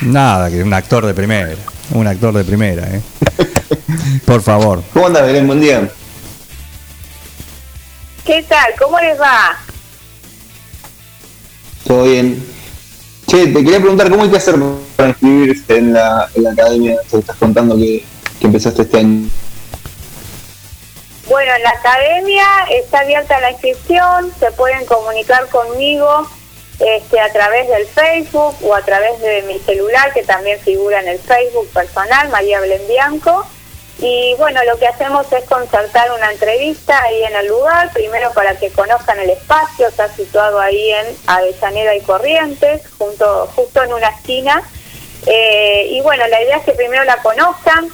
nada, 0.00 0.50
que 0.50 0.62
un 0.62 0.72
actor 0.74 1.06
de 1.06 1.14
primera, 1.14 1.50
un 1.92 2.06
actor 2.06 2.34
de 2.34 2.44
primera, 2.44 2.86
¿eh? 2.88 3.02
Por 4.24 4.42
favor. 4.42 4.82
¿Cómo 4.92 5.06
andas, 5.06 5.24
Belén? 5.26 5.46
Buen 5.46 5.60
día. 5.60 5.88
¿Qué 8.24 8.42
tal? 8.44 8.72
¿Cómo 8.78 8.98
les 9.00 9.20
va? 9.20 9.58
¿Todo 11.86 12.04
bien? 12.04 12.42
Che, 13.26 13.46
te 13.48 13.64
quería 13.64 13.78
preguntar, 13.78 14.10
¿cómo 14.10 14.22
hay 14.22 14.30
que 14.30 14.36
hacer 14.36 14.56
para 14.96 15.10
inscribirse 15.10 15.76
en 15.76 15.92
la, 15.92 16.28
en 16.34 16.42
la 16.44 16.52
academia? 16.52 16.96
Te 17.10 17.18
estás 17.18 17.36
contando 17.36 17.76
que, 17.76 18.04
que 18.40 18.46
empezaste 18.46 18.82
este 18.82 18.98
año. 18.98 19.28
Bueno, 21.28 21.52
en 21.56 21.62
la 21.62 21.70
academia 21.70 22.46
está 22.70 23.00
abierta 23.00 23.40
la 23.40 23.50
inscripción, 23.50 24.32
se 24.38 24.50
pueden 24.52 24.84
comunicar 24.86 25.48
conmigo 25.48 26.28
este, 26.80 27.20
a 27.20 27.32
través 27.32 27.68
del 27.68 27.86
Facebook 27.86 28.56
o 28.62 28.74
a 28.74 28.82
través 28.82 29.20
de 29.20 29.42
mi 29.42 29.58
celular, 29.60 30.12
que 30.12 30.24
también 30.24 30.58
figura 30.60 31.00
en 31.00 31.08
el 31.08 31.18
Facebook 31.18 31.68
personal, 31.70 32.28
María 32.30 32.60
Belén 32.60 32.86
Bianco. 32.88 33.46
Y 33.98 34.34
bueno, 34.38 34.60
lo 34.64 34.76
que 34.76 34.88
hacemos 34.88 35.32
es 35.32 35.44
concertar 35.44 36.10
una 36.10 36.32
entrevista 36.32 37.00
ahí 37.04 37.22
en 37.22 37.36
el 37.36 37.46
lugar, 37.46 37.92
primero 37.92 38.32
para 38.32 38.56
que 38.56 38.70
conozcan 38.70 39.20
el 39.20 39.30
espacio, 39.30 39.86
está 39.86 40.08
situado 40.12 40.58
ahí 40.58 40.90
en 40.90 41.16
Avellaneda 41.26 41.94
y 41.94 42.00
Corrientes, 42.00 42.82
junto, 42.98 43.46
justo 43.54 43.82
en 43.82 43.92
una 43.92 44.08
esquina. 44.08 44.62
Eh, 45.26 45.86
y 45.90 46.00
bueno, 46.00 46.26
la 46.26 46.42
idea 46.42 46.56
es 46.56 46.64
que 46.64 46.72
primero 46.72 47.04
la 47.04 47.18
conozcan, 47.18 47.88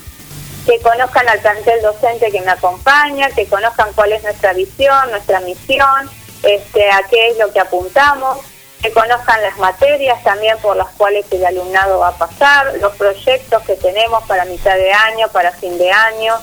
que 0.66 0.81
conozcan 0.81 1.28
al 1.28 1.39
plantel 1.40 1.82
docente 1.82 2.31
que 2.31 2.40
me 2.40 2.51
acompaña, 2.51 3.31
que 3.31 3.47
conozcan 3.47 3.93
cuál 3.94 4.12
es 4.12 4.23
nuestra 4.23 4.55
visión, 4.55 5.11
nuestra 5.11 5.40
misión, 5.40 6.11
este, 6.43 6.90
a 6.90 7.02
qué 7.11 7.28
es 7.28 7.39
lo 7.39 7.52
que 7.52 7.61
apuntamos, 7.61 8.39
que 8.82 8.93
conozcan 8.93 9.43
las 9.43 9.59
materias 9.59 10.23
también 10.23 10.57
por 10.59 10.77
las 10.77 10.89
cuales 10.90 11.27
el 11.31 11.44
alumnado 11.44 12.01
va 12.01 12.09
a 12.09 12.19
pasar, 12.19 12.74
los 12.81 12.94
proyectos 12.97 13.62
que 13.65 13.77
tenemos 13.77 14.24
para 14.24 14.44
mitad 14.44 14.77
de 14.77 14.93
año, 14.93 15.28
para 15.28 15.52
fin 15.52 15.77
de 15.78 15.90
año. 15.90 16.35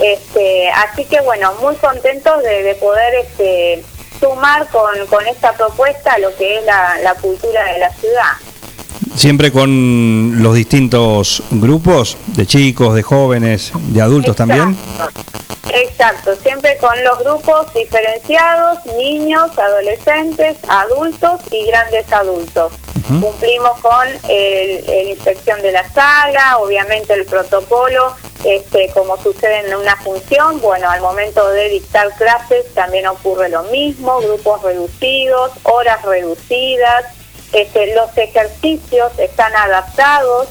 Este, 0.00 0.70
así 0.70 1.04
que 1.04 1.20
bueno, 1.20 1.54
muy 1.60 1.76
contentos 1.76 2.42
de, 2.42 2.62
de 2.64 2.74
poder 2.74 3.14
este, 3.14 3.84
sumar 4.18 4.66
con, 4.68 5.26
esta 5.28 5.52
propuesta 5.52 6.18
lo 6.18 6.34
que 6.36 6.58
es 6.58 6.64
la 6.64 7.16
cultura 7.20 7.64
de 7.72 7.78
la 7.78 7.90
ciudad. 7.90 8.32
Siempre 9.14 9.52
con 9.52 10.42
los 10.42 10.54
distintos 10.54 11.42
grupos 11.50 12.16
de 12.26 12.46
chicos, 12.46 12.94
de 12.94 13.02
jóvenes, 13.02 13.72
de 13.88 14.00
adultos 14.00 14.36
también. 14.36 14.76
Exacto, 15.72 16.36
siempre 16.36 16.76
con 16.78 16.92
los 17.02 17.18
grupos 17.18 17.72
diferenciados, 17.74 18.78
niños, 18.96 19.50
adolescentes, 19.58 20.56
adultos 20.68 21.40
y 21.50 21.66
grandes 21.66 22.12
adultos. 22.12 22.72
Cumplimos 23.08 23.78
con 23.80 24.08
el, 24.28 24.88
el 24.88 25.08
inspección 25.10 25.60
de 25.62 25.72
la 25.72 25.88
sala, 25.92 26.58
obviamente 26.58 27.12
el 27.12 27.26
protocolo, 27.26 28.14
este, 28.44 28.90
como 28.92 29.16
sucede 29.22 29.66
en 29.66 29.74
una 29.74 29.96
función, 29.96 30.60
bueno, 30.60 30.90
al 30.90 31.00
momento 31.00 31.48
de 31.50 31.68
dictar 31.70 32.14
clases 32.16 32.72
también 32.74 33.06
ocurre 33.06 33.48
lo 33.48 33.62
mismo, 33.64 34.20
grupos 34.20 34.62
reducidos, 34.62 35.52
horas 35.64 36.02
reducidas, 36.02 37.06
Este, 37.54 37.94
los 37.94 38.10
ejercicios 38.18 39.16
están 39.16 39.54
adaptados 39.54 40.48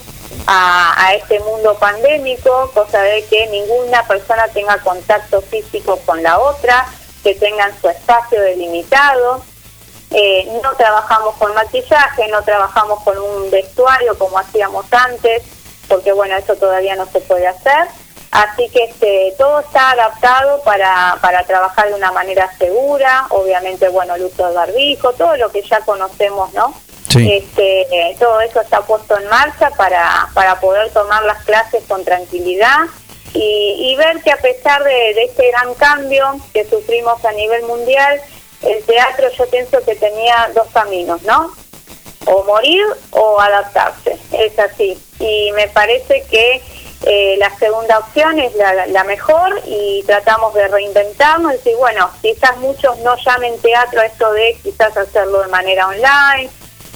a, 0.47 1.13
este 1.15 1.37
mundo 1.41 1.75
pandémico, 1.75 2.71
cosa 2.73 3.01
de 3.01 3.25
que 3.25 3.45
ninguna 3.47 4.07
persona 4.07 4.47
tenga 4.47 4.77
contacto 4.77 5.41
físico 5.41 5.99
con 6.05 6.23
la 6.23 6.39
otra, 6.39 6.87
que 7.21 7.35
tengan 7.35 7.77
su 7.81 7.89
espacio 7.89 8.41
delimitado. 8.41 9.43
Eh, 10.11 10.47
no 10.63 10.71
trabajamos 10.75 11.35
con 11.35 11.53
maquillaje, 11.53 12.29
no 12.29 12.41
trabajamos 12.41 13.03
con 13.03 13.17
un 13.17 13.51
vestuario 13.51 14.17
como 14.17 14.39
hacíamos 14.39 14.85
antes, 14.93 15.43
porque 15.89 16.13
bueno, 16.13 16.37
eso 16.37 16.55
todavía 16.55 16.95
no 16.95 17.05
se 17.07 17.19
puede 17.19 17.47
hacer. 17.47 17.89
Así 18.31 18.69
que 18.69 18.85
este, 18.85 19.35
todo 19.37 19.59
está 19.59 19.91
adaptado 19.91 20.61
para, 20.63 21.17
para 21.21 21.43
trabajar 21.43 21.89
de 21.89 21.95
una 21.95 22.13
manera 22.13 22.49
segura, 22.57 23.27
obviamente, 23.29 23.89
bueno, 23.89 24.15
el 24.15 24.23
uso 24.23 24.47
de 24.47 24.55
barbijo, 24.55 25.11
todo 25.13 25.35
lo 25.35 25.51
que 25.51 25.61
ya 25.63 25.81
conocemos, 25.81 26.53
¿no? 26.53 26.73
Este, 27.15 28.15
todo 28.19 28.41
eso 28.41 28.61
está 28.61 28.81
puesto 28.81 29.17
en 29.17 29.27
marcha 29.27 29.69
para, 29.71 30.27
para 30.33 30.59
poder 30.59 30.89
tomar 30.91 31.23
las 31.23 31.43
clases 31.43 31.83
con 31.87 32.03
tranquilidad 32.03 32.79
y, 33.33 33.91
y 33.91 33.95
ver 33.95 34.21
que 34.21 34.31
a 34.31 34.37
pesar 34.37 34.83
de, 34.83 35.13
de 35.13 35.23
este 35.23 35.49
gran 35.51 35.73
cambio 35.75 36.35
que 36.53 36.65
sufrimos 36.65 37.23
a 37.25 37.31
nivel 37.33 37.63
mundial, 37.63 38.21
el 38.61 38.83
teatro 38.83 39.29
yo 39.37 39.45
pienso 39.49 39.83
que 39.83 39.95
tenía 39.95 40.49
dos 40.53 40.67
caminos, 40.73 41.21
¿no? 41.23 41.51
O 42.25 42.43
morir 42.43 42.85
o 43.11 43.39
adaptarse, 43.39 44.17
es 44.31 44.57
así. 44.57 44.97
Y 45.19 45.51
me 45.53 45.67
parece 45.67 46.23
que 46.29 46.61
eh, 47.05 47.35
la 47.37 47.49
segunda 47.57 47.99
opción 47.99 48.39
es 48.39 48.55
la, 48.55 48.87
la 48.87 49.03
mejor 49.03 49.61
y 49.65 50.03
tratamos 50.03 50.53
de 50.53 50.67
reinventarnos 50.69 51.53
y 51.53 51.57
decir, 51.57 51.75
bueno, 51.77 52.09
quizás 52.21 52.55
muchos 52.57 52.97
no 52.99 53.15
llamen 53.17 53.59
teatro 53.59 53.99
a 53.99 54.05
esto 54.05 54.31
de 54.31 54.57
quizás 54.63 54.95
hacerlo 54.95 55.41
de 55.41 55.49
manera 55.49 55.87
online, 55.87 56.49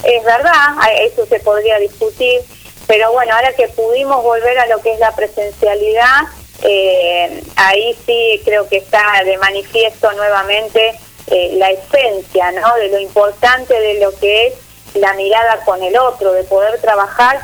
es 0.04 0.24
verdad, 0.24 0.76
eso 1.02 1.26
se 1.26 1.40
podría 1.40 1.80
discutir, 1.80 2.42
pero 2.86 3.12
bueno, 3.12 3.34
ahora 3.34 3.54
que 3.54 3.68
pudimos 3.70 4.24
volver 4.24 4.58
a 4.60 4.68
lo 4.68 4.82
que 4.82 4.94
es 4.94 5.00
la 5.00 5.16
presencialidad, 5.16 6.22
eh, 6.64 7.44
ahí 7.56 7.96
sí 8.06 8.42
creo 8.44 8.68
que 8.68 8.78
está 8.78 9.24
de 9.24 9.38
manifiesto 9.38 10.12
nuevamente 10.14 10.94
eh, 11.28 11.52
la 11.54 11.70
esencia, 11.72 12.52
¿no? 12.54 12.76
De 12.76 12.90
lo 12.90 13.00
importante 13.00 13.74
de 13.74 14.00
lo 14.00 14.12
que 14.18 14.48
es 14.48 14.54
la 14.96 15.14
mirada 15.14 15.60
con 15.66 15.84
el 15.84 15.98
otro, 15.98 16.32
de 16.32 16.44
poder 16.44 16.80
trabajar 16.80 17.40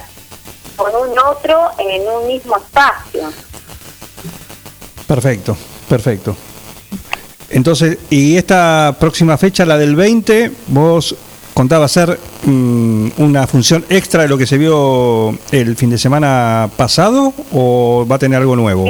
con 0.75 0.95
un 0.95 1.17
otro 1.19 1.69
en 1.77 2.07
un 2.07 2.27
mismo 2.27 2.57
espacio. 2.57 3.31
Perfecto, 5.07 5.55
perfecto. 5.89 6.35
Entonces, 7.49 7.99
y 8.09 8.37
esta 8.37 8.95
próxima 8.99 9.37
fecha, 9.37 9.65
la 9.65 9.77
del 9.77 9.95
20, 9.95 10.51
vos 10.67 11.15
contaba 11.53 11.87
ser 11.87 12.19
mm, 12.43 13.09
una 13.17 13.47
función 13.47 13.85
extra 13.89 14.23
de 14.23 14.27
lo 14.27 14.37
que 14.37 14.45
se 14.45 14.57
vio 14.57 15.37
el 15.51 15.75
fin 15.75 15.89
de 15.89 15.97
semana 15.97 16.69
pasado 16.75 17.33
o 17.53 18.05
va 18.09 18.15
a 18.15 18.19
tener 18.19 18.39
algo 18.39 18.55
nuevo? 18.55 18.89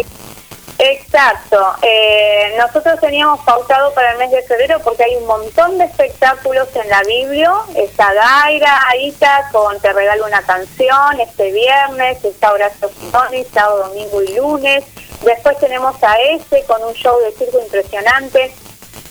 Exacto. 0.80 1.76
Eh, 1.82 2.56
nosotros 2.58 3.00
teníamos 3.00 3.40
pautado 3.42 3.94
para 3.94 4.14
el 4.14 4.18
mes 4.18 4.32
de 4.32 4.42
febrero 4.44 4.80
porque 4.84 5.04
hay 5.04 5.16
un 5.16 5.28
montón 5.28 5.78
de 5.78 5.86
espectáculos 5.86 6.68
en 6.76 6.90
la 6.90 7.02
Biblia. 7.04 7.52
Está 7.76 8.14
Daira, 8.14 8.82
Aita 8.90 9.50
con 9.52 9.80
Te 9.80 9.94
regalo 9.94 10.26
una 10.26 10.42
canción 10.42 11.20
este 11.20 11.52
viernes, 11.52 12.24
está 12.26 12.52
Horacio 12.52 12.90
Finoni, 12.90 13.46
sábado, 13.54 13.90
domingo 13.90 14.24
y 14.24 14.36
lunes. 14.36 14.84
Después 15.24 15.58
tenemos 15.60 15.96
a 16.04 16.16
ese 16.16 16.64
con 16.66 16.84
un 16.84 16.94
show 16.94 17.18
de 17.20 17.32
circo 17.32 17.60
impresionante. 17.62 18.52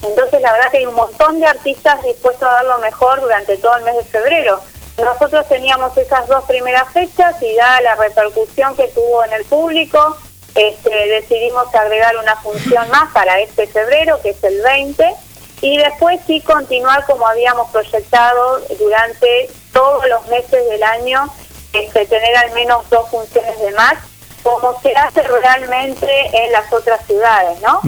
Entonces 0.03 0.41
la 0.41 0.53
verdad 0.53 0.71
que 0.71 0.79
hay 0.79 0.87
un 0.87 0.95
montón 0.95 1.41
de 1.41 1.47
artistas 1.47 2.03
dispuestos 2.03 2.43
a 2.43 2.53
dar 2.53 2.65
lo 2.65 2.79
mejor 2.79 3.21
durante 3.21 3.57
todo 3.59 3.77
el 3.77 3.85
mes 3.85 3.97
de 3.97 4.05
febrero. 4.05 4.61
Nosotros 4.99 5.49
teníamos 5.49 5.97
esas 5.97 6.27
dos 6.29 6.45
primeras 6.45 6.89
fechas 6.93 7.41
y 7.43 7.55
dada 7.55 7.81
la 7.81 7.95
repercusión 7.95 8.77
que 8.77 8.89
tuvo 8.89 9.25
en 9.25 9.33
el 9.33 9.45
público, 9.45 10.17
este, 10.55 10.91
decidimos 10.91 11.75
agregar 11.75 12.17
una 12.19 12.37
función 12.37 12.89
más 12.91 13.11
para 13.13 13.41
este 13.41 13.67
febrero, 13.67 14.21
que 14.21 14.31
es 14.31 14.45
el 14.45 14.61
20, 14.61 15.15
y 15.63 15.79
después 15.79 16.21
sí 16.27 16.41
continuar 16.43 17.07
como 17.07 17.27
habíamos 17.27 17.71
proyectado 17.71 18.61
durante 18.79 19.49
todos 19.73 20.07
los 20.09 20.27
meses 20.27 20.69
del 20.69 20.83
año, 20.83 21.27
este, 21.73 22.05
tener 22.05 22.37
al 22.37 22.51
menos 22.51 22.89
dos 22.91 23.09
funciones 23.09 23.59
de 23.61 23.71
más, 23.73 23.95
como 24.43 24.79
se 24.83 24.93
hace 24.93 25.23
realmente 25.23 26.07
en 26.33 26.53
las 26.53 26.71
otras 26.71 27.07
ciudades, 27.07 27.59
¿no? 27.63 27.81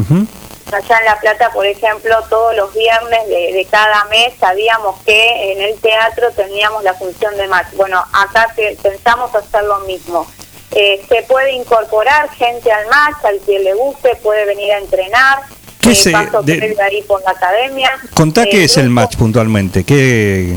Allá 0.74 0.98
en 0.98 1.04
La 1.06 1.20
Plata, 1.20 1.50
por 1.52 1.66
ejemplo, 1.66 2.16
todos 2.28 2.54
los 2.56 2.72
viernes 2.74 3.28
de, 3.28 3.52
de 3.52 3.66
cada 3.70 4.04
mes 4.06 4.34
sabíamos 4.38 5.00
que 5.02 5.52
en 5.52 5.60
el 5.62 5.78
teatro 5.80 6.30
teníamos 6.32 6.82
la 6.84 6.94
función 6.94 7.36
de 7.36 7.46
match. 7.46 7.68
Bueno, 7.74 8.02
acá 8.12 8.52
pensamos 8.82 9.34
hacer 9.34 9.64
lo 9.64 9.78
mismo. 9.80 10.26
Eh, 10.72 11.04
se 11.08 11.22
puede 11.22 11.52
incorporar 11.52 12.28
gente 12.30 12.70
al 12.72 12.86
match, 12.88 13.24
al 13.24 13.38
que 13.40 13.58
le 13.60 13.74
guste, 13.74 14.16
puede 14.16 14.44
venir 14.46 14.72
a 14.72 14.78
entrenar. 14.78 15.38
¿Qué 15.80 15.92
Eh, 15.92 15.94
se- 15.94 16.10
paso 16.12 16.42
de- 16.42 16.76
ahí 16.82 17.02
por 17.02 17.22
la 17.22 17.30
academia. 17.30 17.90
Contá 18.14 18.42
Eh, 18.44 18.48
qué 18.50 18.64
es 18.64 18.76
el 18.78 18.88
match 18.90 19.16
puntualmente. 19.16 19.84
¿Qué, 19.84 20.56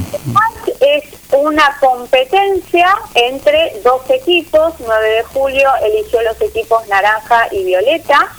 es 0.80 1.04
una 1.32 1.78
competencia 1.80 2.98
entre 3.14 3.74
dos 3.84 4.02
equipos. 4.10 4.74
9 4.80 5.10
de 5.10 5.24
julio 5.24 5.70
eligió 5.84 6.22
los 6.24 6.40
equipos 6.42 6.88
naranja 6.88 7.48
y 7.52 7.64
violeta, 7.66 8.30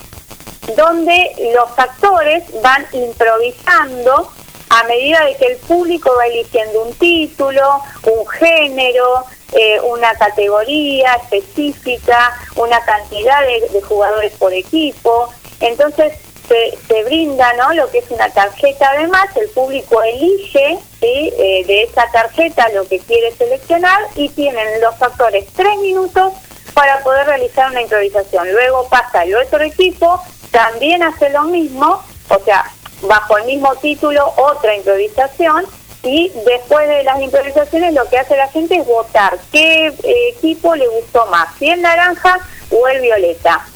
donde 0.77 1.53
los 1.55 1.78
actores 1.78 2.45
van 2.62 2.86
improvisando 2.93 4.31
a 4.70 4.85
medida 4.85 5.24
de 5.24 5.36
que 5.36 5.47
el 5.47 5.57
público 5.59 6.15
va 6.16 6.27
eligiendo 6.27 6.82
un 6.82 6.93
título, 6.95 7.81
un 8.05 8.27
género, 8.28 9.24
eh, 9.53 9.81
una 9.81 10.15
categoría 10.15 11.15
específica, 11.15 12.35
una 12.57 12.81
cantidad 12.81 13.40
de, 13.43 13.81
jugadores 13.82 14.32
por 14.35 14.53
equipo. 14.53 15.31
Entonces 15.61 16.12
se, 16.47 16.78
se 16.86 17.03
brinda 17.05 17.53
¿no? 17.55 17.73
lo 17.73 17.90
que 17.90 17.99
es 17.99 18.11
una 18.11 18.28
tarjeta 18.31 18.90
además, 18.90 19.28
el 19.36 19.49
público 19.51 20.03
elige 20.03 20.78
¿sí? 21.01 21.32
Eh, 21.39 21.65
de 21.66 21.82
esa 21.85 22.11
tarjeta 22.11 22.69
lo 22.70 22.86
que 22.86 22.99
quiere 23.01 23.32
seleccionar 23.32 24.03
y 24.16 24.28
tienen 24.31 24.81
los 24.81 25.01
actores 25.01 25.47
tres 25.55 25.77
minutos 25.78 26.32
para 26.74 27.03
poder 27.03 27.27
realizar 27.27 27.70
una 27.70 27.82
improvisación. 27.82 28.51
Luego 28.53 28.89
pasa 28.89 29.24
el 29.24 29.35
otro 29.35 29.62
equipo, 29.62 30.23
también 30.51 31.03
hace 31.03 31.31
lo 31.31 31.45
mismo, 31.45 32.03
o 32.29 32.39
sea, 32.45 32.65
bajo 33.03 33.39
el 33.39 33.45
mismo 33.45 33.75
título, 33.77 34.33
otra 34.37 34.75
improvisación, 34.75 35.65
y 36.03 36.31
después 36.47 36.89
de 36.89 37.03
las 37.03 37.20
improvisaciones 37.20 37.93
lo 37.93 38.09
que 38.09 38.19
hace 38.19 38.37
la 38.37 38.49
gente 38.49 38.77
es 38.77 38.87
votar 38.87 39.37
qué 39.51 39.89
eh, 39.89 40.29
equipo 40.37 40.75
le 40.75 40.87
gustó 40.89 41.27
más, 41.27 41.49
si 41.59 41.70
el 41.70 41.83
naranja 41.83 42.39
o 42.70 42.89
el 42.89 43.01
violeta. 43.01 43.66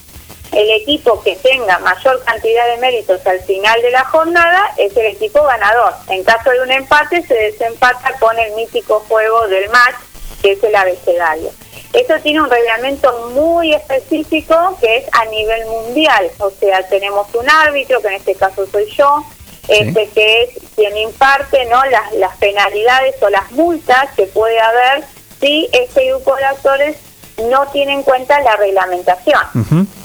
El 0.52 0.70
equipo 0.82 1.22
que 1.22 1.34
tenga 1.36 1.78
mayor 1.78 2.22
cantidad 2.24 2.66
de 2.68 2.76
méritos 2.76 3.26
al 3.26 3.40
final 3.40 3.80
de 3.80 3.90
la 3.90 4.04
jornada 4.04 4.74
es 4.76 4.94
el 4.94 5.06
equipo 5.06 5.42
ganador. 5.44 5.94
En 6.08 6.22
caso 6.24 6.50
de 6.50 6.60
un 6.60 6.70
empate 6.70 7.22
se 7.22 7.34
desempata 7.34 8.12
con 8.20 8.38
el 8.38 8.52
mítico 8.52 9.02
juego 9.08 9.48
del 9.48 9.70
match, 9.70 9.94
que 10.42 10.52
es 10.52 10.62
el 10.62 10.74
abecedario. 10.74 11.50
Esto 11.92 12.14
tiene 12.22 12.40
un 12.40 12.48
reglamento 12.48 13.30
muy 13.34 13.74
específico 13.74 14.78
que 14.80 14.96
es 14.98 15.04
a 15.12 15.26
nivel 15.26 15.66
mundial, 15.66 16.30
o 16.38 16.50
sea, 16.50 16.86
tenemos 16.88 17.26
un 17.34 17.48
árbitro, 17.50 18.00
que 18.00 18.08
en 18.08 18.14
este 18.14 18.34
caso 18.34 18.66
soy 18.66 18.86
yo, 18.96 19.22
este 19.68 20.08
que 20.08 20.42
es 20.42 20.50
quien 20.74 20.96
imparte 20.96 21.64
no 21.66 21.84
las, 21.84 22.12
las 22.14 22.36
penalidades 22.38 23.14
o 23.22 23.28
las 23.28 23.50
multas 23.52 24.10
que 24.16 24.24
puede 24.26 24.58
haber 24.58 25.04
si 25.40 25.68
este 25.72 26.08
grupo 26.08 26.34
de 26.36 26.44
actores 26.44 26.96
no 27.50 27.66
tiene 27.68 27.92
en 27.92 28.02
cuenta 28.02 28.40
la 28.40 28.56
reglamentación. 28.56 29.42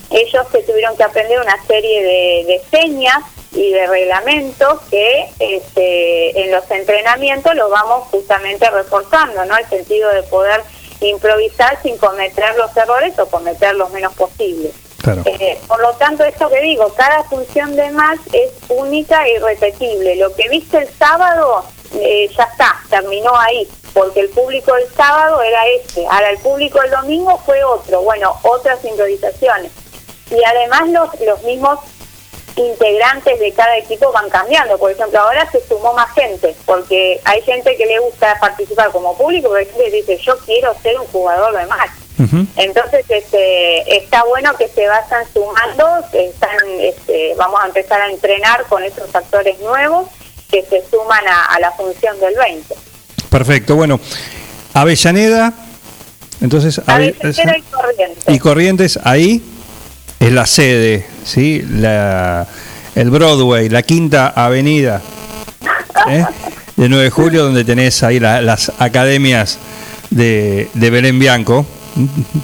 Ellos 0.09 0.47
se 0.51 0.63
tuvieron 0.63 0.95
que 0.95 1.03
aprender 1.03 1.39
una 1.39 1.61
serie 1.65 2.03
de, 2.03 2.45
de 2.47 2.61
señas 2.69 3.19
y 3.51 3.71
de 3.71 3.87
reglamentos 3.87 4.81
que 4.89 5.29
este, 5.39 6.41
en 6.43 6.51
los 6.51 6.69
entrenamientos 6.69 7.55
los 7.55 7.69
vamos 7.69 8.07
justamente 8.09 8.69
reforzando, 8.69 9.45
¿no? 9.45 9.57
El 9.57 9.65
sentido 9.67 10.11
de 10.11 10.23
poder 10.23 10.61
improvisar 11.01 11.79
sin 11.81 11.97
cometer 11.97 12.55
los 12.55 12.75
errores 12.75 13.17
o 13.19 13.27
cometer 13.27 13.75
los 13.75 13.89
menos 13.91 14.13
posibles. 14.13 14.73
Claro. 15.01 15.21
Eh, 15.25 15.59
por 15.67 15.79
lo 15.79 15.93
tanto, 15.93 16.23
esto 16.23 16.49
que 16.49 16.59
digo, 16.61 16.93
cada 16.95 17.23
función 17.23 17.75
de 17.75 17.91
más 17.91 18.19
es 18.33 18.51
única 18.69 19.25
e 19.25 19.35
irrepetible. 19.35 20.15
Lo 20.15 20.33
que 20.35 20.49
viste 20.49 20.79
el 20.79 20.89
sábado, 20.89 21.63
eh, 21.93 22.29
ya 22.35 22.43
está, 22.43 22.81
terminó 22.89 23.37
ahí, 23.37 23.67
porque 23.93 24.21
el 24.21 24.29
público 24.29 24.73
del 24.73 24.87
sábado 24.93 25.41
era 25.41 25.65
este. 25.67 26.05
Ahora 26.07 26.31
el 26.31 26.39
público 26.39 26.81
del 26.81 26.91
domingo 26.91 27.41
fue 27.45 27.63
otro, 27.63 28.01
bueno, 28.01 28.35
otras 28.43 28.83
improvisaciones. 28.83 29.71
Y 30.29 30.43
además 30.43 30.89
los, 30.89 31.19
los 31.21 31.41
mismos 31.43 31.79
integrantes 32.57 33.39
de 33.39 33.51
cada 33.53 33.77
equipo 33.77 34.11
van 34.11 34.29
cambiando. 34.29 34.77
Por 34.77 34.91
ejemplo, 34.91 35.19
ahora 35.19 35.49
se 35.51 35.65
sumó 35.67 35.93
más 35.93 36.11
gente, 36.13 36.55
porque 36.65 37.21
hay 37.23 37.41
gente 37.43 37.75
que 37.77 37.85
le 37.85 37.99
gusta 37.99 38.37
participar 38.41 38.91
como 38.91 39.15
público, 39.17 39.49
pero 39.49 39.59
hay 39.59 39.65
gente 39.65 39.91
que 39.91 39.97
dice, 39.97 40.17
yo 40.25 40.37
quiero 40.39 40.75
ser 40.81 40.99
un 40.99 41.05
jugador 41.07 41.55
de 41.57 41.65
más. 41.67 41.89
Entonces, 42.55 43.05
este, 43.09 43.95
está 43.97 44.23
bueno 44.23 44.51
que 44.57 44.67
se 44.67 44.87
vayan 44.87 45.23
sumando, 45.31 45.87
están, 46.13 46.57
este, 46.79 47.35
vamos 47.37 47.61
a 47.63 47.67
empezar 47.67 48.01
a 48.01 48.09
entrenar 48.09 48.63
con 48.65 48.83
esos 48.83 49.13
actores 49.13 49.59
nuevos 49.59 50.07
que 50.49 50.63
se 50.63 50.83
suman 50.89 51.27
a, 51.27 51.45
a 51.45 51.59
la 51.59 51.71
función 51.73 52.19
del 52.19 52.33
20. 52.35 52.73
Perfecto, 53.29 53.75
bueno, 53.75 53.99
Avellaneda, 54.73 55.53
entonces 56.41 56.79
Ave- 56.87 57.15
Avellaneda 57.21 57.57
y 57.57 57.61
Corrientes. 57.61 58.23
y 58.27 58.39
Corrientes, 58.39 58.99
ahí 59.03 59.43
es 60.19 60.31
la 60.31 60.45
sede, 60.47 61.05
¿sí? 61.27 61.63
La, 61.69 62.47
el 62.95 63.09
Broadway, 63.09 63.69
la 63.69 63.83
quinta 63.83 64.29
avenida 64.29 65.01
¿eh? 66.09 66.25
de 66.75 66.89
9 66.89 67.03
de 67.05 67.09
julio, 67.09 67.43
donde 67.43 67.63
tenés 67.63 68.01
ahí 68.03 68.19
la- 68.19 68.41
las 68.41 68.71
academias 68.79 69.57
de, 70.09 70.69
de 70.73 70.89
Belén 70.89 71.19
Bianco, 71.19 71.65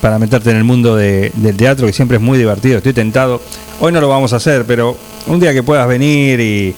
para 0.02 0.18
meterte 0.20 0.50
en 0.52 0.58
el 0.58 0.64
mundo 0.64 0.96
de- 0.96 1.32
del 1.36 1.56
teatro, 1.56 1.88
que 1.88 1.94
siempre 1.94 2.18
es 2.18 2.24
muy 2.24 2.38
divertido. 2.38 2.78
Estoy 2.78 2.94
tentado, 2.94 3.42
hoy 3.80 3.92
no 3.92 4.02
lo 4.02 4.10
vamos 4.10 4.34
a 4.34 4.38
hacer, 4.38 4.66
pero 4.66 4.98
un 5.28 5.40
día 5.40 5.54
que 5.54 5.64
puedas 5.64 5.88
venir 5.88 6.40
y, 6.40 6.76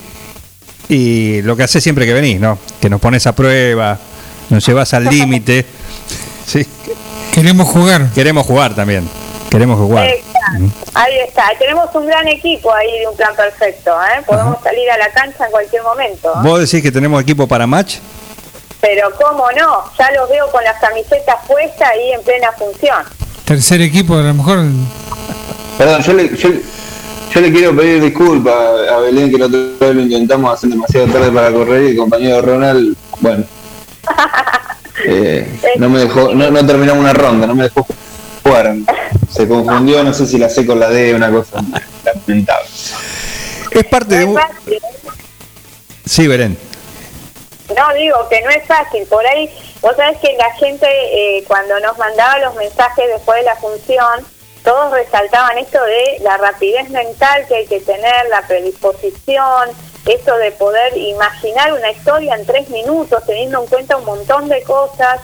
y 0.90 1.42
lo 1.42 1.56
que 1.56 1.64
haces 1.64 1.82
siempre 1.84 2.06
que 2.06 2.14
venís, 2.14 2.40
¿no? 2.40 2.60
Que 2.80 2.90
nos 2.90 3.00
pones 3.02 3.26
a 3.28 3.34
prueba, 3.36 3.98
nos 4.50 4.66
llevas 4.66 4.94
al 4.94 5.06
límite. 5.06 5.66
Sí. 6.46 6.64
Queremos 7.34 7.68
jugar. 7.68 8.12
Queremos 8.14 8.46
jugar 8.46 8.76
también. 8.76 9.10
Queremos 9.50 9.80
jugar. 9.80 10.08
Ahí 10.94 11.20
está. 11.28 11.52
Tenemos 11.60 11.94
un 11.94 12.06
gran 12.06 12.28
equipo 12.28 12.74
ahí 12.74 13.00
de 13.00 13.08
un 13.08 13.16
plan 13.16 13.36
perfecto. 13.36 13.92
¿eh? 13.92 14.22
Podemos 14.26 14.62
salir 14.62 14.90
a 14.92 14.98
la 14.98 15.10
cancha 15.10 15.46
en 15.46 15.52
cualquier 15.52 15.84
momento. 15.84 16.30
¿eh? 16.30 16.40
¿Vos 16.44 16.60
decís 16.60 16.82
que 16.82 16.92
tenemos 16.92 17.22
equipo 17.22 17.48
para 17.48 17.68
match? 17.68 17.98
Pero 18.82 19.10
cómo 19.20 19.46
no, 19.52 19.84
ya 19.98 20.12
los 20.12 20.30
veo 20.30 20.50
con 20.52 20.64
las 20.64 20.80
camisetas 20.80 21.38
puestas 21.48 21.90
ahí 21.90 22.12
en 22.12 22.22
plena 22.22 22.52
función. 22.52 23.04
Tercer 23.46 23.82
equipo, 23.82 24.16
a 24.16 24.22
lo 24.22 24.34
mejor. 24.34 24.60
Perdón, 25.78 26.02
yo 26.04 26.14
le, 26.14 26.36
yo, 26.36 26.50
yo 27.34 27.42
le 27.42 27.52
quiero 27.52 27.76
pedir 27.76 28.02
disculpas 28.02 28.90
a 28.90 28.98
Belén 28.98 29.32
que 29.32 29.38
la 29.38 29.48
otra 29.48 29.60
vez 29.88 29.96
lo 29.96 30.02
intentamos 30.02 30.54
hacer 30.54 30.70
demasiado 30.70 31.08
tarde 31.08 31.32
para 31.32 31.52
correr 31.52 31.84
y 31.84 31.88
el 31.90 31.98
compañero 31.98 32.42
Ronald, 32.42 32.96
bueno, 33.20 33.44
eh, 35.06 35.60
no 35.78 35.90
me 35.90 36.00
dejó, 36.00 36.34
no, 36.34 36.50
no 36.50 36.66
terminamos 36.66 37.02
una 37.02 37.14
ronda, 37.14 37.48
no 37.48 37.56
me 37.56 37.64
dejó 37.64 37.86
Se 39.30 39.48
confundió, 39.48 40.04
no 40.04 40.14
sé 40.14 40.28
si 40.28 40.38
la 40.38 40.50
C 40.50 40.66
con 40.66 40.80
la 40.80 40.90
D, 40.90 41.16
una 41.16 41.32
cosa 41.32 41.62
lamentable. 42.04 42.68
Es 43.72 43.86
parte 43.86 44.20
de 44.20 44.26
un... 44.26 44.40
Sí, 46.06 46.28
Belén. 46.28 46.58
No, 47.76 47.94
digo 47.96 48.30
que 48.30 48.42
no 48.42 48.52
es 48.52 48.64
fácil. 48.68 49.04
Por 49.08 49.26
ahí, 49.26 49.50
vos 49.82 49.96
sabés 49.96 50.20
que 50.20 50.36
la 50.38 50.52
gente 50.54 50.88
eh, 50.88 51.44
cuando 51.48 51.80
nos 51.80 51.98
mandaba 51.98 52.38
los 52.40 52.56
mensajes 52.56 53.06
después 53.12 53.40
de 53.40 53.46
la 53.46 53.56
función, 53.56 54.26
todos 54.64 54.92
resaltaban 54.92 55.58
esto 55.58 55.84
de 55.84 56.20
la 56.22 56.38
rapidez 56.38 56.90
mental 56.90 57.46
que 57.48 57.56
hay 57.56 57.66
que 57.66 57.80
tener, 57.80 58.30
la 58.30 58.46
predisposición, 58.48 59.70
eso 60.06 60.36
de 60.38 60.52
poder 60.52 60.96
imaginar 60.96 61.74
una 61.74 61.92
historia 61.92 62.36
en 62.36 62.46
tres 62.46 62.70
minutos, 62.70 63.24
teniendo 63.26 63.64
en 63.64 63.68
cuenta 63.68 63.98
un 63.98 64.06
montón 64.06 64.48
de 64.50 64.62
cosas. 64.64 65.20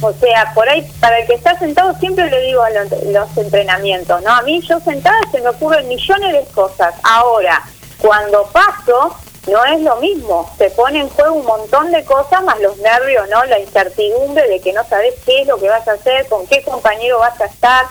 O 0.00 0.12
sea, 0.12 0.52
por 0.54 0.68
ahí, 0.68 0.86
para 1.00 1.18
el 1.18 1.26
que 1.26 1.34
está 1.34 1.58
sentado, 1.58 1.94
siempre 1.98 2.30
le 2.30 2.40
digo 2.42 2.62
a 2.62 2.70
los, 2.70 2.90
los 3.04 3.36
entrenamientos, 3.36 4.22
¿no? 4.22 4.30
A 4.30 4.42
mí, 4.42 4.60
yo 4.60 4.78
sentada, 4.80 5.18
se 5.32 5.40
me 5.40 5.48
ocurren 5.48 5.88
millones 5.88 6.32
de 6.32 6.52
cosas. 6.52 6.94
Ahora, 7.02 7.62
cuando 8.00 8.44
paso, 8.52 9.16
no 9.48 9.64
es 9.64 9.80
lo 9.80 9.96
mismo. 9.96 10.48
Se 10.56 10.70
pone 10.70 11.00
en 11.00 11.08
juego 11.08 11.34
un 11.34 11.46
montón 11.46 11.90
de 11.90 12.04
cosas, 12.04 12.42
más 12.44 12.60
los 12.60 12.76
nervios, 12.78 13.28
¿no? 13.28 13.44
La 13.46 13.58
incertidumbre 13.58 14.46
de 14.48 14.60
que 14.60 14.72
no 14.72 14.84
sabes 14.84 15.14
qué 15.24 15.42
es 15.42 15.48
lo 15.48 15.58
que 15.58 15.68
vas 15.68 15.86
a 15.88 15.92
hacer, 15.92 16.26
con 16.28 16.46
qué 16.46 16.62
compañero 16.62 17.18
vas 17.18 17.40
a 17.40 17.46
estar, 17.46 17.86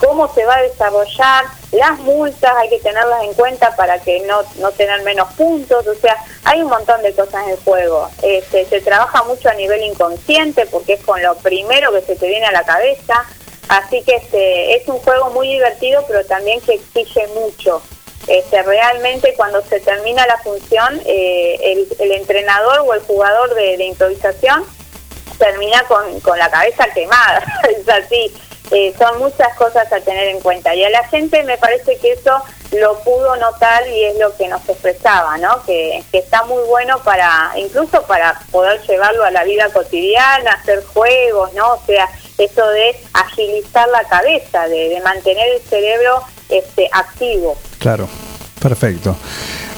cómo 0.00 0.32
se 0.32 0.44
va 0.44 0.56
a 0.56 0.62
desarrollar, 0.62 1.44
las 1.72 1.98
multas 2.00 2.52
hay 2.56 2.70
que 2.70 2.80
tenerlas 2.80 3.22
en 3.22 3.34
cuenta 3.34 3.76
para 3.76 3.98
que 4.00 4.20
no, 4.20 4.42
no 4.56 4.72
tener 4.72 5.02
menos 5.02 5.32
puntos, 5.34 5.86
o 5.86 5.94
sea, 5.94 6.16
hay 6.44 6.62
un 6.62 6.68
montón 6.68 7.02
de 7.02 7.12
cosas 7.14 7.46
en 7.48 7.56
juego. 7.58 8.08
Este, 8.22 8.64
se 8.64 8.80
trabaja 8.80 9.22
mucho 9.24 9.48
a 9.50 9.54
nivel 9.54 9.84
inconsciente 9.84 10.66
porque 10.66 10.94
es 10.94 11.04
con 11.04 11.22
lo 11.22 11.36
primero 11.36 11.92
que 11.92 12.00
se 12.00 12.16
te 12.16 12.28
viene 12.28 12.46
a 12.46 12.52
la 12.52 12.64
cabeza, 12.64 13.24
así 13.68 14.02
que 14.02 14.16
este, 14.16 14.76
es 14.76 14.88
un 14.88 14.98
juego 14.98 15.30
muy 15.30 15.48
divertido 15.48 16.02
pero 16.08 16.24
también 16.24 16.60
que 16.62 16.74
exige 16.74 17.26
mucho. 17.28 17.82
Este, 18.26 18.62
realmente 18.62 19.34
cuando 19.34 19.62
se 19.62 19.80
termina 19.80 20.26
la 20.26 20.38
función, 20.38 21.00
eh, 21.04 21.58
el, 21.62 21.88
el 21.98 22.12
entrenador 22.12 22.80
o 22.86 22.94
el 22.94 23.00
jugador 23.00 23.54
de, 23.54 23.84
improvisación 23.84 24.64
termina 25.38 25.82
con, 25.84 26.20
con 26.20 26.38
la 26.38 26.50
cabeza 26.50 26.86
quemada, 26.94 27.42
es 27.68 27.88
así. 27.88 28.32
Eh, 28.72 28.94
son 28.96 29.18
muchas 29.18 29.52
cosas 29.56 29.92
a 29.92 30.00
tener 30.00 30.28
en 30.28 30.40
cuenta 30.40 30.72
y 30.74 30.84
a 30.84 30.90
la 30.90 31.02
gente 31.08 31.42
me 31.42 31.58
parece 31.58 31.98
que 31.98 32.12
eso 32.12 32.40
lo 32.70 33.00
pudo 33.00 33.34
notar 33.34 33.84
y 33.88 34.04
es 34.04 34.16
lo 34.18 34.36
que 34.36 34.46
nos 34.46 34.66
expresaba, 34.68 35.36
¿no? 35.38 35.60
Que, 35.64 36.04
que 36.12 36.18
está 36.18 36.44
muy 36.44 36.62
bueno 36.68 37.00
para, 37.02 37.50
incluso 37.56 38.02
para 38.02 38.40
poder 38.52 38.80
llevarlo 38.82 39.24
a 39.24 39.32
la 39.32 39.42
vida 39.42 39.68
cotidiana, 39.72 40.52
hacer 40.52 40.84
juegos, 40.84 41.52
¿no? 41.54 41.72
O 41.72 41.82
sea, 41.84 42.08
eso 42.38 42.64
de 42.68 42.96
agilizar 43.12 43.88
la 43.88 44.04
cabeza, 44.04 44.68
de, 44.68 44.88
de 44.88 45.00
mantener 45.00 45.48
el 45.48 45.60
cerebro 45.62 46.22
este, 46.48 46.88
activo. 46.92 47.56
Claro, 47.80 48.08
perfecto. 48.62 49.16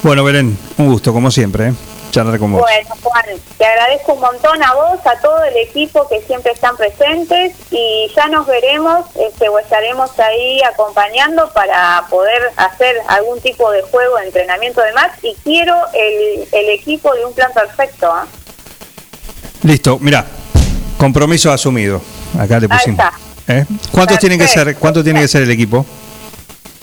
Bueno, 0.03 0.23
Belén, 0.23 0.59
un 0.77 0.91
gusto, 0.91 1.15
como 1.15 1.31
siempre, 1.31 1.69
¿eh? 1.69 1.73
Charlar 2.13 2.39
con 2.39 2.53
vos. 2.53 2.61
Bueno, 2.61 2.95
Juan, 3.03 3.25
te 3.59 3.65
agradezco 3.65 4.13
un 4.13 4.21
montón 4.21 4.63
a 4.63 4.75
vos, 4.75 5.01
a 5.05 5.21
todo 5.21 5.43
el 5.43 5.57
equipo 5.57 6.07
que 6.09 6.21
siempre 6.21 6.53
están 6.53 6.77
presentes 6.77 7.55
y 7.71 8.09
ya 8.15 8.29
nos 8.29 8.47
veremos 8.47 9.07
este, 9.17 9.49
o 9.49 9.59
estaremos 9.59 10.17
ahí 10.21 10.63
acompañando 10.63 11.51
para 11.53 12.05
poder 12.09 12.53
hacer 12.57 12.97
algún 13.09 13.41
tipo 13.41 13.71
de 13.73 13.83
juego 13.83 14.19
de 14.19 14.27
entrenamiento 14.27 14.81
de 14.83 14.93
más 14.93 15.11
y 15.23 15.35
quiero 15.43 15.75
el, 15.93 16.47
el 16.53 16.71
equipo 16.71 17.13
de 17.15 17.25
un 17.25 17.33
plan 17.33 17.51
perfecto. 17.53 18.13
¿ah? 18.13 18.27
Listo, 19.63 19.99
mira, 19.99 20.25
compromiso 20.99 21.51
asumido. 21.51 22.01
Acá 22.39 22.61
le 22.61 22.69
pusimos. 22.69 23.05
¿Eh? 23.49 23.65
¿Cuántos 23.91 24.19
tienen 24.19 24.39
que 24.39 24.47
ser? 24.47 24.65
Perfecto. 24.65 24.81
¿Cuánto 24.81 25.03
tiene 25.03 25.21
que 25.21 25.29
ser 25.29 25.43
el 25.43 25.51
equipo? 25.51 25.85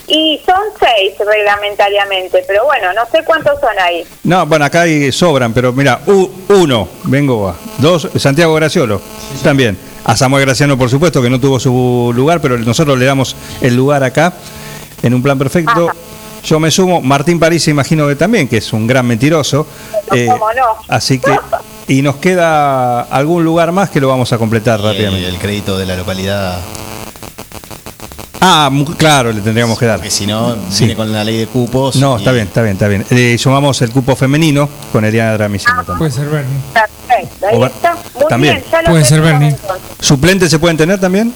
Y 0.09 0.41
son 0.43 0.59
seis 0.79 1.13
reglamentariamente, 1.19 2.43
pero 2.47 2.65
bueno, 2.65 2.91
no 2.93 3.01
sé 3.11 3.23
cuántos 3.23 3.59
son 3.59 3.77
ahí. 3.79 4.03
No, 4.23 4.45
bueno, 4.47 4.65
acá 4.65 4.81
hay 4.81 5.11
sobran, 5.11 5.53
pero 5.53 5.71
mira, 5.71 6.01
uno, 6.47 6.87
Bengoa, 7.03 7.55
dos, 7.77 8.09
Santiago 8.15 8.55
Graciolo, 8.55 8.99
también. 9.43 9.77
A 10.05 10.17
Samuel 10.17 10.45
Graciano, 10.45 10.77
por 10.77 10.89
supuesto, 10.89 11.21
que 11.21 11.29
no 11.29 11.39
tuvo 11.39 11.59
su 11.59 12.11
lugar, 12.15 12.41
pero 12.41 12.57
nosotros 12.57 12.97
le 12.97 13.05
damos 13.05 13.35
el 13.61 13.75
lugar 13.75 14.03
acá, 14.03 14.33
en 15.03 15.13
un 15.13 15.21
plan 15.21 15.37
perfecto. 15.37 15.91
Yo 16.43 16.59
me 16.59 16.71
sumo, 16.71 17.01
Martín 17.01 17.39
París, 17.39 17.67
imagino 17.67 18.07
que 18.07 18.15
también, 18.15 18.47
que 18.47 18.57
es 18.57 18.73
un 18.73 18.87
gran 18.87 19.05
mentiroso. 19.05 19.67
Eh, 20.15 20.27
¿Cómo 20.27 20.51
no? 20.53 20.77
así 20.87 21.19
que, 21.19 21.37
y 21.87 22.01
nos 22.01 22.15
queda 22.15 23.01
algún 23.01 23.43
lugar 23.43 23.71
más 23.71 23.89
que 23.91 23.99
lo 23.99 24.07
vamos 24.07 24.33
a 24.33 24.39
completar 24.39 24.81
rápidamente. 24.81 25.27
El 25.27 25.37
crédito 25.37 25.77
de 25.77 25.85
la 25.85 25.95
localidad. 25.95 26.59
Ah, 28.41 28.69
mu- 28.71 28.85
claro, 28.95 29.31
le 29.33 29.41
tendríamos 29.41 29.77
que 29.77 29.85
dar. 29.85 29.97
Porque 29.97 30.11
si 30.11 30.25
no, 30.25 30.55
Sí. 30.69 30.85
viene 30.85 30.95
con 30.95 31.11
la 31.11 31.23
ley 31.23 31.37
de 31.39 31.47
cupos. 31.47 31.95
No, 31.97 32.15
y- 32.15 32.19
está 32.19 32.31
bien, 32.31 32.47
está 32.47 32.61
bien, 32.61 32.73
está 32.73 32.87
bien. 32.87 33.05
Eh, 33.09 33.37
sumamos 33.37 33.81
el 33.81 33.91
cupo 33.91 34.15
femenino 34.15 34.69
con 34.93 35.03
Eliana 35.03 35.33
Dramicino 35.33 35.75
también. 35.83 35.97
Puede 35.97 36.11
ser 36.11 36.27
Bernie. 36.27 36.57
Perfecto, 36.73 37.47
ahí 37.47 37.63
está. 37.63 37.93
Muy 38.15 38.27
también. 38.29 38.53
bien, 38.55 38.65
ya 38.71 38.81
lo 38.81 38.89
Puede 38.91 39.03
ser 39.05 39.21
Bernie. 39.21 39.55
¿Suplentes 39.99 40.49
se 40.51 40.59
pueden 40.59 40.77
tener 40.77 40.99
también? 40.99 41.33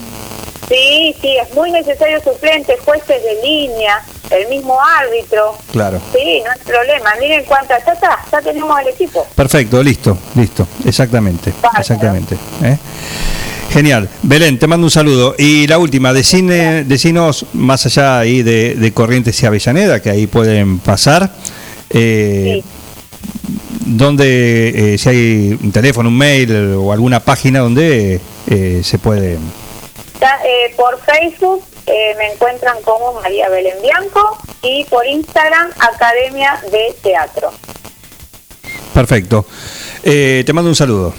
Sí, 0.69 1.13
sí, 1.21 1.35
es 1.37 1.53
muy 1.53 1.71
necesario 1.71 2.21
suplentes, 2.23 2.79
jueces 2.85 3.07
de 3.21 3.37
línea, 3.45 4.01
el 4.29 4.47
mismo 4.47 4.77
árbitro. 4.81 5.57
Claro. 5.73 5.99
Sí, 6.13 6.41
no 6.45 6.51
hay 6.51 6.59
problema. 6.65 7.09
Miren 7.19 7.43
cuántas, 7.45 7.85
ya 7.85 7.91
está, 7.91 8.17
ya 8.31 8.41
tenemos 8.41 8.79
el 8.79 8.87
equipo. 8.87 9.27
Perfecto, 9.35 9.83
listo, 9.83 10.17
listo, 10.35 10.65
exactamente, 10.85 11.51
Bárbaro. 11.61 11.81
exactamente. 11.81 12.37
¿eh? 12.63 12.77
Genial. 13.73 14.07
Belén, 14.21 14.59
te 14.59 14.67
mando 14.67 14.85
un 14.85 14.91
saludo. 14.91 15.33
Y 15.35 15.65
la 15.65 15.79
última, 15.79 16.13
decine, 16.13 16.83
decinos 16.83 17.47
más 17.53 17.83
allá 17.87 18.19
ahí 18.19 18.43
de, 18.43 18.75
de 18.75 18.93
Corrientes 18.93 19.41
y 19.41 19.47
Avellaneda, 19.47 19.99
que 19.99 20.11
ahí 20.11 20.27
pueden 20.27 20.77
pasar, 20.77 21.31
eh, 21.89 22.61
donde, 23.85 24.93
eh, 24.93 24.97
si 24.99 25.09
hay 25.09 25.59
un 25.59 25.71
teléfono, 25.71 26.09
un 26.09 26.17
mail 26.17 26.75
o 26.75 26.91
alguna 26.91 27.19
página 27.19 27.61
donde 27.61 28.21
eh, 28.47 28.81
se 28.83 28.99
puede... 28.99 29.39
Por 30.77 30.99
Facebook 31.01 31.63
me 32.17 32.31
encuentran 32.31 32.77
como 32.83 33.19
María 33.21 33.49
Belén 33.49 33.75
Bianco 33.81 34.37
y 34.61 34.85
por 34.85 35.05
Instagram 35.05 35.69
Academia 35.79 36.61
de 36.71 36.95
Teatro. 37.01 37.51
Perfecto. 38.93 39.45
Eh, 40.03 40.43
te 40.45 40.53
mando 40.53 40.69
un 40.69 40.75
saludo. 40.75 41.13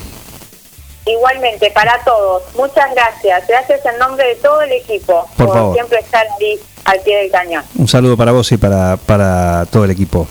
Igualmente, 1.07 1.71
para 1.71 2.03
todos, 2.05 2.43
muchas 2.57 2.91
gracias. 2.95 3.47
Gracias 3.47 3.81
en 3.85 3.99
nombre 3.99 4.27
de 4.27 4.35
todo 4.37 4.63
el 4.63 4.73
equipo 4.73 5.29
Por 5.37 5.53
favor. 5.53 5.75
siempre 5.75 5.99
estar 5.99 6.27
ahí 6.41 6.59
al 6.85 7.01
pie 7.01 7.19
del 7.19 7.31
cañón. 7.31 7.63
Un 7.77 7.89
saludo 7.89 8.17
para 8.17 8.33
vos 8.33 8.51
y 8.53 8.57
para, 8.57 8.97
para 8.97 9.67
todo 9.71 9.85
el 9.85 9.91
equipo. 9.91 10.27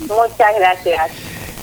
Muchas 0.00 0.54
gracias. 0.58 1.10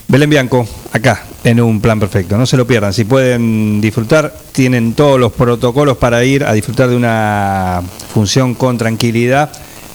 Belén 0.07 0.29
Bianco, 0.29 0.65
acá, 0.93 1.23
en 1.43 1.59
un 1.59 1.81
plan 1.81 1.99
perfecto. 1.99 2.37
No 2.37 2.45
se 2.45 2.55
lo 2.57 2.65
pierdan. 2.65 2.93
Si 2.93 3.03
pueden 3.05 3.81
disfrutar, 3.81 4.33
tienen 4.53 4.93
todos 4.93 5.19
los 5.19 5.33
protocolos 5.33 5.97
para 5.97 6.23
ir 6.23 6.45
a 6.45 6.53
disfrutar 6.53 6.89
de 6.89 6.95
una 6.95 7.81
función 8.13 8.53
con 8.53 8.77
tranquilidad 8.77 9.51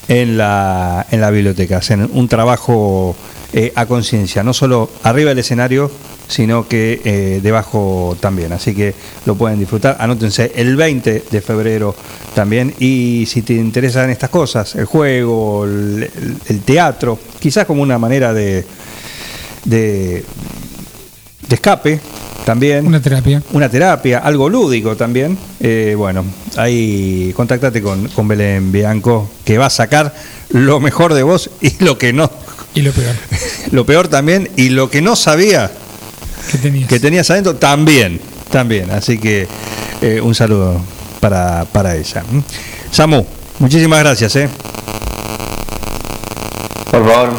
en 0.09 0.37
la, 0.37 1.07
en 1.11 1.21
la 1.21 1.31
biblioteca. 1.31 1.79
Hacen 1.79 2.11
un 2.13 2.29
trabajo 2.29 3.17
eh, 3.55 3.73
a 3.75 3.87
conciencia, 3.87 4.43
no 4.43 4.53
solo 4.53 4.91
arriba 5.03 5.31
del 5.31 5.39
escenario, 5.39 5.91
sino 6.33 6.67
que 6.67 7.01
eh, 7.05 7.41
debajo 7.43 8.17
también. 8.21 8.53
Así 8.53 8.75
que 8.75 8.95
lo 9.27 9.35
pueden 9.35 9.59
disfrutar. 9.59 9.97
Anótense 10.01 10.53
el 10.57 10.75
20 10.77 11.25
de 11.31 11.41
febrero 11.41 11.95
también. 12.35 12.75
Y 12.81 13.27
si 13.27 13.43
te 13.43 13.53
interesan 13.55 14.11
estas 14.11 14.31
cosas, 14.31 14.75
el 14.75 14.87
juego, 14.87 15.65
el, 15.65 16.03
el- 16.05 16.37
el 16.49 16.61
teatro, 16.63 17.19
quizás 17.39 17.67
como 17.67 17.83
una 17.83 17.99
manera 17.99 18.33
de, 18.33 18.65
de, 19.65 20.25
de 21.49 21.55
escape 21.55 22.01
también. 22.45 22.87
Una 22.87 23.01
terapia. 23.01 23.43
Una 23.53 23.69
terapia, 23.69 24.19
algo 24.19 24.49
lúdico 24.49 24.97
también. 24.97 25.37
Eh, 25.61 25.95
bueno, 25.97 26.25
ahí 26.57 27.33
contactate 27.37 27.81
con, 27.83 28.09
con 28.09 28.27
Belén 28.27 28.73
Bianco, 28.73 29.31
que 29.45 29.59
va 29.59 29.67
a 29.67 29.71
sacar 29.71 30.13
lo 30.49 30.81
mejor 30.81 31.15
de 31.15 31.23
vos 31.23 31.51
y 31.61 31.85
lo 31.85 31.99
que 31.99 32.13
no. 32.13 32.31
Y 32.75 32.81
lo 32.81 32.91
peor. 32.93 33.15
Lo 33.73 33.85
peor 33.87 34.09
también 34.09 34.49
y 34.57 34.71
lo 34.71 34.89
que 34.91 35.01
no 35.03 35.15
sabía 35.17 35.71
que 36.51 36.59
tenías, 36.59 36.89
que 36.89 37.01
tenías 37.01 37.31
adentro 37.31 37.55
también. 37.57 38.21
También. 38.51 38.91
Así 38.91 39.19
que 39.19 39.47
eh, 40.01 40.21
un 40.21 40.35
saludo 40.35 40.81
para, 41.21 41.65
para 41.73 41.97
ella. 41.97 42.23
Samu, 42.91 43.25
muchísimas 43.59 43.99
gracias. 44.01 44.37
¿eh? 44.37 44.49
Por 46.91 47.09
favor. 47.09 47.31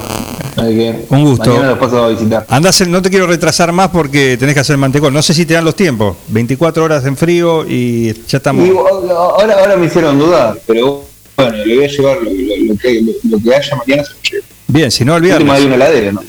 que- 0.56 1.06
Un 1.10 1.24
gusto. 1.26 1.50
Mañana 1.52 1.70
los 1.70 1.78
paso 1.80 2.04
a 2.04 2.10
visitar. 2.10 2.46
Andá 2.50 2.70
a 2.70 2.72
hacer- 2.72 2.88
no 2.88 3.02
te 3.02 3.10
quiero 3.10 3.28
retrasar 3.28 3.72
más 3.72 3.90
porque 3.90 4.38
tenés 4.38 4.54
que 4.56 4.62
hacer 4.62 4.78
mantecol. 4.78 5.14
No 5.14 5.22
sé 5.22 5.34
si 5.34 5.46
te 5.46 5.54
dan 5.54 5.66
los 5.66 5.76
tiempos. 5.76 6.16
24 6.30 6.84
horas 6.84 7.06
en 7.06 7.16
frío 7.18 7.66
y 7.68 8.14
ya 8.28 8.38
estamos. 8.38 8.68
Y 8.68 8.72
ahora, 8.72 9.54
ahora 9.60 9.76
me 9.78 9.86
hicieron 9.88 10.18
dudar, 10.18 10.58
pero 10.66 11.04
bueno, 11.36 11.52
le 11.66 11.76
voy 11.76 11.86
a 11.86 11.88
llevar 11.88 12.18
lo, 12.18 12.24
lo- 12.32 12.74
lo 12.74 12.78
que, 12.80 13.02
lo, 13.30 13.40
que 13.40 13.56
haya 13.56 13.76
mañana 13.76 14.04
se 14.04 14.12
lo 14.14 14.18
llevo. 14.32 14.46
Bien, 14.68 14.90
si 14.92 15.06
no 15.06 15.14
olvides. 15.16 15.36
hay 15.38 15.66
una 15.66 15.76
heladera, 15.76 16.12
¿no? 16.14 16.22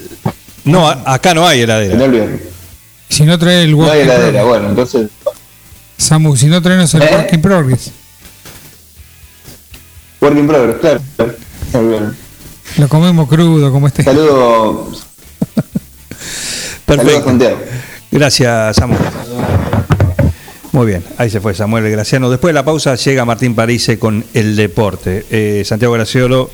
No, 0.65 0.89
acá 0.89 1.33
no 1.35 1.47
hay 1.47 1.61
heladera. 1.63 1.95
No. 1.97 2.54
Si 3.15 3.23
no 3.25 3.39
trae 3.39 3.63
el 3.63 3.71
No 3.73 3.77
work 3.79 3.93
hay 3.93 4.01
in 4.01 4.05
heladera, 4.07 4.25
progress. 4.43 4.47
bueno, 4.49 4.69
entonces. 4.71 5.11
Samu, 5.97 6.37
si 6.37 6.47
no 6.47 6.61
traenos 6.61 6.93
el 6.95 7.03
¿Eh? 7.03 7.09
work 7.13 7.33
in 7.33 7.43
progress. 7.43 7.93
Work 10.21 10.37
in 10.37 10.47
progress, 10.49 10.77
claro. 10.81 11.01
Muy 11.75 11.87
bien. 11.89 12.17
Lo 12.79 12.89
comemos 12.89 13.29
crudo, 13.29 13.71
como 13.71 13.87
este. 13.87 14.03
Saludos. 14.03 15.07
Perfecto. 16.87 17.25
Saludos. 17.25 17.53
Gracias, 18.11 18.77
Samuel. 18.77 19.01
Muy 20.73 20.87
bien, 20.87 21.05
ahí 21.19 21.31
se 21.31 21.41
fue 21.41 21.55
Samuel 21.55 21.89
Graciano. 21.89 22.29
Después 22.31 22.49
de 22.51 22.55
la 22.55 22.65
pausa 22.65 22.97
llega 22.97 23.25
Martín 23.25 23.55
Parise 23.55 23.97
con 24.01 24.25
el 24.35 24.57
deporte. 24.57 25.25
Eh, 25.31 25.63
Santiago 25.65 25.95
Graciolo, 25.95 26.51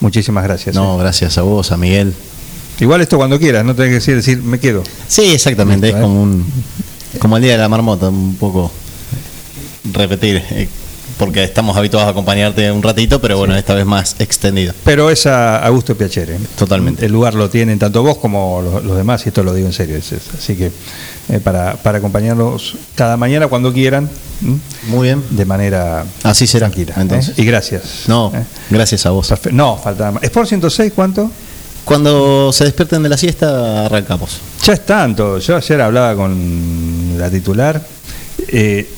muchísimas 0.00 0.44
gracias. 0.44 0.74
No, 0.76 0.98
gracias 0.98 1.38
a 1.38 1.42
vos, 1.42 1.72
a 1.72 1.78
Miguel. 1.78 2.12
Igual 2.80 3.00
esto 3.00 3.16
cuando 3.16 3.38
quieras, 3.38 3.64
no 3.64 3.74
tenés 3.74 3.90
que 3.90 3.94
decir, 3.96 4.16
decir 4.16 4.42
me 4.42 4.58
quedo. 4.58 4.82
Sí, 5.08 5.32
exactamente, 5.32 5.88
es 5.88 5.94
Listo, 5.94 6.06
¿eh? 6.06 6.08
como 6.08 6.22
un 6.22 6.44
como 7.18 7.36
el 7.38 7.42
día 7.42 7.52
de 7.52 7.58
la 7.58 7.68
marmota, 7.68 8.08
un 8.10 8.36
poco 8.36 8.70
repetir, 9.92 10.42
eh, 10.50 10.68
porque 11.18 11.42
estamos 11.44 11.76
habituados 11.76 12.08
a 12.08 12.10
acompañarte 12.10 12.70
un 12.70 12.82
ratito, 12.82 13.20
pero 13.22 13.38
bueno, 13.38 13.56
esta 13.56 13.74
vez 13.74 13.86
más 13.86 14.16
extendido. 14.18 14.74
Pero 14.84 15.10
es 15.10 15.24
a, 15.26 15.64
a 15.64 15.68
gusto 15.70 15.96
Piacere. 15.96 16.36
Totalmente. 16.58 17.06
El 17.06 17.12
lugar 17.12 17.32
lo 17.34 17.48
tienen 17.48 17.78
tanto 17.78 18.02
vos 18.02 18.18
como 18.18 18.60
los, 18.60 18.84
los 18.84 18.96
demás, 18.98 19.24
y 19.24 19.28
esto 19.30 19.42
lo 19.42 19.54
digo 19.54 19.66
en 19.68 19.72
serio. 19.72 19.96
es- 19.96 20.12
es- 20.12 20.34
así 20.38 20.56
que 20.56 20.70
eh, 21.30 21.40
para, 21.42 21.76
para 21.76 21.98
acompañarlos 21.98 22.76
cada 22.94 23.16
mañana 23.16 23.46
cuando 23.48 23.72
quieran. 23.72 24.10
¿m? 24.42 24.58
Muy 24.88 25.06
bien. 25.08 25.22
De 25.30 25.46
manera 25.46 26.04
Así 26.22 26.46
será, 26.46 26.66
tranquila. 26.68 26.94
entonces. 26.98 27.38
¿eh? 27.38 27.42
Y 27.42 27.46
gracias. 27.46 28.04
No, 28.08 28.30
¿eh? 28.34 28.42
gracias 28.68 29.06
a 29.06 29.10
vos. 29.10 29.30
Perfe- 29.30 29.52
No, 29.52 29.78
falta 29.82 30.10
más. 30.12 30.22
¿Sport 30.22 30.48
106 30.48 30.92
cuánto? 30.94 31.30
Cuando 31.86 32.52
se 32.52 32.64
despierten 32.64 33.02
de 33.04 33.08
la 33.08 33.16
siesta, 33.16 33.86
arrancamos. 33.86 34.40
Ya 34.64 34.72
es 34.72 34.84
tanto. 34.84 35.38
Yo 35.38 35.56
ayer 35.56 35.80
hablaba 35.80 36.16
con 36.16 37.14
la 37.16 37.30
titular. 37.30 37.80
eh, 38.48 38.88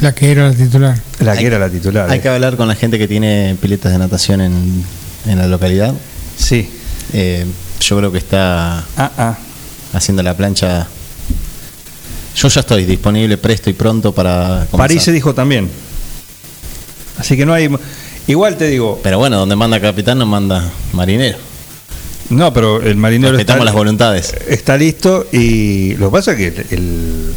La 0.00 0.14
que 0.14 0.30
era 0.30 0.48
la 0.50 0.54
titular. 0.54 0.96
la 1.18 1.36
que 1.36 1.46
era 1.46 1.58
la 1.58 1.68
titular. 1.68 2.08
Hay 2.08 2.20
eh. 2.20 2.22
que 2.22 2.28
hablar 2.28 2.56
con 2.56 2.68
la 2.68 2.76
gente 2.76 2.96
que 2.96 3.08
tiene 3.08 3.56
piletas 3.60 3.90
de 3.92 3.98
natación 3.98 4.40
en, 4.40 4.84
en 5.26 5.38
la 5.38 5.48
localidad. 5.48 5.92
Sí. 6.38 6.70
Eh, 7.12 7.44
yo 7.80 7.96
creo 7.98 8.12
que 8.12 8.18
está 8.18 8.78
Ah, 8.96 9.10
ah. 9.18 9.36
haciendo 9.92 10.22
la 10.22 10.36
plancha. 10.36 10.86
Yo 12.36 12.46
ya 12.46 12.60
estoy 12.60 12.84
disponible, 12.84 13.36
presto 13.36 13.68
y 13.68 13.72
pronto 13.72 14.12
para 14.12 14.66
comenzar. 14.70 14.78
París 14.78 15.02
se 15.02 15.10
dijo 15.10 15.34
también. 15.34 15.68
Así 17.18 17.36
que 17.36 17.44
no 17.44 17.52
hay. 17.52 17.68
Igual 18.28 18.56
te 18.56 18.68
digo. 18.68 19.00
Pero 19.02 19.18
bueno, 19.18 19.38
donde 19.38 19.56
manda 19.56 19.80
capitán 19.80 20.18
no 20.18 20.26
manda 20.26 20.70
marinero. 20.92 21.49
No, 22.30 22.52
pero 22.52 22.80
el 22.80 22.96
marinero 22.96 23.32
Respetamos 23.32 23.60
está, 23.60 23.64
las 23.64 23.74
voluntades. 23.74 24.34
está 24.48 24.76
listo 24.76 25.26
y 25.32 25.94
lo 25.96 26.10
que 26.10 26.16
pasa 26.16 26.32
es 26.32 26.36
que 26.38 26.74
el, 26.74 27.34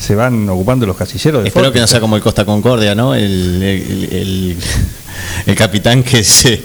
se 0.00 0.14
van 0.14 0.48
ocupando 0.48 0.86
los 0.86 0.96
casilleros 0.96 1.42
de 1.42 1.48
Espero 1.48 1.66
Ford. 1.66 1.74
que 1.74 1.80
no 1.80 1.86
sea 1.86 2.00
como 2.00 2.16
el 2.16 2.22
Costa 2.22 2.44
Concordia, 2.44 2.94
¿no? 2.94 3.14
El, 3.14 3.62
el, 3.62 4.08
el- 4.12 4.56
el 5.46 5.54
capitán 5.56 6.02
que 6.02 6.24
se 6.24 6.62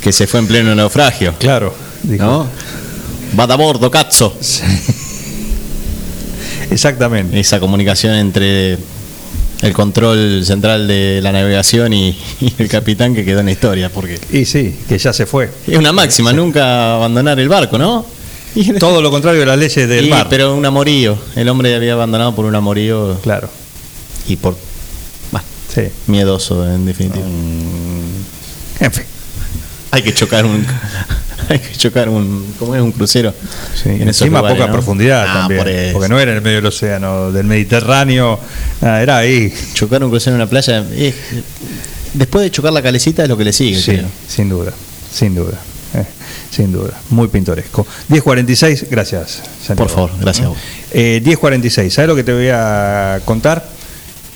que 0.00 0.12
se 0.12 0.26
fue 0.26 0.40
en 0.40 0.46
pleno 0.46 0.74
naufragio. 0.74 1.34
Claro, 1.38 1.74
dijo. 2.02 2.24
¿no? 2.24 2.48
Va 3.38 3.46
de 3.46 3.56
bordo, 3.56 3.90
cazzo. 3.90 4.36
Exactamente. 6.70 7.38
Esa 7.38 7.60
comunicación 7.60 8.14
entre 8.14 8.78
el 9.62 9.72
control 9.72 10.44
central 10.44 10.86
de 10.88 11.20
la 11.22 11.32
navegación 11.32 11.92
y, 11.92 12.10
y 12.40 12.52
el 12.58 12.68
capitán 12.68 13.14
que 13.14 13.24
quedó 13.24 13.40
en 13.40 13.46
la 13.46 13.52
historia, 13.52 13.88
porque 13.90 14.18
Y 14.32 14.44
sí, 14.44 14.74
que 14.88 14.98
ya 14.98 15.12
se 15.12 15.26
fue. 15.26 15.50
es 15.66 15.76
una 15.78 15.92
máxima, 15.92 16.32
nunca 16.32 16.96
abandonar 16.96 17.38
el 17.40 17.48
barco, 17.48 17.78
¿no? 17.78 18.04
Todo 18.78 19.02
lo 19.02 19.10
contrario 19.10 19.40
de 19.40 19.46
las 19.46 19.58
leyes 19.58 19.88
del 19.88 20.06
Y- 20.06 20.10
mar. 20.10 20.28
Pero 20.30 20.54
un 20.54 20.64
amorío, 20.64 21.18
el 21.34 21.48
hombre 21.48 21.74
había 21.74 21.94
abandonado 21.94 22.34
por 22.36 22.44
un 22.44 22.54
amorío 22.54 23.18
Claro. 23.22 23.48
y 24.28 24.36
por 24.36 24.56
bueno, 25.32 25.44
Sí. 25.74 25.82
miedoso 26.06 26.64
en 26.72 26.86
definitiva. 26.86 27.24
En 28.80 28.92
fin. 28.92 29.04
Hay 29.90 30.02
que 30.02 30.12
chocar 30.14 30.44
un 30.44 30.64
hay 31.48 31.58
que 31.58 31.76
chocar 31.76 32.08
un 32.08 32.54
¿cómo 32.58 32.74
es 32.74 32.80
un 32.82 32.92
crucero? 32.92 33.32
Sí, 33.74 33.90
En 33.90 34.08
encima 34.08 34.38
lugares, 34.38 34.56
poca 34.58 34.66
¿no? 34.68 34.72
profundidad 34.72 35.24
Ah, 35.28 35.34
también. 35.48 35.60
por. 35.62 35.92
Porque 35.94 36.08
no 36.08 36.18
era 36.20 36.30
en 36.32 36.38
el 36.38 36.42
medio 36.42 36.56
del 36.56 36.66
océano, 36.66 37.32
del 37.32 37.46
Mediterráneo. 37.46 38.38
era 38.80 39.18
ahí. 39.18 39.52
chocar 39.74 40.02
un 40.04 40.10
crucero 40.10 40.36
en 40.36 40.42
una 40.42 40.50
playa 40.50 40.84
eh, 40.92 41.14
después 42.14 42.42
de 42.44 42.50
chocar 42.50 42.72
la 42.72 42.82
calecita 42.82 43.22
es 43.22 43.28
lo 43.28 43.36
que 43.36 43.44
le 43.44 43.52
sigue, 43.52 43.78
Sí, 43.78 43.92
creo. 43.92 44.06
sin 44.28 44.48
duda, 44.48 44.72
sin 45.12 45.34
duda. 45.34 45.58
eh, 45.94 46.04
sin 46.50 46.72
duda, 46.72 46.92
muy 47.10 47.28
pintoresco. 47.28 47.84
10.46, 48.10 48.86
gracias. 48.88 49.42
Santiago. 49.66 49.76
Por 49.76 49.90
favor, 49.90 50.10
gracias. 50.20 50.48
Eh, 50.92 51.20
10.46, 51.24 51.90
¿sabes 51.90 52.08
lo 52.08 52.14
que 52.16 52.22
te 52.24 52.32
voy 52.32 52.48
a 52.52 53.20
contar? 53.24 53.64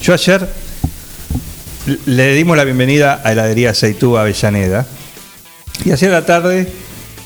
Yo 0.02 0.12
ayer 0.14 0.48
le 2.06 2.34
dimos 2.34 2.56
la 2.56 2.64
bienvenida 2.64 3.20
a 3.24 3.32
heladería 3.32 3.72
Seitú 3.74 4.18
Avellaneda 4.18 4.86
y 5.84 5.92
ayer 5.92 6.10
a 6.10 6.20
la 6.20 6.26
tarde 6.26 6.68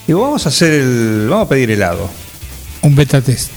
digo, 0.06 0.20
vamos 0.20 0.46
a 0.46 0.48
hacer 0.48 0.72
el, 0.72 1.26
vamos 1.28 1.46
a 1.46 1.48
pedir 1.48 1.70
helado. 1.70 2.08
Un 2.82 2.94
beta 2.94 3.20
test. 3.20 3.50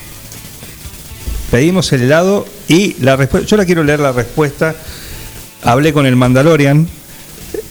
Pedimos 1.51 1.91
el 1.93 2.03
helado 2.03 2.45
y 2.67 2.95
la 3.01 3.15
respuesta, 3.15 3.47
yo 3.47 3.57
la 3.57 3.65
quiero 3.65 3.83
leer 3.83 3.99
la 3.99 4.11
respuesta. 4.11 4.75
Hablé 5.63 5.93
con 5.93 6.05
el 6.05 6.15
Mandalorian 6.15 6.87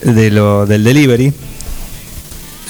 de 0.03 0.31
lo, 0.31 0.65
del 0.65 0.83
delivery 0.83 1.33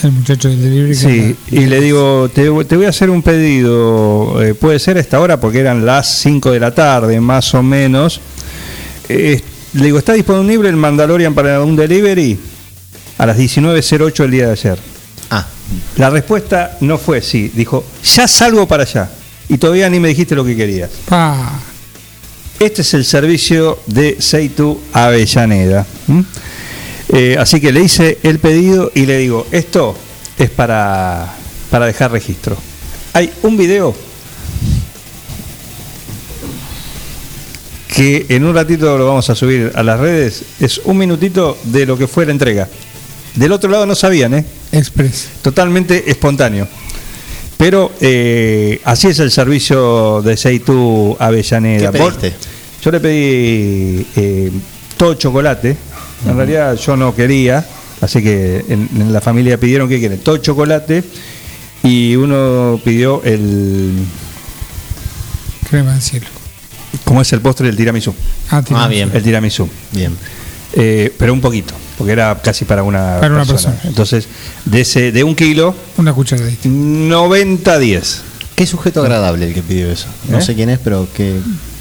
El 0.04 0.12
muchacho 0.12 0.50
del 0.50 0.62
delivery. 0.62 0.96
Sí, 0.96 1.36
y 1.52 1.66
le 1.66 1.82
digo, 1.82 2.30
te, 2.34 2.44
te 2.66 2.76
voy 2.76 2.86
a 2.86 2.90
hacer 2.90 3.10
un 3.10 3.24
pedido, 3.24 4.42
eh, 4.44 4.54
puede 4.54 4.80
ser 4.80 4.98
a 4.98 5.00
esta 5.00 5.20
hora 5.20 5.40
porque 5.40 5.60
eran 5.60 5.86
las 5.86 6.20
5 6.20 6.52
de 6.52 6.60
la 6.60 6.74
tarde, 6.74 7.20
más 7.20 7.54
o 7.54 7.64
menos. 7.64 8.20
Eh, 9.10 9.42
le 9.74 9.86
digo, 9.86 9.98
¿está 9.98 10.14
disponible 10.14 10.70
el 10.70 10.76
Mandalorian 10.76 11.34
para 11.34 11.62
un 11.62 11.76
delivery? 11.76 12.38
A 13.18 13.26
las 13.26 13.38
19.08 13.38 14.26
el 14.26 14.32
día 14.32 14.48
de 14.48 14.52
ayer. 14.52 14.95
Ah, 15.66 15.92
La 15.98 16.10
respuesta 16.10 16.78
no 16.82 16.98
fue 16.98 17.22
sí, 17.22 17.52
dijo, 17.54 17.84
ya 18.04 18.28
salgo 18.28 18.68
para 18.68 18.84
allá. 18.84 19.10
Y 19.48 19.58
todavía 19.58 19.90
ni 19.90 20.00
me 20.00 20.08
dijiste 20.10 20.36
lo 20.36 20.44
que 20.44 20.56
querías. 20.56 20.90
Pa. 21.08 21.60
Este 22.60 22.82
es 22.82 22.94
el 22.94 23.06
servicio 23.06 23.80
de 23.86 24.18
Seitu 24.20 24.80
Avellaneda. 24.94 25.86
Eh, 27.10 27.36
así 27.38 27.60
que 27.60 27.72
le 27.72 27.82
hice 27.82 28.18
el 28.24 28.40
pedido 28.40 28.92
y 28.96 29.06
le 29.06 29.18
digo, 29.20 29.46
esto 29.52 29.96
es 30.38 30.50
para, 30.50 31.34
para 31.70 31.86
dejar 31.86 32.12
registro. 32.12 32.58
Hay 33.14 33.32
un 33.44 33.56
video 33.58 33.96
que 37.96 38.26
en 38.30 38.44
un 38.44 38.54
ratito 38.54 38.98
lo 38.98 39.08
vamos 39.08 39.30
a 39.30 39.36
subir 39.36 39.72
a 39.76 39.84
las 39.84 40.00
redes. 40.00 40.44
Es 40.60 40.80
un 40.84 40.98
minutito 40.98 41.58
de 41.64 41.86
lo 41.86 41.98
que 41.98 42.08
fue 42.08 42.26
la 42.26 42.32
entrega. 42.32 42.68
Del 43.36 43.52
otro 43.52 43.70
lado 43.70 43.86
no 43.86 43.96
sabían, 43.96 44.34
¿eh? 44.34 44.46
Express. 44.76 45.30
Totalmente 45.42 46.10
espontáneo. 46.10 46.68
Pero 47.58 47.92
eh, 48.02 48.82
así 48.84 49.08
es 49.08 49.20
el 49.20 49.32
servicio 49.32 50.22
de 50.22 50.36
Seitu 50.36 51.16
Avellaneda. 51.20 51.92
¿Qué 51.92 51.98
pediste? 51.98 52.34
yo 52.84 52.92
le 52.92 53.00
pedí 53.00 54.06
eh, 54.16 54.52
todo 54.98 55.16
chocolate. 55.16 55.76
En 56.28 56.38
realidad 56.38 56.76
yo 56.76 56.96
no 56.96 57.16
quería, 57.16 57.66
así 58.02 58.22
que 58.22 58.64
en, 58.68 58.90
en 58.96 59.14
la 59.14 59.22
familia 59.22 59.60
pidieron 59.60 59.90
que 59.90 60.00
quieren 60.00 60.20
todo 60.20 60.38
chocolate 60.38 61.04
Y 61.84 62.16
uno 62.16 62.80
pidió 62.84 63.24
el. 63.24 63.94
Crema 65.70 65.94
del 65.94 66.02
cielo. 66.02 66.28
¿Cómo 67.04 67.22
es 67.22 67.32
el 67.34 67.42
postre 67.42 67.68
del 67.68 67.76
tiramisú? 67.76 68.14
Ah, 68.50 68.62
tiramisú. 68.62 68.86
Ah, 68.86 68.88
bien. 68.88 69.12
El 69.14 69.24
tiramisú. 69.24 69.70
Bien. 69.92 70.16
Eh, 70.74 71.14
pero 71.18 71.34
un 71.34 71.42
poquito, 71.42 71.74
porque 71.98 72.12
era 72.14 72.40
casi 72.44 72.66
para 72.66 72.84
una, 72.84 73.20
Para 73.20 73.34
una 73.36 73.46
persona. 73.46 73.80
Entonces, 73.84 74.28
de 74.66 74.82
ese 74.82 75.12
de 75.12 75.24
un 75.24 75.36
kilo, 75.36 75.76
Una 75.98 76.14
cucharadita. 76.14 76.68
90-10. 76.70 78.18
Qué 78.56 78.66
sujeto 78.66 79.02
agradable 79.02 79.48
el 79.48 79.54
que 79.54 79.62
pidió 79.62 79.92
eso. 79.92 80.08
No 80.30 80.40
¿Eh? 80.40 80.42
sé 80.42 80.56
quién 80.56 80.70
es, 80.70 80.80
pero 80.80 81.08
qué, 81.14 81.36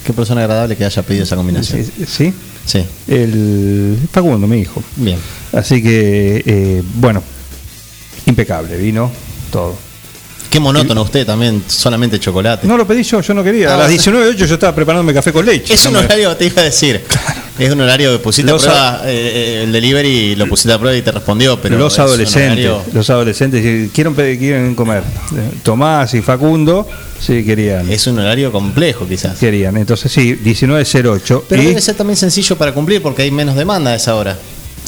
qué 0.05 0.13
persona 0.13 0.41
agradable 0.43 0.77
que 0.77 0.85
haya 0.85 1.03
pedido 1.03 1.25
esa 1.25 1.37
combinación. 1.37 1.85
¿Sí? 2.07 2.35
Sí. 2.67 2.85
El 3.07 3.99
Facundo, 4.11 4.47
mi 4.47 4.59
hijo. 4.61 4.83
Bien. 4.97 5.19
Así 5.53 5.83
que, 5.83 6.43
eh, 6.45 6.83
bueno, 6.95 7.23
impecable, 8.27 8.77
vino 8.77 9.11
todo. 9.53 9.77
Qué 10.51 10.61
monótono 10.61 11.03
usted 11.03 11.27
también, 11.27 11.65
solamente 11.67 12.19
chocolate. 12.21 12.67
No 12.67 12.77
lo 12.77 12.87
pedí 12.87 13.03
yo, 13.03 13.21
yo 13.21 13.35
no 13.35 13.43
quería. 13.43 13.71
Ah, 13.71 13.75
a 13.75 13.89
las 13.89 14.05
bueno. 14.05 14.21
19.08 14.21 14.47
yo 14.47 14.55
estaba 14.55 14.75
preparándome 14.75 15.13
café 15.13 15.33
con 15.33 15.45
leche. 15.45 15.75
Es 15.75 15.83
No 15.85 15.91
un 15.91 15.97
me- 15.97 16.05
horario, 16.05 16.37
te 16.37 16.47
iba 16.47 16.63
a 16.63 16.65
decir. 16.65 17.05
Es 17.59 17.71
un 17.73 17.81
horario 17.81 18.11
que 18.13 18.19
pusiste 18.19 18.51
Los 18.51 18.67
a 18.67 18.99
prueba 18.99 19.03
eh, 19.07 19.33
eh, 19.35 19.63
el 19.65 19.73
delivery 19.73 20.09
y 20.09 20.35
lo 20.37 20.49
pusiste 20.49 20.73
a 20.73 20.79
prueba 20.79 20.97
y 20.97 21.03
te 21.03 21.13
respondió, 21.13 21.61
pero 21.61 21.79
los 21.79 21.99
adolescentes, 22.01 22.69
los 22.93 23.11
adolescentes 23.11 23.91
quieren, 23.93 24.15
pedir- 24.15 24.39
quieren 24.39 24.75
comer. 24.75 25.05
Tomás 25.63 26.15
y 26.15 26.21
Facundo, 26.23 26.89
sí 27.21 27.45
querían. 27.45 27.89
Es 27.91 28.07
un 28.09 28.19
horario 28.19 28.51
complejo 28.51 29.07
quizás. 29.07 29.39
Querían, 29.39 29.77
entonces 29.77 30.11
sí, 30.11 30.35
19.08. 30.45 31.43
Pero 31.49 31.63
y 31.63 31.67
debe 31.67 31.81
ser 31.81 31.95
también 31.95 32.17
sencillo 32.17 32.57
para 32.57 32.73
cumplir 32.73 33.01
porque 33.01 33.23
hay 33.23 33.31
menos 33.31 33.55
demanda 33.55 33.93
a 33.93 33.95
esa 33.95 34.17
hora. 34.17 34.37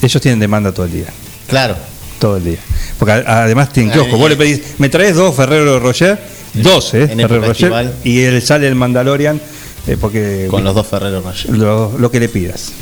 ellos 0.02 0.20
tienen 0.20 0.40
demanda 0.40 0.72
todo 0.72 0.86
el 0.86 0.93
día. 0.93 1.06
Claro. 1.48 1.76
Todo 2.18 2.38
el 2.38 2.44
día. 2.44 2.59
Porque 2.98 3.12
además 3.12 3.72
tienen 3.72 3.93
kiosco. 3.93 4.16
Vos 4.16 4.28
le 4.28 4.36
pedís, 4.36 4.60
me 4.78 4.88
traes 4.88 5.14
dos 5.14 5.36
Ferrero 5.36 5.78
dos, 5.80 6.94
¿eh? 6.94 7.09
en 7.10 7.20
Ferrero 7.20 7.52
estival. 7.52 7.94
y 8.02 8.20
él 8.22 8.40
sale 8.43 8.66
el 8.66 8.74
Mandalorian, 8.74 9.40
eh, 9.86 9.96
porque. 10.00 10.46
Con 10.50 10.64
los 10.64 10.74
dos 10.74 10.86
Ferrero 10.86 11.20
Rocher. 11.20 11.50
Lo, 11.56 11.96
lo 11.98 12.10
que 12.10 12.20
le 12.20 12.28
pidas. 12.28 12.72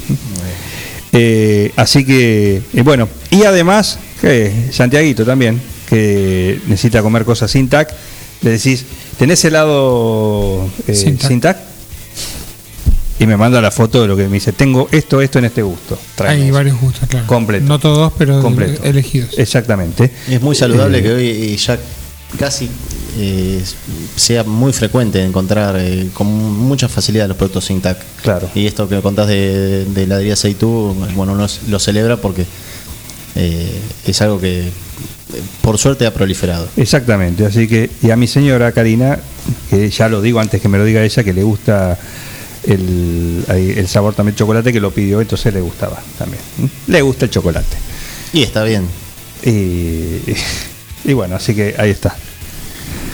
Eh, 1.12 1.72
así 1.76 2.05
que, 2.05 2.60
eh, 2.74 2.82
bueno, 2.82 3.09
y 3.31 3.44
además, 3.44 3.98
que 4.20 4.52
Santiaguito 4.72 5.24
también, 5.24 5.60
que 5.89 6.60
necesita 6.66 7.02
comer 7.02 7.24
cosas 7.24 7.51
sin 7.51 7.68
tac, 7.68 7.93
le 8.43 8.51
decís, 8.51 8.85
¿tenés 9.18 9.44
helado 9.44 10.68
eh, 10.89 10.94
Sin 10.94 11.18
sin, 11.20 11.40
tac. 11.40 11.56
tac? 11.59 11.64
Y 13.20 13.26
me 13.26 13.36
manda 13.36 13.60
la 13.60 13.70
foto 13.70 14.02
de 14.02 14.09
lo 14.09 14.16
que 14.16 14.24
me 14.26 14.35
dice, 14.35 14.52
tengo 14.52 14.89
esto, 14.90 15.20
esto 15.22 15.39
en 15.39 15.44
este 15.44 15.62
gusto. 15.62 15.97
Tráeme 16.16 16.43
Hay 16.43 16.48
eso. 16.48 16.55
varios 16.56 16.81
gustos, 16.81 17.09
claro. 17.09 17.26
Completo. 17.28 17.64
No 17.64 17.78
todos, 17.78 18.12
pero 18.18 18.40
Completo. 18.43 18.82
elegidos. 18.82 19.39
Exactamente. 19.39 20.10
Es 20.28 20.43
muy 20.43 20.56
saludable 20.56 20.98
Eh, 20.98 21.02
que 21.02 21.12
hoy 21.12 21.26
y 21.28 21.56
ya 21.56 21.78
casi 22.40 22.68
eh, 23.16 23.62
sea 24.16 24.45
muy 24.45 24.73
frecuente 24.73 25.23
encontrar 25.23 25.77
eh, 25.78 26.09
con 26.12 26.27
mucha 26.27 26.89
facilidad 26.89 27.28
los 27.28 27.36
productos 27.36 27.66
sin 27.66 27.81
TAC. 27.81 27.99
Claro. 28.23 28.51
Y 28.55 28.66
esto 28.66 28.89
que 28.89 29.01
contás 29.01 29.28
de, 29.28 29.85
de 29.85 30.03
heladería 30.03 30.36
Seitú, 30.36 30.95
bueno, 31.15 31.32
uno 31.32 31.47
lo 31.69 31.78
celebra 31.78 32.16
porque 32.16 32.47
eh, 33.36 33.81
es 34.07 34.23
algo 34.23 34.41
que 34.41 34.70
por 35.61 35.78
suerte 35.78 36.07
ha 36.07 36.15
proliferado. 36.15 36.69
Exactamente, 36.77 37.45
así 37.47 37.66
que, 37.66 37.91
y 38.03 38.11
a 38.11 38.16
mi 38.16 38.27
señora 38.27 38.73
Karina, 38.73 39.19
que 39.70 39.91
ya 39.91 40.09
lo 40.09 40.20
digo 40.23 40.41
antes 40.41 40.61
que 40.61 40.69
me 40.69 40.78
lo 40.78 40.85
diga 40.85 41.03
ella, 41.03 41.24
que 41.24 41.32
le 41.32 41.43
gusta 41.43 41.99
el, 42.65 43.45
el 43.49 43.89
sabor 43.89 44.15
también 44.15 44.36
chocolate, 44.36 44.73
que 44.73 44.81
lo 44.81 44.93
pidió, 44.93 45.20
entonces 45.20 45.53
le 45.53 45.61
gustaba 45.61 46.01
también. 46.19 46.41
Le 46.86 47.03
gusta 47.03 47.24
el 47.24 47.31
chocolate. 47.31 47.77
Y 48.32 48.43
está 48.43 48.62
bien. 48.65 48.86
Y, 49.45 50.20
y 51.05 51.12
bueno, 51.12 51.36
así 51.36 51.55
que 51.55 51.74
ahí 51.78 51.91
está. 51.91 52.16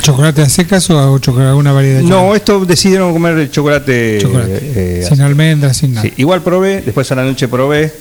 ¿Chocolate 0.02 0.42
a 0.42 0.48
secas 0.48 0.88
o 0.90 0.98
alguna 0.98 1.72
variedad? 1.72 1.98
de 2.00 2.04
No, 2.04 2.34
esto 2.34 2.64
decidieron 2.64 3.12
comer 3.12 3.38
el 3.38 3.50
chocolate. 3.50 4.18
Chocolate. 4.20 4.58
eh, 4.62 5.02
Sin 5.04 5.14
así. 5.14 5.22
almendras, 5.22 5.76
sin 5.76 5.94
nada. 5.94 6.06
Sí, 6.06 6.14
igual 6.16 6.42
probé, 6.42 6.80
después 6.80 7.10
a 7.12 7.14
la 7.14 7.24
noche 7.24 7.48
probé, 7.48 7.92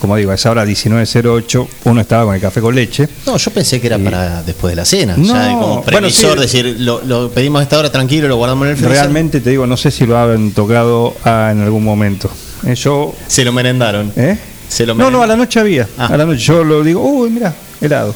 como 0.00 0.16
digo, 0.16 0.30
a 0.30 0.34
esa 0.34 0.50
hora 0.50 0.64
19.08, 0.66 1.66
uno 1.84 2.00
estaba 2.00 2.24
con 2.26 2.34
el 2.34 2.40
café 2.40 2.60
con 2.60 2.74
leche. 2.74 3.08
No, 3.26 3.36
yo 3.38 3.50
pensé 3.50 3.80
que 3.80 3.86
era 3.86 3.98
para 3.98 4.42
después 4.42 4.72
de 4.72 4.76
la 4.76 4.84
cena. 4.84 5.16
No, 5.16 5.24
ya 5.26 5.48
como 5.52 5.66
bueno, 5.68 5.82
previsor, 5.84 6.34
sí. 6.34 6.40
decir, 6.40 6.76
lo, 6.80 7.02
lo 7.04 7.30
pedimos 7.30 7.60
a 7.60 7.62
esta 7.62 7.78
hora 7.78 7.90
tranquilo, 7.90 8.28
lo 8.28 8.36
guardamos 8.36 8.66
en 8.66 8.70
el 8.72 8.76
freezer. 8.76 8.96
Realmente 8.98 9.40
te 9.40 9.50
digo, 9.50 9.66
no 9.66 9.76
sé 9.76 9.90
si 9.90 10.04
lo 10.06 10.18
han 10.18 10.50
tocado 10.52 11.14
ah, 11.24 11.48
en 11.52 11.62
algún 11.62 11.82
momento. 11.84 12.30
Eh, 12.66 12.74
yo 12.74 13.14
Se 13.26 13.44
lo 13.44 13.52
merendaron. 13.52 14.12
¿Eh? 14.16 14.36
Se 14.68 14.84
lo 14.84 14.94
No, 14.94 15.10
no, 15.10 15.22
a 15.22 15.26
la 15.26 15.36
noche 15.36 15.60
había. 15.60 15.88
Ah. 15.96 16.06
A 16.08 16.16
la 16.16 16.26
noche 16.26 16.40
yo 16.40 16.62
lo 16.64 16.82
digo, 16.84 17.00
uy, 17.00 17.30
mira, 17.30 17.54
helado. 17.80 18.14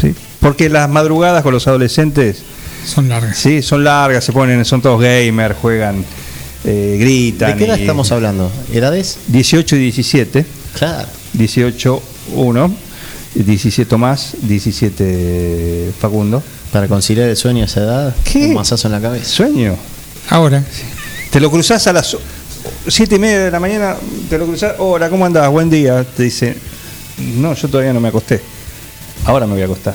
¿Sí? 0.00 0.14
Porque 0.40 0.68
las 0.70 0.88
madrugadas 0.88 1.42
con 1.42 1.52
los 1.52 1.66
adolescentes. 1.68 2.42
Son 2.84 3.08
largas. 3.08 3.36
Sí, 3.38 3.62
son 3.62 3.84
largas, 3.84 4.24
se 4.24 4.32
ponen, 4.32 4.64
son 4.64 4.80
todos 4.82 5.00
gamers, 5.00 5.56
juegan, 5.56 6.04
eh, 6.64 6.96
gritan. 7.00 7.52
¿De 7.52 7.56
qué 7.56 7.64
edad 7.66 7.78
y- 7.78 7.82
estamos 7.82 8.10
hablando? 8.12 8.50
¿Edades? 8.72 9.18
18 9.28 9.76
y 9.76 9.78
17. 9.80 10.44
Claro. 10.78 11.08
18, 11.34 12.02
1. 12.34 12.74
17 13.34 13.96
más, 13.96 14.34
17 14.42 15.92
Facundo. 16.00 16.42
Para 16.72 16.86
conciliar 16.88 17.28
el 17.28 17.36
sueño 17.36 17.62
a 17.62 17.66
esa 17.66 17.80
edad, 17.80 18.16
¿Qué? 18.24 18.46
un 18.46 18.54
mazazo 18.54 18.88
en 18.88 18.92
la 18.92 19.00
cabeza. 19.00 19.24
¿Sueño? 19.24 19.76
Ahora. 20.28 20.62
Te 21.30 21.40
lo 21.40 21.50
cruzás 21.50 21.86
a 21.86 21.92
las 21.92 22.16
7 22.88 23.16
y 23.16 23.18
media 23.18 23.40
de 23.44 23.50
la 23.50 23.58
mañana, 23.60 23.96
te 24.28 24.36
lo 24.38 24.46
cruzás, 24.46 24.74
hola, 24.78 25.08
¿cómo 25.10 25.26
andás? 25.26 25.48
Buen 25.50 25.68
día. 25.70 26.04
Te 26.04 26.24
dice, 26.24 26.56
no, 27.36 27.54
yo 27.54 27.68
todavía 27.68 27.92
no 27.92 28.00
me 28.00 28.08
acosté. 28.08 28.40
Ahora 29.24 29.46
me 29.46 29.52
voy 29.54 29.62
a 29.62 29.64
acostar. 29.66 29.94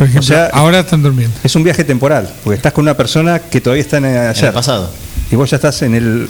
Por 0.00 0.06
ejemplo, 0.08 0.20
O 0.20 0.22
sea, 0.22 0.46
ahora 0.46 0.80
están 0.80 1.02
durmiendo. 1.02 1.36
Es 1.44 1.54
un 1.54 1.62
viaje 1.62 1.84
temporal, 1.84 2.26
porque 2.42 2.56
estás 2.56 2.72
con 2.72 2.84
una 2.84 2.96
persona 2.96 3.38
que 3.38 3.60
todavía 3.60 3.82
está 3.82 3.98
en 3.98 4.06
ayer. 4.06 4.38
En 4.38 4.44
el 4.46 4.52
pasado. 4.54 4.90
Y 5.30 5.36
vos 5.36 5.50
ya 5.50 5.56
estás 5.56 5.82
en 5.82 5.94
el 5.94 6.26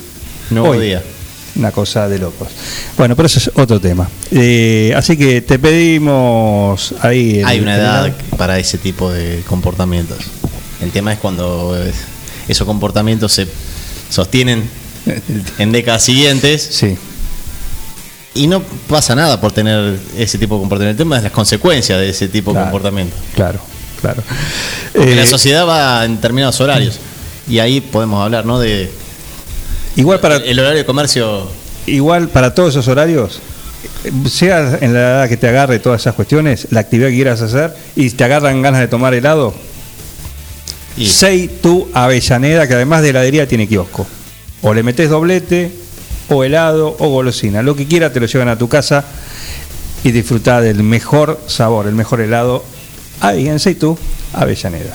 Nuevo 0.50 0.70
hoy. 0.70 0.86
día. 0.86 1.02
Una 1.54 1.70
cosa 1.70 2.08
de 2.08 2.18
locos. 2.18 2.48
Bueno, 2.98 3.14
pero 3.14 3.26
eso 3.26 3.38
es 3.38 3.50
otro 3.54 3.80
tema. 3.80 4.08
Eh, 4.32 4.92
así 4.96 5.16
que 5.16 5.40
te 5.42 5.60
pedimos 5.60 6.94
ahí. 7.00 7.38
el- 7.38 7.46
Hay 7.46 7.60
una 7.60 7.76
edad 7.76 8.12
para 8.36 8.58
ese 8.58 8.76
tipo 8.76 9.12
de 9.12 9.42
comportamientos. 9.48 10.18
El 10.82 10.90
tema 10.90 11.12
es 11.12 11.20
cuando 11.20 11.76
eh, 11.80 11.92
esos 12.48 12.66
comportamientos 12.66 13.32
se 13.32 13.46
sostienen 14.10 14.64
en 15.58 15.70
décadas 15.72 16.02
siguientes. 16.02 16.66
Sí. 16.72 16.96
Y 18.34 18.46
no 18.46 18.62
pasa 18.88 19.14
nada 19.14 19.40
por 19.40 19.50
tener 19.52 19.98
ese 20.16 20.38
tipo 20.38 20.54
de 20.54 20.60
comportamiento. 20.60 21.02
El 21.02 21.04
tema 21.06 21.16
es 21.16 21.22
las 21.24 21.32
consecuencias 21.32 21.98
de 21.98 22.08
ese 22.10 22.28
tipo 22.28 22.52
Claro. 22.52 22.66
de 22.66 22.70
comportamiento. 22.70 23.16
Claro, 23.34 23.58
claro. 24.00 24.22
Porque 24.94 25.12
Eh, 25.12 25.16
la 25.16 25.26
sociedad 25.26 25.66
va 25.66 26.04
en 26.04 26.16
determinados 26.16 26.60
horarios. 26.60 26.98
Y 27.48 27.58
ahí 27.58 27.80
podemos 27.80 28.22
hablar, 28.24 28.46
¿no? 28.46 28.60
De 28.60 28.90
igual 29.96 30.20
para 30.20 30.36
el 30.36 30.58
horario 30.58 30.78
de 30.78 30.84
comercio. 30.86 31.48
igual 31.86 32.28
para 32.28 32.54
todos 32.54 32.70
esos 32.74 32.86
horarios, 32.86 33.40
sea 34.30 34.78
en 34.80 34.92
la 34.94 35.00
edad 35.00 35.28
que 35.28 35.36
te 35.36 35.48
agarre 35.48 35.78
todas 35.80 36.02
esas 36.02 36.14
cuestiones, 36.14 36.68
la 36.70 36.80
actividad 36.80 37.08
que 37.08 37.14
quieras 37.14 37.40
hacer 37.40 37.74
y 37.96 38.10
te 38.10 38.22
agarran 38.22 38.62
ganas 38.62 38.80
de 38.80 38.86
tomar 38.88 39.12
helado, 39.14 39.52
Y- 40.96 41.06
Sei 41.06 41.48
tu 41.48 41.88
Avellaneda, 41.94 42.68
que 42.68 42.74
además 42.74 43.02
de 43.02 43.10
heladería 43.10 43.48
tiene 43.48 43.66
kiosco. 43.66 44.06
O 44.60 44.74
le 44.74 44.82
metes 44.82 45.08
doblete, 45.08 45.72
o 46.30 46.44
helado, 46.44 46.96
o 46.98 47.08
golosina. 47.08 47.62
Lo 47.62 47.76
que 47.76 47.86
quiera 47.86 48.12
te 48.12 48.20
lo 48.20 48.26
llevan 48.26 48.48
a 48.48 48.56
tu 48.56 48.68
casa 48.68 49.04
y 50.02 50.12
disfrutar 50.12 50.62
del 50.62 50.82
mejor 50.82 51.40
sabor, 51.46 51.86
el 51.86 51.94
mejor 51.94 52.20
helado 52.20 52.64
ahí 53.20 53.48
en 53.48 53.58
Sei 53.58 53.74
tu 53.74 53.98
Avellaneda. 54.32 54.94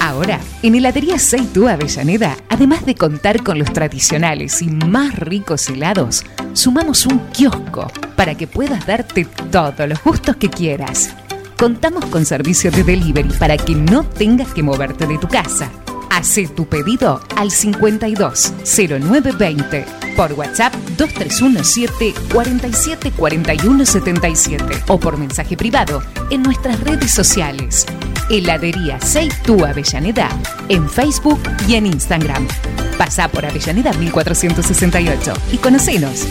Ahora, 0.00 0.40
en 0.62 0.74
Heladería 0.74 1.18
Seitú 1.18 1.68
Avellaneda, 1.68 2.36
además 2.48 2.84
de 2.84 2.94
contar 2.94 3.42
con 3.42 3.58
los 3.58 3.72
tradicionales 3.72 4.60
y 4.60 4.66
más 4.66 5.18
ricos 5.18 5.68
helados, 5.70 6.24
sumamos 6.52 7.06
un 7.06 7.18
kiosco 7.32 7.90
para 8.14 8.34
que 8.34 8.46
puedas 8.46 8.84
darte 8.84 9.26
todos 9.50 9.88
los 9.88 10.02
gustos 10.02 10.36
que 10.36 10.50
quieras. 10.50 11.14
Contamos 11.56 12.04
con 12.06 12.26
servicio 12.26 12.70
de 12.70 12.84
delivery 12.84 13.30
para 13.38 13.56
que 13.56 13.74
no 13.74 14.04
tengas 14.04 14.52
que 14.52 14.62
moverte 14.62 15.06
de 15.06 15.18
tu 15.18 15.28
casa. 15.28 15.70
Hacé 16.12 16.46
tu 16.46 16.66
pedido 16.66 17.22
al 17.36 17.50
52 17.50 18.52
0920 18.64 19.86
por 20.14 20.34
WhatsApp 20.34 20.74
2317 20.98 22.12
47 22.30 23.12
41 23.16 23.86
77 23.86 24.64
o 24.88 25.00
por 25.00 25.16
mensaje 25.16 25.56
privado 25.56 26.02
en 26.28 26.42
nuestras 26.42 26.78
redes 26.80 27.10
sociales. 27.10 27.86
Heladería 28.28 29.00
Seitú 29.00 29.64
Avellaneda 29.64 30.28
en 30.68 30.86
Facebook 30.90 31.40
y 31.66 31.76
en 31.76 31.86
Instagram. 31.86 32.46
Pasá 32.98 33.28
por 33.28 33.46
Avellaneda 33.46 33.94
1468 33.94 35.32
y 35.50 35.56
conocenos. 35.56 36.26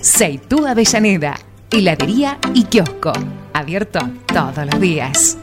Seitú 0.00 0.64
Avellaneda, 0.64 1.34
heladería 1.72 2.38
y 2.54 2.64
kiosco. 2.64 3.12
Abierto 3.52 3.98
todos 4.32 4.64
los 4.64 4.80
días. 4.80 5.38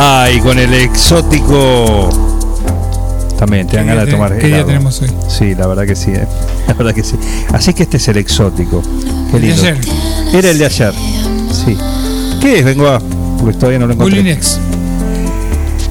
Ay, 0.00 0.38
con 0.38 0.56
el 0.60 0.72
exótico 0.74 2.08
También, 3.36 3.66
te 3.66 3.78
dan 3.78 3.86
¿Qué 3.86 3.90
ganas 3.90 4.06
de 4.06 4.12
tomar 4.12 4.38
qué 4.38 4.46
día 4.46 4.64
tenemos 4.64 5.02
hoy? 5.02 5.10
Sí, 5.28 5.56
la 5.56 5.66
verdad 5.66 5.86
que 5.86 5.96
sí, 5.96 6.12
eh. 6.12 6.24
la 6.68 6.74
verdad 6.74 6.94
que 6.94 7.02
sí. 7.02 7.16
Así 7.52 7.74
que 7.74 7.82
este 7.82 7.96
es 7.96 8.06
el 8.06 8.16
exótico. 8.18 8.80
Qué 9.32 9.38
El 9.38 9.42
de 9.42 9.48
lindo. 9.48 9.62
ayer. 9.62 9.78
Era 10.32 10.50
el 10.50 10.58
de 10.58 10.66
ayer. 10.66 10.94
Sí. 11.50 11.76
¿Qué 12.40 12.60
es? 12.60 12.64
Vengo 12.64 12.86
a. 12.86 13.00
Porque 13.40 13.56
todavía 13.56 13.80
no 13.80 13.88
lo 13.88 13.94
encontré. 13.94 14.20
Moulinex. 14.20 14.60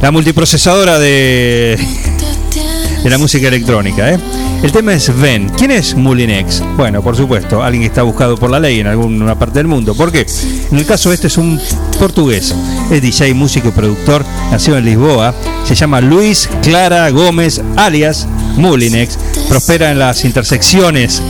La 0.01 0.11
multiprocesadora 0.11 0.99
de. 0.99 1.77
de 3.03 3.09
la 3.09 3.17
música 3.17 3.49
electrónica, 3.49 4.13
¿eh? 4.13 4.19
El 4.63 4.71
tema 4.71 4.93
es 4.93 5.13
Ven. 5.19 5.49
¿Quién 5.49 5.71
es 5.71 5.95
Moulinex? 5.95 6.63
Bueno, 6.77 7.01
por 7.01 7.17
supuesto, 7.17 7.61
alguien 7.61 7.81
que 7.83 7.87
está 7.87 8.03
buscado 8.03 8.37
por 8.37 8.49
la 8.49 8.59
ley 8.61 8.79
en 8.79 8.87
alguna 8.87 9.37
parte 9.37 9.59
del 9.59 9.67
mundo. 9.67 9.93
¿Por 9.95 10.13
qué? 10.13 10.25
En 10.71 10.77
el 10.77 10.85
caso 10.85 11.11
este 11.11 11.27
es 11.27 11.37
un 11.37 11.59
portugués. 11.99 12.55
Es 12.89 13.01
DJ, 13.01 13.33
músico 13.33 13.69
y 13.69 13.71
productor, 13.71 14.23
nacido 14.51 14.77
en 14.77 14.85
Lisboa. 14.85 15.33
Se 15.65 15.75
llama 15.75 16.01
Luis 16.01 16.49
Clara 16.63 17.09
Gómez, 17.09 17.61
alias 17.75 18.27
Moulinex. 18.55 19.17
Prospera 19.49 19.91
en 19.91 19.99
las 19.99 20.23
intersecciones 20.23 21.21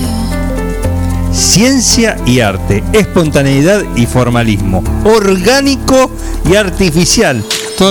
ciencia 1.37 2.17
y 2.25 2.39
arte, 2.39 2.83
espontaneidad 2.93 3.83
y 3.95 4.07
formalismo, 4.07 4.83
orgánico 5.03 6.11
y 6.49 6.55
artificial, 6.55 7.43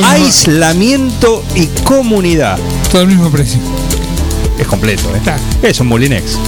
aislamiento 0.04 1.44
y 1.54 1.66
comunidad. 1.84 2.58
Todo 2.90 3.02
el 3.02 3.08
mismo 3.08 3.30
precio. 3.30 3.60
Es 4.58 4.66
completo, 4.66 5.14
¿eh? 5.14 5.20
Es 5.62 5.78
un 5.80 5.88
Molinex. 5.88 6.38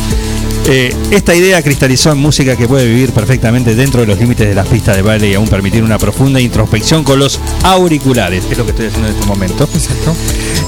Eh, 0.71 0.95
esta 1.11 1.35
idea 1.35 1.63
cristalizó 1.63 2.13
en 2.13 2.19
música 2.19 2.55
que 2.55 2.69
puede 2.69 2.87
vivir 2.87 3.13
perfectamente 3.13 3.75
dentro 3.75 4.03
de 4.03 4.07
los 4.07 4.19
límites 4.19 4.47
de 4.47 4.55
las 4.55 4.67
pistas 4.67 4.97
de 4.97 5.01
baile 5.01 5.31
y 5.31 5.35
aún 5.35 5.49
permitir 5.49 5.83
una 5.83 5.97
profunda 5.97 6.43
introspección 6.43 7.05
con 7.05 7.19
los 7.19 7.41
auriculares. 7.63 8.45
Es 8.51 8.59
lo 8.59 8.65
que 8.67 8.73
estoy 8.73 8.87
haciendo 8.89 9.09
en 9.09 9.15
este 9.15 9.27
momento. 9.27 9.65
Exacto. 9.73 10.15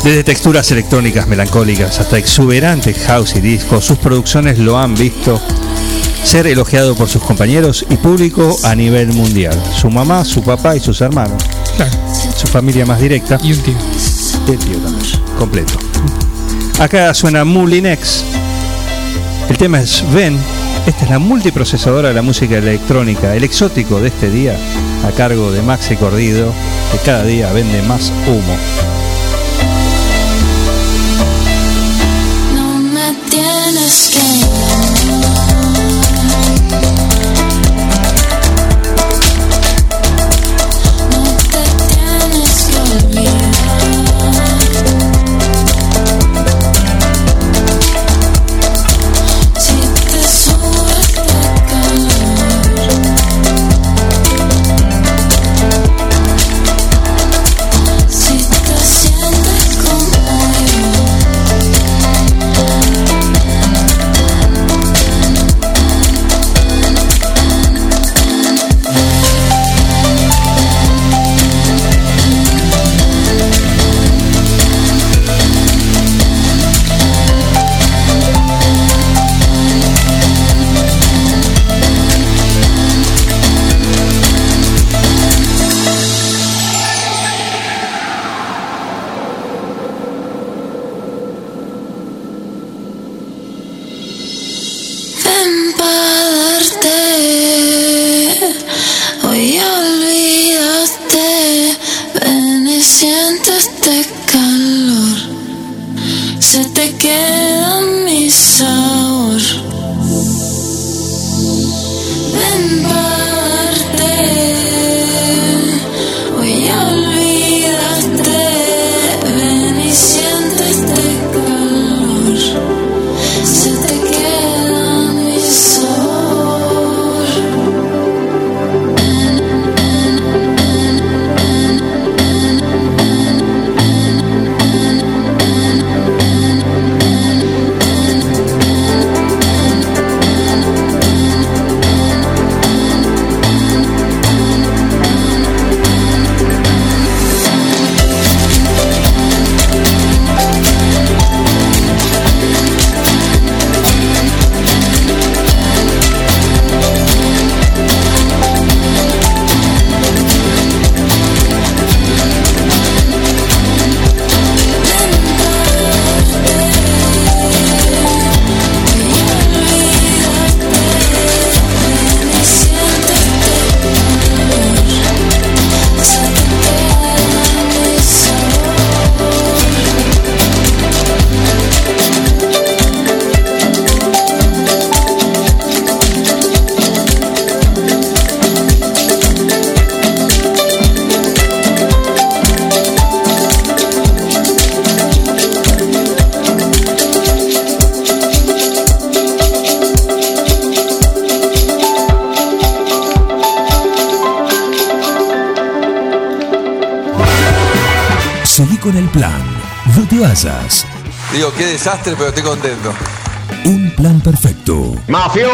Desde 0.03 0.25
texturas 0.25 0.71
electrónicas 0.71 1.29
melancólicas 1.29 2.01
hasta 2.01 2.17
exuberantes 2.17 2.97
house 3.07 3.37
y 3.37 3.41
disco, 3.41 3.83
sus 3.83 3.99
producciones 3.99 4.59
lo 4.59 4.79
han 4.79 4.95
visto 4.95 5.39
ser 6.25 6.47
elogiado 6.47 6.95
por 6.95 7.11
sus 7.11 7.23
compañeros 7.23 7.85
y 7.91 7.97
público 7.97 8.57
a 8.63 8.75
nivel 8.75 9.09
mundial. 9.09 9.63
Su 9.77 9.91
mamá, 9.91 10.25
su 10.25 10.43
papá 10.43 10.77
y 10.77 10.81
sus 10.81 10.99
hermanos. 11.03 11.43
Su 12.39 12.47
familia 12.47 12.87
más 12.87 13.03
directa. 13.03 13.39
Y 13.43 13.53
un 13.53 13.59
tío. 13.59 13.75
El 14.49 14.59
tío 14.59 14.79
también. 14.79 15.21
Completo. 15.39 15.75
Acá 16.79 17.13
suena 17.13 17.45
Moulinex. 17.45 18.40
El 19.51 19.59
tema 19.59 19.81
es 19.81 20.05
Ven. 20.15 20.39
Esta 20.87 21.05
es 21.05 21.11
la 21.11 21.19
multiprocesadora 21.19 22.09
de 22.09 22.15
la 22.15 22.23
música 22.23 22.57
electrónica, 22.57 23.35
el 23.35 23.43
exótico 23.43 24.01
de 24.01 24.09
este 24.09 24.31
día, 24.31 24.57
a 25.05 25.11
cargo 25.11 25.51
de 25.51 25.61
Maxi 25.61 25.97
Cordido, 25.97 26.55
que 26.93 26.99
cada 26.99 27.25
día 27.25 27.53
vende 27.53 27.83
más 27.83 28.13
humo. 28.29 29.00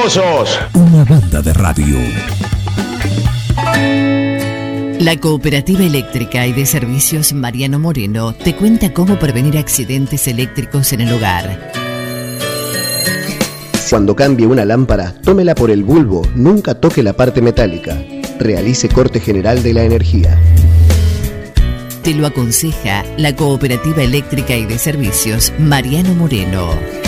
Una 0.08 1.04
banda 1.04 1.42
de 1.42 1.52
radio. 1.52 1.98
La 5.00 5.16
Cooperativa 5.16 5.82
Eléctrica 5.82 6.46
y 6.46 6.52
de 6.52 6.64
Servicios 6.64 7.32
Mariano 7.32 7.80
Moreno 7.80 8.32
te 8.32 8.54
cuenta 8.54 8.92
cómo 8.92 9.18
prevenir 9.18 9.58
accidentes 9.58 10.28
eléctricos 10.28 10.92
en 10.92 11.00
el 11.00 11.12
hogar. 11.12 11.72
Cuando 13.90 14.14
cambie 14.14 14.46
una 14.46 14.64
lámpara, 14.64 15.12
tómela 15.24 15.56
por 15.56 15.72
el 15.72 15.82
bulbo, 15.82 16.22
nunca 16.36 16.76
toque 16.76 17.02
la 17.02 17.14
parte 17.14 17.42
metálica. 17.42 18.00
Realice 18.38 18.88
corte 18.88 19.18
general 19.18 19.64
de 19.64 19.74
la 19.74 19.82
energía. 19.82 20.38
Te 22.04 22.14
lo 22.14 22.28
aconseja 22.28 23.04
la 23.16 23.34
Cooperativa 23.34 24.04
Eléctrica 24.04 24.54
y 24.54 24.66
de 24.66 24.78
Servicios 24.78 25.52
Mariano 25.58 26.14
Moreno. 26.14 27.05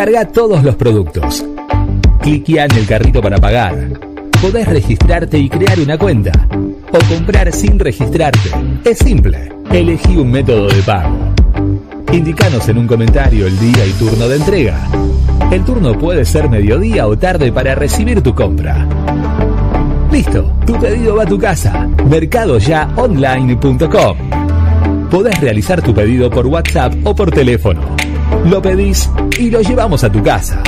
Carga 0.00 0.24
todos 0.24 0.64
los 0.64 0.76
productos. 0.76 1.44
Cliquea 2.22 2.64
en 2.64 2.74
el 2.74 2.86
carrito 2.86 3.20
para 3.20 3.36
pagar. 3.36 3.76
Podés 4.40 4.66
registrarte 4.66 5.36
y 5.36 5.50
crear 5.50 5.78
una 5.78 5.98
cuenta. 5.98 6.32
O 6.90 6.98
comprar 7.14 7.52
sin 7.52 7.78
registrarte. 7.78 8.50
Es 8.82 8.96
simple. 8.96 9.52
Elegí 9.70 10.16
un 10.16 10.30
método 10.30 10.68
de 10.68 10.82
pago. 10.84 11.14
Indicanos 12.14 12.66
en 12.70 12.78
un 12.78 12.86
comentario 12.86 13.46
el 13.46 13.60
día 13.60 13.86
y 13.86 13.90
turno 13.90 14.26
de 14.26 14.36
entrega. 14.36 14.88
El 15.50 15.66
turno 15.66 15.98
puede 15.98 16.24
ser 16.24 16.48
mediodía 16.48 17.06
o 17.06 17.18
tarde 17.18 17.52
para 17.52 17.74
recibir 17.74 18.22
tu 18.22 18.34
compra. 18.34 18.88
Listo, 20.10 20.50
tu 20.64 20.80
pedido 20.80 21.16
va 21.16 21.24
a 21.24 21.26
tu 21.26 21.38
casa. 21.38 21.86
Mercadoyaonline.com. 22.08 24.16
Podés 25.10 25.38
realizar 25.42 25.82
tu 25.82 25.92
pedido 25.92 26.30
por 26.30 26.46
WhatsApp 26.46 26.94
o 27.04 27.14
por 27.14 27.30
teléfono. 27.30 27.99
Lo 28.44 28.62
pedís 28.62 29.08
y 29.38 29.50
lo 29.50 29.60
llevamos 29.60 30.02
a 30.02 30.10
tu 30.10 30.22
casa. 30.22 30.62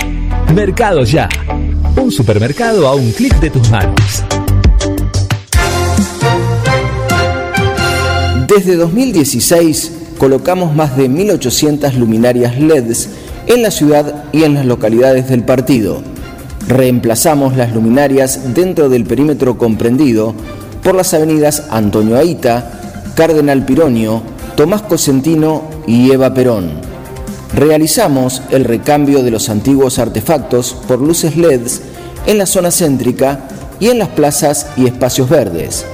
Mercado 0.55 1.05
Ya. 1.05 1.29
Un 1.97 2.13
supermercado 2.13 2.87
a 2.87 2.95
un 2.95 3.11
clic 3.13 3.35
de 3.41 3.51
tus 3.51 3.71
manos. 3.71 4.23
Desde 8.47 8.77
2016 8.77 9.93
colocamos 10.19 10.75
más 10.75 10.97
de 10.97 11.09
1.800 11.09 11.95
luminarias 11.95 12.59
LEDs 12.59 13.09
en 13.47 13.63
la 13.63 13.71
ciudad 13.71 14.25
y 14.33 14.45
en 14.45 14.55
las 14.55 14.67
localidades 14.67 15.29
del 15.29 15.43
partido. 15.43 16.03
Reemplazamos 16.69 17.57
las 17.57 17.75
luminarias 17.75 18.55
dentro 18.55 18.91
del 18.91 19.05
perímetro 19.05 19.57
comprendido 19.57 20.35
por 20.83 20.95
las 20.95 21.15
avenidas 21.15 21.69
Antonio 21.71 22.19
Aita, 22.19 22.81
Cardenal 23.15 23.65
Pironio, 23.65 24.23
Tomás 24.57 24.83
Cosentino 24.83 25.63
y 25.87 26.13
Eva 26.13 26.35
Perón. 26.35 26.82
Realizamos 27.55 28.41
el 28.51 28.65
recambio 28.65 29.23
de 29.23 29.31
los 29.31 29.51
antiguos 29.51 29.99
artefactos 29.99 30.75
por 30.89 31.01
luces 31.01 31.37
LEDs 31.37 31.83
en 32.27 32.39
la 32.39 32.47
zona 32.47 32.71
céntrica 32.71 33.41
y 33.79 33.89
en 33.89 33.99
las 33.99 34.09
plazas 34.09 34.69
y 34.77 34.87
espacios 34.87 35.29
verdes. 35.29 35.85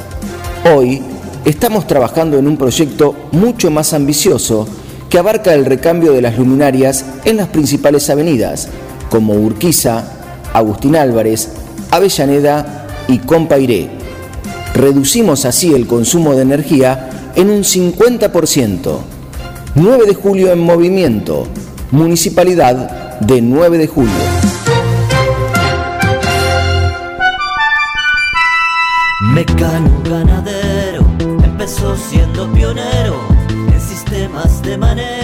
Hoy 0.72 1.02
estamos 1.44 1.88
trabajando 1.88 2.38
en 2.38 2.46
un 2.46 2.56
proyecto 2.56 3.16
mucho 3.32 3.72
más 3.72 3.92
ambicioso 3.92 4.68
que 5.10 5.18
abarca 5.18 5.52
el 5.52 5.64
recambio 5.64 6.12
de 6.12 6.22
las 6.22 6.38
luminarias 6.38 7.04
en 7.24 7.38
las 7.38 7.48
principales 7.48 8.08
avenidas, 8.08 8.68
como 9.10 9.34
Urquiza, 9.34 10.04
Agustín 10.52 10.94
Álvarez, 10.94 11.48
Avellaneda 11.90 12.86
y 13.08 13.18
Compairé. 13.18 13.90
Reducimos 14.74 15.44
así 15.44 15.74
el 15.74 15.88
consumo 15.88 16.36
de 16.36 16.42
energía 16.42 17.10
en 17.34 17.50
un 17.50 17.64
50%. 17.64 19.17
9 19.78 20.06
de 20.06 20.14
julio 20.14 20.50
en 20.50 20.58
movimiento, 20.58 21.46
Municipalidad 21.92 23.20
de 23.20 23.40
9 23.40 23.78
de 23.78 23.86
julio. 23.86 24.12
Mecano 29.32 30.02
ganadero 30.02 31.06
empezó 31.44 31.96
siendo 31.96 32.52
pionero 32.52 33.20
en 33.72 33.80
sistemas 33.80 34.60
de 34.62 34.78
manejo 34.78 35.17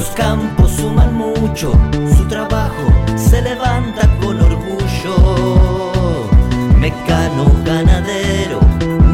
Los 0.00 0.08
campos 0.12 0.70
suman 0.70 1.14
mucho, 1.14 1.72
su 2.16 2.24
trabajo 2.26 2.90
se 3.16 3.42
levanta 3.42 4.08
con 4.22 4.40
orgullo. 4.40 6.30
Mecano 6.78 7.44
ganadero, 7.66 8.60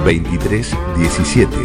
2317 0.03 1.57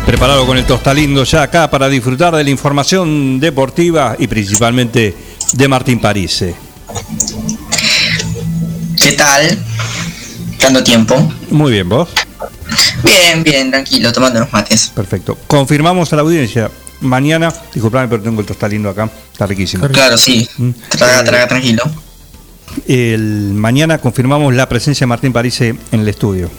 Preparado 0.05 0.45
con 0.45 0.59
el 0.59 0.65
tostalindo 0.67 1.25
ya 1.25 1.43
acá 1.43 1.71
para 1.71 1.89
disfrutar 1.89 2.35
de 2.35 2.45
la 2.45 2.51
información 2.51 3.41
deportiva 3.41 4.17
y 4.19 4.27
principalmente 4.27 5.15
de 5.55 5.69
Martín 5.69 5.99
Parise. 5.99 6.55
¿Qué 9.03 9.13
tal? 9.13 9.59
¿Cuánto 10.61 10.85
tiempo? 10.85 11.33
Muy 11.51 11.73
bien, 11.73 11.89
¿vos? 11.89 12.11
Bien, 13.03 13.43
bien, 13.43 13.71
tranquilo, 13.71 14.13
tomando 14.13 14.41
los 14.41 14.53
mates. 14.53 14.93
Perfecto. 14.95 15.39
Confirmamos 15.47 16.13
a 16.13 16.17
la 16.17 16.23
audiencia. 16.23 16.71
Mañana, 17.01 17.53
disculpame, 17.73 18.09
pero 18.09 18.23
tengo 18.23 18.41
el 18.41 18.47
tostalindo 18.47 18.91
acá. 18.91 19.11
Está 19.33 19.47
riquísimo. 19.47 19.89
Claro, 19.89 20.19
sí. 20.19 20.49
Mm. 20.59 20.71
Traga, 20.91 21.25
traga, 21.25 21.49
tranquilo. 21.49 21.83
El, 22.87 23.53
mañana 23.55 23.99
confirmamos 23.99 24.55
la 24.55 24.69
presencia 24.69 25.05
de 25.05 25.09
Martín 25.09 25.33
Parise 25.33 25.75
en 25.91 26.01
el 26.01 26.09
estudio. 26.09 26.51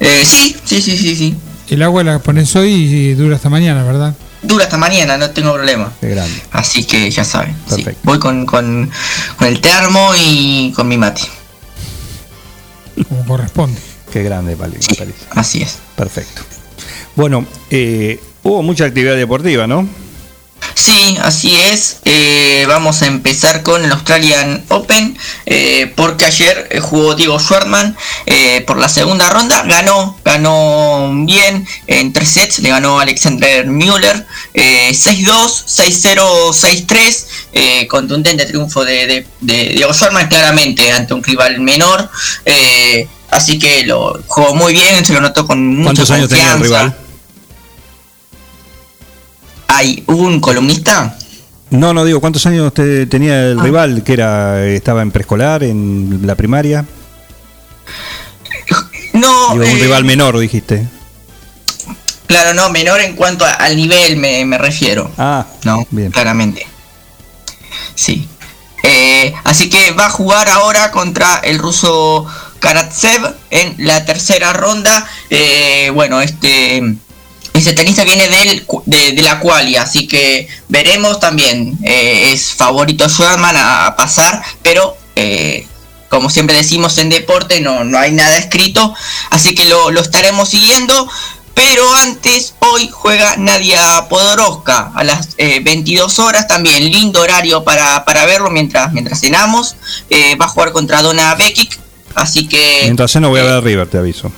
Eh, 0.00 0.22
sí, 0.24 0.56
sí, 0.64 0.82
sí, 0.82 0.96
sí, 0.96 1.16
sí. 1.16 1.36
El 1.68 1.82
agua 1.82 2.02
la 2.02 2.18
pones 2.18 2.54
hoy 2.56 2.72
y 2.72 3.14
dura 3.14 3.36
hasta 3.36 3.48
mañana, 3.48 3.84
¿verdad? 3.84 4.14
Dura 4.42 4.64
hasta 4.64 4.78
mañana, 4.78 5.18
no 5.18 5.30
tengo 5.30 5.52
problema. 5.52 5.92
Qué 6.00 6.08
grande. 6.10 6.40
Así 6.52 6.84
que 6.84 7.10
ya 7.10 7.24
saben. 7.24 7.56
sí. 7.74 7.84
Voy 8.04 8.18
con, 8.18 8.46
con, 8.46 8.90
con 9.36 9.48
el 9.48 9.60
termo 9.60 10.12
y 10.16 10.72
con 10.74 10.88
mi 10.88 10.96
mate. 10.96 11.22
Como 13.08 13.24
corresponde. 13.24 13.80
Qué 14.12 14.22
grande, 14.22 14.56
Pali. 14.56 14.76
Parise. 14.96 15.26
Así 15.30 15.62
es. 15.62 15.78
Perfecto. 15.96 16.42
Bueno, 17.16 17.44
eh, 17.70 18.20
hubo 18.42 18.62
mucha 18.62 18.84
actividad 18.84 19.16
deportiva, 19.16 19.66
¿no? 19.66 19.88
Sí, 20.74 21.16
así 21.22 21.54
es. 21.56 21.98
Eh, 22.04 22.64
vamos 22.68 23.02
a 23.02 23.06
empezar 23.06 23.62
con 23.62 23.84
el 23.84 23.90
Australian 23.92 24.64
Open, 24.68 25.16
eh, 25.46 25.92
porque 25.96 26.24
ayer 26.24 26.68
eh, 26.70 26.80
jugó 26.80 27.14
Diego 27.14 27.38
Schwartzman 27.38 27.96
eh, 28.26 28.62
por 28.66 28.76
la 28.78 28.88
segunda 28.88 29.28
ronda, 29.30 29.62
ganó, 29.64 30.18
ganó 30.24 31.10
bien 31.26 31.66
en 31.86 32.12
tres 32.12 32.30
sets, 32.30 32.58
le 32.60 32.70
ganó 32.70 33.00
Alexander 33.00 33.66
Müller, 33.66 34.24
eh, 34.54 34.90
6-2, 34.92 35.64
6-0, 35.66 36.52
6-3, 36.52 37.26
eh, 37.52 37.86
contundente 37.88 38.44
triunfo 38.46 38.84
de, 38.84 39.06
de- 39.06 39.26
de 39.40 39.64
Diego 39.70 39.92
Schwartzman 39.92 40.28
claramente 40.28 40.90
ante 40.92 41.12
un 41.14 41.22
rival 41.22 41.60
menor. 41.60 42.08
eh, 42.44 43.08
Así 43.30 43.58
que 43.58 43.84
lo 43.84 44.22
jugó 44.26 44.54
muy 44.54 44.72
bien, 44.72 45.04
se 45.04 45.12
lo 45.12 45.20
notó 45.20 45.46
con 45.46 45.66
mucha 45.66 45.84
¿Cuántos 45.84 46.10
años 46.12 46.28
tenía 46.30 46.44
el 46.46 46.58
confianza. 46.58 46.84
rival? 46.94 47.07
Hay 49.68 50.02
un 50.06 50.40
columnista 50.40 51.16
No, 51.70 51.92
no 51.92 52.04
digo, 52.04 52.20
¿cuántos 52.20 52.46
años 52.46 52.72
te- 52.72 53.06
tenía 53.06 53.42
el 53.50 53.58
Ah. 53.58 53.62
rival? 53.62 54.02
Que 54.02 54.14
era, 54.14 54.64
estaba 54.66 55.02
en 55.02 55.10
preescolar, 55.10 55.62
en 55.62 56.20
la 56.24 56.34
primaria. 56.34 56.84
No, 59.12 59.52
Digo, 59.52 59.64
un 59.64 59.78
eh, 59.78 59.82
rival 59.82 60.04
menor, 60.04 60.38
dijiste. 60.38 60.86
Claro, 62.26 62.54
no, 62.54 62.70
menor 62.70 63.00
en 63.00 63.16
cuanto 63.16 63.44
a- 63.44 63.52
al 63.52 63.76
nivel 63.76 64.16
me, 64.16 64.44
me 64.44 64.58
refiero. 64.58 65.10
Ah, 65.18 65.46
no, 65.64 65.86
claramente. 66.12 66.66
Sí. 67.94 68.28
Eh, 68.82 69.34
así 69.44 69.68
que 69.68 69.90
va 69.92 70.06
a 70.06 70.10
jugar 70.10 70.48
ahora 70.48 70.90
contra 70.90 71.38
el 71.38 71.58
ruso 71.58 72.26
Karatsev 72.60 73.34
en 73.50 73.74
la 73.78 74.04
tercera 74.04 74.52
ronda. 74.52 75.06
Eh, 75.30 75.90
bueno, 75.94 76.20
este 76.20 76.96
ese 77.58 77.72
tenista 77.72 78.04
viene 78.04 78.28
del, 78.28 78.66
de, 78.86 79.12
de 79.12 79.22
la 79.22 79.40
qualia, 79.40 79.82
así 79.82 80.06
que 80.06 80.48
veremos 80.68 81.20
también. 81.20 81.78
eh, 81.82 82.32
es 82.32 82.54
favorito 82.54 83.08
Schwarman 83.08 83.56
a, 83.56 83.86
a 83.86 83.96
pasar, 83.96 84.42
pero 84.62 84.96
eh, 85.16 85.66
como 86.08 86.30
siempre 86.30 86.56
decimos 86.56 86.96
en 86.98 87.10
deporte, 87.10 87.60
no, 87.60 87.84
no 87.84 87.98
hay 87.98 88.12
nada 88.12 88.38
escrito, 88.38 88.94
así 89.30 89.54
que 89.54 89.64
lo, 89.66 89.90
lo 89.90 90.00
estaremos 90.00 90.48
siguiendo. 90.48 91.08
Pero 91.54 91.92
antes, 91.96 92.54
hoy 92.60 92.88
juega 92.92 93.36
Nadia 93.36 94.06
Podoroska 94.08 94.92
a 94.94 95.02
las 95.02 95.30
eh, 95.38 95.58
22 95.60 96.20
horas 96.20 96.46
también. 96.46 96.84
Lindo 96.88 97.20
horario 97.20 97.64
para, 97.64 98.04
para 98.04 98.24
verlo 98.26 98.48
mientras, 98.48 98.92
mientras 98.92 99.18
cenamos. 99.20 99.74
Eh, 100.08 100.36
va 100.36 100.44
a 100.44 100.48
jugar 100.48 100.70
contra 100.70 101.02
Donna 101.02 101.34
Bekic. 101.34 101.76
Así 102.14 102.46
que. 102.46 102.82
Mientras 102.84 103.16
no 103.16 103.30
voy 103.30 103.40
a 103.40 103.42
ver 103.42 103.52
a 103.54 103.60
River, 103.60 103.88
te 103.88 103.98
aviso. 103.98 104.30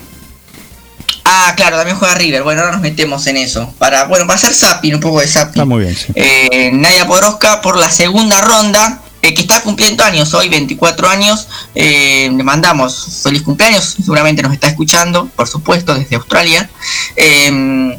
Ah, 1.25 1.55
claro, 1.57 1.77
también 1.77 1.97
juega 1.97 2.15
River. 2.15 2.43
Bueno, 2.43 2.63
ahora 2.63 2.73
nos 2.73 2.81
metemos 2.81 3.27
en 3.27 3.37
eso. 3.37 3.73
Para, 3.79 4.05
bueno, 4.05 4.27
para 4.27 4.37
hacer 4.37 4.55
zapping, 4.55 4.95
un 4.95 5.01
poco 5.01 5.21
de 5.21 5.29
zapping. 5.29 5.63
Está 5.63 5.65
muy 5.65 5.81
bien, 5.81 5.97
sí. 5.97 6.13
Eh, 6.15 6.71
Nadia 6.73 7.07
por 7.07 7.77
la 7.77 7.91
segunda 7.91 8.41
ronda, 8.41 9.01
eh, 9.23 9.35
que 9.35 9.43
está 9.43 9.63
cumpliendo 9.63 10.03
años 10.03 10.33
hoy, 10.35 10.49
24 10.49 11.09
años. 11.09 11.49
Eh, 11.75 12.31
le 12.35 12.43
mandamos 12.43 13.21
feliz 13.23 13.43
cumpleaños, 13.43 13.97
seguramente 14.03 14.43
nos 14.43 14.53
está 14.53 14.69
escuchando, 14.69 15.27
por 15.37 15.47
supuesto, 15.47 15.95
desde 15.95 16.17
Australia. 16.17 16.69
Eh, 17.17 17.99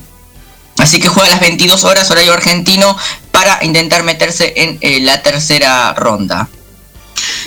así 0.77 0.99
que 0.99 1.07
juega 1.07 1.27
a 1.27 1.31
las 1.31 1.39
22 1.39 1.83
horas 1.83 2.09
horario 2.11 2.33
argentino 2.33 2.97
para 3.31 3.63
intentar 3.63 4.03
meterse 4.03 4.53
en 4.55 4.77
eh, 4.81 4.99
la 4.99 5.21
tercera 5.21 5.93
ronda. 5.93 6.49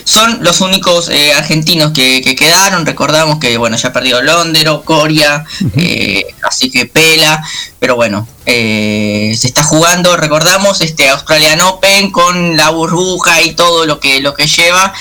Son 0.02 0.42
los 0.42 0.60
únicos 0.60 1.08
eh, 1.08 1.32
argentinos 1.34 1.92
que, 1.92 2.20
que 2.22 2.34
quedaron. 2.34 2.84
Recordamos 2.84 3.38
que 3.38 3.56
bueno 3.56 3.76
ya 3.76 3.92
perdió 3.92 4.20
Londero, 4.22 4.82
Coria, 4.82 5.44
eh, 5.76 6.26
así 6.42 6.70
que 6.70 6.86
Pela. 6.86 7.42
Pero 7.78 7.96
bueno, 7.96 8.26
eh, 8.46 9.34
se 9.38 9.46
está 9.46 9.62
jugando, 9.62 10.16
recordamos, 10.16 10.80
este 10.80 11.08
Australian 11.08 11.60
Open 11.60 12.10
con 12.10 12.56
la 12.56 12.70
burbuja 12.70 13.42
y 13.42 13.54
todo 13.54 13.86
lo 13.86 14.00
que 14.00 14.20
lo 14.20 14.34
que 14.34 14.46
lleva. 14.46 14.92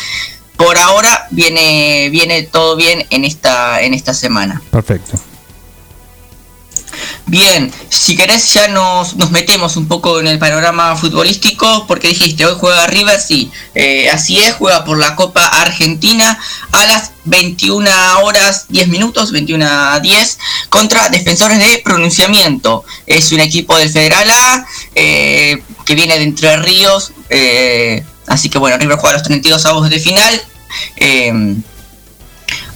Por 0.58 0.78
ahora 0.78 1.28
viene 1.32 2.10
viene 2.10 2.44
todo 2.44 2.76
bien 2.76 3.06
en 3.10 3.26
esta 3.26 3.82
en 3.82 3.94
esta 3.94 4.14
semana. 4.14 4.62
Perfecto. 4.70 5.18
Bien, 7.26 7.72
si 7.90 8.18
querés 8.18 8.54
ya 8.54 8.68
nos, 8.68 9.16
nos 9.16 9.32
metemos 9.32 9.78
un 9.78 9.88
poco 9.88 10.20
en 10.20 10.28
el 10.28 10.40
panorama 10.40 10.96
futbolístico, 10.98 11.86
porque 11.88 12.10
dijiste, 12.10 12.46
hoy 12.46 12.56
juega 12.60 12.86
River, 12.88 13.20
sí, 13.20 13.50
eh, 13.76 14.10
así 14.10 14.40
es, 14.40 14.56
juega 14.56 14.84
por 14.84 14.98
la 14.98 15.16
Copa 15.16 15.46
Argentina 15.46 16.38
a 16.74 16.86
las 16.86 17.12
21 17.24 17.90
horas 18.24 18.66
10 18.70 18.90
minutos, 18.90 19.32
21 19.32 19.66
a 19.66 20.00
10, 20.02 20.40
contra 20.68 21.08
Defensores 21.08 21.60
de 21.60 21.82
Pronunciamiento. 21.84 22.84
Es 23.08 23.32
un 23.32 23.40
equipo 23.40 23.78
del 23.78 23.90
Federal 23.90 24.30
A, 24.30 24.68
eh, 24.94 25.64
que 25.86 25.96
viene 25.96 26.18
de 26.18 26.24
Entre 26.24 26.58
Ríos, 26.58 27.14
eh, 27.30 28.04
así 28.28 28.50
que 28.50 28.60
bueno, 28.60 28.78
River 28.78 28.98
juega 28.98 29.14
los 29.14 29.24
32 29.24 29.66
avos 29.66 29.90
de 29.90 30.00
final. 30.00 30.42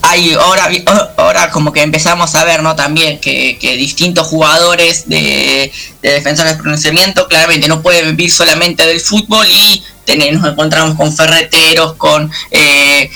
Hay 0.01 0.33
ahora 0.33 0.67
vi- 0.67 0.85
ahora 1.17 1.49
como 1.51 1.73
que 1.73 1.81
empezamos 1.81 2.33
a 2.35 2.43
ver 2.45 2.61
no 2.63 2.75
también 2.75 3.19
que, 3.19 3.57
que 3.59 3.75
distintos 3.75 4.27
jugadores 4.27 5.07
de, 5.09 5.71
de 6.01 6.09
defensores 6.11 6.53
de 6.55 6.61
pronunciamiento 6.61 7.27
claramente 7.27 7.67
no 7.67 7.81
pueden 7.81 8.15
vivir 8.15 8.31
solamente 8.31 8.85
del 8.85 8.99
fútbol 9.01 9.45
y 9.49 9.83
tener- 10.05 10.33
nos 10.33 10.49
encontramos 10.51 10.95
con 10.95 11.15
ferreteros 11.15 11.93
con 11.95 12.31
eh, 12.51 13.09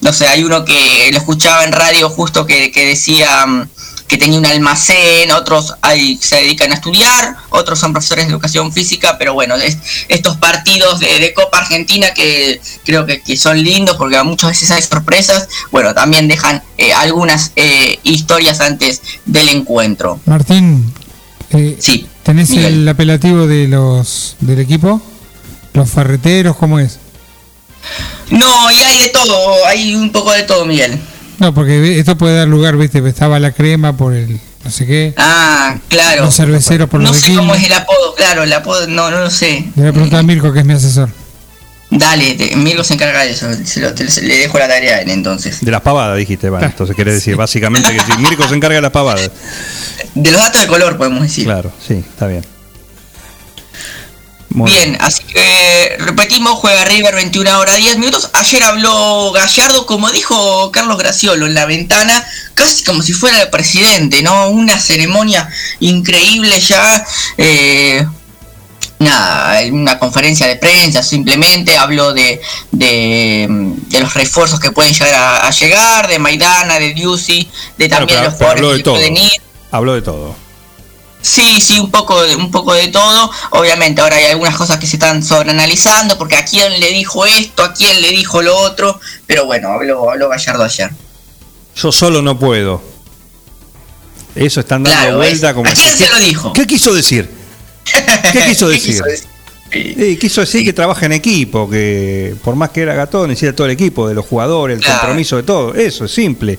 no 0.00 0.12
sé 0.12 0.26
hay 0.28 0.42
uno 0.44 0.64
que 0.64 1.10
lo 1.12 1.18
escuchaba 1.18 1.64
en 1.64 1.72
radio 1.72 2.08
justo 2.08 2.46
que, 2.46 2.70
que 2.70 2.86
decía 2.86 3.44
mm, 3.46 3.68
que 4.10 4.18
tenía 4.18 4.40
un 4.40 4.44
almacén, 4.46 5.30
otros 5.30 5.72
hay, 5.82 6.18
se 6.20 6.34
dedican 6.36 6.72
a 6.72 6.74
estudiar, 6.74 7.36
otros 7.50 7.78
son 7.78 7.92
profesores 7.92 8.26
de 8.26 8.32
educación 8.32 8.72
física, 8.72 9.16
pero 9.16 9.34
bueno, 9.34 9.54
es- 9.54 9.78
estos 10.08 10.36
partidos 10.36 10.98
de, 10.98 11.20
de 11.20 11.32
Copa 11.32 11.58
Argentina 11.58 12.12
que 12.12 12.60
creo 12.84 13.06
que, 13.06 13.22
que 13.22 13.36
son 13.36 13.62
lindos 13.62 13.96
porque 13.96 14.20
muchas 14.24 14.50
veces 14.50 14.70
hay 14.72 14.82
sorpresas, 14.82 15.48
bueno, 15.70 15.94
también 15.94 16.26
dejan 16.26 16.60
eh, 16.76 16.92
algunas 16.92 17.52
eh, 17.54 18.00
historias 18.02 18.60
antes 18.60 19.00
del 19.26 19.48
encuentro. 19.48 20.18
Martín, 20.26 20.92
eh, 21.50 21.76
Sí, 21.78 22.06
¿tenés 22.24 22.50
Miguel. 22.50 22.74
el 22.82 22.88
apelativo 22.88 23.46
de 23.46 23.68
los 23.68 24.34
del 24.40 24.58
equipo? 24.58 25.00
¿Los 25.72 25.88
ferreteros? 25.88 26.56
¿Cómo 26.56 26.80
es? 26.80 26.98
No, 28.30 28.70
y 28.72 28.74
hay 28.80 28.98
de 29.02 29.08
todo, 29.08 29.66
hay 29.66 29.94
un 29.94 30.10
poco 30.10 30.32
de 30.32 30.42
todo, 30.42 30.64
Miguel. 30.66 31.00
No, 31.40 31.52
porque 31.54 31.98
esto 31.98 32.16
puede 32.16 32.36
dar 32.36 32.46
lugar, 32.48 32.76
viste, 32.76 32.98
estaba 33.08 33.38
la 33.40 33.50
crema 33.52 33.96
por 33.96 34.14
el 34.14 34.38
no 34.62 34.70
sé 34.70 34.86
qué, 34.86 35.14
Ah, 35.16 35.74
claro. 35.88 36.24
los 36.26 36.36
cerveceros 36.36 36.88
por 36.88 37.00
No 37.00 37.08
los 37.08 37.20
de 37.22 37.28
sé 37.30 37.34
cómo 37.34 37.54
es 37.54 37.64
el 37.64 37.72
apodo, 37.72 38.14
claro, 38.14 38.42
el 38.42 38.52
apodo, 38.52 38.86
no, 38.86 39.10
no 39.10 39.18
lo 39.20 39.30
sé. 39.30 39.64
Le 39.74 39.82
voy 39.82 39.88
a 39.88 39.92
preguntar 39.92 40.20
a 40.20 40.22
Mirko, 40.22 40.52
que 40.52 40.58
es 40.60 40.64
mi 40.66 40.74
asesor. 40.74 41.08
Dale, 41.92 42.34
de- 42.34 42.54
Mirko 42.56 42.84
se 42.84 42.94
encarga 42.94 43.22
de 43.24 43.30
eso. 43.30 43.46
Se 43.64 43.80
lo- 43.80 43.92
te- 43.94 44.04
le 44.22 44.36
dejo 44.36 44.58
la 44.58 44.68
tarea 44.68 44.96
a 44.96 45.00
él 45.00 45.10
entonces. 45.10 45.64
De 45.64 45.70
las 45.72 45.80
pavadas, 45.80 46.16
dijiste, 46.18 46.48
vale. 46.50 46.66
Entonces 46.66 46.94
querés 46.94 47.14
decir 47.14 47.34
básicamente 47.36 47.90
que 47.92 48.00
si 48.00 48.12
Mirko 48.18 48.46
se 48.46 48.54
encarga 48.54 48.76
de 48.76 48.82
las 48.82 48.92
pavadas. 48.92 49.30
De 50.14 50.30
los 50.30 50.40
datos 50.40 50.60
de 50.60 50.66
color, 50.68 50.96
podemos 50.98 51.22
decir. 51.22 51.44
Claro, 51.46 51.72
sí, 51.84 51.94
está 51.94 52.26
bien. 52.26 52.44
Muy 54.52 54.68
Bien, 54.70 54.98
así 55.00 55.22
que 55.24 55.96
repetimos, 56.00 56.54
juega 56.58 56.84
River 56.84 57.14
21 57.14 57.58
horas 57.58 57.76
10 57.76 57.98
minutos. 57.98 58.30
Ayer 58.32 58.62
habló 58.64 59.30
Gallardo, 59.32 59.86
como 59.86 60.10
dijo 60.10 60.72
Carlos 60.72 60.98
Graciolo 60.98 61.46
en 61.46 61.54
la 61.54 61.66
ventana, 61.66 62.24
casi 62.54 62.82
como 62.82 63.00
si 63.02 63.12
fuera 63.12 63.40
el 63.42 63.48
presidente, 63.50 64.22
¿no? 64.22 64.48
Una 64.50 64.78
ceremonia 64.80 65.48
increíble 65.78 66.58
ya. 66.60 67.06
eh, 67.38 68.04
nada, 68.98 69.60
una 69.72 69.98
conferencia 69.98 70.46
de 70.46 70.56
prensa 70.56 71.02
simplemente 71.02 71.76
habló 71.78 72.12
de, 72.12 72.40
de, 72.72 73.46
de 73.48 74.00
los 74.00 74.12
refuerzos 74.14 74.58
que 74.60 74.72
pueden 74.72 74.92
llegar 74.92 75.14
a, 75.14 75.46
a 75.46 75.50
llegar, 75.52 76.08
de 76.08 76.18
Maidana, 76.18 76.78
de 76.78 76.92
Diusi, 76.92 77.48
de 77.78 77.88
Claro, 77.88 78.06
también 78.06 78.24
los 78.24 78.34
pero 78.34 78.50
habló 78.50 78.62
jugadores 78.68 78.72
de 78.72 78.76
que 78.78 78.82
todo. 78.82 78.94
pueden 78.94 79.16
ir. 79.16 79.32
Habló 79.70 79.94
de 79.94 80.02
todo. 80.02 80.36
Sí, 81.22 81.60
sí, 81.60 81.78
un 81.78 81.90
poco, 81.90 82.22
de, 82.22 82.34
un 82.36 82.50
poco 82.50 82.72
de 82.72 82.88
todo. 82.88 83.30
Obviamente 83.50 84.00
ahora 84.00 84.16
hay 84.16 84.26
algunas 84.26 84.56
cosas 84.56 84.78
que 84.78 84.86
se 84.86 84.96
están 84.96 85.22
sobreanalizando, 85.22 86.16
porque 86.16 86.36
a 86.36 86.44
quién 86.44 86.80
le 86.80 86.90
dijo 86.92 87.26
esto, 87.26 87.62
a 87.62 87.74
quién 87.74 88.00
le 88.00 88.10
dijo 88.10 88.40
lo 88.40 88.56
otro, 88.56 88.98
pero 89.26 89.44
bueno, 89.44 89.68
habló, 89.68 90.10
habló 90.10 90.28
Gallardo 90.30 90.64
ayer. 90.64 90.90
Yo 91.76 91.92
solo 91.92 92.22
no 92.22 92.38
puedo. 92.38 92.82
Eso 94.34 94.60
están 94.60 94.82
dando 94.82 94.98
Claro, 95.00 95.16
vuelta 95.18 95.48
es- 95.50 95.54
como 95.54 95.68
¿a 95.68 95.72
quién 95.72 95.96
se 95.96 96.08
lo 96.08 96.16
dijo? 96.18 96.52
¿Qué 96.52 96.66
quiso 96.66 96.94
decir? 96.94 97.28
¿Qué 98.32 98.44
quiso 98.48 98.66
¿Qué 98.68 98.72
decir? 98.74 98.92
quiso 98.92 99.04
decir? 99.04 99.26
Sí, 99.72 100.16
quiso 100.16 100.40
decir 100.40 100.64
que 100.64 100.72
trabaja 100.72 101.06
en 101.06 101.12
equipo, 101.12 101.68
que 101.70 102.34
por 102.42 102.56
más 102.56 102.70
que 102.70 102.82
era 102.82 102.94
gatón, 102.94 103.28
necesita 103.28 103.54
todo 103.54 103.66
el 103.66 103.72
equipo, 103.72 104.08
de 104.08 104.14
los 104.14 104.26
jugadores, 104.26 104.78
el 104.78 104.82
Claro. 104.84 105.00
compromiso 105.00 105.36
de 105.36 105.42
todo. 105.44 105.74
Eso 105.74 106.06
es 106.06 106.10
simple. 106.12 106.58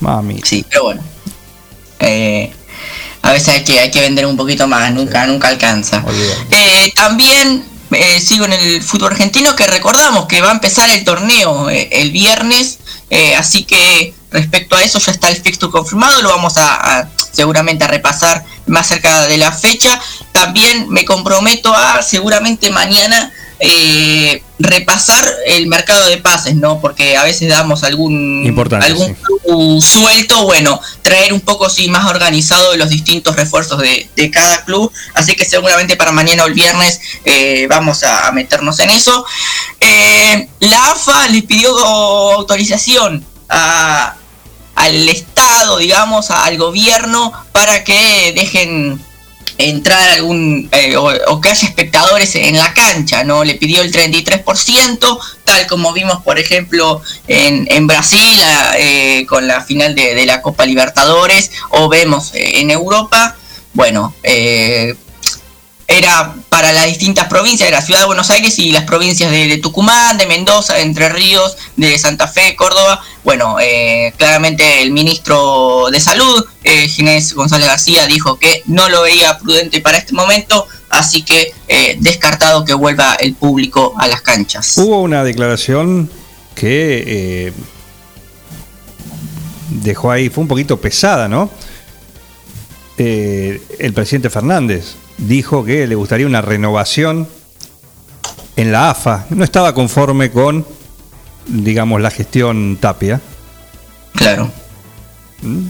Mami. 0.00 0.40
Sí, 0.44 0.64
pero 0.68 0.84
bueno. 0.84 1.02
Eh, 2.00 2.52
a 3.26 3.32
veces 3.32 3.48
hay 3.48 3.64
que, 3.64 3.80
hay 3.80 3.90
que 3.90 4.00
vender 4.00 4.24
un 4.24 4.36
poquito 4.36 4.68
más, 4.68 4.92
nunca, 4.92 5.26
nunca 5.26 5.48
alcanza. 5.48 6.04
Eh, 6.50 6.92
también 6.94 7.64
eh, 7.90 8.20
sigo 8.20 8.44
en 8.44 8.52
el 8.52 8.82
fútbol 8.82 9.12
argentino 9.12 9.56
que 9.56 9.66
recordamos 9.66 10.26
que 10.26 10.40
va 10.40 10.50
a 10.50 10.52
empezar 10.52 10.88
el 10.90 11.04
torneo 11.04 11.68
eh, 11.68 11.88
el 11.90 12.12
viernes, 12.12 12.78
eh, 13.10 13.34
así 13.34 13.64
que 13.64 14.14
respecto 14.30 14.76
a 14.76 14.82
eso 14.82 15.00
ya 15.00 15.10
está 15.10 15.28
el 15.28 15.36
fixture 15.36 15.72
confirmado, 15.72 16.22
lo 16.22 16.28
vamos 16.28 16.56
a, 16.56 16.98
a 16.98 17.08
seguramente 17.32 17.84
a 17.84 17.88
repasar 17.88 18.44
más 18.66 18.86
cerca 18.86 19.26
de 19.26 19.38
la 19.38 19.50
fecha. 19.50 20.00
También 20.30 20.88
me 20.88 21.04
comprometo 21.04 21.74
a 21.74 22.02
seguramente 22.02 22.70
mañana 22.70 23.32
eh, 23.58 24.42
repasar 24.58 25.26
el 25.46 25.66
mercado 25.66 26.06
de 26.08 26.18
pases, 26.18 26.54
¿no? 26.56 26.80
Porque 26.80 27.16
a 27.16 27.24
veces 27.24 27.48
damos 27.48 27.84
algún 27.84 28.42
Importante, 28.44 28.86
algún 28.86 29.16
sí. 29.80 29.86
suelto, 29.98 30.42
bueno, 30.44 30.80
traer 31.02 31.32
un 31.32 31.40
poco 31.40 31.68
sí 31.70 31.88
más 31.88 32.06
organizado 32.06 32.74
los 32.76 32.88
distintos 32.90 33.36
refuerzos 33.36 33.78
de, 33.80 34.08
de 34.16 34.30
cada 34.30 34.64
club, 34.64 34.90
así 35.14 35.34
que 35.34 35.44
seguramente 35.44 35.96
para 35.96 36.12
mañana 36.12 36.44
o 36.44 36.46
el 36.46 36.54
viernes 36.54 37.00
eh, 37.24 37.66
vamos 37.68 38.02
a, 38.02 38.28
a 38.28 38.32
meternos 38.32 38.78
en 38.80 38.90
eso. 38.90 39.24
Eh, 39.80 40.48
la 40.60 40.92
AFA 40.92 41.28
les 41.28 41.44
pidió 41.44 41.76
autorización 42.34 43.24
a- 43.48 44.14
al 44.74 45.08
Estado, 45.08 45.78
digamos, 45.78 46.30
a- 46.30 46.44
al 46.44 46.58
gobierno 46.58 47.32
para 47.52 47.84
que 47.84 48.32
dejen 48.36 49.00
entrar 49.58 50.10
algún 50.10 50.68
eh, 50.72 50.96
o, 50.96 51.40
que 51.40 51.48
haya 51.48 51.68
espectadores 51.68 52.34
en 52.34 52.56
la 52.56 52.74
cancha, 52.74 53.24
¿no? 53.24 53.44
Le 53.44 53.54
pidió 53.54 53.82
el 53.82 53.92
33%, 53.92 55.18
tal 55.44 55.66
como 55.66 55.92
vimos, 55.92 56.22
por 56.22 56.38
ejemplo, 56.38 57.00
en, 57.26 57.66
en 57.70 57.86
Brasil 57.86 58.40
eh, 58.76 59.24
con 59.28 59.46
la 59.46 59.62
final 59.62 59.94
de, 59.94 60.14
de 60.14 60.26
la 60.26 60.42
Copa 60.42 60.66
Libertadores, 60.66 61.50
o 61.70 61.88
vemos 61.88 62.34
eh, 62.34 62.60
en 62.60 62.70
Europa, 62.70 63.36
bueno, 63.72 64.14
eh, 64.22 64.94
era 65.88 66.34
para 66.48 66.72
las 66.72 66.86
distintas 66.86 67.26
provincias, 67.28 67.68
era 67.68 67.80
Ciudad 67.80 68.00
de 68.00 68.06
Buenos 68.06 68.30
Aires 68.30 68.58
y 68.58 68.72
las 68.72 68.84
provincias 68.84 69.30
de, 69.30 69.58
Tucumán, 69.58 70.18
de 70.18 70.26
Mendoza, 70.26 70.74
de 70.74 70.82
Entre 70.82 71.08
Ríos, 71.08 71.56
de 71.76 71.96
Santa 71.98 72.26
Fe, 72.26 72.56
Córdoba. 72.56 73.00
Bueno, 73.24 73.56
eh, 73.60 74.12
claramente 74.16 74.82
el 74.82 74.90
ministro 74.90 75.88
de 75.90 76.00
Salud, 76.00 76.44
eh, 76.64 76.88
Ginés 76.88 77.34
González 77.34 77.68
García, 77.68 78.06
dijo 78.06 78.38
que 78.38 78.62
no 78.66 78.88
lo 78.88 79.02
veía 79.02 79.38
prudente 79.38 79.80
para 79.80 79.98
este 79.98 80.12
momento, 80.12 80.66
así 80.88 81.22
que 81.22 81.52
eh, 81.68 81.96
descartado 82.00 82.64
que 82.64 82.74
vuelva 82.74 83.14
el 83.14 83.34
público 83.34 83.94
a 83.98 84.08
las 84.08 84.22
canchas. 84.22 84.76
Hubo 84.78 85.02
una 85.02 85.22
declaración 85.22 86.10
que 86.56 87.04
eh, 87.06 87.52
dejó 89.68 90.10
ahí, 90.10 90.28
fue 90.30 90.42
un 90.42 90.48
poquito 90.48 90.80
pesada, 90.80 91.28
¿no? 91.28 91.50
Eh, 92.98 93.60
el 93.78 93.92
presidente 93.92 94.30
Fernández 94.30 94.94
dijo 95.18 95.64
que 95.64 95.86
le 95.86 95.94
gustaría 95.94 96.26
una 96.26 96.40
renovación 96.40 97.28
en 98.56 98.72
la 98.72 98.90
AFA. 98.90 99.26
No 99.30 99.44
estaba 99.44 99.74
conforme 99.74 100.30
con, 100.30 100.66
digamos, 101.46 102.00
la 102.00 102.10
gestión 102.10 102.78
Tapia. 102.80 103.20
Claro. 104.14 104.50
¿Mm? 105.42 105.66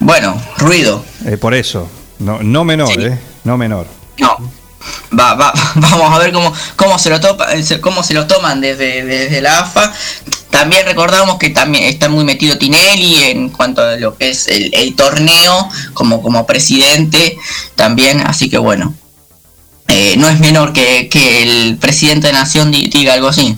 Bueno, 0.00 0.40
ruido. 0.58 1.04
Eh, 1.26 1.36
por 1.36 1.54
eso, 1.54 1.88
no, 2.18 2.42
no 2.42 2.64
menor, 2.64 2.90
¿eh? 3.00 3.18
No 3.44 3.56
menor. 3.56 3.86
No. 4.18 4.36
Va, 5.18 5.34
va, 5.34 5.52
vamos 5.76 6.12
a 6.12 6.18
ver 6.18 6.32
cómo, 6.32 6.52
cómo 6.76 6.98
se 6.98 7.08
lo 7.10 7.20
topa, 7.20 7.50
se- 7.62 7.80
cómo 7.80 8.02
se 8.02 8.12
lo 8.14 8.26
toman 8.26 8.60
desde, 8.60 9.04
desde 9.04 9.40
la 9.40 9.60
AFA. 9.60 9.92
También 10.54 10.86
recordamos 10.86 11.36
que 11.38 11.50
también 11.50 11.82
está 11.84 12.08
muy 12.08 12.22
metido 12.22 12.56
Tinelli 12.56 13.24
en 13.24 13.48
cuanto 13.48 13.82
a 13.82 13.96
lo 13.96 14.16
que 14.16 14.30
es 14.30 14.46
el, 14.46 14.72
el 14.72 14.94
torneo 14.94 15.68
como, 15.94 16.22
como 16.22 16.46
presidente 16.46 17.36
también, 17.74 18.20
así 18.20 18.48
que 18.48 18.58
bueno. 18.58 18.94
eh, 19.88 20.14
no 20.16 20.28
es 20.28 20.38
menor 20.38 20.72
que, 20.72 21.08
que 21.08 21.42
el 21.42 21.76
presidente 21.78 22.28
de 22.28 22.34
Nación 22.34 22.70
di- 22.70 22.86
diga 22.86 23.14
algo 23.14 23.26
así. 23.28 23.56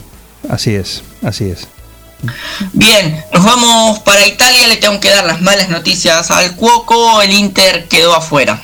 Así 0.49 0.73
es, 0.73 1.03
así 1.23 1.45
es. 1.45 1.67
Bien, 2.73 3.23
nos 3.31 3.43
vamos 3.45 3.99
para 3.99 4.25
Italia, 4.25 4.67
le 4.67 4.77
tengo 4.77 4.99
que 4.99 5.09
dar 5.11 5.23
las 5.25 5.39
malas 5.41 5.69
noticias 5.69 6.31
al 6.31 6.55
Cuoco, 6.55 7.21
el 7.21 7.31
Inter 7.31 7.87
quedó 7.87 8.15
afuera. 8.15 8.59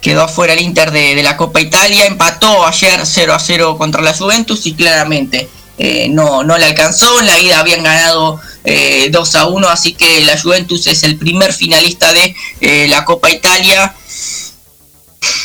Quedó 0.00 0.22
afuera 0.24 0.54
el 0.54 0.60
Inter 0.60 0.90
de, 0.90 1.14
de 1.14 1.22
la 1.22 1.36
Copa 1.36 1.60
Italia, 1.60 2.04
empató 2.06 2.66
ayer 2.66 3.00
0 3.04 3.32
a 3.32 3.38
0 3.38 3.78
contra 3.78 4.02
la 4.02 4.12
Juventus 4.12 4.66
y 4.66 4.74
claramente 4.74 5.48
eh, 5.78 6.08
no, 6.08 6.44
no 6.44 6.56
le 6.56 6.66
alcanzó, 6.66 7.20
en 7.20 7.26
la 7.26 7.38
ida 7.38 7.60
habían 7.60 7.82
ganado 7.82 8.40
eh, 8.64 9.08
2 9.10 9.34
a 9.34 9.46
1, 9.46 9.68
así 9.68 9.92
que 9.94 10.24
la 10.24 10.40
Juventus 10.40 10.86
es 10.86 11.02
el 11.02 11.16
primer 11.16 11.52
finalista 11.52 12.12
de 12.12 12.34
eh, 12.60 12.86
la 12.88 13.04
Copa 13.04 13.30
Italia. 13.30 13.94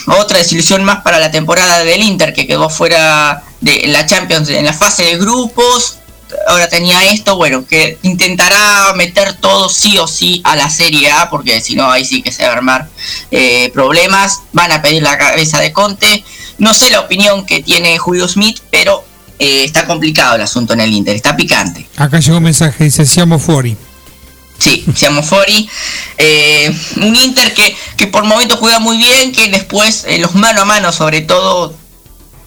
Otra 0.08 0.38
desilusión 0.38 0.84
más 0.84 1.02
para 1.02 1.20
la 1.20 1.32
temporada 1.32 1.84
del 1.84 2.02
Inter 2.02 2.34
que 2.34 2.48
quedó 2.48 2.70
fuera 2.70 3.44
de 3.62 3.88
la 3.88 4.06
Champions 4.06 4.50
en 4.50 4.66
la 4.66 4.74
fase 4.74 5.04
de 5.04 5.18
grupos. 5.18 5.98
Ahora 6.48 6.70
tenía 6.70 7.06
esto, 7.06 7.36
bueno, 7.36 7.66
que 7.66 7.98
intentará 8.04 8.94
meter 8.96 9.34
todo 9.34 9.68
sí 9.68 9.98
o 9.98 10.08
sí 10.08 10.42
a 10.44 10.56
la 10.56 10.70
Serie 10.70 11.12
A, 11.12 11.30
porque 11.30 11.60
si 11.60 11.76
no, 11.76 11.90
ahí 11.92 12.06
sí 12.06 12.22
que 12.22 12.32
se 12.32 12.44
va 12.44 12.50
a 12.50 12.54
armar 12.54 12.88
eh, 13.32 13.72
problemas. 13.74 14.42
Van 14.54 14.72
a 14.72 14.82
pedir 14.82 15.02
la 15.02 15.18
cabeza 15.18 15.60
de 15.60 15.74
Conte. 15.74 16.24
No 16.60 16.74
sé 16.74 16.90
la 16.90 17.00
opinión 17.00 17.46
que 17.46 17.64
tiene 17.64 17.98
Julio 17.98 18.28
Smith, 18.28 18.60
pero 18.70 19.04
eh, 19.40 19.64
está 19.64 19.88
complicado 19.88 20.36
el 20.36 20.42
asunto 20.42 20.74
en 20.74 20.82
el 20.82 20.92
Inter, 20.94 21.16
está 21.16 21.36
picante. 21.36 21.88
Acá 21.98 22.20
llegó 22.20 22.38
un 22.38 22.44
mensaje, 22.44 22.84
dice 22.84 23.06
Siamo 23.06 23.40
fuori. 23.40 23.76
Sí, 24.58 24.86
Siamo 24.96 25.24
Fori. 25.24 25.70
Eh, 26.18 26.70
un 26.98 27.16
Inter 27.16 27.54
que, 27.54 27.74
que 27.96 28.08
por 28.08 28.26
momentos 28.26 28.60
juega 28.60 28.80
muy 28.80 28.98
bien, 28.98 29.32
que 29.32 29.48
después 29.48 30.04
en 30.06 30.22
los 30.22 30.36
mano 30.36 30.62
a 30.62 30.66
mano 30.66 30.92
sobre 30.92 31.22
todo 31.22 31.74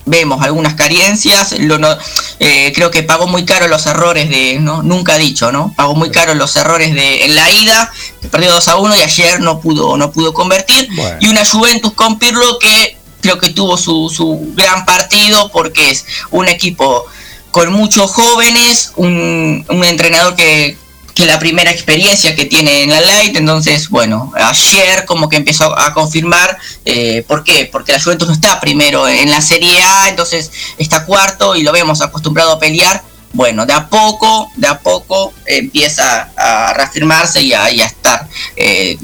vemos 0.04 0.42
algunas 0.44 0.74
carencias. 0.74 1.52
Lo 1.58 1.78
no- 1.78 1.96
eh, 2.38 2.70
creo 2.74 2.90
que 2.90 3.02
pagó 3.02 3.26
muy 3.28 3.46
caro 3.46 3.66
los 3.68 3.86
errores 3.86 4.28
de, 4.28 4.58
¿no? 4.60 4.82
Nunca 4.82 5.16
dicho, 5.16 5.52
¿no? 5.52 5.72
Pagó 5.74 5.94
muy 5.94 6.10
caro 6.10 6.34
los 6.34 6.54
errores 6.56 6.92
de 6.92 7.24
en 7.24 7.34
la 7.34 7.50
ida, 7.50 7.90
que 8.20 8.28
perdió 8.28 8.52
2 8.52 8.68
a 8.68 8.76
1 8.76 8.96
y 8.96 9.00
ayer 9.00 9.40
no 9.40 9.60
pudo, 9.60 9.96
no 9.96 10.12
pudo 10.12 10.34
convertir. 10.34 10.88
Y 11.20 11.28
una 11.28 11.46
Juventus 11.46 11.94
con 11.94 12.18
Pirlo 12.18 12.58
que 12.58 12.98
creo 13.22 13.38
que 13.38 13.50
tuvo 13.50 13.78
su, 13.78 14.10
su 14.14 14.52
gran 14.54 14.84
partido 14.84 15.50
porque 15.50 15.90
es 15.90 16.04
un 16.30 16.48
equipo 16.48 17.06
con 17.50 17.72
muchos 17.72 18.10
jóvenes, 18.10 18.92
un, 18.96 19.64
un 19.68 19.84
entrenador 19.84 20.34
que, 20.34 20.76
que 21.14 21.26
la 21.26 21.38
primera 21.38 21.70
experiencia 21.70 22.34
que 22.34 22.46
tiene 22.46 22.82
en 22.82 22.90
la 22.90 23.00
Light, 23.00 23.36
entonces 23.36 23.88
bueno, 23.88 24.32
ayer 24.34 25.04
como 25.04 25.28
que 25.28 25.36
empezó 25.36 25.78
a 25.78 25.92
confirmar, 25.92 26.58
eh, 26.84 27.24
¿por 27.28 27.44
qué? 27.44 27.68
Porque 27.70 27.92
la 27.92 28.00
Juventus 28.00 28.28
no 28.28 28.34
está 28.34 28.58
primero 28.60 29.06
en 29.08 29.30
la 29.30 29.40
Serie 29.40 29.80
A, 29.82 30.08
entonces 30.08 30.50
está 30.78 31.04
cuarto 31.04 31.54
y 31.54 31.62
lo 31.62 31.72
vemos 31.72 32.00
acostumbrado 32.00 32.52
a 32.52 32.58
pelear, 32.58 33.02
bueno, 33.34 33.66
de 33.66 33.72
a 33.72 33.88
poco, 33.88 34.50
de 34.56 34.66
a 34.66 34.78
poco 34.78 35.32
empieza 35.46 36.30
a 36.36 36.74
reafirmarse 36.74 37.42
y 37.42 37.52
a, 37.52 37.68
estar 37.68 38.28
eh, 38.56 38.98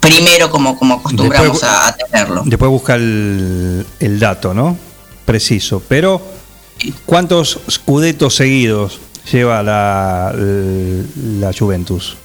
primero 0.00 0.50
como, 0.50 0.78
como 0.78 0.94
acostumbramos 0.94 1.52
Después- 1.60 1.62
a, 1.64 1.88
a 1.88 1.96
tenerlo. 1.96 2.42
Después 2.46 2.70
busca 2.70 2.94
el, 2.94 3.84
el 4.00 4.18
dato, 4.20 4.54
¿no? 4.54 4.76
Preciso. 5.24 5.82
Pero 5.88 6.36
¿Cuántos 7.06 7.58
scudetos 7.68 8.36
seguidos 8.36 9.00
lleva 9.32 9.62
la, 9.64 10.32
la 10.34 11.52
Juventus? 11.52 12.16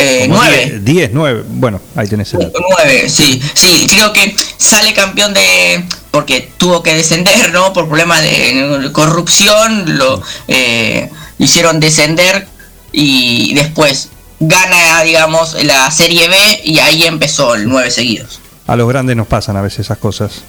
Eh, 0.00 0.26
nueve. 0.28 0.66
diez- 0.80 0.84
Diez, 0.84 1.10
nueve. 1.12 1.42
Bueno, 1.48 1.80
ahí 1.96 2.06
tenés 2.06 2.32
el 2.34 2.40
dato. 2.40 2.60
Nueve, 2.70 3.08
sí, 3.08 3.42
sí, 3.54 3.88
creo 3.92 4.12
que 4.12 4.36
sale 4.56 4.94
campeón 4.94 5.34
de 5.34 5.84
porque 6.12 6.48
tuvo 6.56 6.80
que 6.84 6.94
descender, 6.94 7.52
¿no? 7.52 7.72
Por 7.72 7.88
problemas 7.88 8.22
de 8.22 8.90
corrupción, 8.92 9.98
lo 9.98 10.22
eh, 10.46 11.10
hicieron 11.38 11.80
descender 11.80 12.46
y 12.92 13.52
después 13.54 14.10
gana, 14.40 15.02
digamos, 15.02 15.54
la 15.64 15.90
Serie 15.90 16.28
B 16.28 16.60
y 16.64 16.78
ahí 16.78 17.04
empezó 17.04 17.54
el 17.54 17.68
nueve 17.68 17.90
seguidos. 17.90 18.40
A 18.66 18.76
los 18.76 18.88
grandes 18.88 19.16
nos 19.16 19.26
pasan 19.26 19.56
a 19.56 19.62
veces 19.62 19.80
esas 19.80 19.98
cosas. 19.98 20.42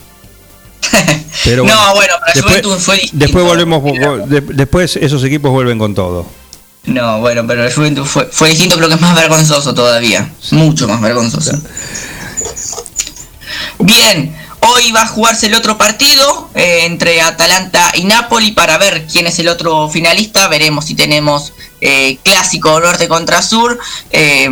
Pero 1.44 1.64
No, 1.64 1.94
bueno, 1.94 2.14
para 2.20 2.32
después, 2.32 2.54
Juventus 2.62 2.82
fue 2.82 2.94
distinto. 2.96 3.24
después 3.24 3.44
volvemos, 3.44 3.82
de- 4.28 4.40
después 4.40 4.96
esos 4.96 5.22
equipos 5.24 5.50
vuelven 5.50 5.78
con 5.78 5.94
todo. 5.94 6.26
No, 6.84 7.20
bueno, 7.20 7.46
pero 7.46 7.62
el 7.66 7.72
Juventus 7.74 8.08
fue, 8.08 8.24
fue 8.32 8.48
distinto, 8.48 8.76
creo 8.76 8.88
que 8.88 8.94
es 8.94 9.00
más 9.02 9.14
vergonzoso 9.14 9.74
todavía. 9.74 10.30
Mucho 10.52 10.88
más 10.88 10.98
vergonzoso. 11.02 11.52
Bien, 13.78 14.34
hoy 14.60 14.92
va 14.92 15.02
a 15.02 15.06
jugarse 15.06 15.46
el 15.46 15.54
otro 15.54 15.78
partido 15.78 16.50
eh, 16.54 16.80
entre 16.84 17.20
Atalanta 17.20 17.92
y 17.94 18.04
Napoli 18.04 18.52
para 18.52 18.78
ver 18.78 19.06
quién 19.10 19.26
es 19.26 19.38
el 19.38 19.48
otro 19.48 19.88
finalista. 19.88 20.48
Veremos 20.48 20.86
si 20.86 20.94
tenemos 20.94 21.52
eh, 21.80 22.18
clásico 22.22 22.78
norte 22.80 23.08
contra 23.08 23.42
sur. 23.42 23.78
eh, 24.10 24.48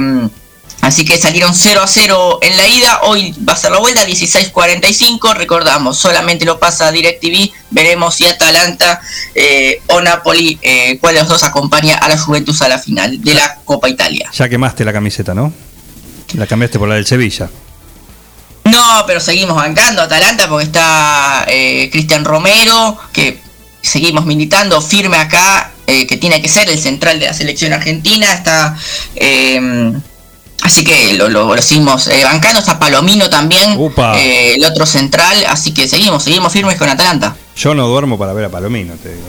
así 0.80 1.04
que 1.04 1.18
salieron 1.18 1.54
0 1.54 1.82
a 1.82 1.86
0 1.86 2.38
en 2.42 2.56
la 2.56 2.68
ida. 2.68 3.00
Hoy 3.02 3.34
va 3.46 3.52
a 3.52 3.56
ser 3.56 3.72
la 3.72 3.78
vuelta, 3.78 4.06
16.45. 4.06 5.34
Recordamos, 5.34 5.98
solamente 5.98 6.44
lo 6.44 6.58
pasa 6.58 6.90
DirecTV. 6.90 7.50
Veremos 7.70 8.14
si 8.14 8.26
Atalanta 8.26 9.00
o 9.88 10.00
Napoli, 10.00 10.58
cuál 11.00 11.14
de 11.14 11.20
los 11.20 11.28
dos 11.28 11.42
acompaña 11.42 11.96
a 11.96 12.08
la 12.08 12.18
Juventus 12.18 12.62
a 12.62 12.68
la 12.68 12.78
final 12.78 13.22
de 13.22 13.34
la 13.34 13.56
Copa 13.64 13.88
Italia. 13.88 14.30
Ya 14.32 14.48
quemaste 14.48 14.84
la 14.84 14.92
camiseta, 14.92 15.34
¿no? 15.34 15.52
La 16.34 16.46
cambiaste 16.46 16.78
por 16.78 16.88
la 16.88 16.94
del 16.94 17.06
Sevilla. 17.06 17.50
No, 18.70 19.04
pero 19.06 19.20
seguimos 19.20 19.56
bancando 19.56 20.02
a 20.02 20.04
Atalanta 20.06 20.48
porque 20.48 20.64
está 20.66 21.44
eh, 21.48 21.88
Cristian 21.92 22.24
Romero, 22.24 22.98
que 23.12 23.40
seguimos 23.82 24.26
militando 24.26 24.80
firme 24.82 25.16
acá, 25.16 25.72
eh, 25.86 26.06
que 26.06 26.16
tiene 26.16 26.40
que 26.42 26.48
ser 26.48 26.68
el 26.68 26.78
central 26.78 27.18
de 27.20 27.26
la 27.26 27.34
selección 27.34 27.72
argentina. 27.72 28.32
Está. 28.32 28.76
eh, 29.16 29.92
así 30.62 30.84
que 30.84 31.14
lo, 31.14 31.28
lo- 31.28 31.54
lo 31.54 31.62
seguimos 31.62 32.06
eh, 32.08 32.24
bancando. 32.24 32.58
Está 32.60 32.78
Palomino 32.78 33.30
también, 33.30 33.76
el 34.56 34.64
otro 34.64 34.86
central. 34.86 35.44
Así 35.48 35.72
que 35.72 35.88
seguimos, 35.88 36.24
seguimos 36.24 36.52
firmes 36.52 36.76
con 36.76 36.88
Atalanta. 36.88 37.36
Yo 37.56 37.74
no 37.74 37.86
duermo 37.88 38.18
para 38.18 38.32
ver 38.32 38.44
a 38.46 38.48
Palomino, 38.50 38.94
te 38.94 39.10
digo. 39.14 39.26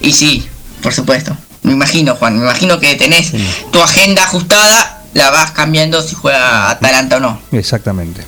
Y 0.00 0.12
sí, 0.12 0.46
por 0.82 0.92
supuesto. 0.94 1.36
Me 1.62 1.72
imagino, 1.72 2.16
Juan, 2.16 2.36
me 2.38 2.44
imagino 2.44 2.80
que 2.80 2.96
tenés 2.96 3.30
tu 3.70 3.80
agenda 3.80 4.24
ajustada, 4.24 5.01
la 5.14 5.30
vas 5.30 5.52
cambiando 5.52 6.02
si 6.02 6.14
juega 6.14 6.70
Atalanta 6.70 7.16
o 7.16 7.20
no. 7.20 7.42
Exactamente. 7.52 8.24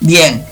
Bien. 0.00 0.44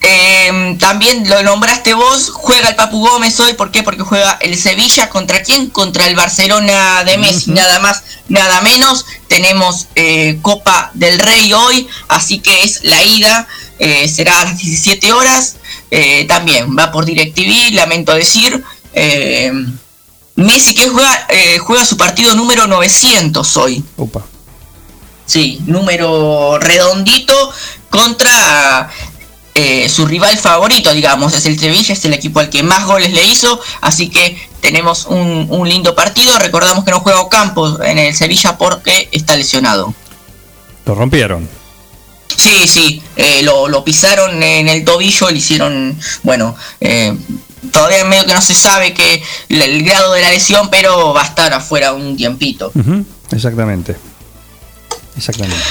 Eh, 0.00 0.76
también 0.80 1.28
lo 1.28 1.42
nombraste 1.44 1.94
vos, 1.94 2.30
juega 2.34 2.68
el 2.68 2.74
Papu 2.74 2.98
Gómez 3.06 3.38
hoy, 3.38 3.54
¿por 3.54 3.70
qué? 3.70 3.84
Porque 3.84 4.02
juega 4.02 4.36
el 4.40 4.58
Sevilla, 4.58 5.08
¿contra 5.08 5.42
quién? 5.44 5.70
Contra 5.70 6.06
el 6.08 6.16
Barcelona 6.16 7.04
de 7.04 7.18
Messi, 7.18 7.52
nada 7.52 7.78
más, 7.78 8.02
nada 8.28 8.60
menos. 8.62 9.06
Tenemos 9.28 9.86
eh, 9.94 10.38
Copa 10.42 10.90
del 10.94 11.20
Rey 11.20 11.52
hoy, 11.52 11.86
así 12.08 12.40
que 12.40 12.64
es 12.64 12.82
la 12.82 13.02
ida, 13.04 13.46
eh, 13.78 14.08
será 14.08 14.40
a 14.40 14.44
las 14.46 14.58
17 14.58 15.12
horas. 15.12 15.56
Eh, 15.90 16.24
también 16.26 16.76
va 16.76 16.90
por 16.90 17.04
DirecTV, 17.04 17.74
lamento 17.74 18.14
decir. 18.14 18.64
Eh, 18.94 19.52
Messi 20.36 20.74
que 20.74 20.88
juega, 20.88 21.26
eh, 21.28 21.58
juega 21.58 21.84
su 21.84 21.96
partido 21.96 22.34
número 22.34 22.66
900 22.66 23.56
hoy. 23.56 23.84
Opa. 23.96 24.24
Sí, 25.26 25.60
número 25.66 26.58
redondito 26.58 27.34
contra 27.90 28.90
eh, 29.54 29.88
su 29.88 30.06
rival 30.06 30.36
favorito, 30.36 30.92
digamos, 30.92 31.34
es 31.34 31.46
el 31.46 31.58
Sevilla, 31.58 31.92
es 31.92 32.04
el 32.04 32.14
equipo 32.14 32.40
al 32.40 32.50
que 32.50 32.62
más 32.62 32.86
goles 32.86 33.12
le 33.12 33.24
hizo, 33.24 33.60
así 33.80 34.08
que 34.08 34.36
tenemos 34.60 35.06
un, 35.06 35.46
un 35.50 35.68
lindo 35.68 35.94
partido. 35.94 36.38
Recordamos 36.38 36.84
que 36.84 36.90
no 36.90 37.00
juega 37.00 37.28
Campos 37.28 37.78
en 37.84 37.98
el 37.98 38.14
Sevilla 38.14 38.56
porque 38.58 39.08
está 39.12 39.36
lesionado. 39.36 39.94
Lo 40.86 40.94
rompieron. 40.94 41.48
Sí, 42.36 42.66
sí, 42.66 43.02
eh, 43.16 43.42
lo, 43.42 43.68
lo 43.68 43.84
pisaron 43.84 44.42
en 44.42 44.68
el 44.68 44.84
tobillo, 44.84 45.30
le 45.30 45.38
hicieron, 45.38 45.98
bueno, 46.22 46.56
eh, 46.80 47.16
todavía 47.70 48.04
medio 48.04 48.24
que 48.24 48.34
no 48.34 48.40
se 48.40 48.54
sabe 48.54 48.94
que 48.94 49.22
el, 49.48 49.62
el 49.62 49.84
grado 49.84 50.12
de 50.14 50.22
la 50.22 50.30
lesión, 50.30 50.68
pero 50.70 51.12
va 51.12 51.22
a 51.22 51.26
estar 51.26 51.52
afuera 51.52 51.92
un 51.92 52.16
tiempito. 52.16 52.72
Exactamente. 53.30 53.96
Exactamente. 55.16 55.64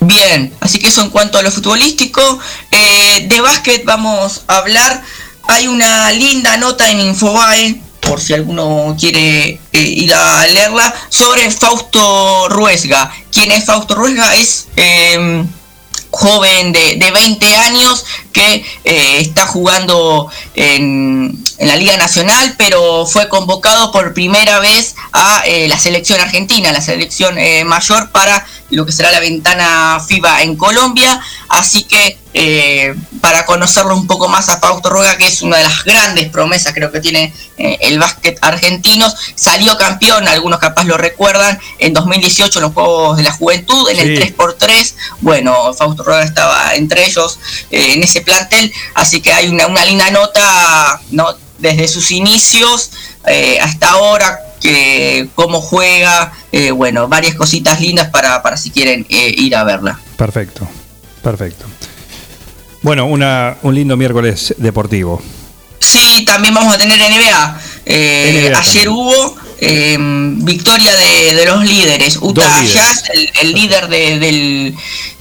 Bien, 0.00 0.54
así 0.60 0.78
que 0.78 0.88
eso 0.88 1.02
en 1.02 1.10
cuanto 1.10 1.38
a 1.38 1.42
lo 1.42 1.50
futbolístico. 1.50 2.38
Eh, 2.70 3.26
de 3.28 3.40
básquet 3.40 3.84
vamos 3.84 4.42
a 4.46 4.58
hablar. 4.58 5.02
Hay 5.48 5.66
una 5.66 6.10
linda 6.12 6.56
nota 6.58 6.90
en 6.90 7.00
Infobae, 7.00 7.80
por 8.00 8.20
si 8.20 8.34
alguno 8.34 8.94
quiere 8.98 9.60
eh, 9.72 9.78
ir 9.78 10.12
a 10.14 10.46
leerla, 10.46 10.94
sobre 11.08 11.50
Fausto 11.50 12.48
Ruesga. 12.48 13.10
¿Quién 13.32 13.50
es 13.50 13.64
Fausto 13.64 13.94
Ruesga? 13.94 14.34
Es 14.36 14.68
eh, 14.76 15.44
joven 16.10 16.72
de, 16.72 16.96
de 16.96 17.10
20 17.10 17.56
años 17.56 18.04
que 18.32 18.64
eh, 18.84 19.20
está 19.20 19.46
jugando 19.46 20.30
en, 20.54 21.36
en 21.58 21.68
la 21.68 21.76
Liga 21.76 21.96
Nacional, 21.96 22.54
pero 22.58 23.06
fue 23.06 23.28
convocado 23.28 23.90
por 23.92 24.14
primera 24.14 24.60
vez 24.60 24.94
a 25.12 25.42
eh, 25.46 25.68
la 25.68 25.78
selección 25.78 26.20
argentina, 26.20 26.72
la 26.72 26.80
selección 26.80 27.38
eh, 27.38 27.64
mayor 27.64 28.10
para 28.10 28.46
lo 28.70 28.84
que 28.84 28.92
será 28.92 29.10
la 29.10 29.20
ventana 29.20 29.98
FIBA 30.06 30.42
en 30.42 30.56
Colombia. 30.56 31.20
Así 31.48 31.84
que 31.84 32.18
para 33.20 33.44
conocerlo 33.46 33.96
un 33.96 34.06
poco 34.06 34.28
más 34.28 34.48
a 34.48 34.60
Fausto 34.60 34.90
Ruega, 34.90 35.16
que 35.16 35.26
es 35.26 35.42
una 35.42 35.56
de 35.56 35.64
las 35.64 35.82
grandes 35.82 36.28
promesas 36.28 36.72
creo 36.72 36.92
que 36.92 37.00
tiene 37.00 37.32
el 37.56 37.98
básquet 37.98 38.38
argentino, 38.42 39.12
salió 39.34 39.76
campeón, 39.76 40.28
algunos 40.28 40.60
capaz 40.60 40.84
lo 40.84 40.96
recuerdan, 40.98 41.58
en 41.78 41.94
2018 41.94 42.58
en 42.58 42.62
los 42.62 42.74
Juegos 42.74 43.16
de 43.16 43.24
la 43.24 43.32
Juventud, 43.32 43.88
en 43.90 43.98
el 43.98 44.08
Sí. 44.18 44.34
3x3. 44.36 44.94
Bueno, 45.20 45.72
Fausto 45.74 46.04
Ruega 46.04 46.22
estaba 46.22 46.74
entre 46.74 47.06
ellos 47.06 47.38
en 47.70 48.02
ese 48.02 48.17
plantel, 48.22 48.72
así 48.94 49.20
que 49.20 49.32
hay 49.32 49.48
una, 49.48 49.66
una 49.66 49.84
linda 49.84 50.10
nota 50.10 51.00
¿no? 51.10 51.36
desde 51.58 51.88
sus 51.88 52.10
inicios 52.10 52.90
eh, 53.26 53.58
hasta 53.60 53.90
ahora, 53.90 54.40
que 54.60 55.28
cómo 55.34 55.60
juega, 55.60 56.32
eh, 56.52 56.70
bueno, 56.70 57.08
varias 57.08 57.34
cositas 57.34 57.80
lindas 57.80 58.08
para, 58.10 58.42
para 58.42 58.56
si 58.56 58.70
quieren 58.70 59.06
eh, 59.08 59.34
ir 59.36 59.54
a 59.54 59.64
verla. 59.64 59.98
Perfecto. 60.16 60.68
Perfecto. 61.22 61.66
Bueno, 62.82 63.06
una, 63.06 63.56
un 63.62 63.74
lindo 63.74 63.96
miércoles 63.96 64.54
deportivo. 64.56 65.20
Sí, 65.78 66.24
también 66.24 66.54
vamos 66.54 66.74
a 66.74 66.78
tener 66.78 66.98
NBA. 66.98 67.60
Eh, 67.86 68.48
NBA 68.50 68.58
ayer 68.58 68.88
hubo 68.88 69.36
eh, 69.60 69.96
victoria 69.98 70.92
de, 70.94 71.34
de 71.34 71.46
los 71.46 71.64
líderes. 71.64 72.18
Utah 72.20 72.60
líderes. 72.62 72.74
Jazz, 72.74 73.02
el, 73.12 73.30
el 73.40 73.52
líder 73.52 73.88
de- 73.88 74.18
del, 74.18 74.74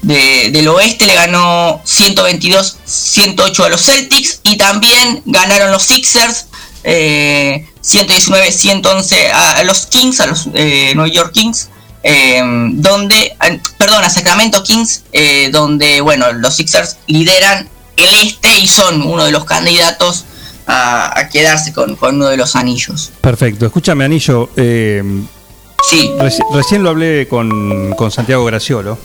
de- 0.03 0.49
del 0.51 0.67
oeste, 0.67 1.05
le 1.05 1.15
ganó 1.15 1.81
122-108 1.85 3.65
a 3.65 3.69
los 3.69 3.81
Celtics. 3.83 4.39
Y 4.43 4.57
también 4.57 5.21
ganaron 5.25 5.71
los 5.71 5.83
Sixers. 5.83 6.45
Eh, 6.83 7.65
119-111 7.83 9.31
a, 9.31 9.57
a 9.57 9.63
los 9.63 9.85
Kings, 9.87 10.19
a 10.19 10.27
los 10.27 10.47
eh, 10.53 10.93
New 10.95 11.07
York 11.07 11.31
Kings. 11.33 11.69
eh, 12.03 12.41
donde, 12.73 13.35
perdón, 13.77 14.03
a 14.03 14.09
Sacramento 14.09 14.63
Kings, 14.63 15.01
eh, 15.13 15.49
donde, 15.51 15.99
bueno, 16.01 16.31
los 16.33 16.55
Sixers 16.55 16.97
lideran 17.07 17.67
el 17.97 18.13
este 18.15 18.59
y 18.59 18.67
son 18.67 19.01
uno 19.01 19.25
de 19.25 19.31
los 19.31 19.43
candidatos 19.45 20.23
a, 20.67 21.17
a 21.19 21.29
quedarse 21.29 21.73
con, 21.73 21.95
con 21.95 22.15
uno 22.15 22.27
de 22.27 22.37
los 22.37 22.55
anillos. 22.55 23.11
Perfecto. 23.21 23.65
Escúchame, 23.65 24.03
Anillo. 24.05 24.49
eh, 24.55 25.01
Sí. 25.89 26.11
reci- 26.17 26.43
recién 26.53 26.83
lo 26.83 26.89
hablé 26.89 27.27
con, 27.29 27.93
con 27.95 28.11
Santiago 28.11 28.43
Graciolo. 28.45 28.97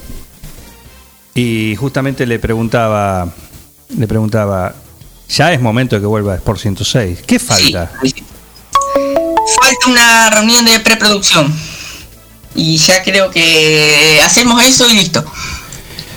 Y 1.34 1.76
justamente 1.76 2.26
le 2.26 2.38
preguntaba. 2.38 3.28
Le 3.96 4.06
preguntaba. 4.08 4.74
Ya 5.28 5.52
es 5.52 5.60
momento 5.60 5.96
de 5.96 6.00
que 6.02 6.06
vuelva 6.06 6.34
Sport 6.34 6.60
106. 6.60 7.20
¿Qué 7.26 7.38
falta? 7.38 7.90
Falta 8.00 9.86
una 9.88 10.30
reunión 10.30 10.64
de 10.64 10.78
preproducción. 10.80 11.52
Y 12.54 12.76
ya 12.76 13.02
creo 13.02 13.30
que 13.30 14.20
hacemos 14.24 14.62
eso 14.62 14.88
y 14.90 14.94
listo. 14.94 15.24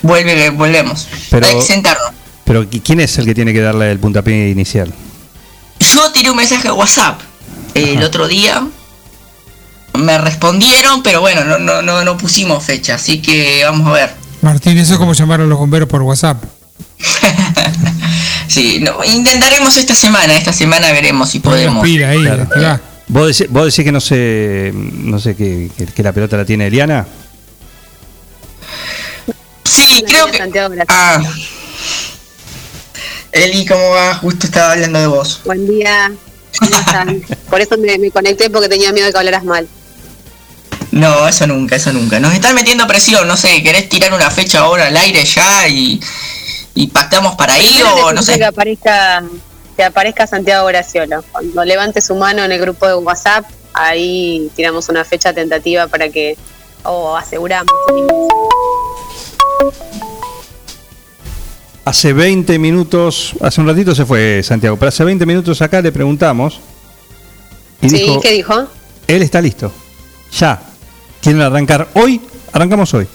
Vuelve, 0.02 0.50
volvemos. 0.50 1.08
Pero- 1.30 1.46
Hay 1.46 1.54
que 1.54 1.62
sentarnos. 1.62 2.10
Pero 2.44 2.64
¿qui- 2.64 2.82
¿quién 2.84 3.00
es 3.00 3.16
el 3.18 3.24
que 3.24 3.34
tiene 3.34 3.52
que 3.52 3.60
darle 3.60 3.90
el 3.90 3.98
puntapié 3.98 4.50
inicial? 4.50 4.92
Yo 5.94 6.10
tiré 6.12 6.30
un 6.30 6.36
mensaje 6.36 6.68
a 6.68 6.72
WhatsApp 6.74 7.20
el 7.74 8.02
otro 8.02 8.26
día. 8.28 8.66
Me 9.94 10.18
respondieron, 10.18 11.02
pero 11.02 11.20
bueno, 11.20 11.44
no, 11.44 11.58
no, 11.58 11.80
no, 11.82 12.04
no 12.04 12.16
pusimos 12.18 12.62
fecha, 12.64 12.96
así 12.96 13.22
que 13.22 13.62
vamos 13.64 13.86
a 13.88 13.92
ver. 13.92 14.14
Martín, 14.42 14.76
eso 14.78 14.94
es 14.94 14.98
como 14.98 15.14
llamar 15.14 15.40
a 15.40 15.44
los 15.46 15.58
bomberos 15.58 15.88
por 15.88 16.02
WhatsApp. 16.02 16.42
Sí, 18.48 18.78
no, 18.80 19.02
intentaremos 19.04 19.76
esta 19.76 19.94
semana, 19.94 20.34
esta 20.36 20.52
semana 20.52 20.92
veremos 20.92 21.28
si 21.28 21.40
podemos. 21.40 21.84
Ahí, 21.84 21.98
Claro. 21.98 22.80
¿Vos 23.08 23.26
decís, 23.36 23.52
vos 23.52 23.64
decís 23.66 23.84
que 23.84 23.90
no 23.92 24.00
sé, 24.00 24.72
no 24.72 25.18
sé 25.18 25.34
que, 25.36 25.68
que- 25.76 25.86
que 25.86 26.02
la 26.02 26.12
pelota 26.12 26.36
la 26.36 26.44
tiene 26.44 26.68
Eliana? 26.68 27.04
Sí, 29.64 30.02
creo 30.06 30.30
que. 30.30 30.40
Ah. 30.88 31.20
Eli, 33.36 33.66
¿cómo 33.66 33.90
va? 33.90 34.14
Justo 34.14 34.46
estaba 34.46 34.72
hablando 34.72 34.98
de 34.98 35.06
vos. 35.06 35.40
Buen 35.44 35.66
día. 35.66 36.12
¿Cómo 36.58 36.74
están? 36.74 37.22
Por 37.50 37.60
eso 37.60 37.76
me, 37.76 37.98
me 37.98 38.10
conecté 38.10 38.48
porque 38.48 38.68
tenía 38.68 38.92
miedo 38.92 39.06
de 39.06 39.12
que 39.12 39.18
hablaras 39.18 39.44
mal. 39.44 39.68
No, 40.90 41.28
eso 41.28 41.46
nunca, 41.46 41.76
eso 41.76 41.92
nunca. 41.92 42.18
Nos 42.18 42.32
están 42.32 42.54
metiendo 42.54 42.86
presión, 42.86 43.28
no 43.28 43.36
sé, 43.36 43.62
¿querés 43.62 43.88
tirar 43.90 44.14
una 44.14 44.30
fecha 44.30 44.60
ahora 44.60 44.86
al 44.86 44.96
aire 44.96 45.22
ya 45.24 45.68
y, 45.68 46.00
y 46.74 46.86
pactamos 46.86 47.34
para 47.34 47.54
ahí 47.54 47.82
o 47.82 48.12
no 48.12 48.22
sé? 48.22 48.38
que 48.38 48.44
aparezca, 48.46 49.22
que 49.76 49.84
aparezca 49.84 50.26
Santiago 50.26 50.66
Graciolo. 50.66 51.22
Cuando 51.30 51.64
levante 51.64 52.00
su 52.00 52.14
mano 52.14 52.42
en 52.44 52.52
el 52.52 52.58
grupo 52.58 52.86
de 52.86 52.94
WhatsApp, 52.94 53.44
ahí 53.74 54.50
tiramos 54.56 54.88
una 54.88 55.04
fecha 55.04 55.34
tentativa 55.34 55.86
para 55.86 56.08
que, 56.08 56.38
o 56.82 57.14
aseguramos. 57.14 57.74
Hace 61.86 62.12
20 62.12 62.58
minutos, 62.58 63.34
hace 63.40 63.60
un 63.60 63.68
ratito 63.68 63.94
se 63.94 64.04
fue 64.04 64.42
Santiago, 64.42 64.76
pero 64.76 64.88
hace 64.88 65.04
20 65.04 65.24
minutos 65.24 65.62
acá 65.62 65.80
le 65.80 65.92
preguntamos 65.92 66.58
y 67.80 67.88
Sí, 67.88 67.96
dijo, 67.98 68.20
¿qué 68.20 68.32
dijo? 68.32 68.66
él 69.06 69.22
está 69.22 69.40
listo. 69.40 69.70
Ya. 70.36 70.60
¿Quieren 71.22 71.40
arrancar 71.42 71.86
hoy? 71.94 72.20
Arrancamos 72.52 72.92
hoy. 72.92 73.06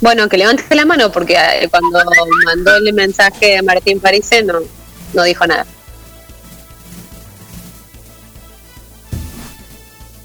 Bueno, 0.00 0.28
que 0.28 0.36
levante 0.36 0.74
la 0.74 0.84
mano 0.84 1.12
porque 1.12 1.34
eh, 1.34 1.68
cuando 1.70 2.00
mandó 2.44 2.76
el 2.76 2.92
mensaje 2.92 3.58
a 3.58 3.62
Martín 3.62 4.00
Parise 4.00 4.42
no, 4.42 4.54
no 5.14 5.22
dijo 5.22 5.46
nada. 5.46 5.64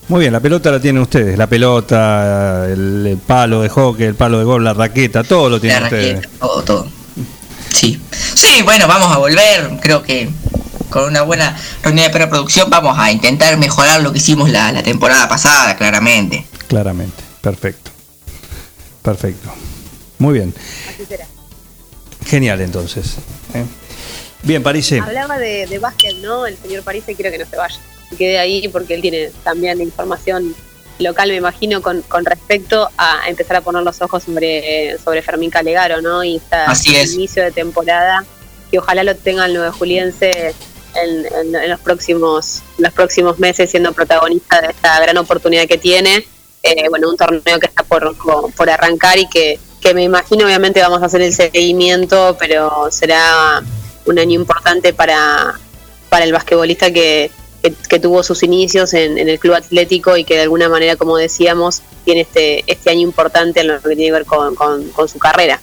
Muy 0.07 0.21
bien, 0.21 0.33
la 0.33 0.39
pelota 0.39 0.71
la 0.71 0.79
tienen 0.79 1.01
ustedes. 1.03 1.37
La 1.37 1.45
pelota, 1.47 2.65
el, 2.71 3.05
el 3.05 3.17
palo 3.17 3.61
de 3.61 3.69
hockey, 3.69 4.05
el 4.07 4.15
palo 4.15 4.39
de 4.39 4.45
gol, 4.45 4.63
la 4.63 4.73
raqueta, 4.73 5.23
todo 5.23 5.47
lo 5.49 5.59
tienen 5.61 5.81
La 5.81 5.85
ustedes. 5.89 6.15
raqueta, 6.15 6.33
todo, 6.39 6.63
todo. 6.63 6.94
Sí. 7.75 7.99
Sí, 8.35 8.61
bueno, 8.63 8.87
vamos 8.87 9.11
a 9.13 9.17
volver. 9.17 9.69
Creo 9.81 10.01
que 10.01 10.29
con 10.89 11.03
una 11.03 11.23
buena 11.23 11.57
reunión 11.83 12.07
de 12.07 12.13
preproducción 12.13 12.69
vamos 12.69 12.97
a 12.97 13.11
intentar 13.11 13.57
mejorar 13.57 14.01
lo 14.01 14.13
que 14.13 14.19
hicimos 14.19 14.49
la, 14.49 14.71
la 14.71 14.81
temporada 14.81 15.27
pasada, 15.27 15.75
claramente. 15.75 16.45
Claramente. 16.67 17.21
Perfecto. 17.41 17.91
Perfecto. 19.01 19.53
Muy 20.19 20.35
bien. 20.35 20.53
Genial 22.25 22.61
entonces. 22.61 23.15
¿eh? 23.53 23.65
Bien, 24.41 24.63
París. 24.63 24.93
Hablaba 24.93 25.37
de, 25.37 25.67
de 25.67 25.79
básquet, 25.79 26.15
¿no? 26.17 26.45
El 26.45 26.57
señor 26.57 26.83
Parise 26.83 27.13
quiero 27.13 27.29
que 27.29 27.39
no 27.39 27.45
se 27.45 27.57
vaya. 27.57 27.75
Que 28.09 28.15
quede 28.15 28.39
ahí 28.39 28.67
porque 28.69 28.93
él 28.93 29.01
tiene 29.01 29.31
también 29.43 29.81
información 29.81 30.55
local, 30.99 31.29
me 31.29 31.35
imagino, 31.35 31.81
con, 31.81 32.01
con 32.03 32.23
respecto 32.25 32.89
a 32.97 33.27
empezar 33.27 33.57
a 33.57 33.61
poner 33.61 33.83
los 33.83 34.01
ojos 34.01 34.23
sobre, 34.23 34.97
sobre 35.03 35.21
Fermín 35.21 35.49
Calegaro, 35.49 36.01
¿no? 36.01 36.23
Y 36.23 36.37
está 36.37 36.65
Así 36.65 36.95
es. 36.95 37.13
inicio 37.13 37.43
de 37.43 37.51
temporada, 37.51 38.23
que 38.71 38.79
ojalá 38.79 39.03
lo 39.03 39.15
tenga 39.15 39.45
el 39.45 39.53
nuevo 39.53 39.71
Juliense 39.73 40.53
en, 40.95 41.25
en- 41.25 41.55
en 41.55 41.69
los 41.69 41.79
próximos 41.81 42.61
los 42.77 42.93
próximos 42.93 43.37
meses 43.39 43.69
siendo 43.69 43.91
protagonista 43.93 44.61
de 44.61 44.67
esta 44.67 44.99
gran 45.01 45.17
oportunidad 45.17 45.67
que 45.67 45.77
tiene. 45.77 46.25
Eh, 46.63 46.89
bueno, 46.89 47.09
un 47.09 47.17
torneo 47.17 47.59
que 47.59 47.67
está 47.67 47.83
por, 47.83 48.15
por 48.55 48.69
arrancar 48.69 49.19
y 49.19 49.27
que, 49.29 49.59
que 49.81 49.93
me 49.93 50.03
imagino 50.03 50.45
obviamente 50.45 50.81
vamos 50.81 51.01
a 51.03 51.05
hacer 51.05 51.21
el 51.21 51.33
seguimiento, 51.33 52.35
pero 52.39 52.87
será 52.89 53.61
un 54.05 54.17
año 54.19 54.39
importante 54.39 54.93
para, 54.93 55.59
para 56.09 56.25
el 56.25 56.31
basquetbolista 56.31 56.91
que, 56.91 57.29
que, 57.71 57.99
tuvo 57.99 58.23
sus 58.23 58.43
inicios 58.43 58.93
en, 58.93 59.17
el 59.17 59.39
club 59.39 59.55
atlético 59.55 60.17
y 60.17 60.23
que 60.23 60.35
de 60.35 60.41
alguna 60.41 60.69
manera, 60.69 60.95
como 60.95 61.17
decíamos, 61.17 61.81
tiene 62.03 62.21
este, 62.21 62.63
este 62.67 62.89
año 62.89 63.01
importante 63.01 63.61
en 63.61 63.67
lo 63.67 63.81
que 63.81 63.89
tiene 63.95 64.05
que 64.05 64.11
ver 64.11 64.25
con- 64.25 64.55
con 64.55 65.07
su 65.07 65.19
carrera. 65.19 65.59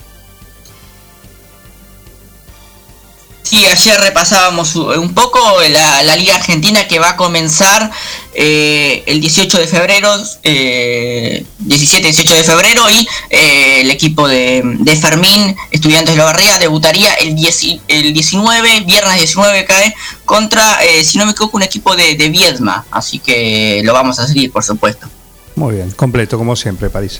Sí, 3.42 3.66
ayer 3.66 4.00
repasábamos 4.00 4.76
un 4.76 5.14
poco 5.14 5.40
la, 5.68 6.02
la 6.04 6.16
Liga 6.16 6.36
Argentina 6.36 6.86
que 6.86 6.98
va 6.98 7.10
a 7.10 7.16
comenzar 7.16 7.90
eh, 8.34 9.02
el 9.06 9.20
18 9.20 9.58
de 9.58 9.66
febrero, 9.66 10.14
eh, 10.42 11.44
17-18 11.66 12.34
de 12.34 12.44
febrero, 12.44 12.88
y 12.88 13.06
eh, 13.30 13.80
el 13.82 13.90
equipo 13.90 14.28
de, 14.28 14.62
de 14.64 14.96
Fermín, 14.96 15.56
Estudiantes 15.70 16.14
de 16.14 16.18
la 16.18 16.24
Barría, 16.24 16.58
debutaría 16.58 17.14
el, 17.14 17.34
10 17.34 17.80
el 17.88 18.14
19, 18.14 18.80
viernes 18.80 19.18
19 19.18 19.64
cae, 19.64 19.94
contra, 20.24 20.82
eh, 20.84 21.04
si 21.04 21.18
no 21.18 21.26
me 21.26 21.32
equivoco, 21.32 21.56
un 21.56 21.64
equipo 21.64 21.96
de, 21.96 22.14
de 22.14 22.28
Viedma. 22.28 22.86
Así 22.90 23.18
que 23.18 23.82
lo 23.84 23.92
vamos 23.92 24.18
a 24.18 24.26
seguir, 24.26 24.52
por 24.52 24.62
supuesto. 24.62 25.08
Muy 25.56 25.74
bien, 25.74 25.90
completo, 25.90 26.38
como 26.38 26.56
siempre, 26.56 26.88
París. 26.88 27.18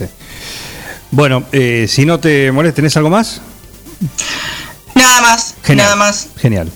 Bueno, 1.10 1.44
eh, 1.52 1.86
si 1.88 2.06
no 2.06 2.20
te 2.20 2.50
molesta, 2.52 2.76
¿tenés 2.76 2.96
algo 2.96 3.10
más? 3.10 3.42
Nada 5.02 5.20
más, 5.20 5.54
Genial. 5.62 5.84
nada 5.86 5.96
más. 5.96 6.28
Genial. 6.38 6.70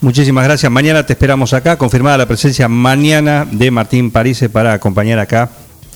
Muchísimas 0.00 0.44
gracias. 0.44 0.70
Mañana 0.70 1.04
te 1.06 1.12
esperamos 1.14 1.52
acá. 1.54 1.76
Confirmada 1.78 2.18
la 2.18 2.26
presencia 2.26 2.68
mañana 2.68 3.46
de 3.50 3.70
Martín 3.70 4.10
Parise 4.10 4.48
para 4.48 4.72
acompañar 4.72 5.18
acá 5.18 5.50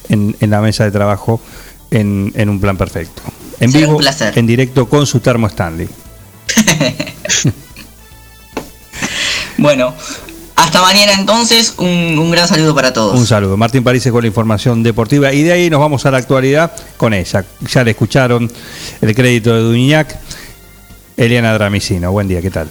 en, 0.09 0.35
en 0.41 0.51
la 0.51 0.61
mesa 0.61 0.85
de 0.85 0.91
trabajo 0.91 1.41
en, 1.91 2.33
en 2.37 2.49
un 2.49 2.61
plan 2.61 2.77
perfecto. 2.77 3.23
En 3.61 3.71
Será 3.71 3.85
un 3.87 3.91
vivo, 3.93 3.99
placer. 4.01 4.37
en 4.37 4.47
directo 4.47 4.89
con 4.89 5.07
su 5.07 5.21
termo 5.21 5.47
Stanley. 5.47 5.89
Bueno, 9.59 9.95
hasta 10.57 10.83
mañana 10.83 11.13
entonces, 11.13 11.75
un, 11.79 12.19
un 12.19 12.31
gran 12.31 12.49
saludo 12.49 12.75
para 12.75 12.93
todos. 12.93 13.17
Un 13.19 13.27
saludo. 13.27 13.57
Martín 13.57 13.85
Parise 13.85 14.11
con 14.11 14.23
la 14.23 14.27
información 14.27 14.83
deportiva. 14.83 15.33
Y 15.33 15.43
de 15.43 15.53
ahí 15.53 15.71
nos 15.71 15.79
vamos 15.81 16.05
a 16.07 16.11
la 16.11 16.19
actualidad 16.19 16.73
con 16.97 17.15
ella. 17.15 17.45
Ya 17.73 17.85
le 17.85 17.93
escucharon 17.93 18.51
el 19.01 19.15
crédito 19.15 19.55
de 19.55 19.61
Duñac. 19.61 20.19
Eliana 21.17 21.55
Dramicino. 21.55 22.13
Buen 22.13 22.29
día, 22.29 22.41
¿qué 22.41 22.51
tal? 22.51 22.69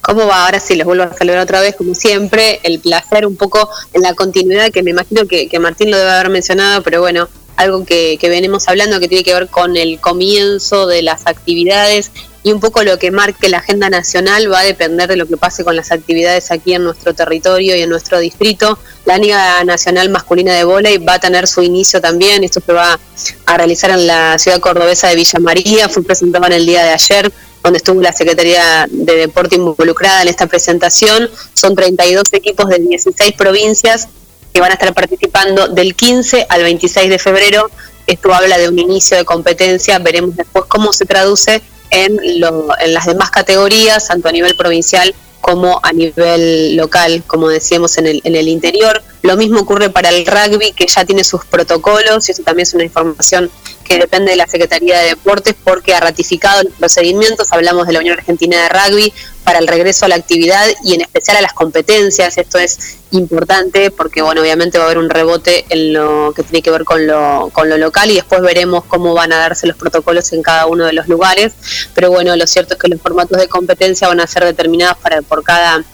¿Cómo 0.00 0.26
va? 0.26 0.46
Ahora 0.46 0.58
sí, 0.58 0.74
los 0.74 0.84
vuelvo 0.84 1.04
a 1.04 1.14
saludar 1.14 1.38
otra 1.38 1.60
vez, 1.60 1.76
como 1.76 1.94
siempre. 1.94 2.60
El 2.64 2.80
placer 2.80 3.24
un 3.24 3.36
poco 3.36 3.68
en 3.92 4.02
la 4.02 4.14
continuidad 4.14 4.70
que 4.70 4.82
me 4.82 4.90
imagino 4.90 5.26
que, 5.26 5.48
que 5.48 5.58
Martín 5.60 5.90
lo 5.90 5.96
debe 5.96 6.10
haber 6.10 6.28
mencionado, 6.28 6.82
pero 6.82 7.00
bueno, 7.00 7.28
algo 7.56 7.84
que, 7.84 8.18
que 8.20 8.28
venimos 8.28 8.68
hablando 8.68 8.98
que 8.98 9.08
tiene 9.08 9.22
que 9.22 9.34
ver 9.34 9.48
con 9.48 9.76
el 9.76 10.00
comienzo 10.00 10.86
de 10.86 11.02
las 11.02 11.26
actividades 11.26 12.10
y 12.42 12.52
un 12.52 12.60
poco 12.60 12.82
lo 12.82 12.98
que 12.98 13.10
marque 13.10 13.48
la 13.48 13.58
agenda 13.58 13.88
nacional 13.88 14.52
va 14.52 14.60
a 14.60 14.64
depender 14.64 15.08
de 15.08 15.16
lo 15.16 15.26
que 15.26 15.36
pase 15.36 15.64
con 15.64 15.76
las 15.76 15.92
actividades 15.92 16.50
aquí 16.50 16.74
en 16.74 16.84
nuestro 16.84 17.14
territorio 17.14 17.76
y 17.76 17.82
en 17.82 17.90
nuestro 17.90 18.18
distrito. 18.18 18.78
La 19.04 19.18
Liga 19.18 19.62
Nacional 19.64 20.08
Masculina 20.10 20.54
de 20.54 20.64
Voley 20.64 20.98
va 20.98 21.14
a 21.14 21.18
tener 21.18 21.46
su 21.46 21.62
inicio 21.62 22.00
también, 22.00 22.42
esto 22.44 22.60
se 22.64 22.72
va 22.72 22.98
a 23.46 23.56
realizar 23.56 23.90
en 23.90 24.06
la 24.06 24.38
ciudad 24.38 24.60
cordobesa 24.60 25.08
de 25.08 25.16
Villa 25.16 25.38
María, 25.40 25.88
fue 25.88 26.02
presentado 26.02 26.46
en 26.46 26.52
el 26.52 26.66
día 26.66 26.82
de 26.82 26.90
ayer 26.90 27.32
donde 27.62 27.76
estuvo 27.76 28.00
la 28.00 28.12
Secretaría 28.12 28.86
de 28.90 29.16
Deporte 29.16 29.54
involucrada 29.54 30.22
en 30.22 30.28
esta 30.28 30.46
presentación. 30.46 31.30
Son 31.54 31.76
32 31.76 32.32
equipos 32.32 32.68
de 32.68 32.78
16 32.78 33.34
provincias 33.34 34.08
que 34.52 34.60
van 34.60 34.70
a 34.70 34.74
estar 34.74 34.92
participando 34.92 35.68
del 35.68 35.94
15 35.94 36.46
al 36.48 36.62
26 36.62 37.08
de 37.08 37.18
febrero. 37.18 37.70
Esto 38.06 38.34
habla 38.34 38.58
de 38.58 38.68
un 38.68 38.78
inicio 38.78 39.16
de 39.16 39.24
competencia, 39.24 39.98
veremos 40.00 40.36
después 40.36 40.64
cómo 40.66 40.92
se 40.92 41.06
traduce 41.06 41.62
en, 41.92 42.40
lo- 42.40 42.68
en 42.80 42.92
las 42.94 43.06
demás 43.06 43.30
categorías, 43.30 44.08
tanto 44.08 44.28
a 44.28 44.32
nivel 44.32 44.56
provincial 44.56 45.14
como 45.40 45.78
a 45.82 45.92
nivel 45.92 46.76
local, 46.76 47.22
como 47.26 47.48
decíamos 47.48 47.98
en 47.98 48.06
el, 48.06 48.20
en 48.24 48.34
el 48.34 48.48
interior. 48.48 49.02
Lo 49.22 49.36
mismo 49.36 49.60
ocurre 49.60 49.90
para 49.90 50.08
el 50.08 50.26
rugby, 50.26 50.72
que 50.72 50.86
ya 50.86 51.04
tiene 51.04 51.24
sus 51.24 51.44
protocolos, 51.44 52.28
y 52.28 52.32
eso 52.32 52.42
también 52.42 52.64
es 52.64 52.74
una 52.74 52.84
información 52.84 53.50
que 53.84 53.98
depende 53.98 54.32
de 54.32 54.36
la 54.36 54.46
Secretaría 54.46 54.98
de 54.98 55.08
Deportes, 55.10 55.54
porque 55.62 55.94
ha 55.94 56.00
ratificado 56.00 56.62
los 56.62 56.72
procedimientos, 56.74 57.52
hablamos 57.52 57.86
de 57.86 57.92
la 57.92 58.00
Unión 58.00 58.18
Argentina 58.18 58.62
de 58.62 58.68
Rugby, 58.68 59.12
para 59.44 59.58
el 59.58 59.66
regreso 59.66 60.04
a 60.04 60.08
la 60.08 60.14
actividad 60.14 60.66
y 60.84 60.94
en 60.94 61.00
especial 61.00 61.36
a 61.36 61.40
las 61.40 61.52
competencias. 61.52 62.38
Esto 62.38 62.58
es 62.58 62.98
importante 63.10 63.90
porque, 63.90 64.22
bueno, 64.22 64.40
obviamente 64.40 64.78
va 64.78 64.84
a 64.84 64.86
haber 64.86 64.98
un 64.98 65.10
rebote 65.10 65.64
en 65.68 65.92
lo 65.92 66.32
que 66.34 66.42
tiene 66.42 66.62
que 66.62 66.70
ver 66.70 66.84
con 66.84 67.06
lo, 67.06 67.50
con 67.52 67.68
lo 67.68 67.76
local 67.76 68.10
y 68.10 68.14
después 68.14 68.40
veremos 68.40 68.84
cómo 68.84 69.14
van 69.14 69.32
a 69.32 69.38
darse 69.38 69.66
los 69.66 69.76
protocolos 69.76 70.32
en 70.32 70.42
cada 70.42 70.66
uno 70.66 70.86
de 70.86 70.92
los 70.92 71.08
lugares. 71.08 71.54
Pero 71.94 72.10
bueno, 72.10 72.34
lo 72.36 72.46
cierto 72.46 72.74
es 72.74 72.80
que 72.80 72.88
los 72.88 73.00
formatos 73.00 73.38
de 73.38 73.48
competencia 73.48 74.08
van 74.08 74.20
a 74.20 74.26
ser 74.26 74.44
determinados 74.44 74.98
para, 74.98 75.22
por 75.22 75.42
cada 75.42 75.84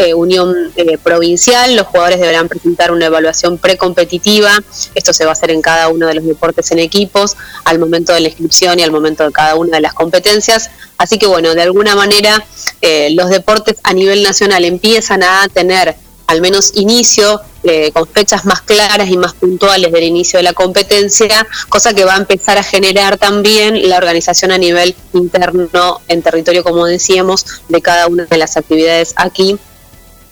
eh, 0.00 0.14
unión 0.14 0.54
eh, 0.76 0.98
provincial. 0.98 1.76
Los 1.76 1.86
jugadores 1.86 2.20
deberán 2.20 2.48
presentar 2.48 2.90
una 2.90 3.06
evaluación 3.06 3.58
precompetitiva. 3.58 4.58
Esto 4.94 5.12
se 5.12 5.24
va 5.24 5.30
a 5.30 5.32
hacer 5.32 5.50
en 5.50 5.60
cada 5.60 5.88
uno 5.88 6.06
de 6.06 6.14
los 6.14 6.24
deportes 6.24 6.70
en 6.70 6.78
equipos, 6.78 7.36
al 7.64 7.78
momento 7.78 8.12
de 8.12 8.20
la 8.20 8.28
inscripción 8.28 8.78
y 8.78 8.82
al 8.82 8.90
momento 8.90 9.24
de 9.24 9.32
cada 9.32 9.56
una 9.56 9.76
de 9.76 9.82
las 9.82 9.94
competencias. 9.94 10.70
Así 10.98 11.18
que 11.18 11.26
bueno, 11.26 11.54
de 11.54 11.62
alguna 11.62 11.94
manera 11.94 12.44
eh, 12.80 13.10
los 13.14 13.30
deportes 13.30 13.76
a 13.82 13.92
nivel 13.92 14.22
nacional 14.22 14.64
empiezan 14.64 15.22
a 15.22 15.48
tener 15.52 15.96
al 16.30 16.40
menos 16.40 16.70
inicio, 16.76 17.40
eh, 17.64 17.90
con 17.90 18.06
fechas 18.06 18.44
más 18.44 18.62
claras 18.62 19.08
y 19.08 19.16
más 19.16 19.34
puntuales 19.34 19.90
del 19.90 20.04
inicio 20.04 20.38
de 20.38 20.44
la 20.44 20.52
competencia, 20.52 21.44
cosa 21.68 21.92
que 21.92 22.04
va 22.04 22.14
a 22.14 22.18
empezar 22.18 22.56
a 22.56 22.62
generar 22.62 23.18
también 23.18 23.88
la 23.88 23.96
organización 23.96 24.52
a 24.52 24.58
nivel 24.58 24.94
interno 25.12 26.00
en 26.06 26.22
territorio, 26.22 26.62
como 26.62 26.86
decíamos, 26.86 27.44
de 27.68 27.82
cada 27.82 28.06
una 28.06 28.26
de 28.26 28.38
las 28.38 28.56
actividades 28.56 29.12
aquí 29.16 29.58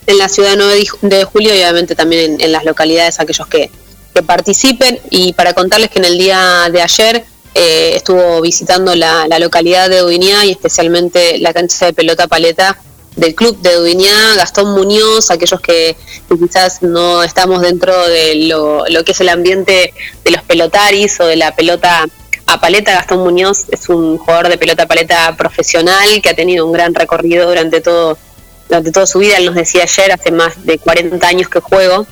en 0.08 0.18
la 0.18 0.28
ciudad 0.28 0.52
de 0.52 0.56
9 0.56 0.86
de 1.02 1.24
julio 1.24 1.54
y 1.54 1.58
obviamente 1.58 1.94
también 1.94 2.32
en, 2.34 2.40
en 2.40 2.52
las 2.52 2.64
localidades 2.64 3.20
aquellos 3.20 3.46
que, 3.46 3.70
que 4.14 4.22
participen. 4.22 4.98
Y 5.10 5.34
para 5.34 5.52
contarles 5.52 5.90
que 5.90 5.98
en 5.98 6.06
el 6.06 6.18
día 6.18 6.68
de 6.72 6.80
ayer 6.80 7.24
eh, 7.54 7.92
estuvo 7.94 8.40
visitando 8.40 8.94
la, 8.94 9.28
la 9.28 9.38
localidad 9.38 9.90
de 9.90 9.98
Duiñá 9.98 10.46
y 10.46 10.52
especialmente 10.52 11.38
la 11.38 11.52
cancha 11.52 11.86
de 11.86 11.92
pelota 11.92 12.26
paleta 12.26 12.78
del 13.16 13.34
club 13.34 13.60
de 13.60 13.74
Duiñá, 13.74 14.36
Gastón 14.36 14.72
Muñoz, 14.72 15.30
aquellos 15.30 15.60
que, 15.60 15.96
que 16.28 16.38
quizás 16.38 16.82
no 16.82 17.22
estamos 17.22 17.60
dentro 17.60 18.08
de 18.08 18.46
lo, 18.46 18.86
lo 18.88 19.04
que 19.04 19.12
es 19.12 19.20
el 19.20 19.28
ambiente 19.28 19.92
de 20.24 20.30
los 20.30 20.42
pelotaris 20.42 21.20
o 21.20 21.26
de 21.26 21.36
la 21.36 21.54
pelota 21.54 22.06
a 22.46 22.60
paleta, 22.60 22.92
Gastón 22.92 23.18
Muñoz 23.18 23.66
es 23.70 23.90
un 23.90 24.16
jugador 24.16 24.48
de 24.48 24.56
pelota 24.56 24.86
paleta 24.86 25.36
profesional 25.36 26.22
que 26.22 26.30
ha 26.30 26.34
tenido 26.34 26.64
un 26.64 26.72
gran 26.72 26.94
recorrido 26.94 27.46
durante 27.46 27.82
todo 27.82 28.16
durante 28.68 28.92
toda 28.92 29.06
su 29.06 29.18
vida, 29.18 29.36
él 29.36 29.46
nos 29.46 29.54
decía 29.54 29.82
ayer, 29.84 30.12
hace 30.12 30.30
más 30.30 30.64
de 30.66 30.78
40 30.78 31.26
años 31.26 31.48
que 31.48 31.60
juego, 31.60 32.06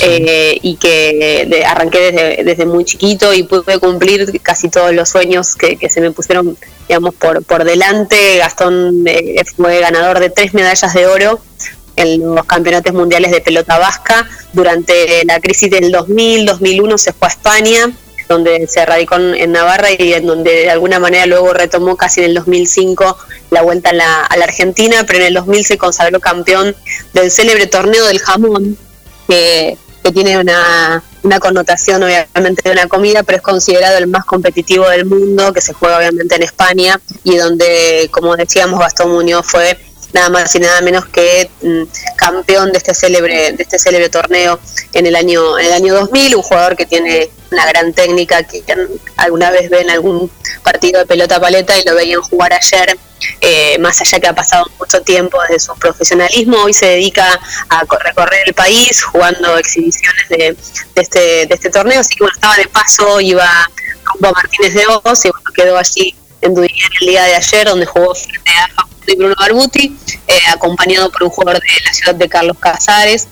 eh, 0.00 0.58
y 0.60 0.76
que 0.76 1.46
de- 1.48 1.64
arranqué 1.64 2.12
desde, 2.12 2.44
desde 2.44 2.66
muy 2.66 2.84
chiquito 2.84 3.32
y 3.32 3.44
pude 3.44 3.78
cumplir 3.78 4.40
casi 4.42 4.68
todos 4.68 4.92
los 4.92 5.08
sueños 5.08 5.54
que, 5.56 5.76
que 5.76 5.88
se 5.88 6.02
me 6.02 6.10
pusieron, 6.10 6.56
digamos, 6.86 7.14
por, 7.14 7.42
por 7.44 7.64
delante. 7.64 8.36
Gastón 8.38 9.04
eh, 9.06 9.42
fue 9.56 9.80
ganador 9.80 10.20
de 10.20 10.28
tres 10.28 10.52
medallas 10.52 10.92
de 10.92 11.06
oro 11.06 11.40
en 11.96 12.34
los 12.34 12.44
campeonatos 12.44 12.92
mundiales 12.92 13.30
de 13.30 13.40
pelota 13.40 13.78
vasca. 13.78 14.28
Durante 14.52 15.24
la 15.24 15.40
crisis 15.40 15.70
del 15.70 15.90
2000, 15.90 16.44
2001 16.44 16.98
se 16.98 17.12
fue 17.14 17.28
a 17.28 17.30
España, 17.30 17.90
donde 18.28 18.66
se 18.66 18.84
radicó 18.84 19.16
en, 19.16 19.52
Navarra 19.52 19.88
y 19.96 20.12
en 20.12 20.26
donde 20.26 20.50
de 20.50 20.70
alguna 20.70 20.98
manera 20.98 21.26
luego 21.26 21.52
retomó 21.52 21.96
casi 21.96 22.20
en 22.20 22.26
el 22.26 22.34
2005 22.34 23.16
la 23.50 23.62
vuelta 23.62 23.90
a 23.90 23.92
la, 23.92 24.24
a 24.24 24.36
la 24.36 24.44
Argentina, 24.44 25.04
pero 25.06 25.20
en 25.20 25.26
el 25.26 25.34
2000 25.34 25.64
se 25.64 25.78
consagró 25.78 26.20
campeón 26.20 26.74
del 27.12 27.30
célebre 27.30 27.66
torneo 27.66 28.06
del 28.06 28.18
jamón, 28.18 28.76
que, 29.28 29.78
que 30.02 30.12
tiene 30.12 30.38
una, 30.38 31.02
una 31.22 31.40
connotación 31.40 32.02
obviamente 32.02 32.62
de 32.64 32.70
una 32.70 32.86
comida, 32.86 33.22
pero 33.22 33.36
es 33.36 33.42
considerado 33.42 33.98
el 33.98 34.06
más 34.06 34.24
competitivo 34.24 34.88
del 34.88 35.04
mundo, 35.04 35.52
que 35.52 35.60
se 35.60 35.72
juega 35.72 35.98
obviamente 35.98 36.36
en 36.36 36.42
España 36.42 37.00
y 37.24 37.36
donde, 37.36 38.08
como 38.10 38.36
decíamos, 38.36 38.80
Gastón 38.80 39.10
Muñoz 39.10 39.44
fue 39.46 39.76
nada 40.12 40.28
más 40.30 40.54
y 40.54 40.60
nada 40.60 40.80
menos 40.80 41.06
que 41.06 41.50
mm, 41.62 41.82
campeón 42.16 42.72
de 42.72 42.78
este 42.78 42.94
célebre 42.94 43.52
de 43.52 43.62
este 43.62 43.78
célebre 43.78 44.08
torneo 44.08 44.58
en 44.92 45.06
el 45.06 45.16
año 45.16 45.58
en 45.58 45.66
el 45.66 45.72
año 45.72 45.94
2000 45.94 46.36
un 46.36 46.42
jugador 46.42 46.76
que 46.76 46.86
tiene 46.86 47.28
una 47.50 47.66
gran 47.66 47.92
técnica 47.92 48.42
que 48.44 48.62
alguna 49.16 49.50
vez 49.50 49.68
ven 49.70 49.88
algún 49.90 50.30
partido 50.62 51.00
de 51.00 51.06
pelota 51.06 51.40
paleta 51.40 51.76
y 51.78 51.84
lo 51.84 51.94
veían 51.94 52.22
jugar 52.22 52.52
ayer 52.52 52.96
eh, 53.40 53.78
más 53.78 54.00
allá 54.00 54.20
que 54.20 54.26
ha 54.26 54.34
pasado 54.34 54.66
mucho 54.78 55.00
tiempo 55.02 55.38
desde 55.48 55.60
su 55.60 55.74
profesionalismo 55.78 56.58
hoy 56.58 56.72
se 56.74 56.86
dedica 56.86 57.38
a 57.68 57.84
co- 57.86 57.98
recorrer 57.98 58.40
el 58.46 58.54
país 58.54 59.02
jugando 59.02 59.56
exhibiciones 59.58 60.28
de, 60.28 60.36
de 60.94 61.02
este 61.02 61.46
de 61.46 61.54
este 61.54 61.70
torneo 61.70 62.00
así 62.00 62.14
que 62.14 62.24
bueno 62.24 62.34
estaba 62.34 62.56
de 62.56 62.68
paso 62.68 63.20
iba 63.20 63.48
rumbo 64.04 64.28
a 64.28 64.32
Martínez 64.32 64.74
de 64.74 64.84
Oz 65.02 65.24
y 65.24 65.30
bueno, 65.30 65.50
quedó 65.54 65.76
allí 65.78 66.14
el 66.46 67.06
día 67.06 67.24
de 67.24 67.34
ayer 67.34 67.66
donde 67.66 67.86
jugó 67.86 68.14
frente 68.14 68.50
a 68.50 68.68
Facundo 68.68 69.12
y 69.12 69.16
Bruno 69.16 69.34
Barbuti, 69.38 69.96
eh, 70.26 70.38
acompañado 70.52 71.10
por 71.10 71.24
un 71.24 71.30
jugador 71.30 71.60
de 71.60 71.84
la 71.84 71.92
ciudad 71.92 72.14
de 72.14 72.28
Carlos 72.28 72.56
Casares, 72.58 73.28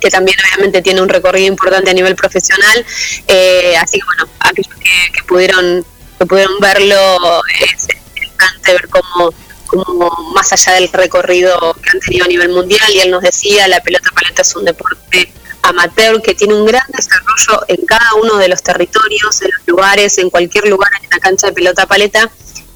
que 0.00 0.10
también 0.10 0.36
obviamente 0.40 0.82
tiene 0.82 1.00
un 1.00 1.08
recorrido 1.08 1.46
importante 1.46 1.90
a 1.90 1.94
nivel 1.94 2.16
profesional. 2.16 2.84
Eh, 3.28 3.74
así 3.80 3.98
que 3.98 4.04
bueno, 4.04 4.28
aquellos 4.40 4.74
que, 4.74 5.12
que 5.12 5.22
pudieron 5.26 5.84
que 6.22 6.26
pudieron 6.26 6.58
verlo, 6.60 7.42
es 7.60 7.88
interesante 8.16 8.72
ver 8.72 8.88
cómo, 8.88 9.34
cómo 9.66 10.32
más 10.34 10.52
allá 10.52 10.74
del 10.74 10.88
recorrido 10.92 11.74
que 11.82 11.90
han 11.90 12.00
tenido 12.00 12.24
a 12.24 12.28
nivel 12.28 12.50
mundial, 12.50 12.88
y 12.94 13.00
él 13.00 13.10
nos 13.10 13.22
decía, 13.22 13.66
la 13.66 13.80
pelota 13.80 14.10
paleta 14.14 14.42
es 14.42 14.54
un 14.54 14.64
deporte 14.64 15.32
amateur 15.62 16.20
que 16.22 16.34
tiene 16.34 16.54
un 16.54 16.66
gran 16.66 16.86
desarrollo 16.88 17.64
en 17.68 17.86
cada 17.86 18.14
uno 18.14 18.36
de 18.36 18.48
los 18.48 18.62
territorios, 18.62 19.40
en 19.42 19.50
los 19.56 19.66
lugares, 19.66 20.18
en 20.18 20.30
cualquier 20.30 20.68
lugar 20.68 20.90
en 21.00 21.06
una 21.06 21.18
cancha 21.18 21.48
de 21.48 21.52
pelota 21.52 21.86
paleta. 21.86 22.30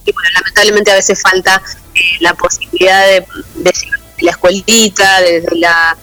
Y 0.05 0.13
bueno, 0.13 0.31
lamentablemente 0.35 0.91
a 0.93 0.95
veces 0.95 1.21
falta 1.21 1.61
eh, 1.95 2.01
la 2.21 2.35
posibilidad 2.35 3.07
de, 3.07 3.27
de 3.57 3.71
a 3.71 4.25
la 4.25 4.31
escuelita, 4.31 5.21
desde 5.21 5.57
la, 5.57 5.97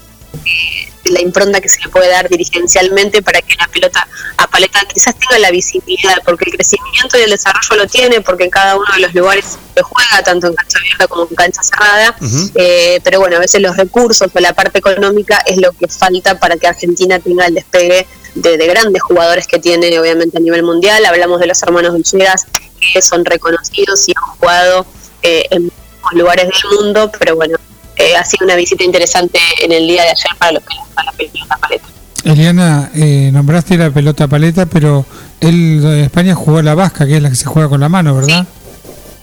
eh, 0.46 0.86
de 0.86 0.93
la 1.06 1.22
impronta 1.22 1.60
que 1.60 1.70
se 1.70 1.82
le 1.82 1.90
puede 1.90 2.10
dar 2.10 2.30
dirigencialmente 2.30 3.22
para 3.22 3.42
que 3.42 3.56
la 3.56 3.68
pelota 3.68 4.08
a 4.38 4.48
paleta 4.48 4.80
quizás 4.94 5.16
tenga 5.16 5.40
la 5.40 5.52
visibilidad, 5.52 6.16
porque 6.26 6.46
el 6.50 6.56
crecimiento 6.56 7.18
y 7.18 7.22
el 7.22 7.32
desarrollo 7.32 7.84
lo 7.84 7.88
tiene, 7.88 8.22
porque 8.22 8.46
en 8.46 8.50
cada 8.50 8.76
uno 8.76 8.86
de 8.96 9.02
los 9.02 9.14
lugares 9.14 9.58
se 9.76 9.82
juega, 9.82 10.24
tanto 10.24 10.48
en 10.48 10.54
cancha 10.54 10.80
abierta 10.80 11.08
como 11.08 11.28
en 11.30 11.36
cancha 11.36 11.64
cerrada, 11.64 12.16
eh, 12.56 13.00
pero 13.04 13.20
bueno, 13.20 13.38
a 13.38 13.40
veces 13.40 13.62
los 13.62 13.76
recursos 13.76 14.30
o 14.34 14.40
la 14.40 14.54
parte 14.54 14.80
económica 14.80 15.44
es 15.46 15.58
lo 15.58 15.72
que 15.72 15.88
falta 15.88 16.40
para 16.40 16.58
que 16.58 16.68
Argentina 16.68 17.20
tenga 17.20 17.46
el 17.46 17.56
despegue 17.56 18.06
de, 18.36 18.58
de 18.58 18.68
grandes 18.68 19.02
jugadores 19.02 19.48
que 19.48 19.60
tiene 19.60 20.00
obviamente 20.00 20.38
a 20.38 20.42
nivel 20.42 20.64
mundial. 20.64 21.06
Hablamos 21.06 21.40
de 21.40 21.48
los 21.48 21.62
hermanos 21.64 21.94
Villegas, 21.96 22.46
que 22.94 23.02
son 23.02 23.26
reconocidos 23.26 24.08
y 24.08 24.14
han 24.16 24.24
jugado 24.24 24.86
eh, 25.22 25.46
en 25.52 25.64
muchos 25.64 26.14
lugares 26.14 26.48
del 26.48 26.80
mundo, 26.80 27.12
pero 27.18 27.36
bueno, 27.36 27.58
eh, 27.98 28.16
ha 28.16 28.26
sido 28.26 28.46
una 28.46 28.56
visita 28.56 28.84
interesante 28.84 29.40
en 29.62 29.72
el 29.72 29.88
día 29.88 30.04
de 30.04 30.10
ayer 30.10 30.38
para 30.38 30.52
los 30.54 30.64
gusta 30.64 31.04
la 31.04 31.12
pelota 31.12 31.58
paleta. 31.58 31.86
Eliana, 32.24 32.92
eh, 32.96 33.30
nombraste 33.34 33.78
la 33.78 33.92
pelota 33.92 34.28
paleta, 34.28 34.66
pero 34.66 35.06
él 35.42 35.82
en 35.84 36.00
España 36.00 36.36
jugó 36.36 36.62
la 36.62 36.74
vasca, 36.74 37.06
que 37.06 37.18
es 37.18 37.22
la 37.22 37.30
que 37.30 37.36
se 37.36 37.46
juega 37.46 37.68
con 37.68 37.82
la 37.82 37.90
mano, 37.90 38.16
¿verdad? 38.16 38.46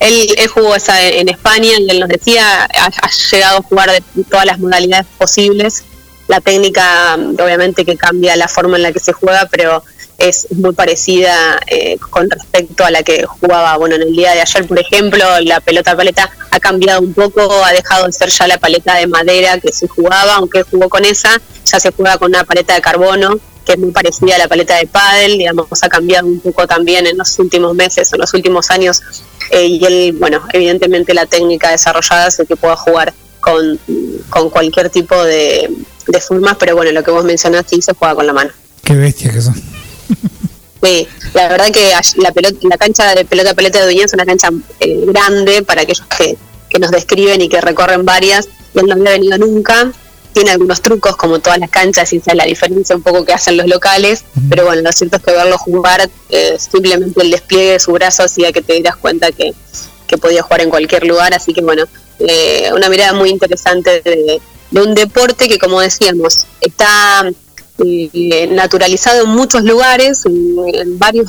Él, 0.01 0.29
él 0.37 0.49
jugó 0.49 0.77
esa 0.77 1.03
en 1.03 1.29
España 1.29 1.71
él 1.77 2.01
nos 2.01 2.09
decía, 2.09 2.65
ha, 2.65 2.87
ha 2.87 3.11
llegado 3.31 3.59
a 3.59 3.63
jugar 3.63 3.91
de 3.91 4.25
todas 4.25 4.47
las 4.47 4.59
modalidades 4.59 5.07
posibles. 5.19 5.85
La 6.29 6.41
técnica, 6.41 7.17
obviamente, 7.17 7.85
que 7.85 7.97
cambia 7.97 8.37
la 8.37 8.49
forma 8.49 8.77
en 8.77 8.85
la 8.85 8.93
que 8.93 9.01
se 9.01 9.13
juega, 9.13 9.49
pero 9.51 9.83
es 10.21 10.49
muy 10.51 10.75
parecida 10.75 11.59
eh, 11.67 11.97
con 12.11 12.29
respecto 12.29 12.85
a 12.85 12.91
la 12.91 13.03
que 13.03 13.25
jugaba. 13.25 13.77
Bueno, 13.79 13.97
en 13.97 14.03
el 14.03 14.13
día 14.15 14.33
de 14.33 14.43
ayer, 14.43 14.67
por 14.67 14.79
ejemplo, 14.79 15.25
la 15.41 15.61
pelota 15.61 15.97
paleta 15.97 16.31
ha 16.51 16.61
cambiado 16.61 17.01
un 17.01 17.15
poco, 17.15 17.65
ha 17.65 17.73
dejado 17.73 18.07
de 18.07 18.13
ser 18.13 18.29
ya 18.29 18.47
la 18.47 18.59
paleta 18.59 18.97
de 18.97 19.07
madera 19.07 19.59
que 19.59 19.73
se 19.73 19.89
jugaba, 19.89 20.35
aunque 20.35 20.63
jugó 20.63 20.91
con 20.91 21.07
esa, 21.07 21.41
ya 21.65 21.81
se 21.81 21.91
juega 21.91 22.19
con 22.19 22.29
una 22.29 22.45
paleta 22.45 22.75
de 22.75 22.83
carbono 22.83 23.41
que 23.65 23.73
es 23.73 23.79
muy 23.79 23.93
parecida 23.93 24.37
a 24.37 24.39
la 24.39 24.49
paleta 24.49 24.77
de 24.77 24.87
pádel, 24.87 25.39
digamos, 25.39 25.67
ha 25.83 25.89
cambiado 25.89 26.27
un 26.27 26.41
poco 26.41 26.67
también 26.67 27.07
en 27.07 27.17
los 27.17 27.39
últimos 27.39 27.75
meses, 27.75 28.13
en 28.13 28.21
los 28.21 28.33
últimos 28.35 28.71
años, 28.71 29.03
eh, 29.51 29.67
y 29.67 29.85
él, 29.85 30.17
bueno, 30.19 30.43
evidentemente 30.53 31.15
la 31.15 31.27
técnica 31.27 31.71
desarrollada 31.71 32.27
hace 32.27 32.47
que 32.47 32.57
pueda 32.57 32.77
jugar 32.77 33.13
con, 33.41 33.79
con 34.29 34.51
cualquier 34.51 34.91
tipo 34.91 35.23
de, 35.25 35.71
de 36.07 36.21
formas, 36.21 36.57
pero 36.59 36.75
bueno, 36.75 36.91
lo 36.93 37.03
que 37.03 37.11
vos 37.11 37.25
mencionaste, 37.25 37.81
se 37.81 37.95
juega 37.95 38.15
con 38.15 38.27
la 38.27 38.33
mano. 38.33 38.51
Qué 38.83 38.95
bestia 38.95 39.31
que 39.31 39.41
son. 39.41 39.80
Sí, 40.83 41.07
la 41.35 41.49
verdad 41.49 41.71
que 41.71 41.93
la, 42.17 42.33
pelota, 42.33 42.57
la 42.63 42.79
cancha 42.79 43.15
de 43.15 43.25
pelota 43.25 43.55
paleta 43.55 43.81
de 43.81 43.87
Duñán 43.87 44.07
es 44.07 44.15
una 44.15 44.25
cancha 44.25 44.49
eh, 44.81 45.05
grande 45.07 45.63
para 45.63 45.83
aquellos 45.83 46.07
que, 46.07 46.39
que 46.71 46.79
nos 46.79 46.91
describen 46.91 47.41
y 47.43 47.49
que 47.49 47.61
recorren 47.61 48.05
varias, 48.05 48.49
él 48.75 48.87
no 48.87 48.95
había 48.95 49.11
venido 49.11 49.37
nunca. 49.39 49.93
Tiene 50.33 50.53
algunos 50.53 50.81
trucos 50.81 51.17
como 51.17 51.41
todas 51.41 51.59
las 51.59 51.71
canchas 51.71 52.13
y 52.13 52.19
esa 52.19 52.31
es 52.31 52.37
la 52.37 52.45
diferencia 52.45 52.95
un 52.95 53.03
poco 53.03 53.25
que 53.25 53.33
hacen 53.33 53.57
los 53.57 53.67
locales, 53.67 54.25
pero 54.49 54.65
bueno, 54.65 54.81
lo 54.81 54.93
cierto 54.93 55.17
es 55.17 55.25
que 55.25 55.33
verlo 55.33 55.59
jugar, 55.59 56.09
eh, 56.29 56.57
simplemente 56.57 57.21
el 57.21 57.33
despliegue 57.33 57.73
de 57.73 57.81
su 57.81 57.91
brazo 57.91 58.23
hacía 58.23 58.53
que 58.53 58.63
te 58.63 58.75
dieras 58.75 58.95
cuenta 58.95 59.33
que, 59.33 59.53
que 60.07 60.19
podía 60.19 60.43
jugar 60.43 60.61
en 60.61 60.71
cualquier 60.71 61.05
lugar, 61.05 61.35
así 61.35 61.53
que 61.53 61.63
bueno, 61.63 61.85
eh, 62.21 62.71
una 62.73 62.89
mirada 62.89 63.13
muy 63.13 63.31
interesante 63.31 64.03
de, 64.03 64.41
de 64.71 64.81
un 64.81 64.95
deporte 64.95 65.49
que 65.49 65.59
como 65.59 65.81
decíamos, 65.81 66.47
está 66.61 67.29
eh, 67.83 68.49
naturalizado 68.51 69.25
en 69.25 69.31
muchos 69.31 69.63
lugares, 69.63 70.25
en, 70.27 70.99
varias 70.99 71.27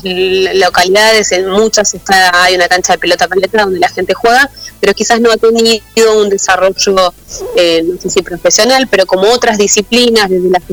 localidades, 0.56 1.32
en 1.32 1.50
muchas 1.50 1.94
está, 1.94 2.44
hay 2.44 2.56
una 2.56 2.68
cancha 2.68 2.94
de 2.94 3.00
pelota 3.00 3.28
paleta 3.28 3.64
donde 3.64 3.80
la 3.80 3.90
gente 3.90 4.14
juega, 4.14 4.50
pero 4.80 4.94
quizás 4.94 5.22
no 5.22 5.32
ha 5.32 5.38
tenido 5.38 5.82
un 6.18 6.30
desarrollo, 6.30 7.14
eh, 7.56 7.84
no 7.86 8.00
sé 8.02 8.10
si 8.10 8.22
profesional, 8.22 8.88
pero 8.90 9.06
como 9.06 9.30
otras 9.32 9.58
disciplinas, 9.58 10.30
desde 10.30 10.50
las. 10.50 10.64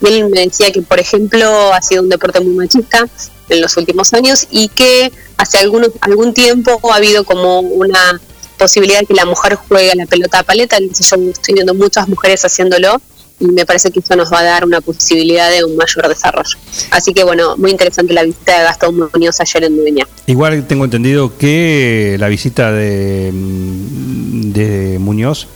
Y 0.00 0.06
él 0.06 0.28
me 0.28 0.40
decía 0.40 0.70
que, 0.70 0.82
por 0.82 0.98
ejemplo, 0.98 1.72
ha 1.72 1.80
sido 1.80 2.02
un 2.02 2.08
deporte 2.08 2.40
muy 2.40 2.54
machista 2.54 3.06
en 3.48 3.60
los 3.60 3.76
últimos 3.76 4.12
años 4.12 4.46
y 4.50 4.68
que 4.68 5.10
hace 5.36 5.58
algunos, 5.58 5.90
algún 6.00 6.34
tiempo 6.34 6.78
ha 6.92 6.96
habido 6.96 7.24
como 7.24 7.60
una 7.60 8.20
posibilidad 8.58 9.00
de 9.00 9.06
que 9.06 9.14
la 9.14 9.24
mujer 9.24 9.54
juegue 9.54 9.92
la 9.94 10.06
pelota 10.06 10.42
paleta. 10.42 10.78
Yo 10.78 10.86
estoy 10.88 11.54
viendo 11.54 11.74
muchas 11.74 12.08
mujeres 12.08 12.44
haciéndolo 12.44 13.00
y 13.44 13.52
me 13.52 13.66
parece 13.66 13.90
que 13.90 14.00
eso 14.00 14.16
nos 14.16 14.32
va 14.32 14.40
a 14.40 14.44
dar 14.44 14.64
una 14.64 14.80
posibilidad 14.80 15.50
de 15.50 15.64
un 15.64 15.76
mayor 15.76 16.08
desarrollo. 16.08 16.58
Así 16.90 17.12
que 17.12 17.24
bueno, 17.24 17.56
muy 17.56 17.70
interesante 17.70 18.12
la 18.14 18.22
visita 18.22 18.58
de 18.58 18.64
Gastón 18.64 19.10
Muñoz 19.12 19.40
ayer 19.40 19.64
en 19.64 19.76
Dueña. 19.76 20.06
Igual 20.26 20.66
tengo 20.66 20.84
entendido 20.84 21.36
que 21.36 22.16
la 22.18 22.28
visita 22.28 22.72
de, 22.72 23.30
de 23.32 24.98
Muñoz 24.98 25.46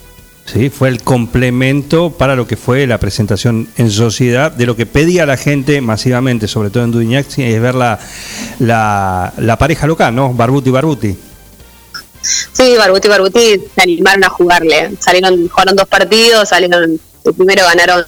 ¿sí? 0.52 0.70
Fue 0.70 0.88
el 0.88 1.02
complemento 1.02 2.10
para 2.10 2.34
lo 2.34 2.46
que 2.46 2.56
fue 2.56 2.86
la 2.86 2.98
presentación 2.98 3.68
en 3.76 3.90
sociedad 3.90 4.52
de 4.52 4.66
lo 4.66 4.76
que 4.76 4.86
pedía 4.86 5.26
la 5.26 5.36
gente 5.36 5.80
masivamente, 5.80 6.48
sobre 6.48 6.70
todo 6.70 6.84
en 6.84 7.24
sí, 7.28 7.42
es 7.42 7.60
ver 7.60 7.74
la, 7.74 7.98
la, 8.58 9.32
la 9.36 9.58
pareja 9.58 9.86
local, 9.86 10.14
¿no? 10.14 10.32
Barbuti 10.32 10.70
Barbuti. 10.70 11.16
Sí, 12.20 12.74
Barbuti 12.76 13.08
Barbuti 13.08 13.62
se 13.74 13.82
animaron 13.82 14.24
a 14.24 14.28
jugarle. 14.28 14.90
Salieron, 14.98 15.48
jugaron 15.48 15.76
dos 15.76 15.86
partidos, 15.86 16.48
salieron, 16.48 17.00
el 17.28 17.34
primero 17.34 17.64
ganaron 17.64 18.04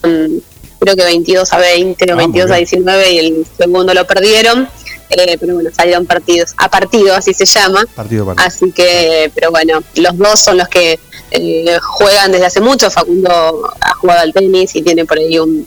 creo 0.80 0.96
que 0.96 1.04
22 1.04 1.52
a 1.52 1.58
20 1.58 2.04
o 2.04 2.14
Ah, 2.14 2.16
22 2.16 2.46
muy 2.46 2.54
a 2.54 2.56
bien. 2.56 2.68
19 2.68 3.12
y 3.12 3.18
el 3.18 3.46
segundo 3.56 3.94
lo 3.94 4.06
perdieron. 4.06 4.68
Eh, 5.10 5.36
pero 5.40 5.54
bueno, 5.54 5.70
salieron 5.76 6.06
partidos, 6.06 6.54
a 6.56 6.70
partido 6.70 7.14
así 7.14 7.34
se 7.34 7.44
llama. 7.44 7.84
Partido 7.94 8.24
partido. 8.24 8.46
Así 8.46 8.70
que, 8.72 9.30
pero 9.34 9.50
bueno, 9.50 9.82
los 9.96 10.16
dos 10.16 10.38
son 10.40 10.56
los 10.56 10.68
que 10.68 10.98
eh, 11.32 11.78
juegan 11.80 12.30
desde 12.32 12.46
hace 12.46 12.60
mucho. 12.60 12.90
Facundo 12.90 13.72
ha 13.80 13.94
jugado 13.94 14.20
al 14.20 14.32
tenis 14.32 14.74
y 14.76 14.82
tiene 14.82 15.04
por 15.04 15.18
ahí 15.18 15.38
un, 15.38 15.66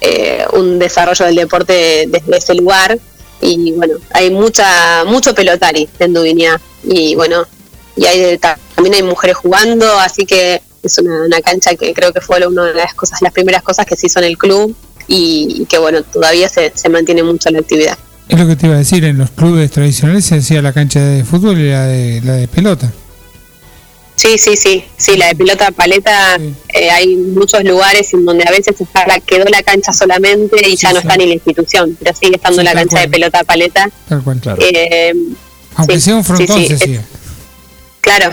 eh, 0.00 0.44
un 0.52 0.78
desarrollo 0.78 1.24
del 1.24 1.36
deporte 1.36 2.04
desde 2.06 2.36
ese 2.36 2.54
lugar. 2.54 2.98
Y 3.40 3.72
bueno, 3.72 3.94
hay 4.12 4.30
mucha 4.30 5.04
mucho 5.06 5.34
pelotari 5.34 5.88
en 5.98 6.12
Dubinia. 6.12 6.60
Y 6.84 7.14
bueno, 7.14 7.46
y 7.96 8.04
hay 8.04 8.38
también 8.38 8.94
hay 8.94 9.02
mujeres 9.02 9.36
jugando, 9.38 9.90
así 9.98 10.26
que 10.26 10.60
es 10.86 10.98
una, 10.98 11.22
una 11.24 11.40
cancha 11.40 11.74
que 11.74 11.92
creo 11.94 12.12
que 12.12 12.20
fue 12.20 12.44
una 12.46 12.64
de 12.64 12.74
las 12.74 12.94
cosas, 12.94 13.20
las 13.22 13.32
primeras 13.32 13.62
cosas 13.62 13.86
que 13.86 13.96
se 13.96 14.06
hizo 14.06 14.18
en 14.20 14.24
el 14.26 14.38
club 14.38 14.74
y, 15.08 15.58
y 15.62 15.66
que 15.66 15.78
bueno, 15.78 16.02
todavía 16.02 16.48
se, 16.48 16.72
se 16.74 16.88
mantiene 16.88 17.22
mucho 17.22 17.50
la 17.50 17.60
actividad. 17.60 17.96
Es 18.28 18.38
lo 18.38 18.46
que 18.46 18.56
te 18.56 18.66
iba 18.66 18.74
a 18.74 18.78
decir, 18.78 19.04
en 19.04 19.18
los 19.18 19.30
clubes 19.30 19.70
tradicionales 19.70 20.24
se 20.24 20.36
hacía 20.36 20.60
la 20.62 20.72
cancha 20.72 21.00
de 21.00 21.24
fútbol 21.24 21.58
y 21.60 21.70
la 21.70 21.86
de, 21.86 22.20
la 22.24 22.32
de 22.34 22.48
pelota. 22.48 22.90
Sí, 24.16 24.38
sí, 24.38 24.56
sí, 24.56 24.82
sí, 24.96 25.16
la 25.18 25.26
de 25.28 25.34
pelota 25.36 25.70
paleta, 25.72 26.36
eh, 26.72 26.90
hay 26.90 27.16
muchos 27.16 27.62
lugares 27.64 28.12
en 28.14 28.24
donde 28.24 28.44
a 28.48 28.50
veces 28.50 28.80
está 28.80 29.06
la- 29.06 29.20
quedó 29.20 29.44
la 29.44 29.62
cancha 29.62 29.92
solamente 29.92 30.56
y 30.68 30.74
ya 30.74 30.92
no 30.94 31.00
está 31.00 31.16
ni 31.18 31.26
la 31.26 31.34
institución, 31.34 31.96
pero 32.02 32.16
sigue 32.16 32.36
estando 32.36 32.60
Sí, 32.62 32.64
la 32.64 32.72
cancha 32.72 33.00
de 33.00 33.08
pelota 33.08 33.44
paleta. 33.44 33.90
Tal 34.08 34.22
cual. 34.22 34.40
Eh, 34.58 35.12
Aunque 35.76 35.96
sí, 35.96 36.00
sea 36.00 36.16
un 36.16 36.24
frontón 36.24 36.56
sí, 36.62 36.66
se 36.68 36.78
sí, 36.78 36.84
hacía. 36.84 37.04
Claro. 38.00 38.30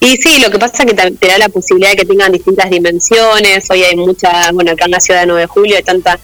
Y 0.00 0.16
sí, 0.18 0.38
lo 0.40 0.50
que 0.50 0.58
pasa 0.58 0.82
es 0.82 0.86
que 0.86 0.94
te, 0.94 1.26
da 1.26 1.38
la 1.38 1.48
posibilidad 1.48 1.90
de 1.90 1.96
que 1.96 2.04
tengan 2.04 2.30
distintas 2.30 2.70
dimensiones. 2.70 3.68
Hoy 3.70 3.82
hay 3.82 3.96
mucha, 3.96 4.52
bueno, 4.52 4.72
acá 4.72 4.84
en 4.84 4.90
la 4.92 5.00
ciudad 5.00 5.20
de 5.20 5.26
9 5.26 5.40
de 5.42 5.46
julio 5.46 5.76
hay 5.76 5.82
tanta 5.82 6.18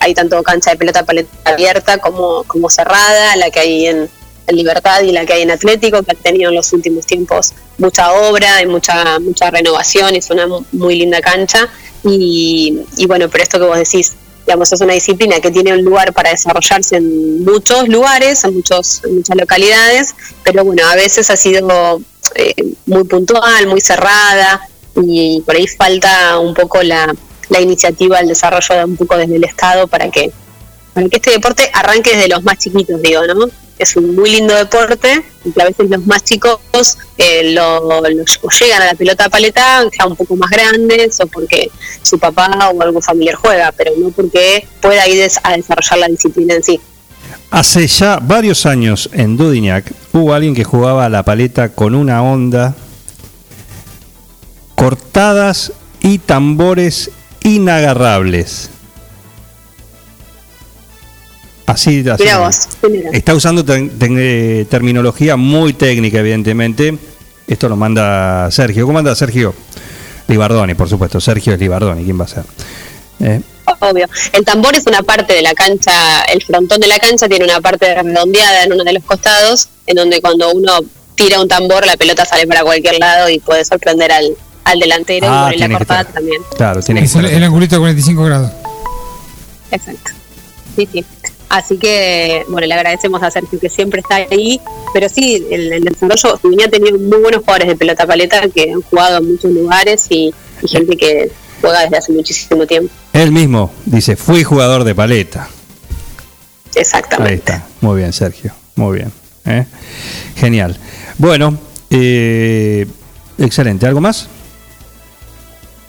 hay 0.00 0.12
tanto 0.12 0.42
cancha 0.42 0.72
de 0.72 0.76
pelota 0.76 1.04
paleta 1.04 1.30
abierta 1.44 1.98
como, 1.98 2.42
como 2.44 2.68
cerrada, 2.68 3.36
la 3.36 3.50
que 3.50 3.60
hay 3.60 3.86
en, 3.86 4.08
en 4.46 4.56
Libertad 4.56 5.02
y 5.02 5.12
la 5.12 5.24
que 5.24 5.34
hay 5.34 5.42
en 5.42 5.50
Atlético, 5.50 6.02
que 6.02 6.10
han 6.10 6.16
tenido 6.18 6.50
en 6.50 6.56
los 6.56 6.72
últimos 6.72 7.06
tiempos 7.06 7.52
mucha 7.78 8.12
obra 8.12 8.60
y 8.60 8.66
mucha 8.66 9.18
mucha 9.20 9.50
renovación, 9.50 10.14
es 10.16 10.28
una 10.30 10.46
mu- 10.46 10.64
muy 10.72 10.96
linda 10.96 11.20
cancha. 11.20 11.68
Y, 12.04 12.80
y 12.96 13.06
bueno, 13.06 13.28
pero 13.30 13.44
esto 13.44 13.58
que 13.60 13.64
vos 13.66 13.78
decís, 13.78 14.12
digamos, 14.46 14.72
es 14.72 14.80
una 14.80 14.94
disciplina 14.94 15.38
que 15.40 15.50
tiene 15.52 15.72
un 15.72 15.82
lugar 15.84 16.12
para 16.12 16.30
desarrollarse 16.30 16.96
en 16.96 17.44
muchos 17.44 17.88
lugares, 17.88 18.42
en, 18.44 18.54
muchos, 18.54 19.02
en 19.04 19.16
muchas 19.16 19.36
localidades, 19.36 20.14
pero 20.42 20.64
bueno, 20.64 20.82
a 20.88 20.96
veces 20.96 21.30
ha 21.30 21.36
sido 21.36 22.02
eh, 22.34 22.54
muy 22.86 23.04
puntual, 23.04 23.66
muy 23.66 23.80
cerrada 23.80 24.60
y 24.96 25.40
por 25.42 25.56
ahí 25.56 25.66
falta 25.66 26.38
un 26.38 26.54
poco 26.54 26.82
la, 26.82 27.12
la 27.52 27.60
iniciativa, 27.60 28.20
el 28.20 28.28
desarrollo 28.28 28.74
de 28.74 28.84
un 28.84 28.96
poco 28.96 29.16
desde 29.16 29.36
el 29.36 29.44
Estado 29.44 29.86
para 29.86 30.10
que, 30.10 30.32
para 30.94 31.08
que 31.08 31.16
este 31.16 31.30
deporte 31.30 31.70
arranque 31.72 32.16
desde 32.16 32.28
los 32.28 32.42
más 32.42 32.58
chiquitos, 32.58 33.00
digo, 33.02 33.22
¿no? 33.26 33.46
Es 33.78 33.96
un 33.96 34.14
muy 34.14 34.30
lindo 34.30 34.54
deporte 34.54 35.24
y 35.44 35.50
que 35.50 35.62
a 35.62 35.64
veces 35.64 35.90
los 35.90 36.06
más 36.06 36.22
chicos 36.22 36.60
eh, 37.18 37.52
lo, 37.52 38.02
llegan 38.02 38.82
a 38.82 38.86
la 38.86 38.94
pelota 38.94 39.28
paleta 39.28 39.84
ya 39.98 40.06
un 40.06 40.14
poco 40.14 40.36
más 40.36 40.50
grandes 40.50 41.20
o 41.20 41.26
porque 41.26 41.70
su 42.02 42.18
papá 42.18 42.70
o 42.72 42.80
algún 42.80 43.02
familiar 43.02 43.34
juega, 43.34 43.72
pero 43.72 43.92
no 43.96 44.10
porque 44.10 44.66
pueda 44.80 45.06
ir 45.08 45.28
a 45.42 45.56
desarrollar 45.56 45.98
la 45.98 46.08
disciplina 46.08 46.54
en 46.54 46.62
sí. 46.62 46.80
Hace 47.50 47.86
ya 47.86 48.18
varios 48.18 48.64
años 48.66 49.10
en 49.12 49.36
Dudignac 49.36 49.92
hubo 50.12 50.32
alguien 50.32 50.54
que 50.54 50.64
jugaba 50.64 51.04
a 51.04 51.08
la 51.10 51.22
paleta 51.22 51.68
con 51.70 51.94
una 51.94 52.22
onda, 52.22 52.74
cortadas 54.74 55.72
y 56.00 56.18
tambores 56.18 57.10
inagarrables. 57.42 58.70
Así, 61.66 62.02
vos. 62.02 62.68
Está 63.12 63.34
usando 63.34 63.64
te- 63.64 63.88
te- 63.88 64.60
eh, 64.60 64.64
terminología 64.66 65.36
muy 65.36 65.72
técnica, 65.74 66.18
evidentemente. 66.18 66.98
Esto 67.46 67.68
lo 67.68 67.76
manda 67.76 68.50
Sergio. 68.50 68.86
¿Cómo 68.86 68.98
anda 68.98 69.14
Sergio? 69.14 69.54
Libardoni, 70.28 70.74
por 70.74 70.88
supuesto. 70.88 71.20
Sergio 71.20 71.54
es 71.54 71.60
Libardoni. 71.60 72.04
¿Quién 72.04 72.18
va 72.20 72.24
a 72.24 72.28
ser? 72.28 72.44
Eh, 73.20 73.40
Obvio. 73.80 74.06
El 74.32 74.44
tambor 74.44 74.74
es 74.74 74.86
una 74.86 75.02
parte 75.02 75.32
de 75.34 75.42
la 75.42 75.54
cancha, 75.54 76.22
el 76.32 76.42
frontón 76.42 76.80
de 76.80 76.86
la 76.88 76.98
cancha 76.98 77.28
tiene 77.28 77.44
una 77.44 77.60
parte 77.60 77.94
redondeada 77.94 78.64
en 78.64 78.72
uno 78.72 78.84
de 78.84 78.92
los 78.92 79.04
costados, 79.04 79.68
en 79.86 79.96
donde 79.96 80.20
cuando 80.20 80.50
uno 80.52 80.80
tira 81.14 81.40
un 81.40 81.48
tambor 81.48 81.84
la 81.86 81.96
pelota 81.96 82.24
sale 82.24 82.46
para 82.46 82.62
cualquier 82.62 82.98
lado 82.98 83.28
y 83.28 83.38
puede 83.38 83.64
sorprender 83.64 84.10
al, 84.12 84.36
al 84.64 84.78
delantero 84.78 85.26
Ah, 85.30 85.34
y 85.34 85.42
por 85.44 85.52
ahí 85.52 85.58
la 85.58 85.68
que 85.68 85.72
cortada 85.74 86.04
también. 86.04 86.42
claro, 86.56 86.80
tiene 86.82 87.00
que 87.00 87.06
Es 87.06 87.14
el, 87.16 87.26
ser. 87.26 87.34
el 87.34 87.44
angulito 87.44 87.74
de 87.76 87.80
45 87.80 88.24
grados. 88.24 88.50
Exacto. 89.70 90.10
Sí, 90.76 90.88
sí. 90.92 91.04
Así 91.48 91.76
que, 91.76 92.44
bueno, 92.48 92.66
le 92.66 92.72
agradecemos 92.74 93.22
a 93.22 93.30
Sergio 93.30 93.60
que 93.60 93.68
siempre 93.68 94.00
está 94.00 94.16
ahí, 94.16 94.58
pero 94.94 95.06
sí, 95.10 95.46
el, 95.50 95.70
el 95.70 95.84
desarrollo, 95.84 96.40
Duña 96.42 96.64
ha 96.64 96.70
tenido 96.70 96.98
muy 96.98 97.18
buenos 97.18 97.40
jugadores 97.40 97.68
de 97.68 97.76
pelota 97.76 98.06
paleta 98.06 98.48
que 98.48 98.72
han 98.72 98.80
jugado 98.80 99.18
en 99.18 99.32
muchos 99.32 99.50
lugares 99.50 100.06
y, 100.08 100.32
y 100.62 100.68
gente 100.68 100.96
que 100.96 101.30
juega 101.62 101.80
desde 101.80 101.96
hace 101.96 102.12
muchísimo 102.12 102.66
tiempo. 102.66 102.92
Él 103.14 103.32
mismo 103.32 103.72
dice, 103.86 104.16
fui 104.16 104.44
jugador 104.44 104.84
de 104.84 104.94
paleta. 104.94 105.48
Exactamente. 106.74 107.30
Ahí 107.32 107.38
está. 107.38 107.66
Muy 107.80 108.00
bien, 108.00 108.12
Sergio. 108.12 108.52
Muy 108.76 108.98
bien. 108.98 109.12
¿eh? 109.46 109.64
Genial. 110.36 110.76
Bueno, 111.16 111.56
eh, 111.90 112.86
excelente. 113.38 113.86
¿Algo 113.86 114.00
más? 114.00 114.28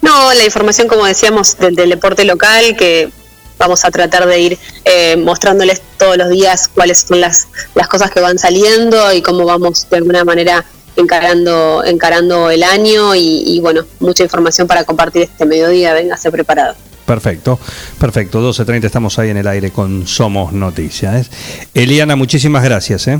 No, 0.01 0.33
la 0.33 0.45
información, 0.45 0.87
como 0.87 1.05
decíamos, 1.05 1.57
del, 1.57 1.75
del 1.75 1.89
deporte 1.89 2.25
local, 2.25 2.75
que 2.77 3.09
vamos 3.57 3.85
a 3.85 3.91
tratar 3.91 4.25
de 4.27 4.39
ir 4.39 4.59
eh, 4.85 5.15
mostrándoles 5.15 5.81
todos 5.97 6.17
los 6.17 6.29
días 6.29 6.67
cuáles 6.67 6.99
son 6.99 7.21
las, 7.21 7.47
las 7.75 7.87
cosas 7.87 8.11
que 8.11 8.19
van 8.19 8.37
saliendo 8.37 9.13
y 9.13 9.21
cómo 9.21 9.45
vamos 9.45 9.87
de 9.89 9.97
alguna 9.97 10.25
manera 10.25 10.65
encarando, 10.95 11.83
encarando 11.85 12.49
el 12.49 12.63
año 12.63 13.15
y, 13.15 13.43
y, 13.45 13.59
bueno, 13.59 13.83
mucha 13.99 14.23
información 14.23 14.67
para 14.67 14.83
compartir 14.83 15.23
este 15.23 15.45
mediodía, 15.45 15.93
véngase 15.93 16.31
preparado. 16.31 16.75
Perfecto, 17.05 17.59
perfecto. 17.99 18.39
12.30 18.53 18.85
estamos 18.85 19.19
ahí 19.19 19.29
en 19.29 19.37
el 19.37 19.47
aire 19.47 19.71
con 19.71 20.07
Somos 20.07 20.53
Noticias. 20.53 21.29
Eliana, 21.73 22.15
muchísimas 22.15 22.63
gracias. 22.63 23.07
¿eh? 23.07 23.19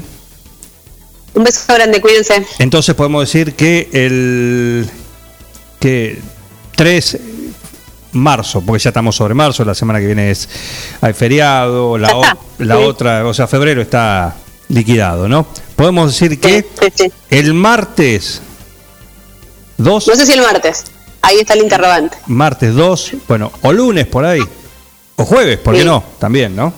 Un 1.34 1.43
beso 1.43 1.74
grande, 1.74 2.00
cuídense. 2.00 2.45
Entonces 2.60 2.95
podemos 2.95 3.22
decir 3.24 3.56
que 3.56 3.90
el 3.92 4.90
que 5.80 6.19
3 6.76 7.18
marzo, 8.14 8.61
porque 8.61 8.84
ya 8.84 8.92
estamos 8.92 9.16
sobre 9.16 9.34
marzo, 9.34 9.66
la 9.66 9.74
semana 9.76 10.00
que 10.00 10.06
viene 10.06 10.30
es 10.32 10.48
hay 11.02 11.14
feriado, 11.14 11.98
la, 11.98 12.16
o- 12.16 12.24
la 12.60 12.77
sí. 12.77 12.84
otra, 12.84 13.26
o 13.26 13.34
sea, 13.34 13.48
febrero 13.48 13.82
está 13.82 14.35
liquidado, 14.74 15.27
¿no? 15.27 15.45
Podemos 15.76 16.11
decir 16.11 16.40
que 16.40 16.66
el 17.30 17.53
martes 17.53 18.42
2, 19.77 20.08
No 20.08 20.16
sé 20.16 20.26
si 20.26 20.34
el 20.34 20.42
martes, 20.42 20.84
ahí 21.22 21.40
está 21.40 21.53
el 21.53 21.61
interrogante. 21.64 22.18
martes 22.27 22.74
2, 22.74 23.11
bueno, 23.27 23.52
o 23.61 23.72
lunes 23.72 24.08
por 24.08 24.26
ahí, 24.26 24.42
o 25.16 25.26
jueves, 25.26 25.58
¿por 25.60 25.76
qué 25.76 25.84
no? 25.84 26.03
También, 26.19 26.56
¿no? 26.56 26.74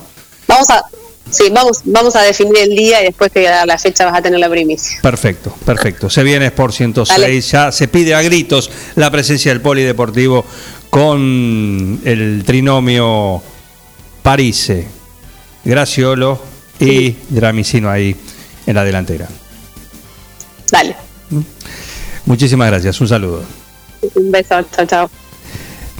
Vamos 0.47 0.69
a, 0.69 0.83
sí, 1.29 1.45
vamos, 1.51 1.81
vamos 1.85 2.15
a 2.15 2.21
definir 2.21 2.57
el 2.57 2.69
día 2.75 3.01
y 3.01 3.05
después 3.05 3.31
que 3.31 3.47
a 3.47 3.65
la 3.65 3.77
fecha 3.77 4.05
vas 4.05 4.15
a 4.17 4.21
tener 4.21 4.39
la 4.39 4.49
primicia. 4.49 4.99
Perfecto, 5.01 5.53
perfecto. 5.65 6.09
Se 6.09 6.23
viene 6.23 6.51
por 6.51 6.71
106, 6.73 7.19
Dale. 7.19 7.41
ya 7.41 7.71
se 7.71 7.87
pide 7.87 8.13
a 8.15 8.21
gritos 8.21 8.69
la 8.95 9.09
presencia 9.11 9.51
del 9.51 9.61
polideportivo 9.61 10.45
con 10.89 11.99
el 12.05 12.43
trinomio 12.45 13.41
Parise, 14.21 14.87
Graciolo 15.65 16.54
y 16.79 17.15
Dramicino 17.29 17.89
ahí 17.89 18.15
en 18.65 18.75
la 18.75 18.83
delantera. 18.83 19.27
Dale, 20.71 20.95
Muchísimas 22.25 22.67
gracias, 22.69 22.99
un 23.01 23.07
saludo. 23.07 23.43
un 24.15 24.31
beso, 24.31 24.55
chao, 24.75 24.85
chao. 24.85 25.09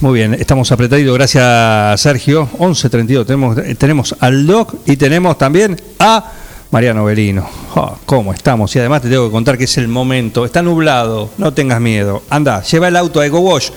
Muy 0.00 0.18
bien, 0.18 0.34
estamos 0.34 0.70
apretaditos, 0.72 1.14
gracias 1.14 2.00
Sergio. 2.00 2.48
11.32, 2.58 3.24
tenemos, 3.24 3.56
tenemos 3.78 4.16
al 4.20 4.46
Doc 4.46 4.74
y 4.84 4.96
tenemos 4.96 5.38
también 5.38 5.80
a 5.98 6.32
Mariano 6.70 7.04
Belino. 7.04 7.48
Oh, 7.74 7.96
¿Cómo 8.04 8.34
estamos? 8.34 8.74
Y 8.76 8.78
además 8.80 9.02
te 9.02 9.08
tengo 9.08 9.26
que 9.26 9.32
contar 9.32 9.56
que 9.56 9.64
es 9.64 9.78
el 9.78 9.88
momento, 9.88 10.44
está 10.44 10.62
nublado, 10.62 11.30
no 11.38 11.54
tengas 11.54 11.80
miedo. 11.80 12.22
Anda, 12.28 12.62
lleva 12.62 12.88
el 12.88 12.96
auto 12.96 13.20
a 13.20 13.26
Eco 13.26 13.38
Wash, 13.40 13.70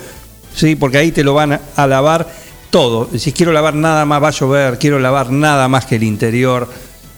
¿sí? 0.53 0.75
porque 0.75 0.97
ahí 0.97 1.11
te 1.11 1.23
lo 1.23 1.33
van 1.33 1.59
a 1.75 1.87
lavar 1.87 2.27
todo. 2.69 3.09
Si 3.17 3.31
quiero 3.31 3.53
lavar 3.53 3.75
nada 3.75 4.05
más, 4.05 4.21
va 4.21 4.27
a 4.29 4.31
llover, 4.31 4.77
quiero 4.77 4.99
lavar 4.99 5.31
nada 5.31 5.67
más 5.67 5.85
que 5.85 5.95
el 5.95 6.03
interior. 6.03 6.67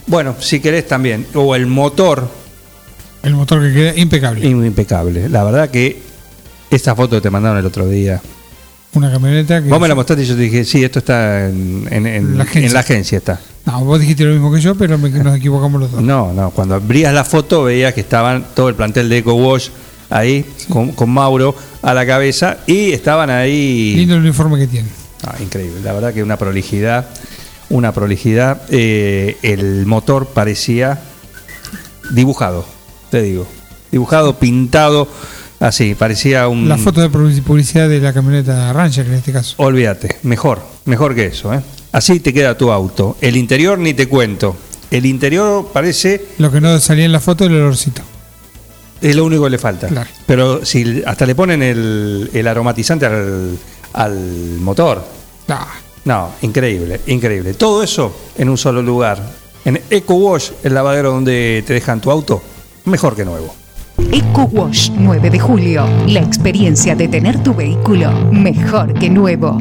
Bueno, 0.07 0.35
si 0.39 0.59
querés 0.59 0.87
también, 0.87 1.25
o 1.35 1.55
el 1.55 1.67
motor, 1.67 2.27
El 3.23 3.35
motor 3.35 3.61
que 3.61 3.73
queda 3.73 3.95
impecable. 3.97 4.45
impecable. 4.47 5.29
La 5.29 5.43
verdad 5.43 5.69
que 5.69 6.01
esta 6.69 6.95
foto 6.95 7.17
que 7.17 7.21
te 7.21 7.29
mandaron 7.29 7.57
el 7.59 7.65
otro 7.65 7.87
día. 7.87 8.21
Una 8.93 9.09
camioneta 9.11 9.61
que. 9.63 9.69
Vos 9.69 9.79
me 9.79 9.87
la 9.87 9.95
mostraste 9.95 10.23
y 10.23 10.27
yo 10.27 10.35
te 10.35 10.41
dije, 10.41 10.65
sí, 10.65 10.83
esto 10.83 10.99
está 10.99 11.47
en, 11.47 11.87
en- 11.91 12.05
en- 12.07 12.37
La 12.37 12.43
agencia. 12.43 12.67
en 12.67 12.73
la 12.73 12.79
agencia. 12.81 13.17
está. 13.19 13.39
No, 13.65 13.85
vos 13.85 13.99
dijiste 14.01 14.23
lo 14.25 14.31
mismo 14.33 14.51
que 14.51 14.59
yo, 14.59 14.75
pero 14.75 14.97
me- 14.97 15.09
nos 15.09 15.37
equivocamos 15.37 15.79
los 15.79 15.91
dos. 15.91 16.01
No, 16.01 16.33
no, 16.33 16.49
cuando 16.49 16.75
abrías 16.75 17.13
la 17.13 17.23
foto 17.23 17.63
veías 17.63 17.93
que 17.93 18.01
estaban 18.01 18.47
todo 18.55 18.67
el 18.69 18.75
plantel 18.75 19.07
de 19.07 19.19
Eco 19.19 19.33
Wash 19.35 19.69
ahí, 20.09 20.43
con, 20.67 20.91
con 20.91 21.09
Mauro 21.09 21.55
a 21.81 21.93
la 21.93 22.05
cabeza, 22.05 22.57
y 22.67 22.91
estaban 22.91 23.29
ahí... 23.29 23.93
Lindo 23.95 24.15
el 24.15 24.21
uniforme 24.21 24.57
que 24.57 24.67
tiene. 24.67 24.89
Ah, 25.23 25.35
increíble, 25.39 25.79
la 25.83 25.93
verdad 25.93 26.13
que 26.13 26.21
una 26.23 26.35
prolijidad, 26.37 27.07
una 27.71 27.91
prolijidad. 27.91 28.61
Eh, 28.69 29.37
el 29.41 29.85
motor 29.85 30.27
parecía 30.27 31.01
dibujado, 32.11 32.65
te 33.09 33.21
digo. 33.21 33.47
Dibujado, 33.91 34.37
pintado, 34.39 35.07
así, 35.59 35.95
parecía 35.95 36.47
un... 36.47 36.69
La 36.69 36.77
foto 36.77 37.01
de 37.01 37.09
publici- 37.09 37.41
publicidad 37.41 37.89
de 37.89 37.99
la 37.99 38.13
camioneta 38.13 38.71
Ranger 38.71 39.05
en 39.07 39.13
este 39.15 39.31
caso. 39.33 39.55
Olvídate, 39.57 40.17
mejor, 40.23 40.61
mejor 40.85 41.13
que 41.15 41.25
eso. 41.25 41.53
¿eh? 41.53 41.61
Así 41.91 42.19
te 42.19 42.33
queda 42.33 42.57
tu 42.57 42.71
auto. 42.71 43.17
El 43.19 43.35
interior 43.35 43.77
ni 43.79 43.93
te 43.93 44.07
cuento. 44.07 44.55
El 44.89 45.05
interior 45.05 45.69
parece 45.73 46.25
Lo 46.37 46.51
que 46.51 46.61
no 46.61 46.79
salía 46.79 47.05
en 47.05 47.11
la 47.11 47.19
foto 47.19 47.45
el 47.45 47.53
olorcito. 47.53 48.01
Es 49.01 49.15
lo 49.15 49.25
único 49.25 49.45
que 49.45 49.49
le 49.49 49.57
falta. 49.57 49.87
Claro. 49.87 50.09
Pero 50.25 50.63
si 50.65 51.01
hasta 51.05 51.25
le 51.25 51.33
ponen 51.33 51.63
el, 51.63 52.29
el 52.33 52.47
aromatizante 52.47 53.05
al, 53.05 53.57
al 53.93 54.15
motor. 54.59 55.03
Ah, 55.49 55.67
No, 56.05 56.29
increíble, 56.41 57.01
increíble. 57.07 57.53
Todo 57.53 57.83
eso 57.83 58.13
en 58.37 58.49
un 58.49 58.57
solo 58.57 58.81
lugar. 58.81 59.21
En 59.65 59.79
Eco 59.89 60.15
Wash, 60.15 60.51
el 60.63 60.73
lavadero 60.73 61.11
donde 61.11 61.63
te 61.65 61.73
dejan 61.73 62.01
tu 62.01 62.09
auto, 62.09 62.41
mejor 62.85 63.15
que 63.15 63.23
nuevo. 63.23 63.53
Eco 64.11 64.49
Wash 64.51 64.89
9 64.97 65.29
de 65.29 65.39
julio. 65.39 65.85
La 66.07 66.19
experiencia 66.19 66.95
de 66.95 67.07
tener 67.07 67.41
tu 67.43 67.53
vehículo 67.53 68.11
mejor 68.31 68.93
que 68.93 69.09
nuevo. 69.09 69.59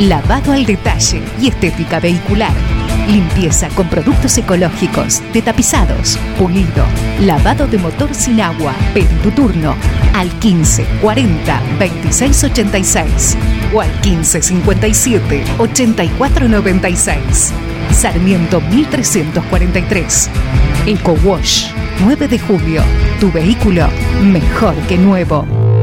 Lavado 0.00 0.52
al 0.52 0.66
detalle 0.66 1.22
y 1.40 1.48
estética 1.48 2.00
vehicular. 2.00 2.83
Limpieza 3.08 3.68
con 3.70 3.88
productos 3.88 4.38
ecológicos, 4.38 5.22
de 5.32 5.42
tapizados, 5.42 6.18
pulido, 6.38 6.84
lavado 7.20 7.66
de 7.66 7.76
motor 7.76 8.14
sin 8.14 8.40
agua. 8.40 8.74
Pedí 8.94 9.14
tu 9.22 9.30
turno 9.30 9.74
al 10.14 10.30
15 10.38 10.86
40 11.02 11.60
26 11.78 12.44
86 12.44 13.36
o 13.74 13.80
al 13.82 13.90
15 14.00 14.42
57 14.42 15.44
84 15.58 16.48
96. 16.48 17.52
Sarmiento 17.90 18.60
1343. 18.62 20.30
Eco 20.86 21.12
Wash 21.24 21.66
9 22.04 22.26
de 22.26 22.38
julio. 22.38 22.82
Tu 23.20 23.30
vehículo 23.30 23.86
mejor 24.22 24.74
que 24.88 24.96
nuevo. 24.96 25.73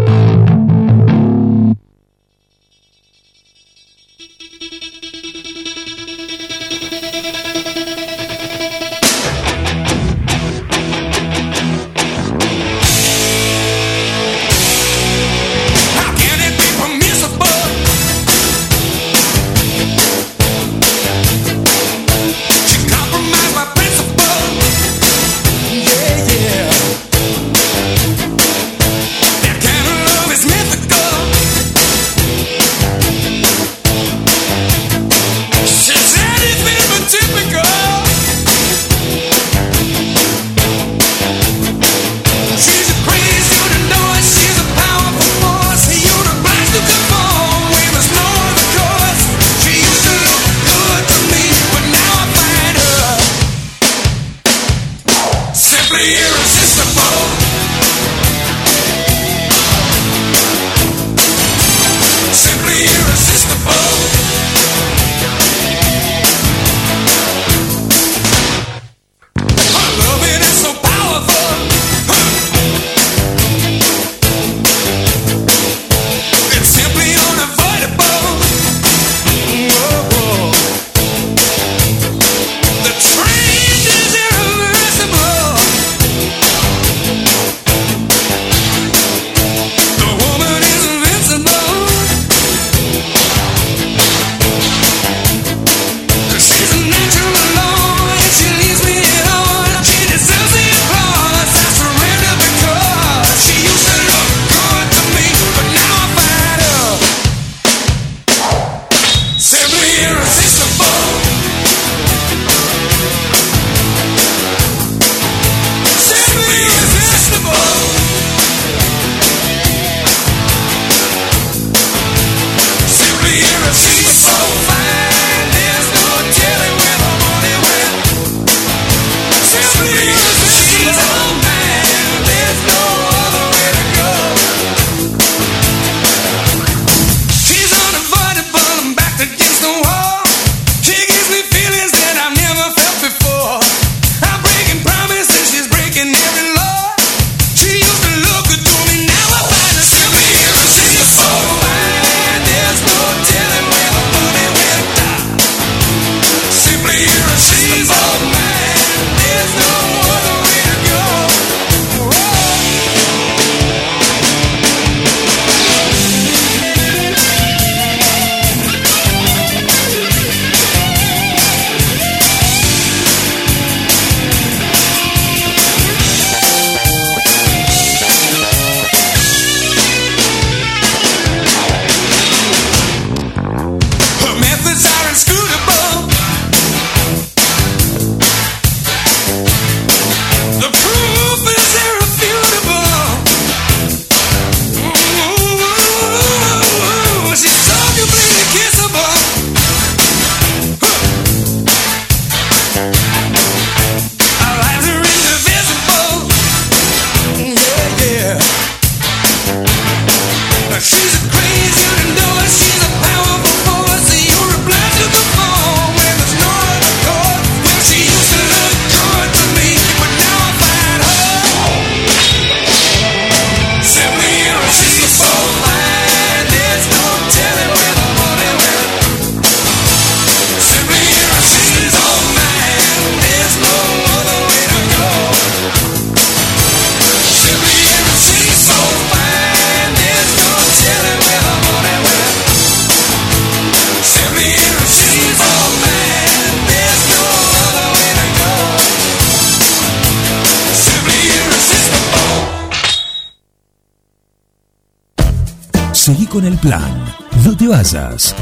Seguí 256.01 256.25
con 256.25 256.43
el 256.45 256.57
plan. 256.57 257.05
No 257.45 257.55
te 257.55 257.67
vayas. 257.67 258.35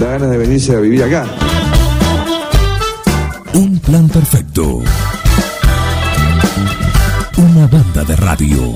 Da 0.00 0.12
ganas 0.12 0.30
de 0.30 0.38
venirse 0.38 0.74
a 0.74 0.80
vivir 0.80 1.04
acá. 1.04 1.26
Un 3.52 3.78
plan 3.78 4.08
perfecto. 4.08 4.78
Una 7.36 7.66
banda 7.66 8.04
de 8.04 8.16
radio. 8.16 8.74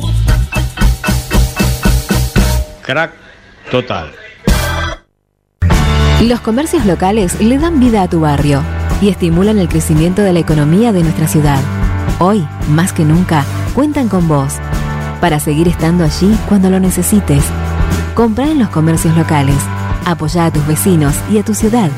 Crack 2.82 3.12
total. 3.70 4.12
Los 6.20 6.40
comercios 6.40 6.84
locales 6.84 7.40
le 7.40 7.56
dan 7.56 7.80
vida 7.80 8.02
a 8.02 8.10
tu 8.10 8.20
barrio 8.20 8.62
y 9.00 9.08
estimulan 9.08 9.58
el 9.58 9.70
crecimiento 9.70 10.20
de 10.20 10.34
la 10.34 10.40
economía 10.40 10.92
de 10.92 11.02
nuestra 11.02 11.28
ciudad. 11.28 11.62
Hoy, 12.18 12.46
más 12.68 12.92
que 12.92 13.06
nunca, 13.06 13.46
cuentan 13.74 14.10
con 14.10 14.28
vos 14.28 14.52
para 15.18 15.40
seguir 15.40 15.66
estando 15.66 16.04
allí 16.04 16.38
cuando 16.46 16.68
lo 16.68 16.78
necesites. 16.78 17.42
Compra 18.18 18.50
en 18.50 18.58
los 18.58 18.70
comercios 18.70 19.16
locales. 19.16 19.54
Apoya 20.04 20.46
a 20.46 20.52
tus 20.52 20.66
vecinos 20.66 21.14
y 21.30 21.38
a 21.38 21.44
tu 21.44 21.54
ciudad. 21.54 21.88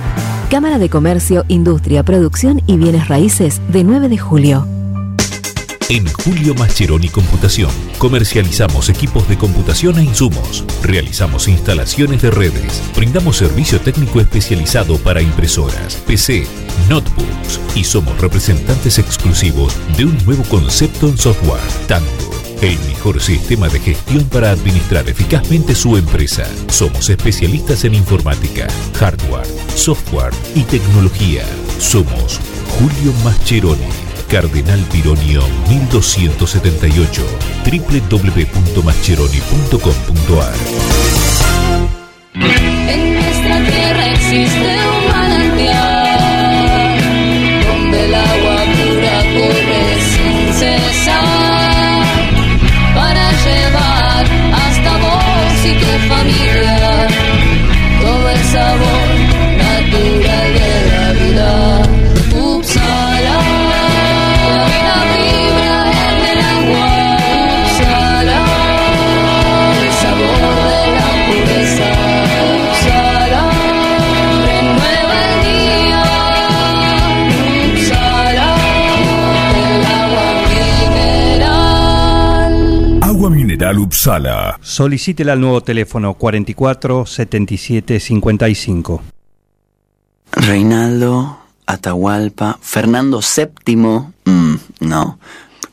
Cámara 0.51 0.79
de 0.79 0.91
Comercio, 0.91 1.47
Industria, 1.49 2.03
Producción 2.03 2.61
y 2.67 2.77
Bienes 2.77 3.09
Raíces 3.09 3.63
de 3.69 3.85
9 3.85 4.11
de 4.11 4.19
julio. 4.19 4.69
En 5.89 6.07
Julio 6.13 6.55
Mascheroni 6.57 7.09
Computación 7.09 7.71
comercializamos 7.97 8.91
equipos 8.91 9.27
de 9.31 9.39
computación 9.39 9.99
e 9.99 10.05
insumos, 10.05 10.63
realizamos 10.83 11.49
instalaciones 11.49 12.21
de 12.21 12.31
redes, 12.31 12.83
brindamos 12.95 13.39
servicio 13.39 13.81
técnico 13.81 14.21
especializado 14.21 14.99
para 14.99 15.23
impresoras, 15.23 15.95
PC, 16.07 16.47
notebooks 16.91 17.61
y 17.75 17.85
somos 17.85 18.21
representantes 18.21 18.99
exclusivos 18.99 19.75
de 19.97 20.05
un 20.05 20.19
nuevo 20.27 20.43
concepto 20.51 21.09
en 21.09 21.17
software, 21.17 21.63
Tango. 21.89 22.40
El 22.63 22.79
mejor 22.81 23.21
sistema 23.23 23.69
de 23.69 23.81
gestión 23.81 24.25
para 24.25 24.51
administrar 24.51 25.09
eficazmente 25.09 25.75
su 25.75 25.97
empresa. 25.97 26.45
Somos 26.69 27.09
especialistas 27.09 27.85
en 27.85 27.95
informática, 27.95 28.67
hardware, 28.99 29.47
software 29.75 30.35
y 30.55 30.65
tecnología. 30.65 31.43
Somos 31.79 32.39
Julio 32.79 33.15
Mascheroni. 33.25 33.89
Cardenal 34.29 34.81
Pironio 34.93 35.43
1278 35.71 37.23
www.mascheroni.com.ar 37.65 40.55
En 42.35 43.15
nuestra 43.15 43.65
tierra 43.65 44.13
existe 44.13 44.77
un 44.87 45.07
manantial 45.09 46.99
donde 47.67 48.05
el 48.05 48.15
agua 48.15 48.65
pura 48.77 49.25
corre 49.33 49.83
sin 50.13 50.53
vos 55.61 55.67
y 55.67 55.73
tu 55.75 55.87
familia. 56.09 57.09
Todo 58.01 58.31
el 58.31 58.39
sabor 58.45 59.10
Upsala. 83.81 84.59
Solicítela 84.63 85.33
al 85.33 85.41
nuevo 85.41 85.63
teléfono 85.63 86.13
44 86.13 87.07
77 87.07 87.99
55. 87.99 89.03
Reinaldo, 90.33 91.39
Atahualpa, 91.65 92.59
Fernando 92.61 93.21
VII, 93.21 93.77
mm, 93.77 94.55
no. 94.81 95.19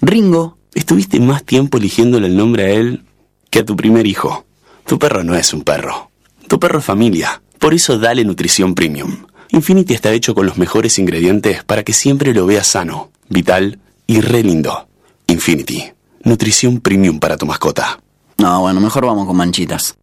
Ringo, 0.01 0.57
estuviste 0.73 1.19
más 1.19 1.43
tiempo 1.43 1.77
eligiéndole 1.77 2.27
el 2.27 2.37
nombre 2.37 2.63
a 2.63 2.69
él 2.69 3.03
que 3.49 3.59
a 3.59 3.65
tu 3.65 3.75
primer 3.75 4.07
hijo. 4.07 4.45
Tu 4.85 4.97
perro 4.97 5.23
no 5.25 5.35
es 5.35 5.53
un 5.53 5.63
perro. 5.63 6.09
Tu 6.47 6.59
perro 6.59 6.79
es 6.79 6.85
familia. 6.85 7.41
Por 7.59 7.73
eso 7.73 7.99
dale 7.99 8.23
nutrición 8.23 8.73
premium. 8.73 9.25
Infinity 9.49 9.93
está 9.93 10.13
hecho 10.13 10.33
con 10.33 10.45
los 10.45 10.57
mejores 10.57 10.97
ingredientes 10.97 11.63
para 11.65 11.83
que 11.83 11.91
siempre 11.91 12.33
lo 12.33 12.45
veas 12.45 12.67
sano, 12.67 13.11
vital 13.27 13.79
y 14.05 14.21
re 14.21 14.43
lindo. 14.43 14.87
Infinity. 15.27 15.96
Nutrición 16.23 16.79
premium 16.79 17.19
para 17.19 17.37
tu 17.37 17.45
mascota. 17.45 17.99
No, 18.37 18.61
bueno, 18.61 18.79
mejor 18.79 19.05
vamos 19.05 19.27
con 19.27 19.35
manchitas. 19.37 19.97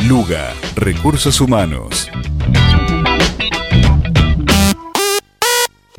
Luga, 0.06 0.54
Recursos 0.76 1.40
Humanos. 1.40 2.08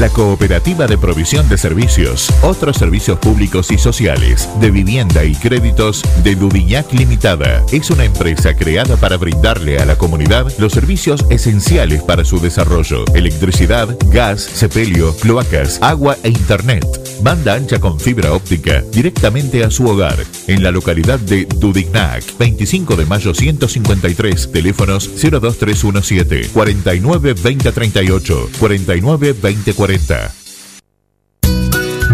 La 0.00 0.08
Cooperativa 0.08 0.86
de 0.86 0.96
Provisión 0.96 1.46
de 1.50 1.58
Servicios, 1.58 2.32
otros 2.40 2.78
servicios 2.78 3.18
públicos 3.18 3.70
y 3.70 3.76
sociales, 3.76 4.48
de 4.58 4.70
vivienda 4.70 5.24
y 5.24 5.34
créditos 5.34 6.02
de 6.24 6.36
Dudignac 6.36 6.90
Limitada. 6.94 7.62
Es 7.70 7.90
una 7.90 8.06
empresa 8.06 8.56
creada 8.56 8.96
para 8.96 9.18
brindarle 9.18 9.78
a 9.78 9.84
la 9.84 9.98
comunidad 9.98 10.50
los 10.58 10.72
servicios 10.72 11.26
esenciales 11.28 12.02
para 12.02 12.24
su 12.24 12.40
desarrollo: 12.40 13.04
electricidad, 13.14 13.94
gas, 14.06 14.40
sepelio, 14.40 15.14
cloacas, 15.16 15.78
agua 15.82 16.16
e 16.22 16.30
internet. 16.30 16.86
Banda 17.22 17.52
ancha 17.52 17.78
con 17.78 18.00
fibra 18.00 18.32
óptica 18.32 18.82
directamente 18.92 19.62
a 19.62 19.70
su 19.70 19.86
hogar. 19.86 20.16
En 20.46 20.62
la 20.62 20.70
localidad 20.70 21.20
de 21.20 21.44
Dudignac, 21.44 22.24
25 22.38 22.96
de 22.96 23.04
mayo 23.04 23.34
153, 23.34 24.50
teléfonos 24.50 25.10
02317 25.20 26.48
49 26.54 27.34
2038 27.34 28.48
49 28.58 29.34
2040. 29.90 30.32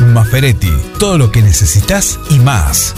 Maferetti, 0.00 0.72
todo 0.98 1.18
lo 1.18 1.30
que 1.30 1.42
necesitas 1.42 2.18
y 2.30 2.40
más. 2.40 2.96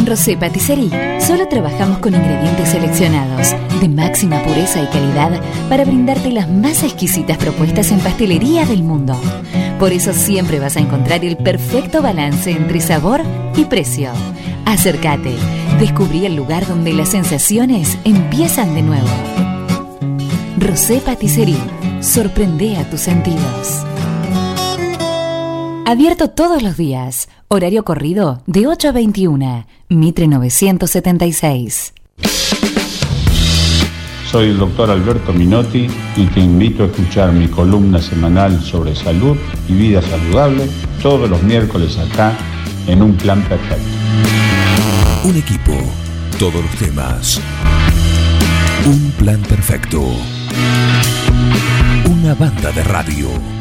En 0.00 0.06
Rosé 0.06 0.34
Patisserie 0.34 1.20
solo 1.20 1.46
trabajamos 1.46 1.98
con 1.98 2.14
ingredientes 2.14 2.70
seleccionados 2.70 3.54
de 3.82 3.88
máxima 3.90 4.42
pureza 4.42 4.82
y 4.82 4.86
calidad 4.86 5.38
para 5.68 5.84
brindarte 5.84 6.30
las 6.30 6.48
más 6.48 6.82
exquisitas 6.82 7.36
propuestas 7.36 7.92
en 7.92 8.00
pastelería 8.00 8.64
del 8.64 8.82
mundo. 8.82 9.14
Por 9.78 9.92
eso 9.92 10.14
siempre 10.14 10.58
vas 10.58 10.78
a 10.78 10.80
encontrar 10.80 11.22
el 11.22 11.36
perfecto 11.36 12.00
balance 12.00 12.50
entre 12.50 12.80
sabor 12.80 13.20
y 13.54 13.66
precio. 13.66 14.10
Acércate, 14.64 15.34
descubrí 15.78 16.24
el 16.24 16.34
lugar 16.34 16.66
donde 16.66 16.94
las 16.94 17.10
sensaciones 17.10 17.98
empiezan 18.04 18.74
de 18.74 18.80
nuevo. 18.80 19.08
Rosé 20.56 21.02
Patisserie, 21.04 21.60
sorprende 22.00 22.78
a 22.78 22.88
tus 22.88 23.00
sentidos. 23.02 23.84
Abierto 25.84 26.30
todos 26.30 26.62
los 26.62 26.78
días, 26.78 27.28
horario 27.48 27.84
corrido 27.84 28.42
de 28.46 28.66
8 28.66 28.88
a 28.88 28.92
21, 28.92 29.66
Mitre 29.90 30.28
976. 30.28 31.92
Soy 34.30 34.50
el 34.50 34.58
doctor 34.58 34.88
Alberto 34.88 35.32
Minotti 35.32 35.88
y 36.16 36.26
te 36.26 36.38
invito 36.38 36.84
a 36.84 36.86
escuchar 36.86 37.32
mi 37.32 37.48
columna 37.48 38.00
semanal 38.00 38.62
sobre 38.62 38.94
salud 38.94 39.36
y 39.68 39.72
vida 39.72 40.00
saludable 40.00 40.68
todos 41.02 41.28
los 41.28 41.42
miércoles 41.42 41.98
acá 41.98 42.38
en 42.86 43.02
Un 43.02 43.16
Plan 43.16 43.42
Perfecto. 43.42 43.90
Un 45.24 45.36
equipo, 45.36 45.72
todos 46.38 46.62
los 46.62 46.76
temas. 46.76 47.40
Un 48.86 49.10
plan 49.18 49.42
perfecto. 49.42 50.00
Una 52.08 52.34
banda 52.36 52.70
de 52.70 52.84
radio. 52.84 53.59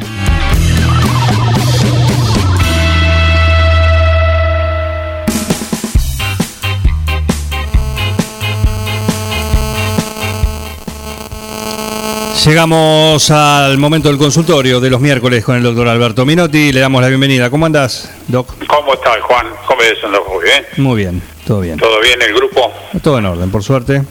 Llegamos 12.46 13.32
al 13.32 13.78
momento 13.78 14.08
del 14.08 14.18
consultorio 14.18 14.80
de 14.80 14.90
los 14.90 15.02
miércoles 15.02 15.44
con 15.44 15.58
el 15.58 15.64
doctor 15.64 15.90
Alberto 15.90 16.26
Minotti. 16.26 16.72
Le 16.72 16.80
damos 16.80 17.02
la 17.02 17.10
bienvenida. 17.10 17.50
¿Cómo 17.50 17.66
andás, 17.66 18.10
doc? 18.30 18.48
¿Cómo 18.66 18.94
estás, 18.94 19.20
Juan? 19.20 19.46
¿Cómo 19.68 19.82
es 19.82 19.98
muy 20.26 20.44
bien? 20.46 20.66
Muy 20.78 20.96
bien, 20.96 21.22
todo 21.46 21.60
bien. 21.60 21.78
¿Todo 21.78 22.00
bien 22.00 22.22
el 22.22 22.34
grupo? 22.34 22.74
Todo 23.04 23.20
en 23.20 23.26
orden, 23.26 23.52
por 23.52 23.62
suerte. 23.62 24.04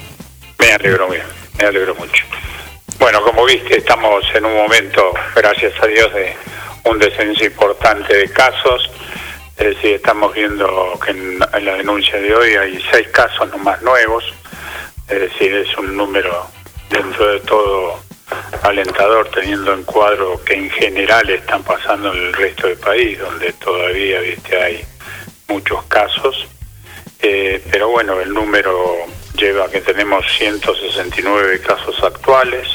Me 0.58 0.72
alegro 0.72 1.08
bien, 1.08 1.22
me 1.58 1.64
alegro 1.64 1.94
mucho. 1.94 2.22
Bueno, 2.98 3.22
como 3.22 3.46
viste, 3.46 3.78
estamos 3.78 4.22
en 4.34 4.44
un 4.44 4.54
momento, 4.54 5.10
gracias 5.34 5.72
a 5.82 5.86
Dios, 5.86 6.12
de 6.12 6.36
un 6.84 6.98
descenso 6.98 7.46
importante 7.46 8.14
de 8.14 8.28
casos. 8.30 8.90
Es 9.56 9.74
decir, 9.74 9.94
estamos 9.94 10.34
viendo 10.34 11.00
que 11.02 11.12
en 11.12 11.38
la 11.38 11.74
denuncia 11.76 12.20
de 12.20 12.34
hoy 12.34 12.50
hay 12.56 12.78
seis 12.92 13.08
casos 13.08 13.48
nomás 13.48 13.80
nuevos. 13.80 14.22
Es 15.08 15.18
decir, 15.18 15.54
es 15.54 15.78
un 15.78 15.96
número 15.96 16.46
dentro 16.90 17.26
de 17.26 17.40
todo 17.40 18.07
alentador 18.62 19.28
teniendo 19.30 19.72
en 19.72 19.84
cuadro 19.84 20.42
que 20.44 20.54
en 20.54 20.70
general 20.70 21.28
están 21.30 21.62
pasando 21.62 22.12
en 22.12 22.18
el 22.18 22.32
resto 22.32 22.66
del 22.66 22.78
país, 22.78 23.18
donde 23.18 23.52
todavía 23.54 24.20
viste 24.20 24.60
hay 24.60 24.84
muchos 25.48 25.84
casos. 25.84 26.46
Eh, 27.20 27.62
pero 27.70 27.88
bueno, 27.88 28.20
el 28.20 28.32
número 28.32 28.96
lleva 29.34 29.64
a 29.64 29.70
que 29.70 29.80
tenemos 29.80 30.24
169 30.36 31.60
casos 31.60 32.02
actuales, 32.02 32.68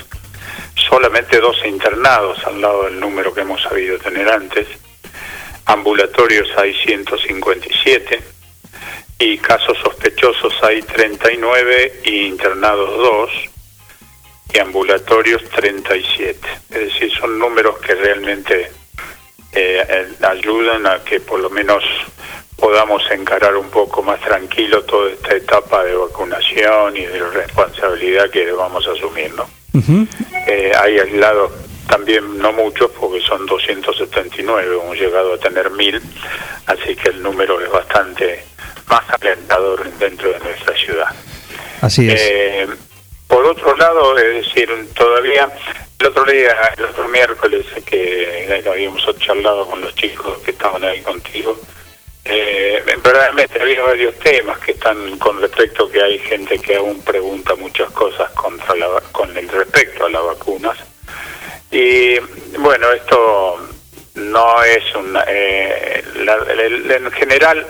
solamente 0.76 1.40
12 1.40 1.68
internados 1.68 2.46
al 2.46 2.60
lado 2.60 2.84
del 2.86 3.00
número 3.00 3.34
que 3.34 3.42
hemos 3.42 3.62
sabido 3.62 3.98
tener 4.00 4.30
antes, 4.30 4.68
ambulatorios 5.66 6.50
hay 6.58 6.74
157 6.74 8.20
y 9.20 9.38
casos 9.38 9.78
sospechosos 9.78 10.54
hay 10.64 10.82
39 10.82 12.02
y 12.04 12.26
internados 12.26 12.90
2 12.98 13.53
y 14.54 14.60
ambulatorios 14.60 15.44
37. 15.50 16.40
Es 16.70 16.80
decir, 16.80 17.12
son 17.20 17.40
números 17.40 17.80
que 17.80 17.96
realmente 17.96 18.72
eh, 19.52 20.08
ayudan 20.22 20.86
a 20.86 21.04
que 21.04 21.20
por 21.20 21.40
lo 21.40 21.50
menos 21.50 21.84
podamos 22.58 23.04
encarar 23.12 23.58
un 23.58 23.70
poco 23.70 24.04
más 24.04 24.22
tranquilo 24.22 24.84
toda 24.84 25.12
esta 25.12 25.36
etapa 25.36 25.84
de 25.84 25.96
vacunación 25.96 26.96
y 26.96 27.06
de 27.06 27.20
responsabilidad 27.30 28.30
que 28.30 28.52
vamos 28.52 28.88
a 28.88 28.92
asumir, 28.92 29.34
¿no? 29.34 29.48
Eh, 30.48 30.72
hay 30.80 31.00
aislados 31.00 31.52
también 31.88 32.38
no 32.38 32.54
muchos 32.54 32.92
porque 32.92 33.22
son 33.22 33.46
279, 33.46 34.80
hemos 34.82 34.98
llegado 34.98 35.34
a 35.34 35.38
tener 35.38 35.70
1000, 35.72 36.02
así 36.68 36.96
que 36.96 37.10
el 37.10 37.22
número 37.22 37.60
es 37.60 37.72
bastante 37.72 38.44
más 38.88 39.04
alentador 39.10 39.84
dentro 40.00 40.32
de 40.32 40.40
nuestra 40.40 40.76
ciudad. 40.76 41.08
Así 41.82 42.10
es. 42.10 42.22
Eh, 42.22 42.68
por 43.34 43.48
otro 43.48 43.76
lado, 43.76 44.16
es 44.20 44.46
decir, 44.46 44.70
todavía 44.94 45.50
el 45.98 46.06
otro 46.06 46.24
día, 46.26 46.56
el 46.78 46.86
otro 46.86 47.08
miércoles 47.08 47.66
que 47.84 48.62
habíamos 48.70 49.04
charlado 49.18 49.66
con 49.66 49.82
los 49.82 49.96
chicos 49.96 50.38
que 50.46 50.52
estaban 50.52 50.84
ahí 50.84 51.02
contigo, 51.02 51.60
eh, 52.26 52.84
verdaderamente 52.86 53.60
había 53.60 53.82
varios 53.82 54.14
temas 54.20 54.60
que 54.60 54.74
están 54.74 55.18
con 55.18 55.42
respecto 55.42 55.90
que 55.90 56.04
hay 56.04 56.20
gente 56.20 56.60
que 56.60 56.76
aún 56.76 57.02
pregunta 57.02 57.56
muchas 57.56 57.90
cosas 57.90 58.30
contra 58.34 58.76
la, 58.76 59.02
con 59.12 59.36
el 59.36 59.50
respecto 59.50 60.06
a 60.06 60.10
las 60.10 60.24
vacunas. 60.24 60.78
Y 61.72 62.20
bueno, 62.60 62.92
esto 62.92 63.68
no 64.14 64.64
es 64.64 64.96
una... 64.96 65.26
Eh, 65.28 66.04
en 66.16 67.12
general, 67.12 67.66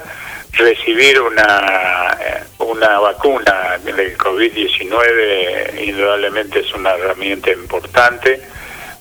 recibir 0.53 1.19
una, 1.19 2.17
una 2.59 2.99
vacuna 2.99 3.77
del 3.83 4.17
COVID-19 4.17 5.83
indudablemente 5.83 6.59
es 6.59 6.73
una 6.73 6.91
herramienta 6.91 7.51
importante 7.51 8.41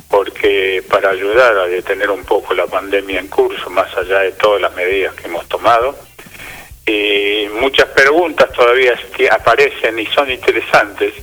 porque 0.08 0.84
para 0.90 1.10
ayudar 1.10 1.56
a 1.56 1.66
detener 1.66 2.10
un 2.10 2.24
poco 2.24 2.52
la 2.52 2.66
pandemia 2.66 3.20
en 3.20 3.28
curso, 3.28 3.70
más 3.70 3.94
allá 3.96 4.20
de 4.20 4.32
todas 4.32 4.60
las 4.60 4.74
medidas 4.74 5.14
que 5.14 5.26
hemos 5.26 5.48
tomado, 5.48 5.96
y 6.84 7.46
muchas 7.60 7.86
preguntas 7.88 8.52
todavía 8.52 8.94
aparecen 9.30 9.98
y 9.98 10.06
son 10.06 10.30
interesantes 10.30 11.14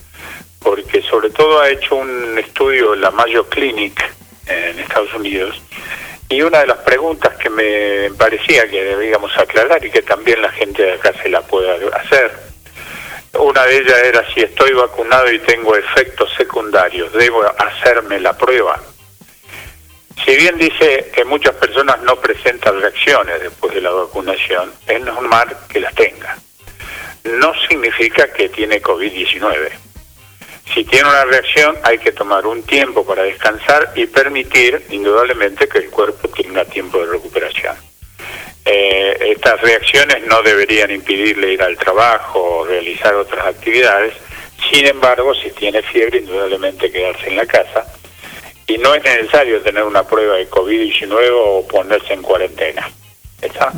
porque 0.59 1.01
sobre 1.03 1.30
todo 1.30 1.61
ha 1.61 1.69
hecho 1.69 1.95
un 1.95 2.38
estudio 2.40 2.95
la 2.95 3.11
Mayo 3.11 3.48
Clinic 3.48 4.01
en 4.48 4.80
Estados 4.80 5.14
Unidos 5.14 5.61
y 6.30 6.41
una 6.43 6.59
de 6.59 6.67
las 6.67 6.77
preguntas 6.77 7.35
que 7.38 7.49
me 7.49 8.11
parecía 8.16 8.69
que 8.69 8.83
debíamos 8.83 9.35
aclarar 9.35 9.83
y 9.83 9.90
que 9.90 10.03
también 10.03 10.41
la 10.41 10.51
gente 10.51 10.83
de 10.83 10.93
acá 10.93 11.11
se 11.22 11.27
la 11.27 11.41
pueda 11.41 11.75
hacer, 11.98 12.32
una 13.40 13.66
de 13.66 13.77
ellas 13.77 13.98
era 14.03 14.33
si 14.33 14.41
estoy 14.41 14.74
vacunado 14.74 15.32
y 15.32 15.40
tengo 15.40 15.75
efectos 15.75 16.30
secundarios, 16.38 17.11
¿debo 17.14 17.43
hacerme 17.58 18.19
la 18.19 18.38
prueba? 18.38 18.80
Si 20.24 20.35
bien 20.35 20.58
dice 20.58 21.09
que 21.14 21.25
muchas 21.25 21.56
personas 21.56 21.99
no 22.03 22.16
presentan 22.17 22.80
reacciones 22.80 23.41
después 23.41 23.74
de 23.74 23.82
la 23.82 23.90
vacunación, 23.90 24.72
es 24.85 25.01
normal 25.01 25.58
que 25.67 25.80
las 25.80 25.95
tenga. 25.95 26.38
No 27.24 27.53
significa 27.67 28.32
que 28.32 28.49
tiene 28.49 28.82
COVID-19 28.82 29.89
si 30.73 30.83
tiene 30.83 31.09
una 31.09 31.25
reacción 31.25 31.77
hay 31.83 31.98
que 31.98 32.11
tomar 32.11 32.45
un 32.45 32.64
tiempo 32.64 33.06
para 33.06 33.23
descansar 33.23 33.91
y 33.95 34.06
permitir 34.06 34.85
indudablemente 34.89 35.67
que 35.67 35.80
el 35.80 35.89
cuerpo 35.89 36.27
tenga 36.30 36.65
tiempo 36.65 36.99
de 36.99 37.11
recuperación. 37.11 37.75
Eh, 38.65 39.17
estas 39.31 39.59
reacciones 39.61 40.25
no 40.27 40.41
deberían 40.41 40.91
impedirle 40.91 41.53
ir 41.53 41.64
al 41.64 41.77
trabajo 41.77 42.39
o 42.39 42.65
realizar 42.65 43.15
otras 43.15 43.48
actividades, 43.48 44.14
sin 44.72 44.85
embargo, 44.85 45.33
si 45.33 45.49
tiene 45.51 45.81
fiebre, 45.81 46.19
indudablemente 46.19 46.91
quedarse 46.91 47.27
en 47.27 47.38
la 47.38 47.45
casa 47.45 47.85
y 48.69 48.77
no 48.77 48.93
es 48.93 49.03
necesario 49.03 49.61
tener 49.61 49.83
una 49.83 50.03
prueba 50.03 50.35
de 50.35 50.48
COVID-19 50.48 51.30
o 51.33 51.67
ponerse 51.67 52.14
en 52.14 52.22
cuarentena. 52.22 52.88
¿Está? 53.41 53.73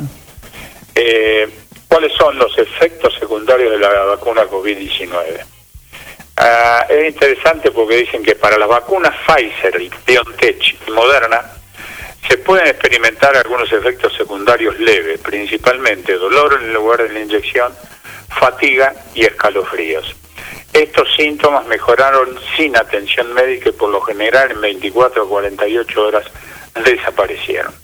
Eh, 0.94 1.48
¿Cuáles 1.88 2.12
son 2.12 2.36
los 2.38 2.56
efectos 2.58 3.14
secundarios 3.18 3.70
de 3.70 3.78
la 3.78 3.88
vacuna 4.04 4.44
COVID-19? 4.44 5.51
Ah, 6.36 6.86
es 6.88 7.14
interesante 7.14 7.70
porque 7.70 7.96
dicen 7.96 8.22
que 8.22 8.34
para 8.34 8.58
las 8.58 8.68
vacunas 8.68 9.14
Pfizer, 9.26 9.78
BioNTech 10.06 10.88
y 10.88 10.90
Moderna 10.90 11.42
se 12.28 12.38
pueden 12.38 12.68
experimentar 12.68 13.36
algunos 13.36 13.70
efectos 13.72 14.14
secundarios 14.16 14.78
leves, 14.78 15.20
principalmente 15.20 16.14
dolor 16.14 16.58
en 16.60 16.68
el 16.68 16.72
lugar 16.72 17.02
de 17.02 17.12
la 17.12 17.20
inyección, 17.20 17.72
fatiga 18.28 18.94
y 19.14 19.24
escalofríos. 19.24 20.16
Estos 20.72 21.14
síntomas 21.14 21.66
mejoraron 21.66 22.38
sin 22.56 22.76
atención 22.76 23.34
médica 23.34 23.68
y 23.68 23.72
por 23.72 23.90
lo 23.90 24.00
general 24.00 24.52
en 24.52 24.60
24 24.62 25.24
o 25.24 25.28
48 25.28 26.02
horas 26.02 26.24
desaparecieron. 26.82 27.74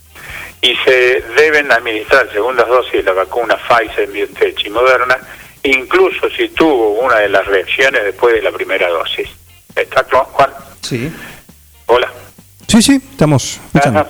Y 0.62 0.74
se 0.76 1.20
deben 1.36 1.70
administrar 1.70 2.32
segundas 2.32 2.66
dosis 2.66 2.92
de 2.92 3.02
la 3.02 3.12
vacuna 3.12 3.58
Pfizer, 3.68 4.08
BioNTech 4.08 4.64
y 4.64 4.70
Moderna 4.70 5.18
incluso 5.62 6.28
si 6.30 6.48
tuvo 6.50 7.00
una 7.00 7.16
de 7.16 7.28
las 7.28 7.46
reacciones 7.46 8.04
después 8.04 8.34
de 8.34 8.42
la 8.42 8.52
primera 8.52 8.88
dosis. 8.88 9.28
¿Está 9.74 10.04
Juan? 10.04 10.50
Sí. 10.82 11.10
Hola. 11.86 12.12
Sí, 12.66 12.82
sí, 12.82 13.00
estamos 13.10 13.60
escuchando. 13.66 14.06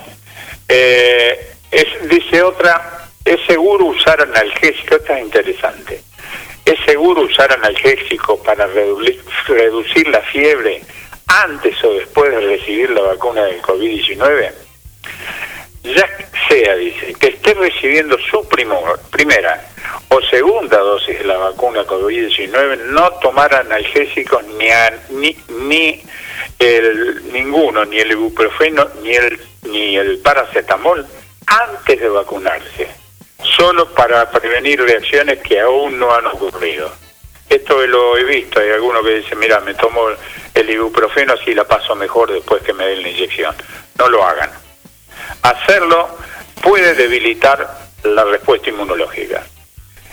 Eh, 0.68 1.54
es, 1.70 2.08
dice 2.08 2.42
otra, 2.42 3.08
es 3.24 3.38
seguro 3.46 3.86
usar 3.86 4.20
analgésico, 4.22 4.96
esta 4.96 5.18
es 5.18 5.24
interesante. 5.24 6.02
¿Es 6.64 6.78
seguro 6.84 7.22
usar 7.22 7.52
analgésico 7.52 8.42
para 8.42 8.66
reducir, 8.66 9.22
reducir 9.46 10.08
la 10.08 10.20
fiebre 10.22 10.82
antes 11.26 11.82
o 11.84 11.94
después 11.94 12.30
de 12.30 12.40
recibir 12.40 12.90
la 12.90 13.02
vacuna 13.02 13.44
del 13.44 13.62
COVID-19? 13.62 14.67
Ya 15.94 16.08
sea, 16.48 16.74
dice, 16.76 17.14
que 17.14 17.28
esté 17.28 17.54
recibiendo 17.54 18.16
su 18.30 18.46
primo- 18.48 18.82
primera 19.10 19.64
o 20.08 20.20
segunda 20.22 20.78
dosis 20.78 21.18
de 21.18 21.24
la 21.24 21.36
vacuna 21.38 21.84
COVID-19, 21.84 22.76
no 22.86 23.10
tomar 23.20 23.54
analgésicos 23.54 24.42
ni, 24.58 24.68
a- 24.70 24.98
ni, 25.10 25.36
ni 25.66 26.02
el, 26.58 27.32
ninguno, 27.32 27.84
ni 27.84 27.98
el 27.98 28.12
ibuprofeno, 28.12 28.88
ni 29.02 29.14
el, 29.14 29.40
ni 29.64 29.96
el 29.96 30.18
paracetamol 30.18 31.06
antes 31.46 32.00
de 32.00 32.08
vacunarse, 32.08 32.88
solo 33.56 33.88
para 33.94 34.30
prevenir 34.30 34.80
reacciones 34.82 35.38
que 35.40 35.60
aún 35.60 35.98
no 35.98 36.12
han 36.14 36.26
ocurrido. 36.26 36.90
Esto 37.48 37.86
lo 37.86 38.16
he 38.18 38.24
visto, 38.24 38.60
hay 38.60 38.70
alguno 38.70 39.02
que 39.02 39.14
dice, 39.20 39.34
mira, 39.34 39.60
me 39.60 39.72
tomo 39.74 40.02
el 40.54 40.68
ibuprofeno 40.70 41.32
así 41.32 41.54
la 41.54 41.64
paso 41.64 41.94
mejor 41.94 42.30
después 42.30 42.62
que 42.62 42.74
me 42.74 42.86
den 42.86 43.02
la 43.02 43.08
inyección. 43.08 43.54
No 43.98 44.08
lo 44.10 44.22
hagan. 44.22 44.50
Hacerlo 45.42 46.08
puede 46.62 46.94
debilitar 46.94 47.88
la 48.02 48.24
respuesta 48.24 48.70
inmunológica. 48.70 49.44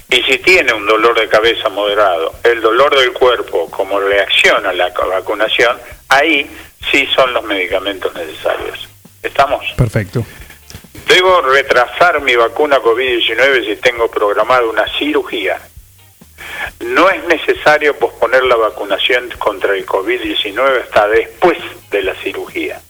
Y 0.10 0.22
si 0.24 0.38
tiene 0.38 0.74
un 0.74 0.86
dolor 0.86 1.20
de 1.20 1.28
cabeza 1.28 1.70
moderado, 1.70 2.36
el 2.44 2.62
dolor 2.62 2.96
del 2.98 3.12
cuerpo 3.12 3.70
como 3.72 4.00
reacción 4.00 4.66
a 4.66 4.74
la 4.74 4.90
vacunación, 4.90 5.78
ahí 6.10 6.50
sí 6.92 7.08
son 7.16 7.34
los 7.34 7.44
medicamentos 7.44 8.14
necesarios. 8.14 8.88
¿Estamos? 9.24 9.66
Perfecto. 9.76 10.24
Debo 11.08 11.42
retrasar 11.42 12.22
mi 12.22 12.36
vacuna 12.36 12.80
COVID-19 12.80 13.66
si 13.66 13.76
tengo 13.78 14.10
programada 14.10 14.66
una 14.66 14.86
cirugía. 14.98 15.60
No 16.80 17.10
es 17.10 17.24
necesario 17.26 17.98
posponer 17.98 18.44
la 18.44 18.56
vacunación 18.56 19.30
contra 19.38 19.76
el 19.76 19.86
COVID-19 19.86 20.84
hasta 20.84 21.08
después 21.08 21.58
de 21.92 22.04
la 22.04 22.16
cirugía. 22.16 22.82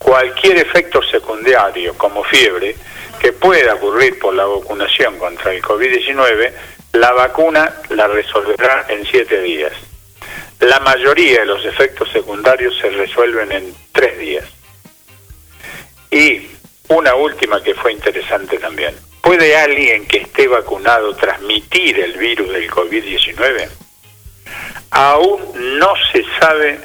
Cualquier 0.00 0.56
efecto 0.56 1.02
secundario, 1.02 1.92
como 1.98 2.24
fiebre, 2.24 2.74
que 3.20 3.32
pueda 3.32 3.74
ocurrir 3.74 4.18
por 4.18 4.34
la 4.34 4.46
vacunación 4.46 5.18
contra 5.18 5.52
el 5.52 5.62
COVID-19, 5.62 6.52
la 6.94 7.12
vacuna 7.12 7.72
la 7.90 8.08
resolverá 8.08 8.86
en 8.88 9.04
siete 9.04 9.42
días. 9.42 9.72
La 10.60 10.80
mayoría 10.80 11.40
de 11.40 11.46
los 11.46 11.64
efectos 11.66 12.10
secundarios 12.10 12.76
se 12.78 12.88
resuelven 12.88 13.52
en 13.52 13.74
tres 13.92 14.18
días. 14.18 14.44
Y 16.10 16.48
una 16.88 17.14
última 17.14 17.62
que 17.62 17.74
fue 17.74 17.92
interesante 17.92 18.58
también. 18.58 18.96
¿Puede 19.20 19.54
alguien 19.54 20.08
que 20.08 20.18
esté 20.18 20.48
vacunado 20.48 21.14
transmitir 21.14 22.00
el 22.00 22.14
virus 22.14 22.50
del 22.50 22.70
COVID-19? 22.70 23.68
Aún 24.92 25.78
no 25.78 25.92
se 26.10 26.24
sabe 26.40 26.80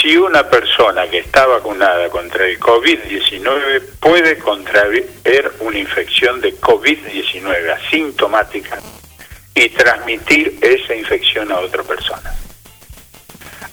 si 0.00 0.16
una 0.16 0.48
persona 0.48 1.08
que 1.08 1.18
está 1.18 1.46
vacunada 1.46 2.08
contra 2.08 2.46
el 2.46 2.58
COVID-19 2.58 3.82
puede 4.00 4.38
contraer 4.38 5.08
una 5.60 5.78
infección 5.78 6.40
de 6.40 6.54
COVID-19 6.56 7.70
asintomática 7.70 8.78
y 9.54 9.68
transmitir 9.70 10.58
esa 10.60 10.94
infección 10.94 11.52
a 11.52 11.60
otra 11.60 11.82
persona. 11.82 12.34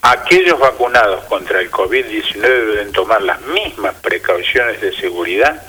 Aquellos 0.01 0.57
vacunados 0.59 1.25
contra 1.25 1.59
el 1.59 1.69
COVID-19 1.69 2.41
deben 2.41 2.91
tomar 2.91 3.21
las 3.21 3.41
mismas 3.41 3.95
precauciones 3.95 4.79
de 4.81 4.93
seguridad 4.93 5.61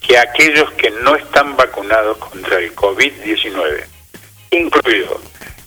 que 0.00 0.18
aquellos 0.18 0.70
que 0.72 0.90
no 0.90 1.14
están 1.16 1.56
vacunados 1.56 2.18
contra 2.18 2.58
el 2.58 2.74
COVID-19, 2.74 3.84
incluido 4.50 5.20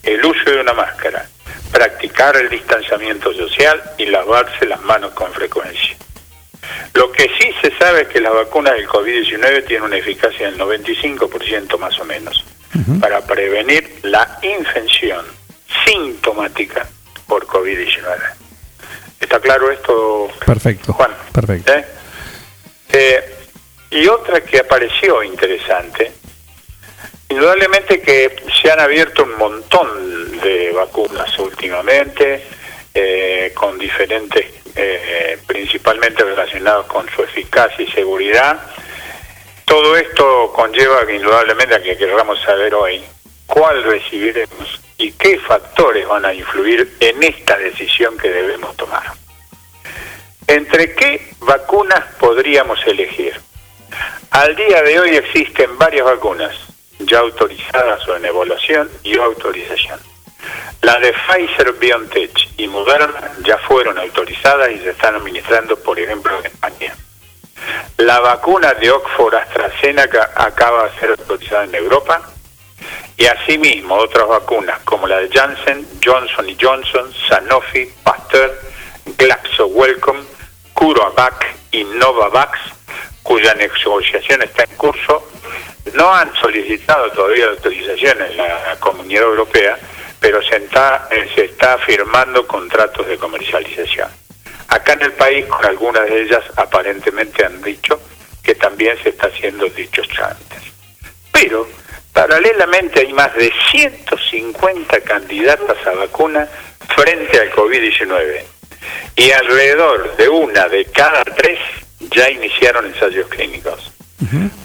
el 0.04 0.26
uso 0.26 0.50
de 0.50 0.62
una 0.62 0.74
máscara, 0.74 1.30
practicar 1.72 2.36
el 2.38 2.50
distanciamiento 2.50 3.34
social 3.34 3.82
y 3.98 4.06
lavarse 4.06 4.66
las 4.66 4.82
manos 4.82 5.12
con 5.12 5.32
frecuencia. 5.32 5.96
Lo 6.94 7.12
que 7.12 7.24
sí 7.40 7.50
se 7.62 7.76
sabe 7.78 8.04
es 8.04 8.08
que 8.10 8.22
la 8.22 8.30
vacuna 8.30 8.74
del 8.74 8.88
COVID-19 8.88 9.66
tiene 9.66 9.86
una 9.86 9.98
eficacia 9.98 10.52
del 10.52 10.60
95% 10.60 11.78
más 11.78 12.00
o 12.00 12.06
menos 12.06 12.46
para 13.00 13.22
prevenir 13.22 14.00
la 14.04 14.40
infección 14.42 15.26
sintomática 15.86 16.88
por 17.28 17.46
COVID-19. 17.46 18.18
¿Está 19.20 19.40
claro 19.40 19.72
esto? 19.72 20.30
Perfecto. 20.46 20.94
Juan. 20.94 21.12
Perfecto. 21.32 21.74
¿Eh? 21.74 21.86
Eh, 22.94 23.36
y 23.92 24.08
otra 24.08 24.42
que 24.42 24.60
apareció 24.60 25.24
interesante, 25.24 26.12
indudablemente 27.32 28.02
que 28.02 28.36
se 28.62 28.70
han 28.70 28.80
abierto 28.80 29.24
un 29.24 29.38
montón 29.38 30.40
de 30.42 30.72
vacunas 30.72 31.38
últimamente, 31.40 32.44
eh, 32.94 33.52
con 33.56 33.78
diferentes, 33.78 34.46
eh, 34.76 35.38
principalmente 35.48 36.24
relacionados 36.24 36.86
con 36.88 37.10
su 37.10 37.24
eficacia 37.24 37.86
y 37.86 37.92
seguridad. 37.92 38.60
Todo 39.66 39.96
esto 39.96 40.52
conlleva 40.54 41.10
indudablemente 41.10 41.76
a 41.76 41.82
que 41.82 41.98
queramos 41.98 42.42
saber 42.42 42.74
hoy 42.76 43.02
cuál 43.48 43.82
recibiremos 43.84 44.82
y 44.98 45.14
qué 45.14 45.40
factores 45.40 46.06
van 46.08 46.26
a 46.26 46.34
influir 46.34 46.98
en 47.00 47.24
esta 47.24 47.58
decisión 47.58 48.18
que 48.18 48.30
debemos 48.30 48.76
tomar. 48.76 49.04
¿Entre 50.48 50.94
qué 50.96 51.30
vacunas 51.40 52.04
podríamos 52.20 52.86
elegir? 52.86 53.40
Al 54.32 54.54
día 54.56 54.82
de 54.82 55.00
hoy 55.00 55.16
existen 55.16 55.78
varias 55.78 56.06
vacunas 56.06 56.71
ya 57.08 57.20
autorizadas 57.20 58.08
o 58.08 58.16
en 58.16 58.26
evaluación 58.26 58.90
y 59.04 59.18
autorización. 59.18 60.00
Las 60.82 61.00
de 61.02 61.14
Pfizer, 61.14 61.74
BioNTech 61.74 62.32
y 62.58 62.68
Moderna 62.68 63.32
ya 63.44 63.58
fueron 63.60 63.98
autorizadas 64.00 64.72
y 64.72 64.80
se 64.80 64.90
están 64.90 65.16
administrando, 65.16 65.78
por 65.78 66.00
ejemplo, 66.00 66.38
en 66.40 66.46
España. 66.48 66.96
La 67.98 68.20
vacuna 68.20 68.74
de 68.74 68.90
Oxford 68.90 69.36
AstraZeneca 69.36 70.32
acaba 70.36 70.90
de 70.90 71.00
ser 71.00 71.10
autorizada 71.12 71.66
en 71.66 71.76
Europa 71.76 72.22
y 73.16 73.26
asimismo 73.28 73.96
otras 73.96 74.28
vacunas 74.28 74.80
como 74.80 75.06
la 75.08 75.20
de 75.20 75.30
Janssen, 75.30 75.88
Johnson 76.04 76.48
Johnson, 76.60 77.14
Sanofi, 77.30 77.88
Pasteur, 78.04 78.60
Glaxo 79.18 79.68
Wellcome, 79.68 80.24
CureVac 80.74 81.56
y 81.72 81.84
Novavax, 81.84 82.60
cuya 83.24 83.54
negociación 83.56 84.42
está 84.42 84.64
en 84.64 84.76
curso, 84.78 85.28
no 85.94 86.14
han 86.14 86.34
solicitado 86.36 87.12
todavía 87.12 87.46
la 87.46 87.52
autorización 87.52 88.22
en 88.22 88.38
la 88.38 88.78
Comunidad 88.80 89.24
Europea, 89.24 89.78
pero 90.20 90.42
se 90.44 90.58
está, 90.58 91.08
eh, 91.12 91.28
se 91.34 91.46
está 91.46 91.78
firmando 91.80 92.46
contratos 92.48 93.08
de 93.08 93.18
comercialización. 93.18 94.10
Acá 94.68 94.94
en 94.94 95.02
el 95.02 95.14
país, 95.14 95.46
con 95.48 95.66
algunas 95.66 96.06
de 96.06 96.22
ellas, 96.22 96.44
aparentemente 96.56 97.44
han 97.44 97.62
dicho 97.62 98.00
que 98.44 98.56
también 98.56 98.98
se 99.04 99.10
está 99.10 99.28
haciendo 99.28 99.66
dichos 99.68 100.08
trámites. 100.08 100.62
Pero, 101.32 101.68
paralelamente, 102.14 103.02
hay 103.02 103.14
más 103.14 103.34
de 103.36 103.52
150 103.72 105.02
candidatas 105.02 105.78
a 105.86 105.92
vacuna 105.92 106.48
frente 106.96 107.40
al 107.40 107.52
COVID-19 107.52 108.44
y 109.16 109.32
alrededor 109.32 110.16
de 110.16 110.30
una 110.30 110.68
de 110.68 110.86
cada 110.86 111.24
tres 111.24 111.60
ya 112.12 112.30
iniciaron 112.30 112.86
ensayos 112.86 113.28
clínicos. 113.28 113.92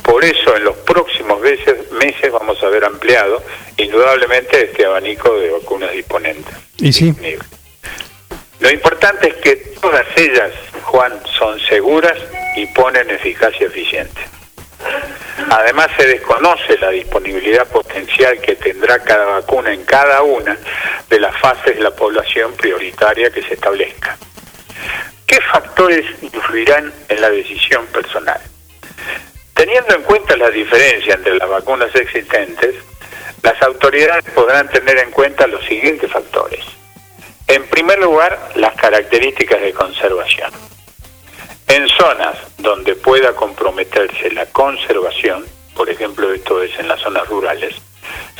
Por 0.03 0.25
eso 0.25 0.55
en 0.57 0.65
los 0.65 0.77
próximos 0.79 1.41
meses, 1.41 1.91
meses 1.93 2.31
vamos 2.31 2.63
a 2.63 2.69
ver 2.69 2.85
ampliado 2.85 3.43
indudablemente 3.77 4.65
este 4.65 4.85
abanico 4.85 5.35
de 5.39 5.51
vacunas 5.51 5.93
disponentes. 5.93 6.55
Y 6.79 6.93
sí. 6.93 7.15
Lo 8.61 8.71
importante 8.71 9.29
es 9.29 9.35
que 9.37 9.57
todas 9.81 10.07
ellas, 10.17 10.53
Juan, 10.83 11.13
son 11.39 11.59
seguras 11.61 12.19
y 12.57 12.67
ponen 12.67 13.11
eficacia 13.11 13.67
eficiente. 13.67 14.21
Además 15.51 15.89
se 15.97 16.07
desconoce 16.07 16.79
la 16.79 16.91
disponibilidad 16.91 17.67
potencial 17.69 18.41
que 18.41 18.57
tendrá 18.57 18.99
cada 18.99 19.27
vacuna 19.27 19.73
en 19.73 19.85
cada 19.85 20.23
una 20.23 20.57
de 21.09 21.21
las 21.21 21.37
fases 21.39 21.77
de 21.77 21.83
la 21.83 21.91
población 21.91 22.53
prioritaria 22.55 23.31
que 23.31 23.43
se 23.43 23.55
establezca. 23.55 24.17
¿Qué 25.27 25.41
factores 25.41 26.07
influirán 26.23 26.93
en 27.09 27.21
la 27.21 27.31
decisión 27.31 27.85
personal? 27.87 28.41
Teniendo 29.55 29.97
en 29.97 30.03
cuenta 30.03 30.37
la 30.37 30.51
diferencia 30.51 31.15
entre 31.15 31.37
las 31.37 31.49
vacunas 31.49 31.93
existentes, 31.95 32.77
las 33.43 33.61
autoridades 33.63 34.25
podrán 34.35 34.69
tener 34.69 34.99
en 34.99 35.11
cuenta 35.11 35.47
los 35.47 35.65
siguientes 35.65 36.11
factores. 36.13 36.65
En 37.49 37.67
primer 37.69 37.99
lugar, 37.99 38.39
las 38.55 38.75
características 38.75 39.61
de 39.61 39.73
conservación. 39.73 40.53
En 41.69 41.89
zonas 41.89 42.37
donde 42.59 42.95
pueda 42.95 43.35
comprometerse 43.35 44.31
la 44.31 44.47
conservación, 44.47 45.45
por 45.75 45.91
ejemplo 45.91 46.33
esto 46.33 46.63
es 46.63 46.79
en 46.79 46.87
las 46.87 47.01
zonas 47.01 47.27
rurales, 47.29 47.75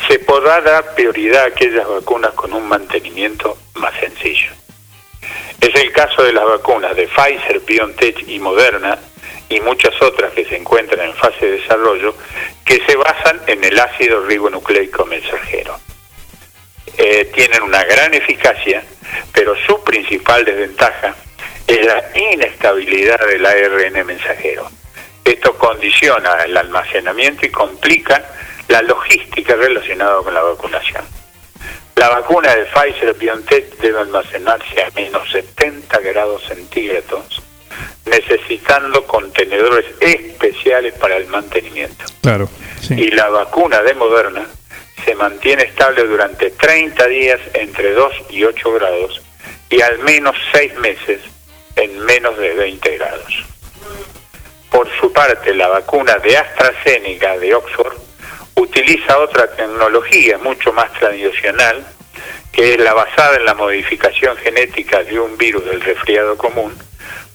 se 0.07 0.19
podrá 0.19 0.61
dar 0.61 0.95
prioridad 0.95 1.43
a 1.43 1.47
aquellas 1.47 1.87
vacunas 1.87 2.31
con 2.33 2.53
un 2.53 2.67
mantenimiento 2.67 3.57
más 3.75 3.93
sencillo. 3.99 4.51
Es 5.59 5.73
el 5.75 5.91
caso 5.91 6.23
de 6.23 6.33
las 6.33 6.45
vacunas 6.45 6.95
de 6.95 7.07
Pfizer, 7.07 7.61
BioNTech 7.61 8.27
y 8.27 8.39
Moderna 8.39 8.99
y 9.49 9.59
muchas 9.61 9.99
otras 10.01 10.33
que 10.33 10.45
se 10.45 10.57
encuentran 10.57 11.07
en 11.07 11.15
fase 11.15 11.45
de 11.45 11.51
desarrollo 11.59 12.15
que 12.65 12.81
se 12.85 12.95
basan 12.95 13.41
en 13.47 13.63
el 13.63 13.79
ácido 13.79 14.25
ribonucleico 14.25 15.05
mensajero. 15.05 15.79
Eh, 16.97 17.29
tienen 17.33 17.61
una 17.61 17.83
gran 17.83 18.13
eficacia, 18.13 18.83
pero 19.31 19.55
su 19.65 19.83
principal 19.83 20.43
desventaja 20.43 21.15
es 21.65 21.85
la 21.85 22.03
inestabilidad 22.33 23.19
del 23.27 23.45
ARN 23.45 24.05
mensajero. 24.05 24.69
Esto 25.23 25.57
condiciona 25.57 26.43
el 26.43 26.55
almacenamiento 26.55 27.45
y 27.45 27.49
complica 27.49 28.23
la 28.67 28.81
logística 28.81 29.55
relacionada 29.55 30.21
con 30.23 30.33
la 30.33 30.41
vacunación. 30.41 31.16
La 31.97 32.09
vacuna 32.09 32.55
de 32.55 32.65
Pfizer 32.65 33.15
BioNTech 33.15 33.75
debe 33.79 33.99
almacenarse 33.99 34.83
a 34.83 34.91
menos 34.91 35.31
70 35.31 35.97
grados 36.01 36.43
centígrados, 36.47 37.41
necesitando 38.05 39.03
contenedores 39.07 39.85
especiales 39.99 40.93
para 40.93 41.17
el 41.17 41.25
mantenimiento. 41.25 42.05
Claro. 42.21 42.47
sí. 42.81 42.93
Y 42.93 43.09
la 43.09 43.29
vacuna 43.29 43.81
de 43.81 43.95
Moderna 43.95 44.45
se 45.03 45.15
mantiene 45.15 45.63
estable 45.63 46.03
durante 46.03 46.51
30 46.51 47.07
días 47.07 47.39
entre 47.55 47.93
2 47.93 48.13
y 48.29 48.43
8 48.43 48.73
grados 48.73 49.21
y 49.71 49.81
al 49.81 49.97
menos 49.97 50.35
6 50.53 50.75
meses 50.75 51.21
en 51.75 51.97
menos 52.05 52.37
de 52.37 52.53
20 52.53 52.95
grados. 52.95 53.43
Por 54.69 54.87
su 54.99 55.11
parte, 55.11 55.51
la 55.55 55.67
vacuna 55.67 56.19
de 56.19 56.37
AstraZeneca 56.37 57.39
de 57.39 57.55
Oxford 57.55 58.06
utiliza 58.57 59.19
otra 59.19 59.47
tecnología 59.55 60.37
mucho 60.39 60.73
más 60.73 60.91
tradicional, 60.93 61.85
que 62.51 62.73
es 62.73 62.79
la 62.79 62.93
basada 62.93 63.37
en 63.37 63.45
la 63.45 63.53
modificación 63.53 64.35
genética 64.37 65.03
de 65.03 65.19
un 65.19 65.37
virus 65.37 65.63
del 65.65 65.79
resfriado 65.81 66.37
común, 66.37 66.75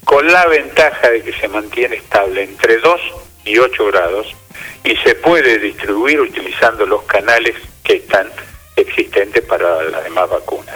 con 0.05 0.27
la 0.27 0.47
ventaja 0.47 1.11
de 1.11 1.23
que 1.23 1.33
se 1.33 1.49
mantiene 1.49 1.97
estable 1.97 2.43
entre 2.43 2.79
2 2.79 3.01
y 3.45 3.59
8 3.59 3.87
grados 3.87 4.35
y 4.83 4.97
se 4.97 5.15
puede 5.15 5.59
distribuir 5.59 6.21
utilizando 6.21 6.85
los 6.87 7.03
canales 7.05 7.55
que 7.85 7.95
están 7.95 8.29
existentes 8.75 9.45
para 9.45 9.83
las 9.85 10.03
demás 10.03 10.29
vacunas. 10.29 10.75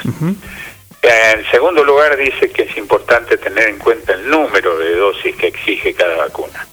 En 1.03 1.51
segundo 1.51 1.85
lugar, 1.85 2.17
dice 2.17 2.51
que 2.51 2.63
es 2.63 2.77
importante 2.77 3.37
tener 3.37 3.69
en 3.69 3.79
cuenta 3.79 4.13
el 4.13 4.29
número 4.29 4.79
de 4.79 4.95
dosis 4.95 5.35
que 5.37 5.49
exige 5.49 5.93
cada 5.95 6.17
vacuna. 6.17 6.67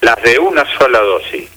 Las 0.00 0.22
de 0.22 0.38
una 0.38 0.64
sola 0.78 1.00
dosis, 1.00 1.50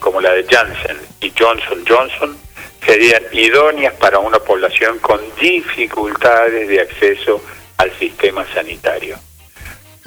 como 0.00 0.20
la 0.20 0.32
de 0.32 0.44
Janssen 0.44 0.98
y 1.20 1.32
Johnson 1.38 1.84
Johnson, 1.86 2.36
serían 2.84 3.22
idóneas 3.32 3.94
para 3.94 4.18
una 4.18 4.38
población 4.38 4.98
con 4.98 5.20
dificultades 5.40 6.66
de 6.66 6.80
acceso 6.80 7.40
al 7.76 7.92
sistema 7.98 8.44
sanitario. 8.52 9.16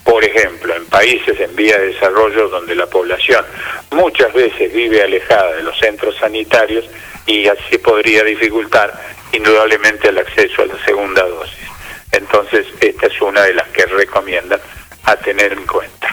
Por 0.04 0.24
ejemplo, 0.24 0.76
en 0.76 0.86
países 0.88 1.40
en 1.40 1.56
vía 1.56 1.78
de 1.78 1.94
desarrollo 1.94 2.50
donde 2.50 2.76
la 2.76 2.88
población 2.88 3.46
muchas 3.92 4.34
veces 4.34 4.74
vive 4.74 5.02
alejada 5.02 5.54
de 5.54 5.64
los 5.64 5.78
centros 5.80 6.18
sanitarios 6.18 6.86
y 7.26 7.48
así 7.48 7.78
podría 7.78 8.24
dificultar 8.24 8.94
indudablemente 9.32 10.10
el 10.10 10.18
acceso 10.18 10.64
a 10.64 10.66
la 10.66 10.86
segunda 10.86 11.24
dosis. 11.24 11.68
Entonces, 12.12 12.68
esta 12.82 13.08
es 13.08 13.22
una 13.22 13.42
de 13.44 13.54
las 13.54 13.68
que 13.70 13.86
recomiendan 13.86 14.60
a 15.06 15.16
tener 15.16 15.54
en 15.54 15.66
cuenta. 15.66 16.13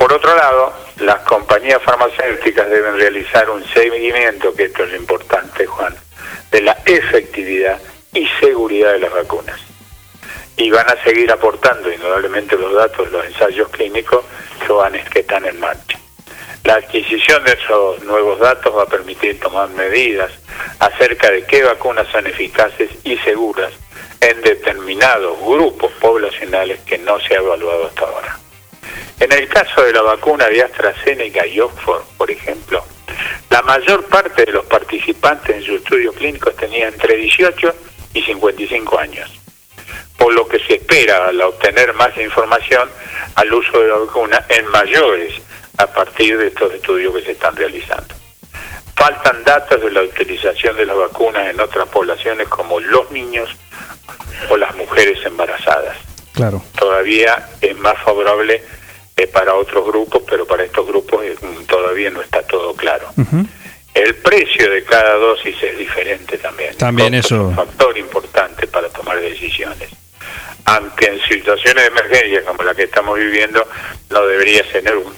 Por 0.00 0.14
otro 0.14 0.34
lado, 0.34 0.72
las 1.00 1.18
compañías 1.20 1.82
farmacéuticas 1.82 2.70
deben 2.70 2.96
realizar 2.96 3.50
un 3.50 3.62
seguimiento, 3.66 4.54
que 4.54 4.64
esto 4.64 4.84
es 4.84 4.92
lo 4.92 4.96
importante, 4.96 5.66
Juan, 5.66 5.94
de 6.50 6.62
la 6.62 6.72
efectividad 6.86 7.78
y 8.14 8.26
seguridad 8.40 8.92
de 8.92 9.00
las 9.00 9.12
vacunas. 9.12 9.60
Y 10.56 10.70
van 10.70 10.88
a 10.88 10.96
seguir 11.04 11.30
aportando 11.30 11.92
indudablemente 11.92 12.56
los 12.56 12.72
datos 12.72 13.12
los 13.12 13.26
ensayos 13.26 13.68
clínicos 13.68 14.24
que, 14.66 15.00
que 15.10 15.20
están 15.20 15.44
en 15.44 15.60
marcha. 15.60 15.98
La 16.64 16.76
adquisición 16.76 17.44
de 17.44 17.52
esos 17.52 18.02
nuevos 18.04 18.38
datos 18.38 18.74
va 18.74 18.84
a 18.84 18.86
permitir 18.86 19.38
tomar 19.38 19.68
medidas 19.68 20.32
acerca 20.78 21.30
de 21.30 21.44
qué 21.44 21.62
vacunas 21.62 22.08
son 22.08 22.26
eficaces 22.26 22.88
y 23.04 23.18
seguras 23.18 23.74
en 24.22 24.40
determinados 24.40 25.38
grupos 25.40 25.92
poblacionales 26.00 26.80
que 26.86 26.96
no 26.96 27.20
se 27.20 27.34
ha 27.34 27.40
evaluado 27.40 27.88
hasta 27.88 28.06
ahora. 28.06 28.40
En 29.20 29.30
el 29.32 29.48
caso 29.48 29.82
de 29.82 29.92
la 29.92 30.00
vacuna 30.00 30.46
de 30.48 30.62
AstraZeneca 30.62 31.46
y 31.46 31.60
Oxford, 31.60 32.02
por 32.16 32.30
ejemplo, 32.30 32.82
la 33.50 33.60
mayor 33.60 34.04
parte 34.06 34.46
de 34.46 34.52
los 34.52 34.64
participantes 34.64 35.56
en 35.56 35.62
sus 35.62 35.76
estudios 35.76 36.14
clínicos 36.14 36.56
tenía 36.56 36.88
entre 36.88 37.16
18 37.16 37.74
y 38.14 38.22
55 38.22 38.98
años, 38.98 39.30
por 40.16 40.32
lo 40.32 40.48
que 40.48 40.58
se 40.60 40.76
espera 40.76 41.28
al 41.28 41.40
obtener 41.42 41.92
más 41.92 42.16
información 42.16 42.88
al 43.34 43.52
uso 43.52 43.78
de 43.78 43.88
la 43.88 43.96
vacuna 43.96 44.46
en 44.48 44.66
mayores 44.68 45.34
a 45.76 45.86
partir 45.86 46.38
de 46.38 46.46
estos 46.46 46.72
estudios 46.72 47.14
que 47.14 47.22
se 47.22 47.32
están 47.32 47.54
realizando. 47.54 48.14
Faltan 48.96 49.44
datos 49.44 49.82
de 49.82 49.90
la 49.90 50.02
utilización 50.02 50.78
de 50.78 50.86
las 50.86 50.96
vacunas 50.96 51.46
en 51.48 51.60
otras 51.60 51.88
poblaciones 51.88 52.48
como 52.48 52.80
los 52.80 53.10
niños 53.10 53.50
o 54.48 54.56
las 54.56 54.74
mujeres 54.76 55.18
embarazadas. 55.26 55.96
Claro. 56.32 56.62
Todavía 56.78 57.50
es 57.60 57.76
más 57.76 57.98
favorable 58.02 58.62
eh, 59.22 59.26
para 59.26 59.54
otros 59.54 59.86
grupos, 59.86 60.22
pero 60.28 60.46
para 60.46 60.64
estos 60.64 60.86
grupos 60.86 61.24
eh, 61.24 61.34
todavía 61.68 62.10
no 62.10 62.20
está 62.22 62.42
todo 62.42 62.74
claro. 62.74 63.08
El 63.92 64.14
precio 64.16 64.70
de 64.70 64.84
cada 64.84 65.14
dosis 65.16 65.56
es 65.62 65.76
diferente 65.78 66.38
también. 66.38 66.76
También 66.78 67.12
eso. 67.14 67.34
Es 67.34 67.40
un 67.42 67.54
factor 67.56 67.98
importante 67.98 68.66
para 68.68 68.88
tomar 68.88 69.20
decisiones. 69.20 69.88
Aunque 70.66 71.06
en 71.06 71.20
situaciones 71.22 71.82
de 71.84 71.86
emergencia 71.88 72.44
como 72.44 72.62
la 72.62 72.74
que 72.74 72.84
estamos 72.84 73.18
viviendo, 73.18 73.66
no 74.10 74.26
debería 74.26 74.62
ser 74.70 74.96
un, 74.96 75.12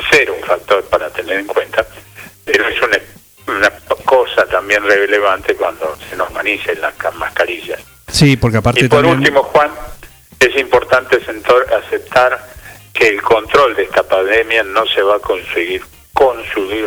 ser 0.10 0.30
un 0.30 0.40
factor 0.42 0.82
para 0.84 1.10
tener 1.10 1.38
en 1.38 1.46
cuenta, 1.46 1.86
pero 2.44 2.66
es 2.66 2.82
una, 2.82 2.98
una 3.56 3.70
cosa 4.04 4.44
también 4.46 4.82
relevante 4.82 5.54
cuando 5.54 5.96
se 6.10 6.16
normalicen 6.16 6.80
las 6.80 6.94
ca- 6.94 7.12
mascarillas. 7.12 7.80
Sí, 8.08 8.36
porque 8.36 8.56
aparte 8.56 8.80
Y 8.84 8.88
por 8.88 9.02
también... 9.02 9.18
último, 9.18 9.42
Juan, 9.44 9.70
es 10.40 10.56
importante 10.56 11.18
aceptar 11.76 12.40
que 12.98 13.06
el 13.06 13.22
control 13.22 13.76
de 13.76 13.84
esta 13.84 14.02
pandemia 14.02 14.64
no 14.64 14.84
se 14.86 15.00
va 15.02 15.16
a 15.16 15.20
conseguir 15.20 15.80
consumir 16.12 16.84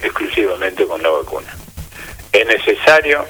exclusivamente 0.00 0.84
con 0.84 1.00
la 1.00 1.10
vacuna. 1.10 1.46
Es 2.32 2.44
necesario, 2.44 3.24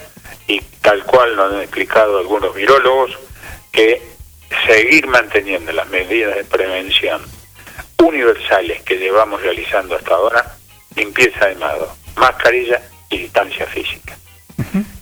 y 0.46 0.58
tal 0.80 1.04
cual 1.04 1.36
lo 1.36 1.44
han 1.44 1.60
explicado 1.60 2.18
algunos 2.18 2.54
virólogos, 2.54 3.10
que 3.70 4.00
seguir 4.66 5.06
manteniendo 5.06 5.70
las 5.72 5.86
medidas 5.90 6.34
de 6.34 6.44
prevención 6.44 7.20
universales 8.02 8.82
que 8.84 8.96
llevamos 8.96 9.42
realizando 9.42 9.94
hasta 9.94 10.14
ahora, 10.14 10.56
limpieza 10.96 11.48
de 11.48 11.56
mano, 11.56 11.88
mascarilla 12.16 12.80
y 13.10 13.18
distancia 13.18 13.66
física. 13.66 14.16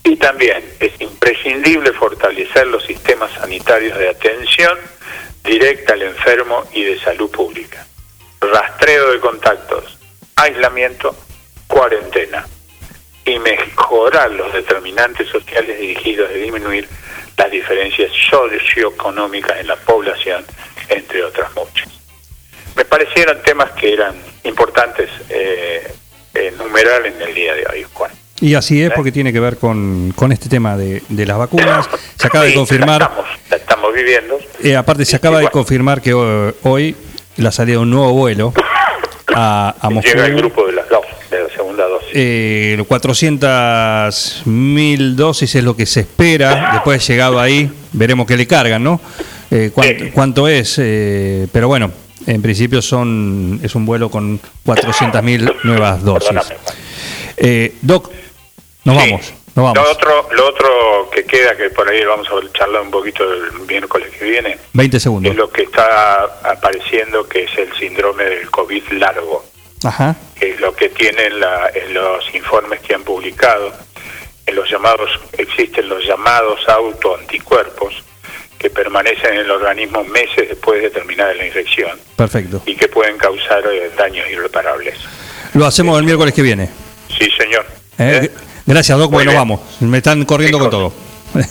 Y 0.02 0.16
también 0.16 0.64
es 0.80 1.00
imprescindible 1.00 1.92
fortalecer 1.92 2.66
los 2.66 2.84
sistemas 2.84 3.30
sanitarios 3.32 3.96
de 3.96 4.08
atención 4.08 4.76
directa 5.46 5.94
al 5.94 6.02
enfermo 6.02 6.64
y 6.72 6.82
de 6.82 6.98
salud 6.98 7.30
pública. 7.30 7.86
Rastreo 8.40 9.12
de 9.12 9.20
contactos, 9.20 9.98
aislamiento, 10.36 11.16
cuarentena. 11.66 12.46
Y 13.24 13.40
mejorar 13.40 14.30
los 14.30 14.52
determinantes 14.52 15.28
sociales 15.28 15.80
dirigidos 15.80 16.30
a 16.30 16.34
disminuir 16.34 16.88
las 17.36 17.50
diferencias 17.50 18.12
socioeconómicas 18.30 19.58
en 19.58 19.66
la 19.66 19.76
población, 19.76 20.44
entre 20.88 21.24
otras 21.24 21.52
muchas. 21.56 21.88
Me 22.76 22.84
parecieron 22.84 23.42
temas 23.42 23.72
que 23.72 23.94
eran 23.94 24.14
importantes 24.44 25.10
eh, 25.28 25.92
enumerar 26.34 27.04
en 27.04 27.20
el 27.20 27.34
día 27.34 27.54
de 27.54 27.66
hoy, 27.66 27.86
Juan. 27.92 28.12
Y 28.40 28.54
así 28.54 28.82
es 28.82 28.90
porque 28.94 29.12
tiene 29.12 29.32
que 29.32 29.40
ver 29.40 29.56
con, 29.56 30.12
con 30.14 30.30
este 30.32 30.48
tema 30.48 30.76
de, 30.76 31.02
de 31.08 31.26
las 31.26 31.38
vacunas. 31.38 31.88
Se 32.16 32.26
acaba 32.26 32.44
de 32.44 32.52
confirmar, 32.54 33.00
La 33.00 33.06
estamos, 33.06 33.26
la 33.50 33.56
estamos 33.56 33.94
viviendo. 33.94 34.38
eh, 34.62 34.76
aparte 34.76 35.04
se 35.06 35.16
acaba 35.16 35.38
de 35.40 35.48
confirmar 35.48 36.02
que 36.02 36.12
ho- 36.12 36.52
hoy 36.64 36.94
la 37.38 37.50
salida 37.50 37.76
de 37.76 37.82
un 37.82 37.90
nuevo 37.90 38.12
vuelo 38.12 38.52
a, 39.34 39.74
a 39.80 39.90
Moscú. 39.90 40.10
Llega 40.10 40.26
el 40.26 40.36
grupo 40.36 40.66
de 40.66 40.72
las 40.74 40.86
dos, 40.88 41.00
de 41.30 41.42
la 41.44 41.48
segunda 41.48 41.84
dosis. 41.86 42.08
Eh, 42.12 42.76
400.000 42.86 45.14
dosis 45.14 45.54
es 45.54 45.64
lo 45.64 45.76
que 45.76 45.86
se 45.86 46.00
espera. 46.00 46.70
Después 46.74 47.00
de 47.06 47.12
llegado 47.12 47.40
ahí, 47.40 47.70
veremos 47.92 48.26
qué 48.26 48.36
le 48.36 48.46
cargan, 48.46 48.82
¿no? 48.84 49.00
Eh, 49.50 49.70
cuánto, 49.72 50.04
cuánto 50.12 50.48
es? 50.48 50.76
Eh, 50.78 51.46
pero 51.52 51.68
bueno, 51.68 51.90
en 52.26 52.42
principio 52.42 52.82
son 52.82 53.60
es 53.62 53.74
un 53.74 53.86
vuelo 53.86 54.10
con 54.10 54.40
400.000 54.64 55.54
nuevas 55.64 56.02
dosis. 56.02 56.30
Eh, 57.36 57.74
Doc, 57.82 58.10
nos 58.86 58.96
vamos, 58.96 59.34
nos 59.54 59.64
vamos. 59.64 59.74
Lo 59.76 59.90
otro, 59.92 60.28
lo 60.32 60.46
otro 60.48 61.10
que 61.12 61.24
queda, 61.24 61.56
que 61.56 61.70
por 61.70 61.88
ahí 61.88 62.04
vamos 62.04 62.26
a 62.28 62.52
charlar 62.52 62.82
un 62.82 62.90
poquito 62.90 63.24
el 63.30 63.52
miércoles 63.66 64.08
que 64.18 64.24
viene, 64.24 64.58
20 64.72 65.00
segundos. 65.00 65.30
es 65.30 65.36
lo 65.36 65.50
que 65.50 65.62
está 65.64 66.24
apareciendo, 66.44 67.28
que 67.28 67.44
es 67.44 67.58
el 67.58 67.74
síndrome 67.78 68.24
del 68.24 68.50
COVID 68.50 68.82
largo, 68.92 69.44
Ajá. 69.84 70.16
que 70.38 70.52
es 70.52 70.60
lo 70.60 70.74
que 70.74 70.88
tienen 70.88 71.38
la- 71.40 71.70
en 71.74 71.92
los 71.94 72.34
informes 72.34 72.80
que 72.80 72.94
han 72.94 73.02
publicado. 73.04 73.72
En 74.46 74.54
los 74.54 74.70
llamados, 74.70 75.10
existen 75.36 75.88
los 75.88 76.04
llamados 76.06 76.60
autoanticuerpos 76.68 77.94
que 78.58 78.70
permanecen 78.70 79.34
en 79.34 79.40
el 79.40 79.50
organismo 79.50 80.02
meses 80.04 80.48
después 80.48 80.80
de 80.80 80.90
terminar 80.90 81.34
la 81.36 81.44
infección 81.46 81.90
Perfecto. 82.16 82.62
y 82.64 82.74
que 82.76 82.88
pueden 82.88 83.18
causar 83.18 83.62
eh, 83.70 83.90
daños 83.96 84.28
irreparables. 84.30 84.98
Lo 85.54 85.66
hacemos 85.66 85.98
el 85.98 86.04
miércoles 86.04 86.32
que 86.32 86.42
viene. 86.42 86.70
Sí, 87.18 87.28
señor. 87.36 87.66
¿eh? 87.98 88.30
Gracias, 88.66 88.98
Doc, 88.98 89.10
bueno, 89.10 89.30
bien. 89.30 89.40
vamos. 89.40 89.60
Me 89.80 89.98
están 89.98 90.24
corriendo 90.24 90.58
con 90.58 90.70
todo. 90.70 90.92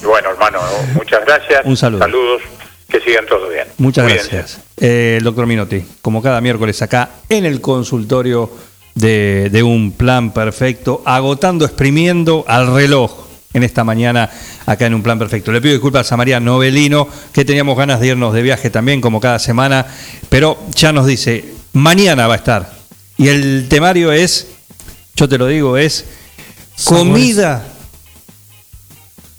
Bueno, 0.04 0.32
hermano, 0.32 0.60
muchas 0.96 1.26
gracias. 1.26 1.62
Un 1.66 1.78
saludo. 1.78 2.00
Saludos. 2.02 2.42
Que 2.90 3.00
sigan 3.02 3.26
todos 3.26 3.50
bien. 3.52 3.68
Muchas 3.78 4.08
gracias. 4.08 4.60
eh, 4.78 5.16
el 5.18 5.24
doctor 5.24 5.46
Minotti, 5.48 5.84
como 6.02 6.22
cada 6.22 6.40
miércoles 6.40 6.82
acá 6.82 7.10
en 7.30 7.46
el 7.46 7.60
consultorio 7.60 8.50
de, 8.94 9.50
de 9.52 9.64
un 9.64 9.92
plan 9.92 10.32
perfecto, 10.32 11.02
agotando, 11.06 11.66
exprimiendo 11.66 12.46
al 12.48 12.74
reloj 12.74 13.26
en 13.54 13.64
esta 13.64 13.84
mañana 13.84 14.30
acá 14.66 14.86
en 14.86 14.94
un 14.94 15.02
plan 15.04 15.18
perfecto. 15.18 15.52
Le 15.52 15.62
pido 15.62 15.74
disculpas 15.74 16.12
a 16.12 16.18
María 16.18 16.40
Novelino, 16.40 17.08
que 17.34 17.44
teníamos 17.44 17.78
ganas 17.78 18.00
de 18.00 18.08
irnos 18.08 18.34
de 18.34 18.42
viaje 18.42 18.70
también, 18.70 19.02
como 19.02 19.20
cada 19.20 19.40
semana, 19.40 19.86
pero 20.30 20.58
ya 20.76 20.92
nos 20.94 21.06
dice, 21.08 21.46
mañana 21.74 22.28
va 22.28 22.36
a 22.36 22.38
estar. 22.38 22.72
Y 23.18 23.30
el 23.30 23.68
temario 23.70 24.12
es, 24.12 24.48
yo 25.16 25.28
te 25.28 25.38
lo 25.38 25.48
digo, 25.48 25.78
es 25.78 26.06
comida, 26.84 27.64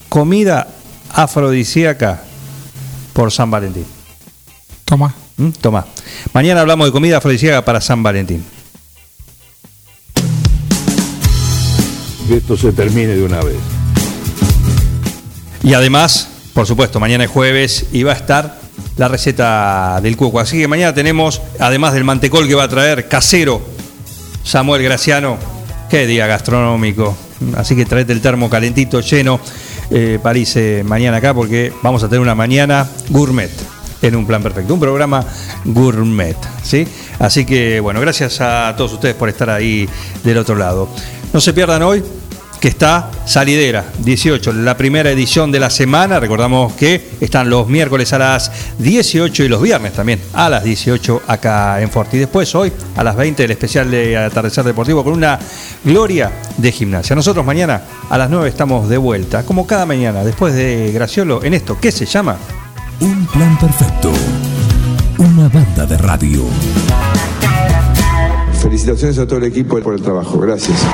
comida 0.08 0.68
afrodisíaca 1.12 2.22
por 3.12 3.32
San 3.32 3.50
Valentín. 3.50 3.86
Toma. 4.84 5.14
¿Mm? 5.36 5.50
Toma. 5.60 5.86
Mañana 6.32 6.62
hablamos 6.62 6.86
de 6.86 6.92
comida 6.92 7.18
afrodisíaca 7.18 7.64
para 7.64 7.80
San 7.80 8.02
Valentín. 8.02 8.44
Que 12.28 12.36
esto 12.38 12.56
se 12.56 12.72
termine 12.72 13.14
de 13.14 13.22
una 13.22 13.40
vez. 13.42 13.56
Y 15.62 15.74
además, 15.74 16.28
por 16.54 16.66
supuesto, 16.66 17.00
mañana 17.00 17.24
es 17.24 17.30
jueves 17.30 17.86
y 17.92 18.02
va 18.02 18.12
a 18.12 18.16
estar 18.16 18.58
la 18.96 19.08
receta 19.08 20.00
del 20.00 20.16
cuco. 20.16 20.40
Así 20.40 20.58
que 20.58 20.68
mañana 20.68 20.94
tenemos, 20.94 21.42
además 21.58 21.92
del 21.92 22.04
mantecol 22.04 22.48
que 22.48 22.54
va 22.54 22.64
a 22.64 22.68
traer 22.68 23.08
casero 23.08 23.60
Samuel 24.42 24.82
Graciano, 24.82 25.38
qué 25.90 26.06
día 26.06 26.26
gastronómico. 26.26 27.16
Así 27.56 27.76
que 27.76 27.84
traete 27.84 28.12
el 28.12 28.20
termo 28.20 28.48
calentito, 28.48 29.00
lleno, 29.00 29.40
eh, 29.90 30.18
para 30.22 30.38
irse 30.38 30.82
mañana 30.84 31.18
acá, 31.18 31.34
porque 31.34 31.72
vamos 31.82 32.02
a 32.02 32.08
tener 32.08 32.20
una 32.20 32.34
mañana 32.34 32.88
gourmet 33.10 33.50
en 34.02 34.16
un 34.16 34.26
plan 34.26 34.42
perfecto, 34.42 34.74
un 34.74 34.80
programa 34.80 35.24
gourmet, 35.64 36.36
¿sí? 36.62 36.86
Así 37.18 37.44
que, 37.44 37.80
bueno, 37.80 38.00
gracias 38.00 38.40
a 38.40 38.74
todos 38.76 38.92
ustedes 38.94 39.14
por 39.14 39.28
estar 39.28 39.50
ahí 39.50 39.88
del 40.22 40.38
otro 40.38 40.56
lado. 40.56 40.88
No 41.32 41.40
se 41.40 41.52
pierdan 41.52 41.82
hoy 41.82 42.02
que 42.66 42.70
está 42.70 43.12
Salidera 43.26 43.84
18, 44.00 44.52
la 44.54 44.76
primera 44.76 45.08
edición 45.12 45.52
de 45.52 45.60
la 45.60 45.70
semana. 45.70 46.18
Recordamos 46.18 46.72
que 46.72 47.10
están 47.20 47.48
los 47.48 47.68
miércoles 47.68 48.12
a 48.12 48.18
las 48.18 48.50
18 48.80 49.44
y 49.44 49.48
los 49.48 49.62
viernes 49.62 49.92
también 49.92 50.20
a 50.32 50.48
las 50.48 50.64
18 50.64 51.22
acá 51.28 51.80
en 51.80 51.88
Forti. 51.92 52.16
Y 52.16 52.20
después 52.20 52.52
hoy 52.56 52.72
a 52.96 53.04
las 53.04 53.14
20 53.14 53.44
el 53.44 53.52
especial 53.52 53.88
de 53.88 54.16
Atardecer 54.16 54.64
Deportivo 54.64 55.04
con 55.04 55.12
una 55.12 55.38
gloria 55.84 56.32
de 56.56 56.72
gimnasia. 56.72 57.14
Nosotros 57.14 57.46
mañana 57.46 57.82
a 58.10 58.18
las 58.18 58.30
9 58.30 58.48
estamos 58.48 58.88
de 58.88 58.98
vuelta, 58.98 59.44
como 59.44 59.64
cada 59.64 59.86
mañana, 59.86 60.24
después 60.24 60.52
de 60.52 60.90
Graciolo, 60.90 61.44
en 61.44 61.54
esto 61.54 61.78
que 61.78 61.92
se 61.92 62.04
llama 62.04 62.36
Un 62.98 63.26
plan 63.26 63.56
perfecto. 63.60 64.10
Una 65.18 65.48
banda 65.50 65.86
de 65.86 65.98
radio. 65.98 66.42
Felicitaciones 68.60 69.18
a 69.20 69.24
todo 69.24 69.38
el 69.38 69.44
equipo 69.44 69.78
por 69.78 69.94
el 69.94 70.02
trabajo. 70.02 70.40
Gracias. 70.40 70.84